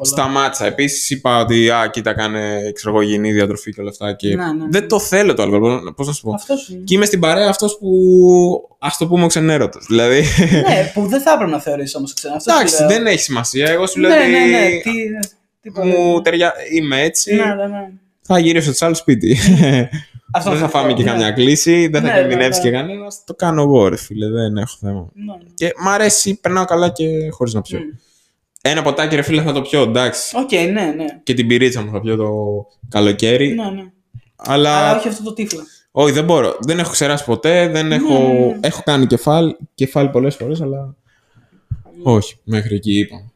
Σταμάτησα. 0.00 0.66
Επίσης 0.66 1.10
είπα 1.10 1.40
ότι 1.40 1.70
α, 1.70 1.88
κοίτα, 1.92 2.14
κάνε 2.14 2.70
ξέρω 2.74 2.94
εγώ, 2.94 3.02
υγιεινή 3.02 3.32
διατροφή 3.32 3.72
και 3.72 3.80
όλα 3.80 3.90
αυτά. 3.90 4.12
Και 4.12 4.28
Ναι, 4.36 4.44
ναι. 4.52 4.64
Δεν 4.70 4.88
το 4.88 4.98
θέλω 5.00 5.34
το 5.34 5.42
αλκοόλ. 5.42 5.92
Πώς 5.96 6.06
να 6.06 6.12
σου 6.12 6.22
πω; 6.22 6.34
Αυτός 6.34 6.68
είναι. 6.68 6.82
Και 6.84 6.94
είμαι 6.94 7.04
στην 7.04 7.20
παρέα 7.20 7.48
αυτός 7.48 7.78
που. 7.78 7.88
ας 8.78 8.96
το 8.96 9.06
πούμε 9.06 9.24
ο 9.24 9.26
ξενέρωτος. 9.26 9.86
Δηλαδή. 9.88 10.24
ναι, 10.68 10.90
που 10.94 11.06
δεν 11.06 11.20
θα 11.20 11.30
έπρεπε 11.32 11.50
να 11.50 11.60
θεωρήσει 11.60 11.96
όμως 11.96 12.14
ξένα. 12.14 12.34
Αυτό 12.34 12.52
εντάξει, 12.52 12.74
σου 12.76 12.80
λέω. 12.80 12.88
δεν 12.88 13.06
έχει 13.06 13.20
σημασία. 13.20 13.70
Εγώ 13.70 13.86
σου 13.86 14.00
λέω 14.00 14.10
Ναι, 14.10 14.16
ότι. 14.16 14.30
ναι, 14.30 14.38
ναι. 14.38 14.68
Τι, 14.68 15.70
τι 15.70 15.86
Μου 15.86 16.20
ταιριά... 16.20 16.54
Είμαι 16.72 17.02
έτσι. 17.02 17.34
Ναι, 17.34 17.44
ναι, 17.44 17.66
ναι. 17.66 17.88
Θα 18.30 18.38
γυρίσω 18.38 18.72
στο 18.72 18.86
άλλο 18.86 18.94
σπίτι. 18.94 19.36
Αυτό 20.30 20.50
δεν 20.50 20.58
θα 20.58 20.64
αυτό, 20.64 20.78
φάμε 20.78 20.92
και 20.92 21.02
ναι. 21.02 21.10
καμιά 21.10 21.30
κλήση. 21.30 21.86
Δεν 21.86 22.02
θα 22.02 22.08
Ναι, 22.08 22.14
ναι, 22.14 22.20
κινδυνεύσει 22.20 22.60
ναι. 22.60 22.66
και 22.66 22.76
κανένας. 22.76 23.22
Το 23.24 23.34
κάνω 23.34 23.62
εγώ, 23.62 23.88
ρε 23.88 23.96
φίλε. 23.96 24.28
Δεν 24.28 24.56
έχω 24.56 24.76
θέμα. 24.80 25.08
Ναι, 25.14 25.24
ναι. 25.32 25.50
Και 25.54 25.72
μ' 25.84 25.88
αρέσει, 25.88 26.40
περνάω 26.40 26.64
καλά 26.64 26.88
και 26.88 27.30
χωρίς 27.30 27.54
να 27.54 27.60
πιω. 27.60 27.78
Μμ. 27.78 27.82
Ένα 28.62 28.82
ποτάκι, 28.82 29.14
ρε 29.14 29.22
φίλε, 29.22 29.42
θα 29.42 29.52
το 29.52 29.62
πιω, 29.62 29.82
εντάξει. 29.82 30.36
Οκ, 30.36 30.52
ναι, 30.52 30.92
ναι. 30.96 31.04
Και 31.22 31.34
την 31.34 31.46
μπυρίτσα 31.46 31.82
μου 31.82 31.90
θα 31.90 32.00
πιω 32.00 32.16
το 32.16 32.30
καλοκαίρι. 32.88 33.54
Ναι, 33.54 33.70
ναι. 33.70 33.90
Αλλά. 34.36 34.78
Αλλά 34.78 34.98
όχι 34.98 35.08
αυτό 35.08 35.22
το 35.24 35.32
τύφλο. 35.32 35.60
Όχι, 35.90 36.12
δεν 36.12 36.24
μπορώ. 36.24 36.56
Δεν 36.60 36.78
έχω 36.78 36.90
ξεράσει 36.90 37.24
ποτέ. 37.24 37.68
Δεν 37.68 37.92
έχω, 37.92 38.18
Ναι, 38.18 38.32
ναι, 38.32 38.38
ναι. 38.38 38.58
έχω 38.60 38.82
κάνει 38.84 39.06
κεφάλι, 39.06 39.56
κεφάλι 39.74 40.08
πολλές 40.08 40.34
φορές, 40.34 40.60
αλλά. 40.60 40.94
Όχι, 42.02 42.38
μέχρι 42.44 42.74
εκεί 42.74 42.98
είπα. 42.98 43.32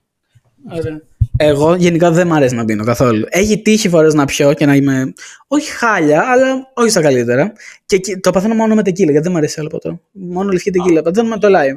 Ωραία. 0.70 1.02
Εγώ 1.36 1.74
γενικά 1.74 2.10
δεν 2.10 2.26
μ' 2.26 2.32
αρέσει 2.32 2.54
να 2.54 2.64
πίνω 2.64 2.84
καθόλου. 2.84 3.24
Έχει 3.28 3.62
τύχει 3.62 3.88
φορές 3.88 4.14
να 4.14 4.24
πιω 4.24 4.54
και 4.54 4.66
να 4.66 4.74
είμαι. 4.74 5.12
Όχι 5.46 5.70
χάλια, 5.70 6.20
αλλά 6.20 6.70
όχι 6.74 6.90
στα 6.90 7.00
καλύτερα. 7.00 7.52
Και 7.86 7.96
εκεί- 7.96 8.20
το 8.20 8.30
παθαίνω 8.30 8.54
μόνο 8.54 8.74
με 8.74 8.82
τεκίλα, 8.82 9.10
γιατί 9.10 9.24
δεν 9.26 9.32
μ' 9.32 9.36
αρέσει 9.36 9.60
άλλο 9.60 9.68
ποτέ. 9.68 10.00
Μόνο 10.12 10.50
λευκή 10.52 10.70
τεκίλα. 10.70 11.02
Δεν 11.04 11.26
με 11.26 11.38
το 11.38 11.48
λάει. 11.48 11.72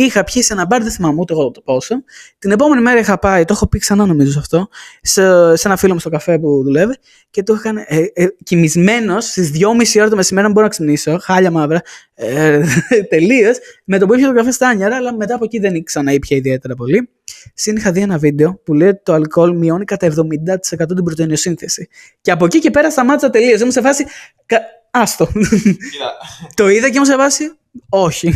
Είχα 0.00 0.24
πιει 0.24 0.42
σε 0.42 0.52
ένα 0.52 0.66
μπαρ, 0.66 0.82
δεν 0.82 0.92
θυμάμαι 0.92 1.20
ούτε 1.20 1.32
εγώ 1.32 1.50
το 1.50 1.60
πόσο. 1.60 1.94
Την 2.38 2.50
επόμενη 2.50 2.82
μέρα 2.82 2.98
είχα 3.00 3.18
πάει, 3.18 3.44
το 3.44 3.52
έχω 3.52 3.66
πει 3.68 3.78
ξανά 3.78 4.06
νομίζω 4.06 4.30
σε 4.32 4.38
αυτό, 4.38 4.68
σε, 5.02 5.22
σε 5.56 5.68
ένα 5.68 5.76
φίλο 5.76 5.92
μου 5.92 5.98
στο 5.98 6.08
καφέ 6.10 6.38
που 6.38 6.62
δουλεύει 6.62 6.94
και 7.30 7.42
το 7.42 7.52
είχα 7.52 7.62
κάνει. 7.62 7.84
Ε, 7.86 8.04
ε, 8.14 8.26
Κοιμισμένος 8.44 9.24
στις 9.24 9.50
2.30 9.54 10.00
ώρα 10.00 10.08
το 10.08 10.16
μεσημέρι, 10.16 10.46
να 10.46 10.52
μπορώ 10.52 10.64
να 10.64 10.70
ξυπνήσω, 10.70 11.18
χάλια 11.22 11.50
μαύρα. 11.50 11.82
Ε, 12.14 12.60
Τελείως. 13.10 13.56
Με 13.84 13.98
το 13.98 14.06
που 14.06 14.14
ήπια 14.14 14.26
το 14.28 14.34
καφέ 14.34 14.50
στα 14.50 14.68
άνιαρα, 14.68 14.96
αλλά 14.96 15.14
μετά 15.14 15.34
από 15.34 15.44
εκεί 15.44 15.58
δεν 15.58 15.82
ξαναήπια 15.84 16.36
ιδιαίτερα 16.36 16.74
πολύ. 16.74 17.08
Συν 17.54 17.76
είχα 17.76 17.92
δει 17.92 18.00
ένα 18.00 18.18
βίντεο 18.18 18.60
που 18.64 18.74
λέει 18.74 18.88
ότι 18.88 19.00
το 19.02 19.12
αλκοόλ 19.12 19.56
μειώνει 19.56 19.84
κατά 19.84 20.06
70% 20.06 20.86
την 20.94 21.04
πρωτεϊνοσύνθεση. 21.04 21.88
Και 22.20 22.30
από 22.30 22.44
εκεί 22.44 22.58
και 22.58 22.70
πέρα 22.70 22.90
σταμάτησα 22.90 23.30
τελείως. 23.30 23.60
Ήμουν 23.60 23.72
σε 23.72 23.80
φάση. 23.80 24.06
κα- 24.46 24.60
Άστο. 24.90 25.26
Κοίτα, 25.32 26.12
το 26.56 26.68
είδα 26.68 26.86
και 26.86 26.94
ήμουν 26.94 27.06
σε 27.06 27.14
φάση. 27.16 27.44
Όχι. 27.88 28.32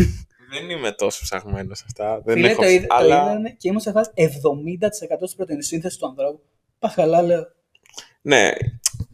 Δεν 0.53 0.71
είμαι 0.71 0.93
τόσο 0.93 1.21
ψαγμένος 1.23 1.79
σε 1.79 1.85
αυτά. 1.87 2.21
Δεν 2.25 2.35
Φίλε, 2.35 2.51
έχω. 2.51 2.63
το, 2.63 2.69
είδα, 2.69 2.87
αλλά... 2.89 3.21
το 3.23 3.31
είδανε 3.31 3.51
και 3.59 3.69
ήμουν 3.69 3.81
σε 3.81 3.91
φάση 3.93 4.11
70% 4.17 5.17
της 5.21 5.35
πρωτεϊνοσύνθεση 5.35 5.99
του 5.99 6.07
ανθρώπου. 6.07 6.41
Πα 6.79 6.93
καλά, 6.97 7.23
λέω. 7.23 7.47
Ναι, 8.23 8.51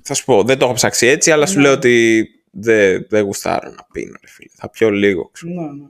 θα 0.03 0.14
σου 0.14 0.24
πω, 0.24 0.43
δεν 0.43 0.59
το 0.59 0.64
έχω 0.64 0.74
ψάξει 0.74 1.07
έτσι, 1.07 1.30
αλλά 1.30 1.47
σου 1.47 1.57
Ναι. 1.57 1.62
λέω 1.62 1.72
ότι 1.72 2.24
δεν 2.51 3.07
δεν 3.09 3.22
γουστάρω 3.24 3.70
να 3.70 3.86
πίνω, 3.93 4.16
ρε 4.20 4.28
φίλε. 4.28 4.51
Θα 4.55 4.70
πιω 4.70 4.91
λίγο. 4.91 5.28
ξέρω. 5.32 5.53
Ναι, 5.53 5.62
ναι. 5.62 5.86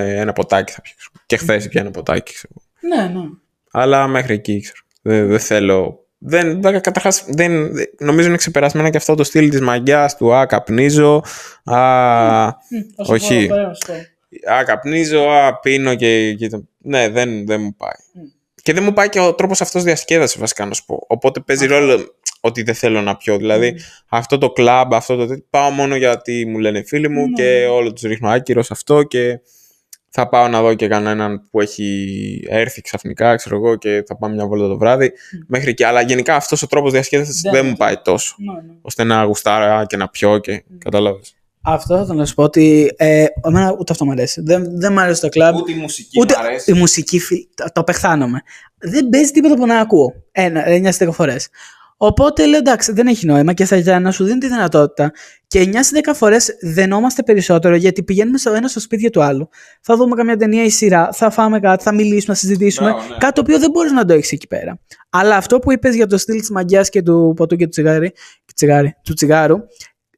Ναι, 0.00 0.20
ένα 0.20 0.32
ποτάκι 0.32 0.72
θα 0.72 0.80
πιω. 0.80 0.92
ξέρω. 0.96 1.10
Και 1.26 1.36
χθες 1.36 1.68
πια 1.68 1.80
ένα 1.80 1.90
ποτάκι. 1.90 2.32
Ξέρω. 2.32 2.52
Ναι, 2.80 3.20
ναι. 3.20 3.26
Αλλά 3.70 4.06
μέχρι 4.06 4.34
εκεί, 4.34 4.60
ξέρω. 4.60 4.78
Δεν, 5.02 5.28
δεν 5.28 5.38
θέλω. 5.40 6.06
Δεν, 6.24 6.62
καταρχάς, 6.62 7.24
δεν, 7.28 7.72
δεν- 7.74 7.90
νομίζω 7.98 8.28
είναι 8.28 8.36
ξεπερασμένα 8.36 8.90
και 8.90 8.96
αυτό 8.96 9.14
το 9.14 9.24
στυλ 9.24 9.50
της 9.50 9.60
μαγιάς 9.60 10.16
του 10.16 10.34
«Α, 10.34 10.46
καπνίζω», 10.46 11.22
«Α, 11.64 11.76
Μ, 12.46 12.50
θα 12.96 13.04
σου 13.04 13.12
Όχι. 13.12 13.48
Πω, 14.40 14.46
θα 14.46 14.48
σου 14.48 14.54
πω. 14.56 14.60
α 14.60 14.64
καπνίζω», 14.64 15.20
«Α, 15.30 15.58
πίνω» 15.58 15.94
και, 15.94 16.34
και 16.34 16.48
το- 16.48 16.64
Ναι, 16.78 17.08
δεν, 17.08 17.46
δεν 17.46 17.60
μου 17.60 17.74
πάει. 17.76 18.24
Μμ. 18.24 18.28
Και 18.62 18.72
δεν 18.72 18.82
μου 18.82 18.92
πάει 18.92 19.08
και 19.08 19.20
ο 19.20 19.34
τρόπος 19.34 19.60
αυτός 19.60 19.82
διασκέδασης 19.82 20.38
βασικά 20.40 20.64
να 20.66 20.74
σου 20.74 20.84
πω. 20.84 21.04
Οπότε 21.08 21.40
παίζει 21.40 21.66
ρόλο 21.66 22.14
ότι 22.40 22.62
δεν 22.62 22.74
θέλω 22.74 23.00
να 23.02 23.16
πιω. 23.16 23.36
Δηλαδή, 23.36 23.74
αυτό 24.08 24.38
το 24.38 24.50
κλαμπ, 24.50 24.94
αυτό 24.94 25.16
το 25.16 25.26
τέτοιο, 25.26 25.44
πάω 25.50 25.70
μόνο 25.70 25.96
γιατί 25.96 26.46
μου 26.46 26.58
λένε 26.58 26.78
οι 26.78 26.84
φίλοι 26.84 27.08
μου 27.08 27.26
Ναι. 27.26 27.32
και 27.32 27.66
όλο 27.70 27.92
τους 27.92 28.02
ρίχνω 28.02 28.28
άκυρος 28.28 28.66
σε 28.66 28.72
αυτό 28.72 29.02
και 29.02 29.40
θα 30.14 30.28
πάω 30.28 30.48
να 30.48 30.62
δω 30.62 30.74
και 30.74 30.88
κανέναν 30.88 31.48
που 31.50 31.60
έχει 31.60 32.44
έρθει 32.48 32.80
ξαφνικά, 32.80 33.36
ξέρω 33.36 33.56
εγώ, 33.56 33.76
και 33.76 34.04
θα 34.06 34.16
πάμε 34.16 34.34
μια 34.34 34.46
βόλτα 34.46 34.68
το 34.68 34.78
βράδυ. 34.78 35.12
Μέχρι 35.46 35.70
εκεί. 35.70 35.84
Αλλά 35.84 36.00
γενικά 36.02 36.34
αυτός 36.36 36.62
ο 36.62 36.66
τρόπος 36.66 36.92
διασκέδασης 36.92 37.40
Δεν- 37.40 37.52
δεν 37.52 37.66
μου 37.66 37.76
πάει 37.76 37.96
τόσο. 38.04 38.34
Ναι, 38.38 38.52
ναι. 38.52 38.74
Ώστε 38.82 39.04
να 39.04 39.22
γουστάρω 39.22 39.86
και 39.86 39.96
να 39.96 40.08
πιω 40.08 40.38
και 40.38 40.64
κατάλαβες. 40.78 41.34
Αυτό 41.64 41.94
θα 41.96 42.02
ήθελα 42.02 42.18
να 42.18 42.26
σου 42.26 42.34
πω 42.34 42.42
ότι 42.42 42.92
ε, 42.96 43.24
εμένα 43.46 43.72
ούτε 43.78 43.92
αυτό 43.92 44.04
μου 44.04 44.10
αρέσει. 44.10 44.40
Δεν, 44.40 44.64
δεν 44.78 44.92
μου 44.92 45.00
αρέσει 45.00 45.20
το 45.20 45.28
κλαμπ. 45.28 45.54
Ούτε 45.56 45.72
η 45.72 45.74
μουσική 45.74 46.20
Ούτε 46.20 46.34
μου 46.38 46.44
αρέσει. 46.46 46.70
η 46.70 46.74
μουσική, 46.74 47.18
φι- 47.20 47.48
το, 47.54 47.64
το 47.72 47.84
πεχθάνομαι. 47.84 48.40
Δεν 48.78 49.08
παίζει 49.08 49.30
τίποτα 49.30 49.54
που 49.54 49.66
να 49.66 49.78
ακούω. 49.80 50.12
Ένα, 50.32 50.62
9-10 50.98 51.08
φορές. 51.12 51.48
Οπότε 51.96 52.46
λέω 52.46 52.58
εντάξει, 52.58 52.92
δεν 52.92 53.06
έχει 53.06 53.26
νόημα 53.26 53.52
και 53.52 53.64
στα 53.64 53.76
Γιάννα 53.76 54.10
σου 54.10 54.24
δίνει 54.24 54.38
τη 54.38 54.46
δυνατότητα 54.48 55.10
και 55.46 55.70
9 55.72 55.74
10 56.10 56.12
φορές 56.14 56.50
δενόμαστε 56.62 57.22
περισσότερο 57.22 57.74
γιατί 57.76 58.02
πηγαίνουμε 58.02 58.38
στο 58.38 58.52
ένα 58.52 58.68
στο 58.68 58.80
σπίτι 58.80 59.10
του 59.10 59.22
άλλου. 59.22 59.48
Θα 59.80 59.96
δούμε 59.96 60.14
καμιά 60.14 60.36
ταινία 60.36 60.64
ή 60.64 60.70
σειρά, 60.70 61.08
θα 61.12 61.30
φάμε 61.30 61.60
κάτι, 61.60 61.82
θα 61.82 61.94
μιλήσουμε, 61.94 62.34
θα 62.34 62.40
συζητήσουμε. 62.40 62.90
Μπράβο, 62.90 63.08
ναι. 63.08 63.16
Κάτι 63.18 63.32
το 63.32 63.40
οποίο 63.40 63.58
δεν 63.58 63.70
μπορείς 63.70 63.92
να 63.92 64.04
το 64.04 64.12
έχεις 64.12 64.32
εκεί 64.32 64.46
πέρα. 64.46 64.78
Αλλά 65.10 65.36
αυτό 65.36 65.58
που 65.58 65.72
είπες 65.72 65.94
για 65.94 66.06
το 66.06 66.18
στυλ 66.18 66.38
της 66.38 66.50
μαγιάς 66.50 66.88
και 66.88 67.02
του 67.02 67.32
ποτού 67.36 67.56
και 67.56 67.64
του 67.64 67.70
τσιγάρι, 67.70 68.10
και 68.44 68.52
τσιγάρι, 68.54 68.96
του 69.04 69.12
τσιγάρου, 69.12 69.56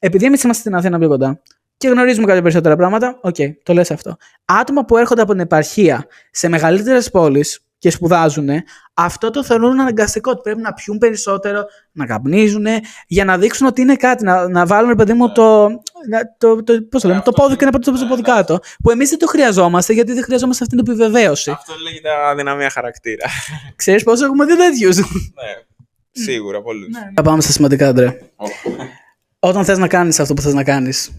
επειδή 0.04 0.24
εμείς 0.26 0.42
είμαστε 0.42 0.60
στην 0.62 0.74
Αθήνα 0.74 0.98
πιο 0.98 1.08
κοντά 1.08 1.40
και 1.76 1.88
γνωρίζουμε 1.88 2.26
κάποια 2.26 2.42
περισσότερα 2.42 2.76
πράγματα. 2.76 3.18
Οκ, 3.20 3.36
το 3.62 3.72
λες 3.72 3.90
αυτό. 3.90 4.16
Άτομα 4.44 4.84
που 4.84 4.96
έρχονται 4.96 5.22
από 5.22 5.32
την 5.32 5.40
επαρχία 5.40 6.06
σε 6.30 6.48
μεγαλύτερες 6.48 7.10
πόλεις 7.10 7.58
και 7.78 7.90
σπουδάζουν, 7.90 8.48
αυτό 8.94 9.30
το 9.30 9.44
θεωρούν 9.44 9.80
αναγκαστικό. 9.80 10.30
Ότι 10.30 10.40
πρέπει 10.42 10.60
να 10.60 10.72
πιούν 10.72 10.98
περισσότερο, 10.98 11.64
να 11.92 12.06
καπνίζουν, 12.06 12.66
για 13.06 13.24
να 13.24 13.38
δείξουν 13.38 13.66
ότι 13.66 13.80
είναι 13.80 13.96
κάτι. 13.96 14.24
Να, 14.24 14.48
να 14.48 14.66
βάλουν, 14.66 14.88
ρε 14.88 14.94
παιδί 14.94 15.12
μου, 15.12 15.32
το, 15.32 15.68
να- 16.08 16.34
το, 16.38 16.62
το, 16.62 16.82
πώς 16.90 17.02
το, 17.02 17.08
λέμε, 17.08 17.20
το 17.24 17.32
πόδι 17.32 17.56
και 17.56 17.64
να 17.64 17.70
πατήσουν 17.70 17.98
το 17.98 18.06
πόδι 18.06 18.22
κάτω. 18.22 18.58
Που 18.82 18.90
εμείς 18.90 19.08
δεν 19.10 19.18
το 19.18 19.26
χρειαζόμαστε, 19.26 19.92
γιατί 19.92 20.12
δεν 20.12 20.22
χρειαζόμαστε 20.24 20.64
αυτή 20.64 20.76
την 20.76 20.86
επιβεβαίωση. 20.86 21.50
Αυτό 21.50 21.74
λέγεται 21.82 22.08
αδυναμία 22.30 22.70
χαρακτήρα. 22.70 23.26
Ξέρεις 23.76 24.02
πόσο 24.02 24.24
έχουμε 24.24 24.44
δει 24.44 24.56
τέτοιους; 24.56 24.96
ναι. 24.96 25.04
Σίγουρα, 26.10 26.62
πολλούς. 26.62 26.88
Θα 27.14 27.22
πάμε 27.22 27.40
στα 27.40 27.52
σημαντικά, 27.52 27.88
Αντρέ. 27.88 28.18
Όταν 29.46 29.64
θες 29.64 29.78
να 29.78 29.88
κάνεις 29.88 30.20
αυτό 30.20 30.34
που 30.34 30.42
θες 30.42 30.54
να 30.54 30.64
κάνεις. 30.64 31.10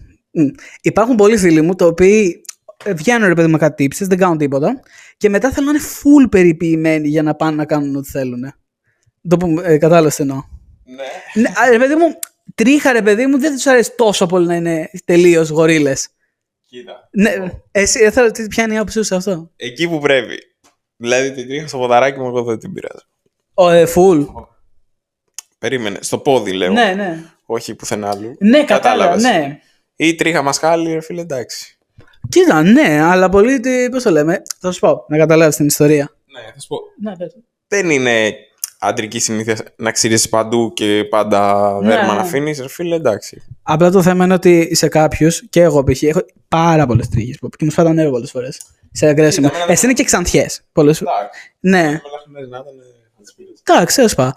Υπάρχουν 0.82 1.16
πολλοί 1.16 1.36
φίλοι 1.36 1.62
μου, 1.62 1.74
το 1.74 1.86
οποίοι 1.86 2.44
ε, 2.84 2.92
βγαίνουν 2.92 3.28
ρε 3.28 3.34
παιδί 3.34 3.48
με 3.48 3.58
κάτι 3.58 3.74
τύψεις, 3.82 4.06
δεν 4.06 4.18
κάνουν 4.18 4.38
τίποτα 4.38 4.80
και 5.16 5.28
μετά 5.28 5.50
θέλουν 5.50 5.72
να 5.72 5.78
είναι 5.78 5.88
full 5.88 6.30
περιποιημένοι 6.30 7.08
για 7.08 7.22
να 7.22 7.34
πάνε 7.34 7.56
να 7.56 7.64
κάνουν 7.64 7.96
ό,τι 7.96 8.10
θέλουν. 8.10 8.54
Το 9.28 9.36
που 9.36 9.60
ε, 9.62 9.78
κατάλαβες 9.78 10.14
τι 10.14 10.22
εννοώ. 10.22 10.42
Ναι. 10.84 11.42
Ναι, 11.42 11.48
α, 11.48 11.70
ρε 11.70 11.78
παιδί 11.78 11.94
μου, 11.94 12.18
τρίχα 12.54 12.92
ρε 12.92 13.02
παιδί 13.02 13.26
μου, 13.26 13.38
δεν 13.38 13.52
τους 13.54 13.66
αρέσει 13.66 13.92
τόσο 13.96 14.26
πολύ 14.26 14.46
να 14.46 14.54
είναι 14.54 14.90
τελείως 15.04 15.48
γορίλες. 15.48 16.08
Κοίτα. 16.66 17.08
Ναι, 17.10 17.34
εσύ 17.70 18.00
ε, 18.04 18.10
θέλω, 18.10 18.30
τι- 18.30 18.46
ποια 18.46 18.64
είναι 18.64 18.74
η 18.74 18.76
άποψή 18.76 18.98
σου 18.98 19.04
σε 19.04 19.14
αυτό; 19.14 19.50
Εκεί 19.56 19.88
που 19.88 19.98
πρέπει. 19.98 20.38
Δηλαδή 20.96 21.32
την 21.32 21.48
τρίχα 21.48 21.66
στο 21.66 21.78
ποδαράκι 21.78 22.18
μου, 22.18 22.26
εγώ 22.26 22.42
δεν 22.42 22.58
την 22.58 22.72
πειράζω. 22.72 23.06
Ο, 23.54 23.68
ε, 23.70 23.86
full. 23.94 24.26
Περίμενε. 25.58 25.98
Στο 26.00 26.18
πόδι 26.18 26.52
λέω. 26.52 26.72
Ναι, 26.72 26.92
ναι. 26.96 27.30
Όχι 27.46 27.74
πουθενά 27.74 28.08
άλλου. 28.10 28.34
Ναι, 28.38 28.64
κατάλαβα, 28.64 29.14
Κατάλαβες. 29.14 29.22
ναι. 29.22 29.58
Ή 29.96 30.14
τρίχα 30.14 30.42
μασχάλη, 30.42 30.92
ρε 30.92 31.00
φίλε, 31.00 31.20
εντάξει. 31.20 31.78
Κοίτα, 32.28 32.62
ναι, 32.62 33.00
αλλά 33.02 33.28
πολύ. 33.28 33.60
τι- 33.60 33.88
Πώς 33.90 34.02
το 34.02 34.10
λέμε, 34.10 34.42
θα 34.60 34.72
σου 34.72 34.80
πω, 34.80 35.04
να 35.08 35.16
καταλάβεις 35.16 35.56
την 35.56 35.66
ιστορία. 35.66 36.10
Ναι, 36.26 36.40
θα 36.54 36.60
σου 36.60 36.66
πω. 36.68 36.76
Ναι, 37.02 37.16
πες. 37.16 37.36
Δεν 37.68 37.90
είναι 37.90 38.34
αντρική 38.78 39.18
συνήθεια 39.18 39.56
να 39.76 39.90
ξυρίσει 39.90 40.28
παντού 40.28 40.72
και 40.72 41.04
πάντα 41.10 41.72
Ναι, 41.82 41.88
δέρμα 41.88 42.06
ναι. 42.06 42.12
να 42.12 42.20
αφήνεις. 42.20 42.60
Ρε 42.60 42.68
φίλε, 42.68 42.94
εντάξει. 42.94 43.42
Απλά 43.62 43.90
το 43.90 44.02
θέμα 44.02 44.24
είναι 44.24 44.34
ότι 44.34 44.74
σε 44.74 44.88
κάποιους, 44.88 45.48
και 45.50 45.60
εγώ 45.62 45.84
π.χ. 45.84 46.02
έχω 46.02 46.20
πάρα 46.48 46.86
πολλές 46.86 47.08
τρίχες 47.08 47.38
και 47.56 47.64
μου 47.64 47.70
σπάταν 47.70 47.94
νερό 47.94 48.10
πολλές 48.10 48.30
φορές. 48.30 48.60
Σε 48.92 49.06
αγκρέσιμο. 49.06 49.46
εμένα 49.50 49.64
δεν- 49.64 49.74
Εσύ 49.74 49.84
είναι 49.84 49.94
και 49.94 50.04
ξανθιές. 50.04 50.62
Πολλέ 50.72 50.92
φορέ. 50.92 51.10
Εντάξει. 51.10 51.52
Ναι, 51.60 51.82
Με 51.82 52.00
λαχνές 52.12 52.48
να 52.48 52.56
ήταν, 52.56 52.64
θα 53.16 53.22
τις 53.22 53.34
πήρες. 53.34 53.60
εντάξει, 53.64 53.86
ξέρω 53.86 54.08
πά. 54.16 54.34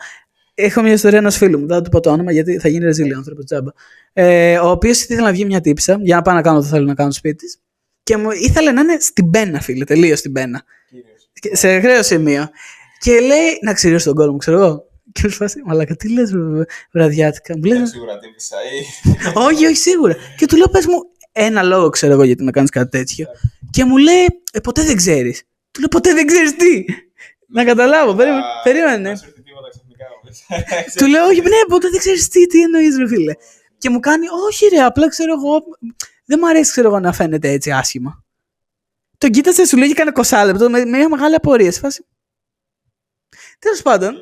Έχω 0.61 0.81
μια 0.81 0.91
ιστορία 0.91 1.17
ενός 1.17 1.35
φίλου 1.37 1.59
μου, 1.59 1.67
δεν 1.67 1.75
θα 1.75 1.81
του 1.81 1.89
πω 1.89 1.99
το 1.99 2.11
όνομα 2.11 2.31
γιατί 2.31 2.57
θα 2.57 2.67
γίνει 2.67 2.85
ρεζίλιο 2.85 3.17
άνθρωπος 3.17 3.45
τζάμπα. 3.45 3.71
Ε, 4.13 4.57
ο 4.57 4.69
οποίος 4.69 5.01
ήθελε 5.01 5.21
να 5.21 5.31
βγει 5.31 5.45
μια 5.45 5.61
τύψα 5.61 5.97
για 6.01 6.15
να 6.15 6.21
πάει 6.21 6.35
να 6.35 6.41
κάνω 6.41 6.57
ό,τι 6.57 6.67
θέλω 6.67 6.85
να 6.85 6.93
κάνω 6.93 7.11
στο 7.11 7.19
σπίτι 7.19 7.35
της. 7.35 7.59
Και 8.03 8.17
μου 8.17 8.31
ήθελε 8.31 8.71
να 8.71 8.81
είναι 8.81 8.97
στην 8.99 9.29
πένα, 9.29 9.61
φίλε, 9.61 9.83
τελείως 9.83 10.19
στην 10.19 10.31
πένα. 10.31 10.63
Κύριος. 10.89 11.29
Και 11.33 11.55
Σε 11.55 11.69
ακραίο 11.73 12.03
σημείο. 12.03 12.49
Και 12.99 13.11
λέει 13.11 13.59
να 13.61 13.73
ξηρίσω 13.73 14.05
τον 14.05 14.15
κόλλο 14.15 14.31
μου, 14.31 14.37
ξέρω 14.37 14.57
εγώ. 14.57 14.87
Και 15.11 15.21
μου 15.23 15.29
φάση, 15.29 15.61
Μαλάκα, 15.65 15.95
τι 15.95 16.09
λες 16.13 16.31
βραδιάτικα. 16.91 17.57
Μου 17.57 17.63
λέει, 17.63 17.85
Σίγουρα 17.85 18.17
τύπησα 18.17 18.55
ή... 18.55 19.39
όχι, 19.47 19.65
όχι, 19.65 19.75
σίγουρα. 19.75 20.15
Και 20.37 20.45
του 20.45 20.57
λέω, 20.57 20.67
πες 20.67 20.85
μου 20.85 20.97
ένα 21.31 21.63
λόγο, 21.63 21.89
ξέρω 21.89 22.13
εγώ, 22.13 22.23
γιατί 22.23 22.43
να 22.43 22.51
κάνεις 22.51 22.69
κάτι 22.69 22.89
τέτοιο. 22.89 23.27
Και 23.71 23.85
μου 23.85 23.97
λέει, 23.97 24.25
ε, 24.51 24.59
ποτέ 24.59 24.83
δεν 24.83 24.95
ξέρεις. 24.95 25.43
Του 25.71 25.79
λέω, 25.79 25.89
ποτέ 25.89 26.13
δεν 26.13 26.25
ξέρεις 26.25 26.55
τι. 26.55 26.85
να 27.47 27.63
καταλάβω, 27.63 28.15
περίμενε. 28.63 29.19
Του 30.95 31.07
λέω, 31.07 31.25
Όχι, 31.25 31.41
ναι, 31.41 31.57
ποτέ 31.67 31.89
δεν 31.89 31.99
ξέρεις 31.99 32.27
τι, 32.27 32.45
τι 32.45 32.61
εννοείς, 32.61 32.97
ρε 32.97 33.07
φίλε. 33.07 33.33
Και 33.77 33.89
μου 33.89 33.99
κάνει, 33.99 34.25
Όχι, 34.47 34.67
ρε, 34.67 34.77
απλά 34.77 35.09
ξέρω 35.09 35.33
εγώ. 35.33 35.63
Δεν 36.25 36.39
μου 36.41 36.47
αρέσει, 36.47 36.71
ξέρω 36.71 36.87
εγώ, 36.87 36.99
να 36.99 37.13
φαίνεται 37.13 37.49
έτσι 37.49 37.71
άσχημα. 37.71 38.23
Τον 39.17 39.29
κοίτασε, 39.31 39.65
σου 39.65 39.77
λέγει 39.77 39.93
κανένα 39.93 40.15
κοσάλεπτο 40.15 40.69
με 40.69 40.85
με 40.85 40.97
μια 40.97 41.09
μεγάλη 41.09 41.35
απορία. 41.35 41.71
Σε 41.71 41.79
φάση. 41.79 42.05
Τέλος 43.59 43.81
πάντων, 43.81 44.15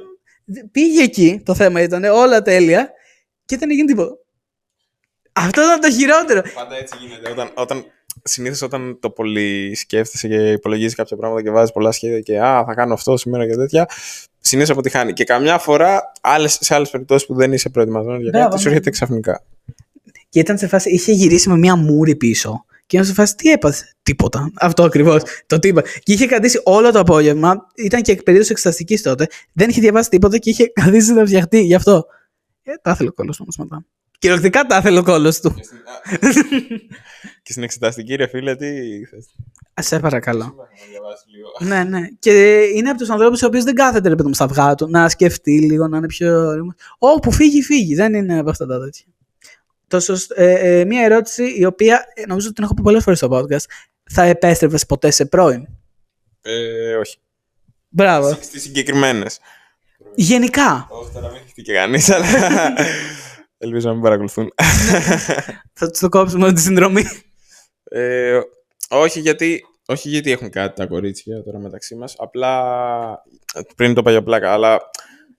πήγε 0.71 1.03
εκεί, 1.03 1.41
το 1.45 1.55
θέμα 1.55 1.81
ήταν 1.81 2.03
όλα 2.03 2.41
τέλεια 2.41 2.91
και 3.45 3.57
δεν 3.57 3.69
έγινε 3.69 3.85
τίποτα. 3.85 4.17
Αυτό 5.33 5.61
ήταν 5.61 5.79
το 5.79 5.91
χειρότερο. 5.91 6.41
Πάντα 6.53 6.75
έτσι 6.75 6.95
γίνεται. 6.97 7.31
Όταν, 7.31 7.51
όταν, 7.55 7.85
Συνήθως 8.23 8.61
όταν 8.61 8.99
το 8.99 9.09
πολύ 9.09 9.75
σκέφτεσαι 9.75 10.27
και 10.27 10.51
υπολογίζεις 10.51 10.95
κάποια 10.95 11.17
πράγματα 11.17 11.43
και 11.43 11.51
βάζεις 11.51 11.71
πολλά 11.71 11.91
σχέδια 11.91 12.19
και 12.19 12.39
Α, 12.39 12.63
θα 12.65 12.73
κάνω 12.73 12.93
αυτό 12.93 13.17
σήμερα 13.17 13.47
και 13.47 13.55
τέτοια, 13.55 13.89
συνήθως 14.47 14.71
αποτυχάνει. 14.71 15.13
Και 15.13 15.23
καμιά 15.23 15.57
φορά 15.57 16.11
άλλες, 16.21 16.57
σε 16.61 16.75
άλλες 16.75 16.89
περιπτώσεις 16.89 17.27
που 17.27 17.35
δεν 17.35 17.53
είσαι 17.53 17.69
προετοιμασμένος 17.69 18.21
για 18.21 18.29
Μπράβο, 18.31 18.49
κάτι, 18.49 18.61
σου 18.61 18.67
ναι. 18.67 18.73
έρχεται 18.73 18.89
ξαφνικά. 18.89 19.43
Και 20.29 20.39
ήταν 20.39 20.57
σε 20.57 20.67
φάση, 20.67 20.89
είχε 20.89 21.11
γυρίσει 21.11 21.49
με 21.49 21.57
μία 21.57 21.75
μούρη 21.75 22.15
πίσω. 22.15 22.65
Και 22.85 22.95
ήταν 22.95 23.07
σε 23.07 23.13
φάση, 23.13 23.35
τι 23.35 23.51
έπαθε; 23.51 23.83
Τίποτα. 24.03 24.51
Αυτό 24.55 24.83
ακριβώς. 24.83 25.21
Το 25.45 25.59
τίποτα. 25.59 25.89
Και 26.03 26.13
είχε 26.13 26.25
κρατήσει 26.25 26.61
όλο 26.63 26.91
το 26.91 26.99
απόγευμα. 26.99 27.67
Ήταν 27.75 28.01
και 28.01 28.15
περίοδος 28.15 28.49
εξεταστικής 28.49 29.01
τότε. 29.01 29.27
Δεν 29.53 29.69
είχε 29.69 29.81
διαβάσει 29.81 30.09
τίποτα 30.09 30.37
και 30.37 30.49
είχε 30.49 30.67
καθίσει 30.67 31.13
να 31.13 31.25
φτιαχτεί. 31.25 31.61
Γι' 31.61 31.75
αυτό. 31.75 32.05
Ε, 32.63 32.71
τα 32.81 32.91
ήθελε 32.91 33.09
ο 33.09 33.13
κόλλο 33.13 33.33
όμως 33.39 33.55
μετά. 33.57 33.85
Κυριολεκτικά 34.17 34.63
τα 34.65 34.77
ήθελε 34.77 34.99
ο 34.99 35.03
κόλλο 35.03 35.33
του. 35.41 35.53
Και 35.53 35.63
στην- 35.63 35.77
α, 35.77 36.33
και 37.43 37.51
στην 37.51 37.63
εξεταστική, 37.63 38.15
ρε 38.15 38.27
φίλε, 38.27 38.55
τι 38.55 38.65
θες. 39.05 39.25
Α 39.73 39.81
σε 39.81 39.99
παρακαλώ. 39.99 40.43
Να 40.43 40.51
διαβάσεις 40.91 41.25
λίγο. 41.35 41.75
ναι, 41.75 41.83
ναι. 41.83 42.07
Και 42.19 42.61
είναι 42.75 42.89
από 42.89 42.99
τους 42.99 43.09
ανθρώπους 43.09 43.41
οι 43.41 43.45
οποίοι 43.45 43.61
δεν 43.61 43.75
κάθεται 43.75 44.09
ρε 44.09 44.15
παιδί 44.15 44.27
μου 44.27 44.33
στα 44.33 44.43
αυγά 44.43 44.75
του 44.75 44.89
να 44.89 45.09
σκεφτεί 45.09 45.59
λίγο, 45.61 45.87
να 45.87 45.97
είναι 45.97 46.07
πιο. 46.07 46.53
Όπου 46.97 47.31
φύγει, 47.31 47.61
φύγει. 47.61 47.95
Δεν 47.95 48.13
είναι 48.13 48.39
από 48.39 48.49
αυτά 48.49 48.65
τα 48.65 48.79
τέτοια. 48.79 49.05
Το 49.87 49.99
σωσ- 49.99 50.31
ε, 50.35 50.79
ε, 50.79 50.85
μία 50.85 51.03
ερώτηση 51.03 51.43
η 51.57 51.65
οποία 51.65 52.05
ε, 52.13 52.25
νομίζω 52.25 52.45
ότι 52.47 52.55
την 52.55 52.63
έχω 52.63 52.73
πει 52.73 52.81
πολλές 52.81 53.03
φορές 53.03 53.17
στο 53.19 53.27
podcast. 53.31 53.65
Θα 54.11 54.21
επέστρεφε 54.23 54.77
ποτέ 54.87 55.11
σε 55.11 55.25
πρώην; 55.25 55.67
Ε, 56.41 56.95
όχι. 56.95 57.17
Μπράβο. 57.89 58.31
Στις 58.41 58.61
συγκεκριμένες. 58.61 59.39
Γενικά. 60.15 60.87
Όχι, 60.89 61.11
τώρα 61.13 61.27
μην 61.31 61.39
χτυπήσει 61.41 61.61
και 61.63 61.73
κανείς, 61.73 62.09
αλλά. 62.09 62.25
Ελπίζω 63.57 63.87
να 63.87 63.93
μην 63.93 64.03
παρακολουθούν. 64.03 64.53
Θα 65.73 65.89
τους 65.89 65.99
το 65.99 66.09
κόψουμε 66.09 66.53
τη 66.53 66.61
συνδρομή. 66.61 67.03
Ε, 67.83 68.39
όχι, 68.89 69.19
γιατί, 69.19 69.65
όχι 69.85 70.09
γιατί 70.09 70.31
έχουν 70.31 70.49
κάτι 70.49 70.75
τα 70.75 70.85
κορίτσια 70.85 71.43
τώρα 71.43 71.59
μεταξύ 71.59 71.95
μας. 71.95 72.15
Απλά, 72.17 73.23
πριν 73.75 73.93
το 73.93 74.01
είπα 74.01 74.11
για 74.11 74.23
πλάκα, 74.23 74.51
αλλά 74.51 74.79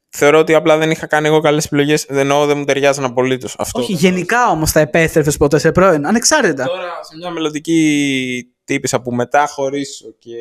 θεωρώ 0.08 0.38
ότι 0.38 0.54
απλά 0.54 0.76
δεν 0.76 0.90
είχα 0.90 1.06
κάνει 1.06 1.26
εγώ 1.26 1.40
καλές 1.40 1.64
επιλογές. 1.64 2.04
Δεν 2.08 2.18
εννοώ 2.18 2.46
δεν 2.46 2.58
μου 2.58 2.64
ταιριάζαν 2.64 3.04
απολύτως. 3.04 3.54
Αυτό. 3.58 3.80
Όχι, 3.80 3.92
γενικά 3.92 4.50
όμως 4.50 4.70
θα 4.70 4.80
επέστρεφε 4.80 5.30
ποτέ 5.30 5.58
σε 5.58 5.72
πρώην. 5.72 6.06
Ανεξάρτητα. 6.06 6.64
Τώρα 6.64 7.02
σε 7.02 7.16
μια 7.16 7.30
μελλοντική 7.30 8.52
τύπησα 8.64 9.00
που 9.00 9.14
μετά 9.14 9.46
χωρίσω 9.46 10.14
και 10.18 10.36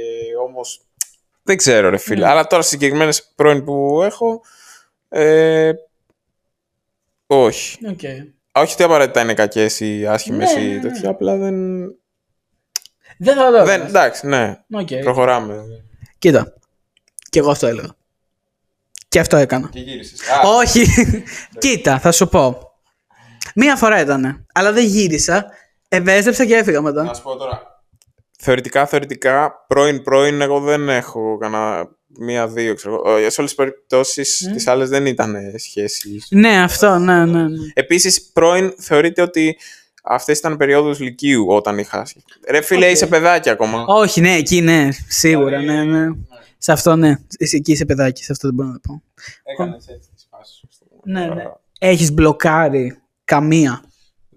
όμως 0.47 0.82
δεν 1.43 1.57
ξέρω 1.57 1.89
ρε 1.89 1.97
φίλε. 1.97 2.25
Ναι. 2.25 2.32
Αλλά 2.32 2.47
τώρα 2.47 2.61
στις 2.61 2.73
συγκεκριμένες 2.73 3.32
πρώην 3.36 3.63
που 3.63 4.01
έχω, 4.03 4.41
ε, 5.09 5.71
όχι. 7.28 7.78
Okay. 7.89 8.28
Όχι 8.51 8.73
ότι 8.73 8.84
απαραίτητα 8.84 9.21
είναι 9.21 9.34
κακές 9.34 9.80
ή 9.80 10.05
άσχημες 10.07 10.53
Ναι, 10.53 10.61
ή 10.61 10.67
ναι, 10.67 10.73
ναι. 10.73 10.80
τέτοια, 10.80 11.09
απλά 11.09 11.36
δεν... 11.36 11.86
Δεν 13.17 13.36
θα 13.36 13.51
το 13.51 13.63
δεν 13.65 13.82
εντάξει, 13.82 14.28
ναι. 14.28 14.57
Okay. 14.73 15.02
Προχωράμε. 15.02 15.64
Κοίτα. 16.18 16.53
Και 17.30 17.39
εγώ 17.39 17.52
αυτό 17.52 17.68
έλεγα. 17.68 17.95
Και 19.07 19.19
αυτό 19.19 19.38
έκανα. 19.38 19.69
Και 19.69 19.80
γύρισες. 19.80 20.19
Όχι. 20.43 20.85
Κοίτα, 21.60 21.99
θα 21.99 22.11
σου 22.11 22.27
πω. 22.27 22.72
Μία 23.56 23.76
φορά 23.76 23.99
ήταν. 24.02 24.45
Αλλά 24.53 24.72
δεν 24.72 24.85
γύρισα. 24.85 25.45
Επέστρεψα 25.88 26.45
και 26.45 26.56
έφυγα 26.56 26.81
μετά. 26.81 27.03
Να 27.03 27.14
σου 27.14 27.22
πω 27.22 27.35
τώρα. 27.35 27.81
Θεωρητικά, 28.39 28.85
θεωρητικά, 28.85 29.65
πρώην, 29.68 30.03
πρώην, 30.03 30.41
εγώ 30.41 30.60
δεν 30.60 30.89
έχω 30.89 31.38
κανένα 31.38 31.97
μία-δύο, 32.19 32.73
ξέρω 32.76 32.94
εγώ. 33.06 33.18
Ε, 33.18 33.30
Σε 33.30 33.41
όλες 33.41 33.53
τις 33.53 33.56
περιπτώσεις, 33.56 34.48
Μμ. 34.49 34.53
τις 34.53 34.68
άλλες 34.68 34.89
δεν 34.89 35.06
ήταν 35.06 35.35
σχέση. 35.57 36.22
Ναι, 36.30 36.61
αυτό, 36.61 36.98
ναι, 36.98 37.26
ναι. 37.26 37.41
ναι. 37.44 37.57
Επίσης, 37.73 38.22
πρώην 38.34 38.73
θεωρείται 38.77 39.22
ότι 39.22 39.57
αυτές 40.03 40.38
ήταν 40.38 40.57
περίοδους 40.57 40.99
λυκείου 40.99 41.45
όταν 41.48 41.77
είχα. 41.77 42.07
Ρε 42.49 42.61
φίλε, 42.61 42.85
Οκ. 42.85 42.91
είσαι 42.91 43.07
παιδάκι 43.07 43.49
ακόμα. 43.49 43.84
Όχι, 43.88 44.22
ναι, 44.22 44.35
εκεί 44.35 44.61
ναι. 44.61 44.89
Σίγουρα, 45.07 45.61
ναι, 45.61 45.81
Δηλαδή, 45.81 45.88
ναι. 45.88 46.07
Σε 46.57 46.72
αυτό 46.72 46.95
ναι. 46.95 47.15
Εσύ 47.38 47.56
εκεί 47.56 47.72
είσαι 47.72 47.85
παιδάκι, 47.85 48.23
σε 48.23 48.31
αυτό 48.31 48.48
δεν 48.48 48.56
μπορώ 48.56 48.69
να 48.69 48.80
το 48.80 48.81
πω. 48.88 49.03
Έκανες 49.44 49.88
έτσι 49.88 50.10
τις 50.15 50.27
φάσεις 50.31 50.56
σου. 50.56 50.68
Ναι, 51.03 51.26
ναι. 51.26 51.44
Έχεις 51.80 52.11
μπλοκάρει 52.14 52.98
καμία. 53.23 53.81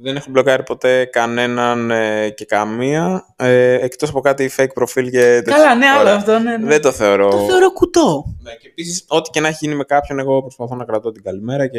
Δεν 0.02 0.16
έχω 0.16 0.30
μπλοκάρει 0.30 0.62
ποτέ 0.62 1.04
κανέναν 1.04 1.90
ε, 1.90 2.30
και 2.30 2.44
καμία, 2.44 3.26
ε, 3.36 3.72
εκτός 3.74 4.08
από 4.08 4.20
κάτι 4.20 4.50
fake 4.56 4.72
προφίλ 4.74 5.10
και 5.10 5.18
τέτοια. 5.20 5.52
Καλά, 5.56 5.74
ναι, 5.74 5.86
άλλο 5.86 6.00
Ωραία. 6.00 6.14
αυτό, 6.16 6.38
ναι. 6.38 6.56
ναι. 6.56 6.66
Δεν 6.66 6.80
το 6.80 6.92
θεωρώ. 6.92 7.30
Το 7.30 7.38
θεωρώ 7.38 7.72
κουτό. 7.72 8.24
Ναι, 8.42 8.52
και 8.54 8.68
επίσης, 8.68 9.04
ό,τι 9.08 9.30
και 9.30 9.40
να 9.40 9.48
έχει 9.48 9.58
γίνει 9.60 9.74
με 9.74 9.84
κάποιον, 9.84 10.18
εγώ 10.18 10.40
προσπαθώ 10.42 10.74
να 10.74 10.84
κρατώ 10.84 11.10
την 11.12 11.22
καλημέρα 11.22 11.66
και. 11.66 11.78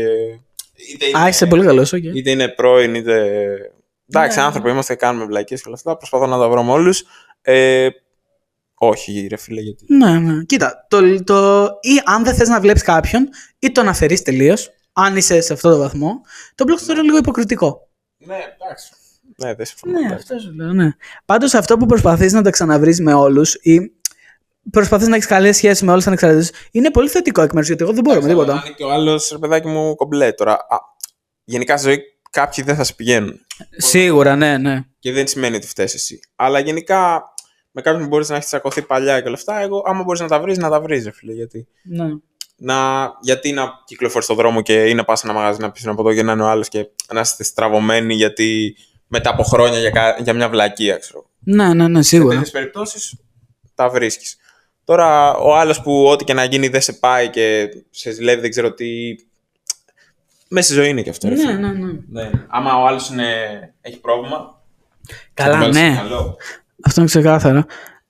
Είτε 0.93 1.06
είναι, 1.07 1.19
Α, 1.19 1.27
είσαι 1.27 1.45
πολύ 1.45 1.65
καλός, 1.65 1.93
οκ. 1.93 2.03
είτε 2.03 2.30
είναι 2.30 2.48
πρώην, 2.48 2.95
είτε. 2.95 3.35
Εντάξει, 4.10 4.38
Ναι. 4.39 4.43
άνθρωποι 4.45 4.69
είμαστε, 4.69 4.95
κάνουμε 4.95 5.26
βλακείες 5.26 5.61
και 5.61 5.68
όλα 5.68 5.77
αυτά. 5.77 5.98
Προσπαθώ 5.98 6.26
να 6.27 6.38
τα 6.38 6.49
βρω 6.49 6.64
με 6.64 6.72
όλους. 6.72 7.03
Ε, 7.41 7.88
όχι, 8.76 9.27
ρε 9.30 9.38
φίλε, 9.38 9.61
γιατί. 9.61 9.85
Ναι, 9.88 10.19
ναι. 10.19 10.43
Κοίτα, 10.43 10.85
το, 10.89 11.23
το, 11.23 11.65
ή 11.81 12.02
αν 12.06 12.23
δεν 12.23 12.35
θες 12.35 12.48
να 12.48 12.60
βλέπεις 12.60 12.81
κάποιον, 12.81 13.30
ή 13.60 13.72
τον 13.72 13.88
αφαιρείς 13.88 14.22
τελείως, 14.22 14.69
αν 14.93 15.15
είσαι 15.18 15.41
σε 15.41 15.53
αυτό 15.53 15.69
το 15.72 15.77
βαθμό, 15.77 16.22
το 16.56 16.64
μπλοκ 16.64 16.77
το 16.77 16.84
θεωρώ 16.85 17.02
λίγο 17.02 17.18
υποκριτικό. 17.18 17.89
Ναι, 18.26 18.35
εντάξει. 18.35 18.91
Ναι, 19.38 19.53
δεν 19.56 19.65
συμφωνώ. 19.65 19.99
Ναι, 19.99 20.14
αυτό 20.15 20.39
σου 20.39 20.52
λέω, 20.56 20.73
ναι. 20.73 20.91
Πάντως 21.26 21.53
αυτό 21.53 21.77
που 21.77 21.85
προσπαθείς 21.85 22.34
να 22.34 22.41
τα 22.41 22.49
ξαναβρεις 22.49 22.99
με 23.02 23.14
όλους 23.14 23.53
ή 23.53 23.91
προσπαθείς 24.72 25.07
να 25.07 25.15
έχεις 25.15 25.27
καλές 25.27 25.56
σχέσεις 25.56 25.81
με 25.81 25.91
όλους 25.91 26.07
ανεξαρτήτω 26.07 26.57
είναι 26.72 26.91
πολύ 26.91 27.10
θετικό 27.10 27.41
εκ 27.41 27.52
μέρους 27.53 27.68
γιατί 27.68 27.84
εγώ 27.84 27.93
δεν 27.93 28.03
μπορώ 28.03 28.22
με 28.22 28.26
Αλλά 28.26 28.34
τίποτα. 28.34 28.53
να 28.53 28.61
είναι 28.65 28.76
και 28.76 28.84
ο 28.84 28.91
άλλος, 28.91 29.30
ρε 29.31 29.38
παιδάκι 29.38 29.68
μου, 29.68 29.95
κομπλέ 29.95 30.31
τώρα. 30.31 30.53
Α, 30.53 30.77
γενικά 31.43 31.77
στη 31.77 31.88
ζωή 31.89 32.02
κάποιοι 32.31 32.64
δεν 32.64 32.76
θα 32.76 32.84
σε 32.84 32.93
πηγαίνουν. 32.93 33.45
Σίγουρα, 33.77 34.35
ναι, 34.35 34.57
ναι. 34.57 34.84
Και 34.99 35.11
δεν 35.11 35.27
σημαίνει 35.27 35.56
ότι 35.56 35.68
φταίεις 35.68 35.93
εσύ. 35.93 36.19
Αλλά 36.35 36.60
γενικά 36.60 37.23
με 37.72 37.81
κάποιον 37.81 38.02
που 38.03 38.07
μπορείς 38.07 38.30
να 38.30 38.35
έχεις 38.35 38.48
τσακωθεί 38.48 38.81
παλιά 38.81 39.22
και 39.22 39.27
όλα 39.27 39.35
αυτά, 39.35 39.60
εγώ 39.60 39.84
άμα 39.85 40.03
μπορείς 40.03 40.22
να 40.22 40.27
τα 40.27 40.39
βρεις, 40.39 40.57
να 40.57 40.69
τα 40.69 40.81
βρεις, 40.81 41.03
ρε 41.03 41.11
φίλε. 41.11 41.34
Γιατί, 41.34 41.68
ναι. 41.84 42.06
Να, 42.64 43.10
γιατί 43.22 43.52
να 43.52 43.70
κυκλοφορείς 43.86 44.26
στον 44.26 44.38
δρόμο 44.38 44.62
και 44.62 44.86
ή 44.86 44.94
να 44.94 45.04
πας 45.04 45.20
σε 45.20 45.28
ένα 45.28 45.36
μαγαζί 45.40 45.60
να 45.60 45.72
πεις 45.72 45.88
από 45.88 46.02
εδώ 46.02 46.14
και 46.14 46.24
να 46.24 46.32
είναι 46.32 46.44
ο 46.44 46.48
άλλος 46.48 46.70
και 46.70 46.88
να 47.14 47.20
είστε 47.20 47.44
στραβωμένοι 47.44 48.14
γιατί 48.14 48.76
μετά 49.08 49.30
από 49.30 49.44
χρόνια 49.44 49.80
για, 49.80 49.90
κα- 49.90 50.18
για 50.20 50.34
μια 50.34 50.50
βλακεία, 50.50 50.98
ξέρω. 50.98 51.26
Ναι, 51.40 51.74
ναι, 51.74 51.88
ναι, 51.88 52.02
Σε 52.02 52.08
σίγουρα. 52.10 52.34
τέτοιες 52.34 52.52
περιπτώσεις 52.52 53.16
τα 53.76 53.90
βρίσκεις. 53.90 54.36
Τώρα, 54.84 55.34
ο 55.36 55.56
άλλος 55.56 55.82
που 55.82 56.06
ό,τι 56.06 56.24
και 56.24 56.34
να 56.34 56.44
γίνει 56.44 56.68
δεν 56.68 56.82
σε 56.82 56.94
πάει 56.94 57.30
και 57.30 57.70
σε 57.90 58.12
ζηλεύει, 58.12 58.42
δεν 58.42 58.50
ξέρω 58.50 58.74
τι. 58.74 58.88
Μέσα 60.48 60.66
στη 60.66 60.74
ζωή 60.76 60.90
είναι 60.90 61.02
και 61.02 61.10
αυτό. 61.10 61.28
ρε 61.30 61.36
Ναι, 61.36 61.42
φίλε. 61.42 61.54
ναι, 61.54 61.72
ναι. 61.72 61.92
Ναι. 62.10 62.30
Άμα 62.48 62.82
ο 62.82 62.86
άλλος 62.88 63.12
έχει 63.82 64.00
πρόβλημα. 64.00 64.38
θα 65.08 65.16
Καλά, 65.34 65.52
τον 65.52 65.60
βάλεις 65.60 65.76
στο 65.78 65.86
ναι. 65.86 65.92
μυαλό. 65.92 66.38
Αυτό 66.84 67.00
είναι 67.02 67.10
ξεκάθαρο. 67.10 67.66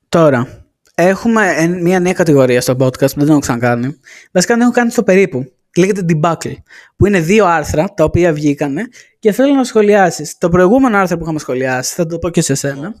Τώρα, 0.08 0.61
έχουμε 0.94 1.52
εν- 1.56 1.82
μια 1.82 2.00
νέα 2.00 2.12
κατηγορία 2.12 2.60
στο 2.60 2.72
podcast 2.72 2.92
που 2.98 2.98
δεν 2.98 3.18
την 3.18 3.28
έχω 3.30 3.38
ξανακάνει. 3.38 3.96
Βασικά 4.32 4.52
την 4.52 4.62
έχω 4.62 4.70
κάνει 4.72 4.90
στο 4.90 5.02
περίπου. 5.02 5.52
Λέγεται 5.76 6.04
Debuckle. 6.08 6.54
Που 6.96 7.06
είναι 7.06 7.20
δύο 7.20 7.46
άρθρα 7.46 7.94
τα 7.94 8.04
οποία 8.04 8.32
βγήκανε 8.32 8.88
και 9.18 9.32
θέλω 9.32 9.54
να 9.54 9.64
σχολιάσεις. 9.64 10.38
Το 10.38 10.48
προηγούμενο 10.48 10.96
άρθρο 10.98 11.16
που 11.16 11.22
είχαμε 11.22 11.38
σχολιάσει, 11.38 11.94
θα 11.94 12.06
το 12.06 12.18
πω 12.18 12.28
και 12.30 12.40
σε 12.40 12.54
σένα. 12.54 12.94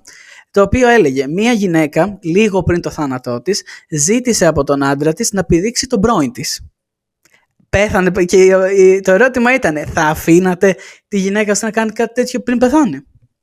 Το 0.50 0.62
οποίο 0.62 0.88
έλεγε: 0.88 1.26
Μία 1.26 1.52
γυναίκα, 1.52 2.18
λίγο 2.22 2.62
πριν 2.62 2.80
το 2.80 2.90
θάνατό 2.90 3.42
της, 3.42 3.62
ζήτησε 3.90 4.46
από 4.46 4.64
τον 4.64 4.82
άντρα 4.82 5.12
της 5.12 5.32
να 5.32 5.44
πηδήξει 5.44 5.86
τον 5.86 6.00
πρώην 6.00 6.32
της. 6.32 6.60
Πέθανε 7.68 8.24
και 8.24 8.44
η- 8.76 9.00
το 9.00 9.12
ερώτημα 9.12 9.54
ήταν: 9.54 9.76
Θα 9.86 10.02
αφήνατε 10.02 10.76
τη 11.08 11.18
γυναίκα 11.18 11.54
σου 11.54 11.64
να 11.64 11.70
κάνει 11.70 11.90
κάτι 11.90 12.12
τέτοιο 12.12 12.40
πριν 12.40 12.58
πεθάνει; 12.58 13.00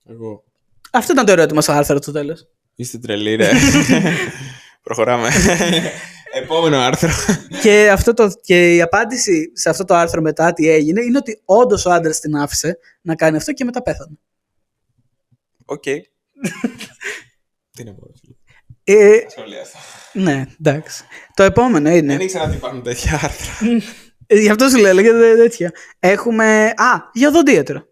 Εγώ. 0.09 0.43
Αυτό 0.91 1.11
ήταν 1.13 1.26
το 1.26 1.31
ερώτημα 1.31 1.61
στο 1.61 1.71
άρθρο 1.71 1.97
στο 1.97 2.11
τέλος. 2.11 2.47
Είστε 2.80 2.97
τρελοί, 2.97 3.35
ρε. 3.35 3.49
Προχωράμε. 4.84 5.30
Επόμενο 6.43 6.77
άρθρο. 6.77 7.10
Και, 7.61 7.89
αυτό 7.91 8.14
το, 8.14 8.31
και 8.41 8.76
η 8.76 8.81
απάντηση 8.81 9.51
σε 9.53 9.69
αυτό 9.69 9.85
το 9.85 9.93
άρθρο 9.95 10.22
μετά 10.22 10.53
τι 10.53 10.69
έγινε 10.69 11.01
είναι 11.01 11.18
ότι 11.18 11.41
όντως 11.45 11.85
ο 11.85 11.91
άντρας 11.91 12.19
την 12.19 12.35
άφησε 12.35 12.77
να 13.01 13.15
κάνει 13.15 13.38
αυτό 13.38 13.53
και 13.53 13.64
μετά 13.64 13.81
πέθανε. 13.81 14.15
Οκ. 15.65 15.84
Τι 17.77 17.84
να 17.84 17.93
πω. 17.93 18.07
ρε 18.07 18.14
φίλε; 18.22 18.35
Ε, 18.84 19.26
Σχολιάστα. 19.30 19.77
ναι, 20.14 20.45
εντάξει. 20.60 21.03
Το 21.34 21.43
επόμενο 21.43 21.89
είναι. 21.89 22.14
Δεν 22.14 22.26
ήξερα 22.26 22.43
ότι 22.43 22.56
υπάρχουν 22.56 22.84
τέτοια 22.84 23.14
άρθρα. 23.14 23.68
Ε, 24.31 24.39
Γι' 24.39 24.49
αυτό 24.49 24.68
σου 24.69 24.77
λέω, 24.77 24.93
λέγεται 24.93 25.35
τέτοια. 25.35 25.72
Έχουμε. 25.99 26.65
Α, 26.65 27.10
για 27.14 27.27
οδοντίατρο. 27.27 27.84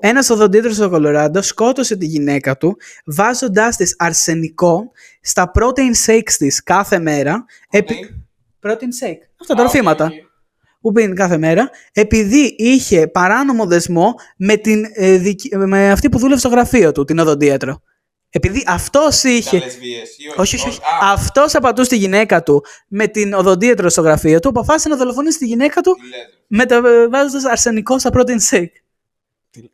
Ένας 0.00 0.30
οδοντίατρος 0.30 0.74
στο 0.74 0.90
Κολοράντο 0.90 1.42
σκότωσε 1.42 1.96
τη 1.96 2.06
γυναίκα 2.06 2.56
του 2.56 2.76
βάζοντάς 3.04 3.76
της 3.76 3.94
αρσενικό 3.98 4.90
στα 5.20 5.50
protein 5.54 6.06
shakes 6.06 6.32
της 6.38 6.62
κάθε 6.62 6.98
μέρα. 6.98 7.44
Επί... 7.70 7.94
Protein 8.62 8.70
shake. 9.04 9.18
Αυτά 9.40 9.54
τα 9.54 9.62
ροφήματα. 9.62 10.10
που 10.80 10.92
πίνει 10.92 11.14
κάθε 11.14 11.38
μέρα, 11.38 11.70
επειδή 11.92 12.54
είχε 12.58 13.06
παράνομο 13.06 13.66
δεσμό 13.66 14.14
με, 14.36 14.56
την, 14.56 14.84
ε, 14.94 15.16
δικη- 15.16 15.56
με 15.56 15.90
αυτή 15.90 16.08
που 16.08 16.18
δούλευε 16.18 16.38
στο 16.40 16.48
γραφείο 16.48 16.92
του, 16.92 17.04
την 17.04 17.18
οδοντίατρο. 17.18 17.82
Επειδή 18.30 18.64
αυτός 18.66 19.22
είχε... 19.22 19.56
Όχι, 20.36 20.56
όχι, 20.56 20.68
όχι. 20.68 20.78
Αυτός 21.02 21.54
απατούσε 21.54 21.88
τη 21.88 21.96
γυναίκα 21.96 22.42
του 22.42 22.64
με 22.88 23.06
την 23.06 23.34
οδοντίατρο 23.34 23.88
στο 23.88 24.00
γραφείο 24.00 24.38
του, 24.40 24.48
αποφάσισε 24.48 24.88
να 24.88 24.96
δολοφονήσει 24.96 25.38
τη 25.38 25.46
γυναίκα 25.46 25.80
του 25.80 25.96
μεταβάζοντας 26.46 27.44
αρσενικό 27.44 27.98
στα 27.98 28.10
protein 28.12 28.50
shake. 28.50 28.72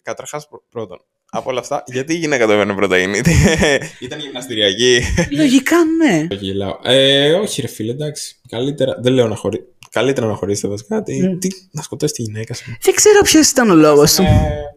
Καταρχάς, 0.03 0.49
πρώτον, 0.71 1.05
από 1.31 1.51
όλα 1.51 1.61
αυτά, 1.61 1.83
γιατί 1.87 2.13
η 2.13 2.17
γυναίκα 2.17 2.47
το 2.47 2.53
έβαινε 2.53 2.75
πρωτενη. 2.75 3.21
Ήταν 4.01 4.19
γυμναστηριακή. 4.19 5.01
Λογικά 5.31 5.77
ναι. 5.85 6.27
Όχι, 6.31 6.45
γελάω. 6.45 6.79
Ε, 6.83 7.33
όχι, 7.33 7.61
ρε 7.61 7.67
φίλε, 7.67 7.91
εντάξει. 7.91 8.41
Καλύτερα, 8.49 8.99
δεν 9.01 9.13
λέω 9.13 9.29
να 9.29 9.37
χωρί... 9.37 9.65
Καλύτερα 9.91 10.27
να 10.27 10.35
χωρίσετε 10.35 10.69
βασικά. 10.69 11.03
Τι, 11.03 11.29
Μμ. 11.29 11.39
τι, 11.39 11.49
να 11.71 11.83
σκοτώσει 11.83 12.15
τη 12.15 12.23
γυναίκα 12.23 12.55
σου. 12.55 12.77
Δεν 12.81 12.95
ξέρω 12.95 13.23
ποιος 13.23 13.51
ήταν 13.51 13.71
ο 13.71 13.75
λόγος 13.75 14.15
του. 14.15 14.23
Ε, 14.23 14.74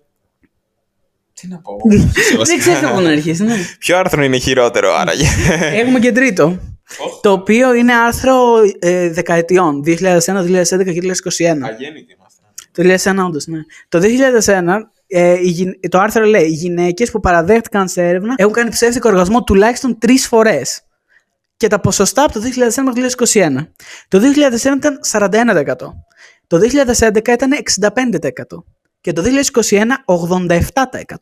τι 1.42 1.48
να 1.48 1.58
πω. 1.60 1.78
Δεν 2.46 2.60
ξέρω 2.60 2.90
από 2.90 3.00
να 3.00 3.10
αρχίσει, 3.10 3.44
ναι. 3.44 3.56
Ποιο 3.80 3.98
άρθρο 3.98 4.24
είναι 4.24 4.38
χειρότερο, 4.38 4.94
άραγε. 4.96 5.26
Έχουμε 5.82 6.00
και 6.00 6.12
τρίτο. 6.12 6.60
Το 7.22 7.32
οποίο 7.32 7.74
είναι 7.74 7.94
άρθρο 7.94 8.36
ε, 8.80 9.10
δεκαετιών. 9.10 9.84
2001, 9.86 9.90
2011 9.90 9.96
και 9.96 10.76
2021. 10.76 11.44
Αγέννητη 11.62 12.16
είμαστε. 12.18 12.42
Το 12.72 13.12
2001, 13.24 13.26
όντως, 13.28 13.48
ναι. 13.48 13.60
Το 13.90 14.00
2001, 14.46 14.78
ε, 15.08 15.32
οι 15.40 15.48
γυ- 15.50 15.90
το 15.90 16.00
άρθρο 16.00 16.26
λέει: 16.26 16.46
Οι 16.46 16.54
γυναίκες 16.54 17.12
που 17.12 17.20
παραδέχτηκαν 17.20 17.88
σε 17.88 18.08
έρευνα 18.08 18.34
έχουν 18.38 18.54
κάνει 18.54 18.70
ψεύτικο 18.70 19.10
οργασμό 19.10 19.44
τουλάχιστον 19.44 19.98
τρεις 19.98 20.28
φορές. 20.28 20.82
Και 21.58 21.68
τα 21.68 21.80
ποσοστά 21.80 22.24
από 22.24 22.34
το 22.34 22.40
2001 22.40 22.84
μέχρι 22.84 23.02
το 23.02 23.26
2021. 23.34 23.68
Το 24.08 24.20
2001 24.20 24.76
ήταν 24.78 25.00
41%. 25.12 25.76
Το 26.48 26.58
2011 26.58 27.28
ήταν 27.28 27.52
65%. 27.80 28.64
Και 29.08 29.14
το 29.14 29.22
2021 29.22 29.84
87%. 30.06 31.16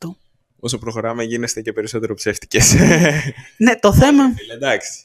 Όσο 0.60 0.78
προχωράμε, 0.78 1.24
γίνεστε 1.24 1.62
και 1.62 1.74
περισσότερο 1.74 2.14
ψεύτικες. 2.14 2.74
Ναι, 3.57 3.76
το 3.80 3.94
θέμα. 3.94 4.24
εντάξει. 4.53 5.03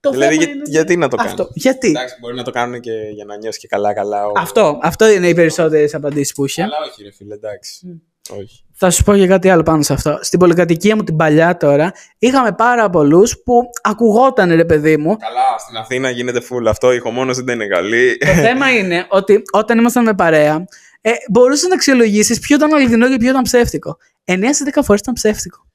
Το 0.00 0.10
δηλαδή, 0.10 0.32
θέμα 0.34 0.44
για- 0.44 0.52
είναι- 0.54 0.62
γιατί 0.66 0.96
να 0.96 1.08
το 1.08 1.16
κάνουν; 1.16 1.30
Αυτό. 1.32 1.48
Γιατί; 1.54 1.88
Εντάξει, 1.88 2.14
μπορεί 2.20 2.34
να 2.34 2.42
το 2.42 2.50
κάνουν 2.50 2.80
και 2.80 2.90
για 3.14 3.24
να 3.24 3.36
νιώσει 3.36 3.58
και 3.58 3.66
καλά-καλά. 3.68 4.26
ο- 4.26 4.32
Αυτό, 4.36 4.78
αυτό 4.82 5.08
είναι 5.10 5.28
οι 5.28 5.34
περισσότερες 5.34 5.94
απαντήσεις 5.94 6.32
που 6.34 6.44
είχε. 6.44 6.62
Αλλά 6.62 6.76
όχι, 6.90 7.02
ρε 7.02 7.12
φίλε, 7.12 7.34
εντάξει. 7.34 8.02
Όχι. 8.30 8.64
Θα 8.74 8.90
σου 8.90 9.02
πω 9.04 9.16
και 9.16 9.26
κάτι 9.26 9.48
άλλο 9.48 9.62
πάνω 9.62 9.82
σε 9.82 9.92
αυτό. 9.92 10.18
Στην 10.22 10.38
πολυκατοικία 10.38 10.96
μου 10.96 11.04
την 11.04 11.16
παλιά 11.16 11.56
τώρα, 11.56 11.92
είχαμε 12.18 12.52
πάρα 12.52 12.90
πολλούς 12.90 13.42
που 13.44 13.60
ακουγόταν 13.82 14.54
ρε 14.54 14.64
παιδί 14.64 14.96
μου. 14.96 15.16
Καλά, 15.16 15.58
στην 15.58 15.76
Αθήνα 15.76 16.10
γίνεται 16.10 16.40
full 16.40 16.66
αυτό. 16.68 16.92
Η 16.92 16.96
ηχομόνωση 16.96 17.42
δεν 17.42 17.54
είναι 17.54 17.66
καλή. 17.66 18.16
Το 18.18 18.26
θέμα 18.26 18.70
είναι 18.70 19.06
ότι 19.08 19.42
όταν 19.52 19.78
ήμασταν 19.78 20.04
με 20.04 20.14
παρέα, 20.14 20.64
ε, 21.06 21.12
μπορούσες 21.30 21.68
να 21.68 21.74
αξιολογήσεις 21.74 22.38
ποιο 22.38 22.56
ήταν 22.56 22.74
αληθινό 22.74 23.08
και 23.08 23.16
ποιο 23.16 23.28
ήταν 23.30 23.42
ψεύτικο. 23.42 23.96
9 24.24 24.44
σε 24.50 24.64
10 24.74 24.80
φορές 24.84 25.00
ήταν 25.00 25.14
ψεύτικο. 25.14 25.66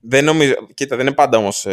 δεν 0.00 0.24
νομίζω. 0.24 0.54
Κοίτα, 0.74 0.96
δεν 0.96 1.06
είναι 1.06 1.14
πάντα 1.14 1.38
όμως. 1.38 1.66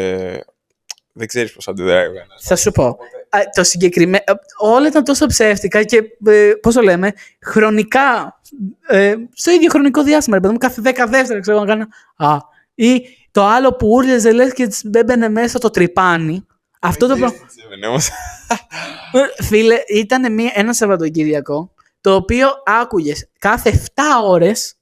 δεν 1.14 1.28
ξέρεις 1.28 1.54
πώς 1.54 1.68
αντιδράει 1.68 2.08
ο 2.08 2.12
ένας. 2.12 2.44
Θα 2.44 2.56
σου 2.56 2.72
πω. 2.72 2.98
Α, 3.30 3.40
το 3.56 3.64
συγκεκριμένο. 3.64 4.24
Όλα 4.58 4.88
ήταν 4.88 5.04
τόσο 5.04 5.26
ψεύτικα 5.26 5.84
και. 5.84 6.04
Ε, 6.26 6.52
Πώς 6.62 6.74
το 6.74 6.82
λέμε, 6.82 7.14
χρονικά. 7.42 8.40
Ε, 8.88 9.16
στο 9.34 9.52
ίδιο 9.52 9.70
χρονικό 9.70 10.04
διάστημα, 10.04 10.36
ρε 10.36 10.42
παιδί 10.42 10.54
μου, 10.54 10.60
κάθε 10.60 10.82
10 10.86 11.08
δεύτερα 11.10 11.40
ξέρω 11.40 11.60
να 11.60 11.66
κάνω. 11.66 11.88
Α, 12.16 12.38
ή 12.76 13.02
το 13.32 13.46
άλλο 13.46 13.74
που 13.76 13.88
ούρλιαζε 13.90 14.32
λες 14.32 14.54
και 14.54 14.68
της 14.68 14.84
έμπαινε 14.94 15.30
μέσα 15.30 15.60
το 15.60 15.70
τρυπάνι. 15.70 16.46
Αυτό 16.80 17.08
το 17.08 17.16
πράγμα. 17.18 17.38
Ε, 19.12 19.44
Φίλε, 19.44 19.76
ήταν 19.88 20.34
μια, 20.34 20.52
ένα 20.56 20.74
Σαββατοκύριακο 20.74 21.73
το 22.04 22.16
οποίο 22.16 22.48
άκουγες 22.66 23.30
κάθε 23.40 23.70
7 23.70 24.02
ώρες, 24.24 24.76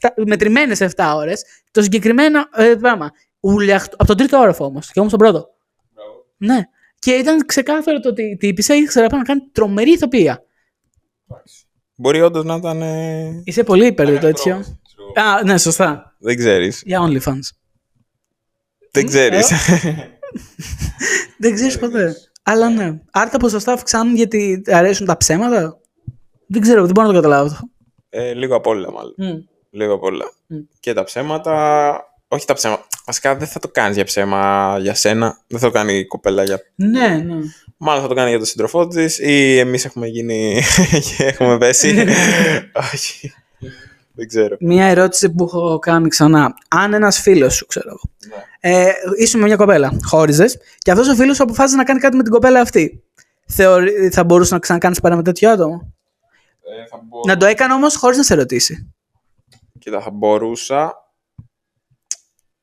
7, 0.00 0.08
μετρημένες 0.26 0.80
7 0.80 0.88
ώρες, 1.16 1.44
το 1.70 1.82
συγκεκριμένο 1.82 2.40
ε, 2.56 2.74
πράγμα. 2.74 3.10
Ουλιαχτό, 3.40 3.94
από 3.96 4.06
τον 4.06 4.16
τρίτο 4.16 4.38
όροφο 4.38 4.64
όμως, 4.64 4.90
και 4.90 4.98
όμως 4.98 5.10
τον 5.12 5.20
πρώτο. 5.20 5.48
Ναι. 6.36 6.60
Και 6.98 7.12
ήταν 7.12 7.46
ξεκάθαρο 7.46 8.00
το 8.00 8.08
ότι 8.08 8.22
η 8.22 8.36
τύπησα 8.36 8.74
ήξερε 8.74 9.06
πάνω 9.06 9.18
να 9.18 9.24
κάνει 9.24 9.40
τρομερή 9.52 9.90
ηθοποιία. 9.90 10.42
Μπορεί 11.94 12.20
όντως 12.20 12.44
να 12.44 12.54
ήταν. 12.54 12.82
ε, 12.82 13.40
Είσαι 13.44 13.62
πολύ 13.64 13.86
υπέρ 13.86 14.06
του 14.06 14.12
έκανε 14.12 14.32
τέτοιο. 14.32 14.52
πρόβαση, 14.54 14.78
ξέρω 14.82 15.12
εγώ. 15.16 15.28
Α, 15.30 15.42
ναι, 15.44 15.58
σωστά. 15.58 16.14
Δεν 16.18 16.36
ξέρεις. 16.36 16.82
Για 16.84 17.00
OnlyFans. 17.02 17.48
Δεν 18.90 19.06
ξέρεις. 19.06 19.50
Δεν 21.38 21.54
ξέρεις 21.54 21.78
ποτέ. 21.78 22.16
Αλλά 22.42 22.68
ναι. 22.70 23.00
Άρα 23.12 23.30
τα 23.30 23.38
ποσοστά 23.38 23.72
αυξάνουν 23.72 24.14
γιατί 24.16 24.62
αρέσουν 24.66 25.06
τα 25.06 25.16
ψέματα; 25.16 25.78
Δεν 26.46 26.60
ξέρω, 26.62 26.82
δεν 26.82 26.90
μπορώ 26.94 27.06
να 27.06 27.12
το 27.14 27.20
καταλάβω 27.20 27.46
αυτό. 27.46 27.68
ε, 28.08 28.32
λίγο 28.32 28.56
απ' 28.56 28.66
όλα, 28.66 28.92
μάλλον. 28.92 29.14
Μμ. 29.16 29.38
Λίγο 29.70 29.94
απ' 29.94 30.02
όλα. 30.02 30.24
Μμ. 30.46 30.56
Και 30.80 30.92
τα 30.92 31.04
ψέματα. 31.04 31.94
Όχι 32.28 32.46
τα 32.46 32.54
ψέματα. 32.54 32.86
Βασικά 33.06 33.36
δεν 33.36 33.46
θα 33.48 33.58
το 33.58 33.68
κάνεις 33.68 33.94
για 33.96 34.04
ψέμα 34.04 34.76
για 34.80 34.94
σένα. 34.94 35.38
Δεν 35.46 35.58
θα 35.60 35.66
το 35.66 35.72
κάνει 35.72 35.94
η 35.98 36.06
κοπέλα 36.06 36.42
για. 36.44 36.60
Ναι, 36.74 37.08
ναι. 37.08 37.34
Μάλλον 37.76 38.02
θα 38.02 38.08
το 38.08 38.14
κάνει 38.14 38.28
για 38.28 38.38
τον 38.38 38.46
σύντροφό 38.46 38.86
της 38.86 39.18
ή 39.18 39.58
εμείς 39.58 39.84
έχουμε 39.84 40.06
γίνει. 40.06 40.60
και 41.16 41.24
έχουμε 41.32 41.58
πέσει. 41.58 42.06
Όχι. 42.92 43.34
Δεν 44.16 44.28
ξέρω. 44.28 44.56
Μια 44.60 44.86
ερώτηση 44.86 45.30
που 45.30 45.44
έχω 45.44 45.78
κάνει 45.78 46.08
ξανά. 46.08 46.54
Αν 46.68 46.94
ένας 46.94 47.20
φίλος 47.20 47.54
σου, 47.54 47.66
ξέρω 47.66 47.88
εγώ, 47.88 48.00
Ναι. 48.60 48.80
ε, 48.86 48.92
ήσουν 49.18 49.40
με 49.40 49.46
μια 49.46 49.56
κοπέλα, 49.56 49.92
χώριζες 50.04 50.58
και 50.78 50.90
αυτός 50.90 51.08
ο 51.08 51.14
φίλος 51.14 51.40
αποφάσισε 51.40 51.76
να 51.76 51.84
κάνει 51.84 52.00
κάτι 52.00 52.16
με 52.16 52.22
την 52.22 52.32
κοπέλα 52.32 52.60
αυτή. 52.60 53.02
Θεωρεί, 53.46 54.08
θα 54.12 54.24
μπορούσε 54.24 54.54
να 54.54 54.60
ξανακάνεις 54.60 55.00
παρά 55.00 55.16
με 55.16 55.22
τέτοιο 55.22 55.50
άτομο; 55.50 55.93
Ε, 56.64 56.86
θα 56.86 57.00
μπο... 57.02 57.20
Να 57.26 57.36
το 57.36 57.46
έκανε 57.46 57.74
όμως 57.74 57.96
χωρίς 57.96 58.16
να 58.16 58.22
σε 58.22 58.34
ρωτήσει. 58.34 58.94
Κοίτα, 59.78 60.00
θα 60.00 60.10
μπορούσα. 60.10 61.08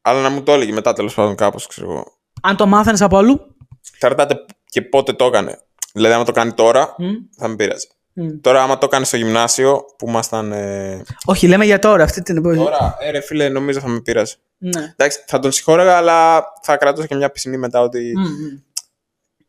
Αλλά 0.02 0.22
να 0.22 0.30
μου 0.30 0.44
το 0.44 0.52
έλεγε 0.52 0.72
μετά 0.72 0.94
τέλος 0.94 1.14
πάντων 1.14 1.36
κάπως, 1.36 1.68
ξέρω 1.68 1.91
εγώ. 1.91 2.18
Αν 2.41 2.56
το 2.56 2.65
μάθαινες 2.65 3.02
από 3.02 3.18
αλλού. 3.18 3.56
Εξαρτάται 3.94 4.45
και 4.65 4.82
πότε 4.82 5.14
το 5.14 5.26
έκανε. 5.26 5.61
Δηλαδή, 5.94 6.14
άμα 6.14 6.23
το 6.23 6.32
κάνει 6.32 6.53
τώρα, 6.53 6.95
Μμ. 6.98 7.11
θα 7.38 7.48
με 7.48 7.56
πείραζε. 7.56 7.88
Μμ. 8.14 8.40
Τώρα, 8.41 8.64
άμα 8.64 8.78
το 8.78 8.88
κάνει 8.88 9.06
στο 9.06 9.18
γυμνάσιο, 9.18 9.86
που 9.98 10.07
ήμασταν. 10.07 10.52
Ε... 10.52 11.03
Όχι, 11.26 11.48
λέμε 11.48 11.65
για 11.65 11.80
τώρα, 11.80 12.03
αυτή 12.03 12.22
την 12.22 12.38
εποχή. 12.38 12.57
Τώρα, 12.57 12.98
ε, 12.99 13.11
ρε 13.11 13.22
φίλε, 13.22 13.49
νομίζω 13.49 13.80
θα 13.80 13.88
με 13.88 14.02
πείραζε. 14.02 14.36
Ναι. 14.57 14.94
Εντάξει, 14.98 15.23
θα 15.28 15.40
τον 15.40 15.52
συγχώρεγα, 15.52 15.98
αλλά 15.98 16.44
θα 16.61 16.78
κρατούσα 16.78 17.07
και 17.07 17.15
μια 17.15 17.32
πισινή 17.32 17.57
μετά 17.57 17.82
ότι 17.82 18.14
Μμ, 18.18 18.22
μμ. 18.22 18.60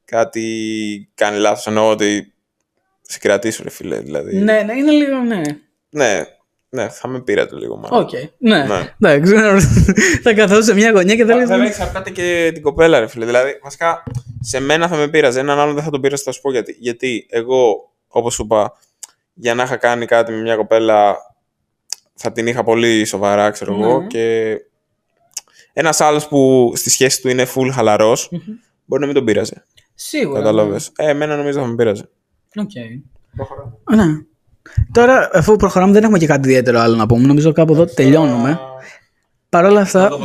κάτι 0.04 1.10
κάνει 1.14 1.38
λάθος. 1.38 1.66
Εννοώ 1.66 1.90
ότι 1.90 2.31
σε 3.12 3.18
κρατήσω, 3.18 3.62
ρε 3.62 3.70
φίλε. 3.70 4.00
Δηλαδή. 4.00 4.36
Ναι, 4.36 4.62
ναι, 4.62 4.72
είναι 4.72 4.90
λίγο, 4.90 5.18
ναι. 5.18 5.40
ναι, 5.90 6.24
ναι, 6.68 6.88
θα 6.88 7.08
με 7.08 7.20
πείραζε 7.20 7.56
λίγο 7.56 7.76
μάλλον. 7.76 8.00
Οκ. 8.00 8.10
Ναι. 8.38 8.64
Ναι. 8.64 8.94
Εντάξει, 9.00 9.34
θα 10.22 10.34
καθόσαι 10.34 10.62
σε 10.62 10.74
μια 10.74 10.90
γωνιά 10.90 11.14
και 11.14 11.24
θα 11.24 11.36
Βέβαια, 11.36 11.56
λες... 11.56 11.68
εξαρτάται 11.68 12.10
και 12.10 12.50
την 12.52 12.62
κοπέλα, 12.62 13.00
ρε 13.00 13.06
φίλε. 13.06 13.24
Δηλαδή, 13.24 13.58
βασικά, 13.62 14.02
σε 14.40 14.60
μένα 14.60 14.88
θα 14.88 14.96
με 14.96 15.08
πείραζε. 15.08 15.40
Έναν 15.40 15.58
άλλον 15.58 15.74
δεν 15.74 15.84
θα 15.84 15.90
τον 15.90 16.00
πείραζε, 16.00 16.22
θα 16.22 16.32
σου 16.32 16.40
πω 16.40 16.50
γιατί. 16.50 16.76
Γιατί 16.78 17.26
εγώ, 17.30 17.92
όπως 18.08 18.34
σου 18.34 18.42
είπα, 18.44 18.78
για 19.34 19.54
να 19.54 19.62
είχα 19.62 19.76
κάνει 19.76 20.06
κάτι 20.06 20.32
με 20.32 20.40
μια 20.40 20.56
κοπέλα, 20.56 21.16
θα 22.14 22.32
την 22.32 22.46
είχα 22.46 22.64
πολύ 22.64 23.04
σοβαρά, 23.04 23.50
ξέρω 23.50 23.74
εγώ. 23.74 24.00
Ναι. 24.00 24.06
Και 24.06 24.56
ένας 25.72 26.00
άλλος 26.00 26.28
που 26.28 26.72
στη 26.76 26.90
σχέση 26.90 27.20
του 27.20 27.28
είναι 27.28 27.46
full 27.54 27.68
χαλαρός, 27.72 28.28
Μμμ. 28.30 28.40
μπορεί 28.84 29.00
να 29.00 29.06
μην 29.06 29.16
τον 29.16 29.24
πείραζε. 29.24 29.64
Σίγουρα. 29.94 30.38
Κατάλαβες. 30.38 30.92
Ε, 30.96 31.08
εμένα 31.08 31.36
νομίζω 31.36 31.60
θα 31.60 31.66
με 31.66 31.74
πείραζε. 31.74 32.08
Οκ. 32.56 32.70
Ναι. 33.96 34.04
Τώρα, 34.92 35.30
αφού 35.32 35.56
προχωράμε, 35.56 35.92
δεν 35.92 36.02
έχουμε 36.02 36.18
και 36.18 36.26
κάτι 36.26 36.48
ιδιαίτερο 36.48 36.80
άλλο 36.80 36.96
να 36.96 37.06
πούμε. 37.06 37.26
Νομίζω 37.26 37.52
κάπου 37.52 37.72
εδώ 37.72 37.84
τελειώνουμε. 37.84 38.60
Παρ' 39.48 39.64
όλα 39.64 39.80
αυτά, 39.80 40.10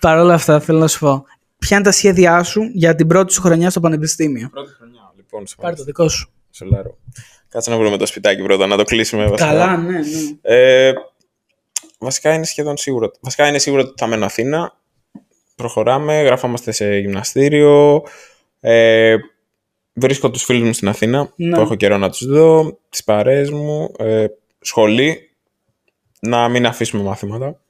παρ' 0.00 0.18
όλα 0.18 0.34
αυτά, 0.34 0.60
θέλω 0.60 0.78
να 0.78 0.88
σου 0.88 0.98
πω. 0.98 1.24
Ποια 1.58 1.76
είναι 1.76 1.86
τα 1.86 1.92
σχέδιά 1.92 2.42
σου 2.42 2.62
για 2.72 2.94
την 2.94 3.06
πρώτη 3.06 3.32
σου 3.32 3.40
χρονιά 3.40 3.70
στο 3.70 3.80
πανεπιστήμιο; 3.80 4.48
Πρώτη 4.48 4.72
χρονιά, 4.72 5.12
λοιπόν, 5.16 5.46
σε 5.46 5.56
Πάρε 5.60 5.74
το 5.74 5.84
δικό 5.84 6.08
σου. 6.08 6.30
Σολάρο. 6.50 6.96
Κάτσε 7.48 7.70
να 7.70 7.78
βρούμε 7.78 7.96
το 7.96 8.06
σπιτάκι 8.06 8.42
πρώτα, 8.42 8.66
να 8.66 8.76
το 8.76 8.84
κλείσουμε. 8.84 9.26
βασικά. 9.26 9.48
Καλά, 9.48 9.76
ναι, 9.76 9.92
ναι. 9.92 10.00
Ε, 10.42 10.92
βασικά 11.98 12.34
είναι 12.34 12.44
σχεδόν 12.44 12.76
σίγουρο. 12.76 13.10
Βασικά 13.20 13.48
είναι 13.48 13.58
σίγουρο 13.58 13.82
ότι 13.82 13.92
θα 13.96 14.06
μένω 14.06 14.24
Αθήνα. 14.24 14.76
Προχωράμε, 15.54 16.22
γράφαμαστε 16.22 16.72
σε 16.72 16.98
γυμναστήριο. 16.98 18.02
Ε, 18.60 19.16
βρίσκω 20.00 20.30
τους 20.30 20.44
φίλους 20.44 20.62
μου 20.66 20.72
στην 20.72 20.88
Αθήνα, 20.88 21.32
Ναι. 21.36 21.54
που 21.56 21.60
έχω 21.60 21.74
καιρό 21.74 21.96
να 21.98 22.10
τους 22.10 22.26
δω, 22.26 22.78
τις 22.88 23.04
παρέες 23.04 23.50
μου, 23.50 23.92
ε, 23.98 24.24
σχολή, 24.60 25.30
να 26.20 26.48
μην 26.48 26.66
αφήσουμε 26.66 27.02
μαθήματα. 27.02 27.60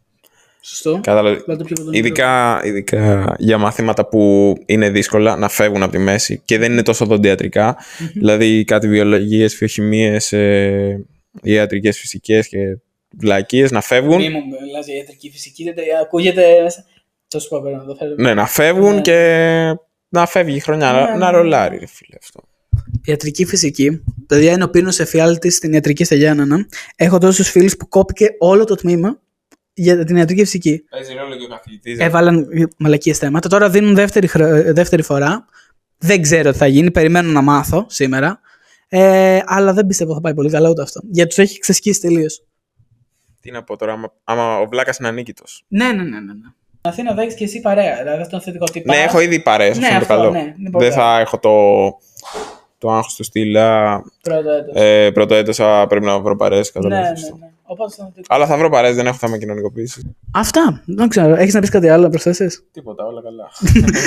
Σωστό. 0.60 1.00
Κατάλαβε. 1.02 1.42
Βάλτε 1.46 1.64
πιο 1.64 1.74
κοντά 1.76 1.90
το 1.90 1.98
Ειδικά, 1.98 2.60
ειδικά 2.64 3.34
για 3.38 3.58
μαθήματα 3.58 4.06
που 4.06 4.54
είναι 4.66 4.90
δύσκολα 4.90 5.36
να 5.36 5.48
φεύγουν 5.48 5.82
από 5.82 5.92
τη 5.92 5.98
μέση 5.98 6.42
και 6.44 6.58
δεν 6.58 6.72
είναι 6.72 6.82
τόσο 6.82 7.04
δοντιατρικά. 7.04 7.76
δηλαδή 8.14 8.64
κάτι 8.64 8.88
βιολογίες, 8.88 9.54
βιοχημίες, 9.56 10.32
ε, 10.32 11.04
ιατρικές, 11.42 11.98
φυσικές 11.98 12.48
και 12.48 12.58
βλακίες 13.18 13.70
να 13.70 13.80
φεύγουν. 13.80 14.16
Μη 14.16 14.28
μου 14.30 14.40
μιλάς 14.66 14.86
για 14.86 14.94
ιατρική 14.96 15.30
φυσική, 15.30 15.64
δεν 15.64 15.74
τα- 15.74 15.82
ακούγεται 16.02 16.62
μέσα. 16.62 16.84
Το 17.28 17.40
σου 17.40 17.48
πω 17.48 17.60
πέρα, 17.62 17.76
να 17.76 17.84
το 17.84 17.94
φέρω. 17.94 18.14
Ναι, 18.16 18.34
να 18.34 18.46
φεύγουν 18.46 18.94
Ναι. 18.94 19.00
και 19.00 19.18
να 20.08 20.26
φεύγει 20.26 20.56
η 20.56 20.60
χρονιά, 20.60 20.92
Ναι, 20.92 20.98
να, 21.00 21.10
ναι, 21.10 21.16
να 21.16 21.30
ναι. 21.30 21.36
ρολάρει, 21.36 21.78
ρε 21.78 21.86
φίλε 21.86 22.16
αυτό. 22.22 22.40
Ιατρική 23.04 23.44
φυσική. 23.44 24.02
Παιδιά, 24.26 24.52
είναι 24.52 24.64
ο 24.64 24.68
πύρνος 24.70 24.98
εφιάλτης 24.98 25.54
στην 25.56 25.72
ιατρική 25.72 26.04
στα 26.04 26.14
Γιάννενα. 26.14 26.66
Έχω 26.96 27.18
τόσους 27.18 27.50
φίλους 27.50 27.76
που 27.76 27.88
κόπηκε 27.88 28.26
όλο 28.38 28.64
το 28.64 28.74
τμήμα 28.74 29.20
για 29.74 30.04
την 30.04 30.16
ιατρική 30.16 30.40
φυσική. 30.40 30.84
Παίζει 30.90 31.14
ρόλο 31.14 31.36
και 31.36 31.44
ο 31.44 31.48
καθηγητής. 31.48 31.98
Έβαλαν 31.98 32.48
μαλακίες 32.78 33.18
θέματα. 33.18 33.48
Τώρα 33.48 33.70
δίνουν 33.70 33.94
δεύτερη, 33.94 34.26
χρ- 34.26 34.72
δεύτερη 34.72 35.02
φορά. 35.02 35.44
Δεν 35.98 36.22
ξέρω 36.22 36.52
τι 36.52 36.58
θα 36.58 36.66
γίνει. 36.66 36.90
Περιμένω 36.90 37.30
να 37.32 37.42
μάθω 37.42 37.86
σήμερα. 37.88 38.40
Ε, 38.88 39.38
αλλά 39.44 39.72
δεν 39.72 39.86
πιστεύω 39.86 40.14
θα 40.14 40.20
πάει 40.20 40.34
πολύ 40.34 40.50
καλά 40.50 40.70
ούτε 40.70 40.82
αυτό. 40.82 41.00
Γιατί 41.10 41.28
τους 41.28 41.38
έχει 41.38 41.58
ξεσκίσει 41.58 42.00
τελείως. 42.00 42.42
Τι 43.40 43.50
να 43.50 43.62
πω 43.64 43.76
τώρα, 43.76 43.92
άμα, 43.92 44.12
άμα 44.24 44.58
ο 44.58 44.66
Βλάκας 44.66 44.98
είναι 44.98 45.08
ανίκητος. 45.08 45.64
Ναι, 45.68 45.86
ναι, 45.86 45.92
ναι. 45.92 46.02
ναι, 46.02 46.20
ναι. 46.20 46.48
Αθήνα 46.88 47.14
θα 47.14 47.22
έχεις 47.22 47.34
και 47.34 47.44
εσύ 47.44 47.60
παρέα. 47.60 47.96
Δηλαδή 47.96 48.20
αυτό 48.22 48.36
είναι 48.36 48.44
θετικό 48.44 48.64
τύπο. 48.64 48.92
Ναι, 48.92 48.98
έχω 49.02 49.20
ήδη 49.20 49.40
παρέε, 49.40 49.68
αυτό 49.70 49.80
Ναι, 49.80 49.86
είναι 49.88 49.98
το 49.98 50.04
αυτό, 50.04 50.16
καλό. 50.16 50.30
ναι, 50.30 50.54
είναι 50.58 50.70
πολύ 50.70 50.84
Δεν 50.84 50.94
θα 50.94 51.18
έχω 51.20 51.38
το, 51.38 51.52
το 52.78 52.90
άγχος 52.90 53.14
του 53.14 53.24
στυλ. 53.24 53.56
α, 53.56 54.02
Πρώτο 54.22 54.50
έτος. 54.50 54.74
Ε, 54.74 55.10
πρώτο 55.10 55.34
έτος 55.34 55.60
α, 55.60 55.86
πρέπει 55.86 56.04
να 56.04 56.18
βρω 56.20 56.36
παρέες. 56.36 56.72
ναι, 56.74 56.88
ναι, 56.88 56.98
ναι. 56.98 57.10
Οπότε 57.70 57.94
θα 57.96 58.04
θετικό. 58.04 58.34
Αλλά 58.34 58.46
θα 58.46 58.56
βρω 58.56 58.70
παρέες, 58.70 58.94
δεν 58.94 59.06
έχω 59.06 59.16
θέμα 59.16 59.38
κοινωνικοποίησης. 59.38 60.04
Αυτά. 60.34 60.82
Δεν 60.86 61.08
ξέρω. 61.08 61.34
Έχεις 61.34 61.54
να 61.54 61.60
πεις 61.60 61.70
κάτι 61.70 61.88
άλλο 61.88 62.02
να 62.02 62.10
προσθέσεις; 62.10 62.64
Τίποτα, 62.72 63.04
όλα 63.04 63.22
καλά. 63.22 63.48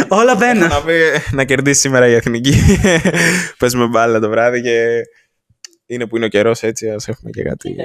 Όλα 0.21 0.35
μπαίνουν. 0.35 0.67
να, 0.67 0.81
πει, 0.81 0.93
να 1.31 1.43
κερδίσει 1.43 1.79
σήμερα 1.79 2.07
η 2.07 2.13
εθνική. 2.13 2.53
Παίζουμε 3.59 3.85
μπάλα 3.87 4.19
το 4.19 4.29
βράδυ 4.29 4.61
και 4.61 5.01
είναι 5.85 6.07
που 6.07 6.15
είναι 6.15 6.25
ο 6.25 6.29
καιρός 6.29 6.63
έτσι, 6.63 6.89
ας 6.89 7.07
έχουμε 7.07 7.29
και 7.29 7.43
κάτι. 7.43 7.75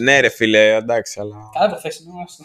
Ναι, 0.00 0.20
ρε 0.20 0.28
φίλε, 0.28 0.74
εντάξει, 0.74 1.20
αλλά. 1.20 1.36
Καλά 1.58 1.70
το 1.74 1.78
θέσιμο, 1.80 2.12
άστο. 2.26 2.44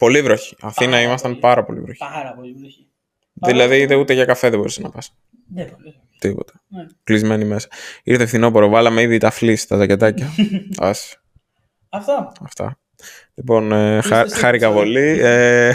Πολύ 0.00 0.22
βροχή. 0.22 0.56
Αθήνα 0.60 0.90
Πάρα 0.90 1.02
ήμασταν 1.02 1.30
πολύ. 1.30 1.40
πάρα 1.42 1.64
πολύ 1.64 1.80
βροχή. 1.80 1.98
Πάρα 1.98 2.34
πολύ 2.34 2.52
βροχή. 2.58 2.88
Δηλαδή 3.32 3.86
δε- 3.86 3.94
ούτε 3.94 4.12
για 4.14 4.24
καφέ 4.24 4.48
δεν 4.48 4.58
μπορούσες 4.58 4.82
να 4.82 4.90
πας. 4.90 5.14
Ναι, 5.54 5.64
πολύ. 5.64 5.94
Τίποτα. 6.18 6.52
Ναι. 6.68 6.86
Κλεισμένοι 7.04 7.44
μέσα. 7.44 7.68
Ήρθε 8.02 8.26
φθινόπωρο, 8.26 8.68
βάλαμε 8.68 9.02
ήδη 9.02 9.18
τα 9.18 9.30
φλή, 9.30 9.58
τα 9.68 9.76
ζακετάκια. 9.76 10.26
Άσε, 10.78 11.20
Αυτό. 11.88 12.32
αυτά. 12.44 12.78
Λοιπόν, 13.34 13.72
ε, 13.72 14.00
χα, 14.00 14.26
στο 14.28 14.38
χάρηκα 14.38 14.66
επεισόδιο. 14.66 14.72
πολύ. 14.92 15.18
Ε, 15.20 15.72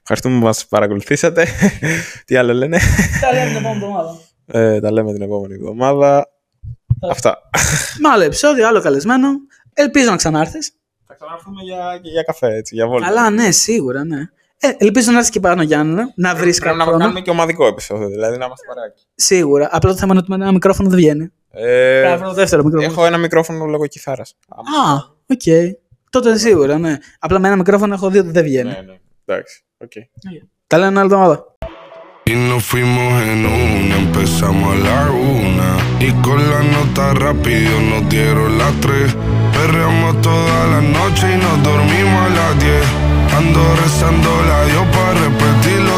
ευχαριστούμε 0.00 0.38
που 0.38 0.44
μας 0.44 0.66
παρακολουθήσατε. 0.66 1.46
Τι 2.26 2.36
άλλο 2.36 2.52
λένε; 2.54 2.78
Τα 3.20 3.32
λέμε 3.32 3.46
την 3.46 3.56
επόμενη 3.56 3.74
εβδομάδα. 3.84 4.18
Ε, 4.46 4.80
τα 4.80 4.92
λέμε 4.92 5.12
την 5.12 5.22
επόμενη 5.22 5.54
εβδομάδα. 5.54 6.28
Αυτά. 7.10 7.38
Με 7.98 8.08
άλλο 8.08 8.22
επεισόδιο, 8.22 8.68
άλλο 8.68 8.80
καλεσμένο. 8.80 9.28
Ελπίζω 9.74 10.10
να 10.10 10.16
ξανάρθεις. 10.16 10.72
Θα 11.22 11.26
ξανάρθουμε 11.26 11.62
για, 11.62 11.98
και 12.02 12.08
για 12.10 12.22
καφέ, 12.22 12.54
έτσι, 12.54 12.74
για 12.74 12.86
βόλτα. 12.86 13.06
Καλά, 13.06 13.30
ναι, 13.30 13.50
σίγουρα, 13.50 14.04
ναι. 14.04 14.20
Ε, 14.62 14.70
ελπίζω 14.78 15.10
να 15.12 15.18
έρθει 15.18 15.30
και 15.30 15.40
πάνω 15.40 15.62
Γιάννενα, 15.62 16.12
να 16.16 16.34
βρει 16.34 16.40
Πρέπει 16.42 16.58
κάποιο 16.58 16.76
να 16.76 16.84
χρόνο. 16.84 16.98
κάνουμε 16.98 17.20
και 17.20 17.30
ομαδικό 17.30 17.66
επεισόδιο, 17.66 18.08
δηλαδή 18.08 18.36
να 18.38 18.44
είμαστε 18.44 18.66
παρεάκι. 18.74 19.02
Σίγουρα. 19.14 19.68
Απλά 19.72 19.90
το 19.90 19.96
θέμα 19.96 20.10
είναι 20.12 20.20
ότι 20.20 20.30
με 20.30 20.36
ένα 20.36 20.52
μικρόφωνο 20.52 20.88
δεν 20.88 20.98
βγαίνει. 20.98 21.32
Ε, 21.50 22.00
Πρέπει 22.00 22.10
να 22.10 22.16
βρω 22.16 22.32
δεύτερο 22.32 22.62
μικρόφωνο. 22.64 22.92
έχω 22.92 23.06
ένα 23.06 23.18
μικρόφωνο 23.18 23.64
λόγω 23.66 23.86
κιθάρας. 23.86 24.36
Α, 24.48 24.94
οκ. 25.26 25.72
Τότε 26.10 26.38
σίγουρα, 26.38 26.78
ναι. 26.78 26.96
Απλά 27.18 27.38
με 27.38 27.46
ένα 27.48 27.56
μικρόφωνο 27.56 27.94
έχω 27.94 28.10
δει 28.10 28.18
ότι 28.18 28.30
δεν 28.30 28.42
βγαίνει. 28.42 28.68
Ναι, 28.70 28.82
ναι. 28.86 28.98
Εντάξει. 29.24 29.62
οκ. 29.78 29.92
Τα 30.66 30.78
λέμε 30.78 30.98
άλλη 31.00 31.12
εβδομάδα. 31.12 31.44
Y 32.30 32.34
nos 32.50 32.62
fuimos 32.70 33.10
en 33.32 33.40
una, 33.46 33.94
empezamos 34.04 34.68
a 34.74 34.78
la 34.86 34.98
una. 35.38 35.70
Y 36.06 36.10
con 36.24 36.38
la 36.50 36.60
nota 36.74 37.04
rápido 37.26 37.72
nos 37.90 38.02
dieron 38.12 38.50
las 38.60 38.74
tres. 38.84 39.08
Perreamos 39.60 40.22
toda 40.22 40.66
la 40.68 40.80
noche 40.80 41.34
y 41.34 41.36
nos 41.36 41.62
dormimos 41.62 42.22
a 42.24 42.30
las 42.30 42.58
diez. 42.60 42.86
Ando 43.36 43.60
rezando 43.76 44.30
la 44.48 44.64
Dios 44.64 44.86
para 44.88 45.12
repetirlo 45.20 45.92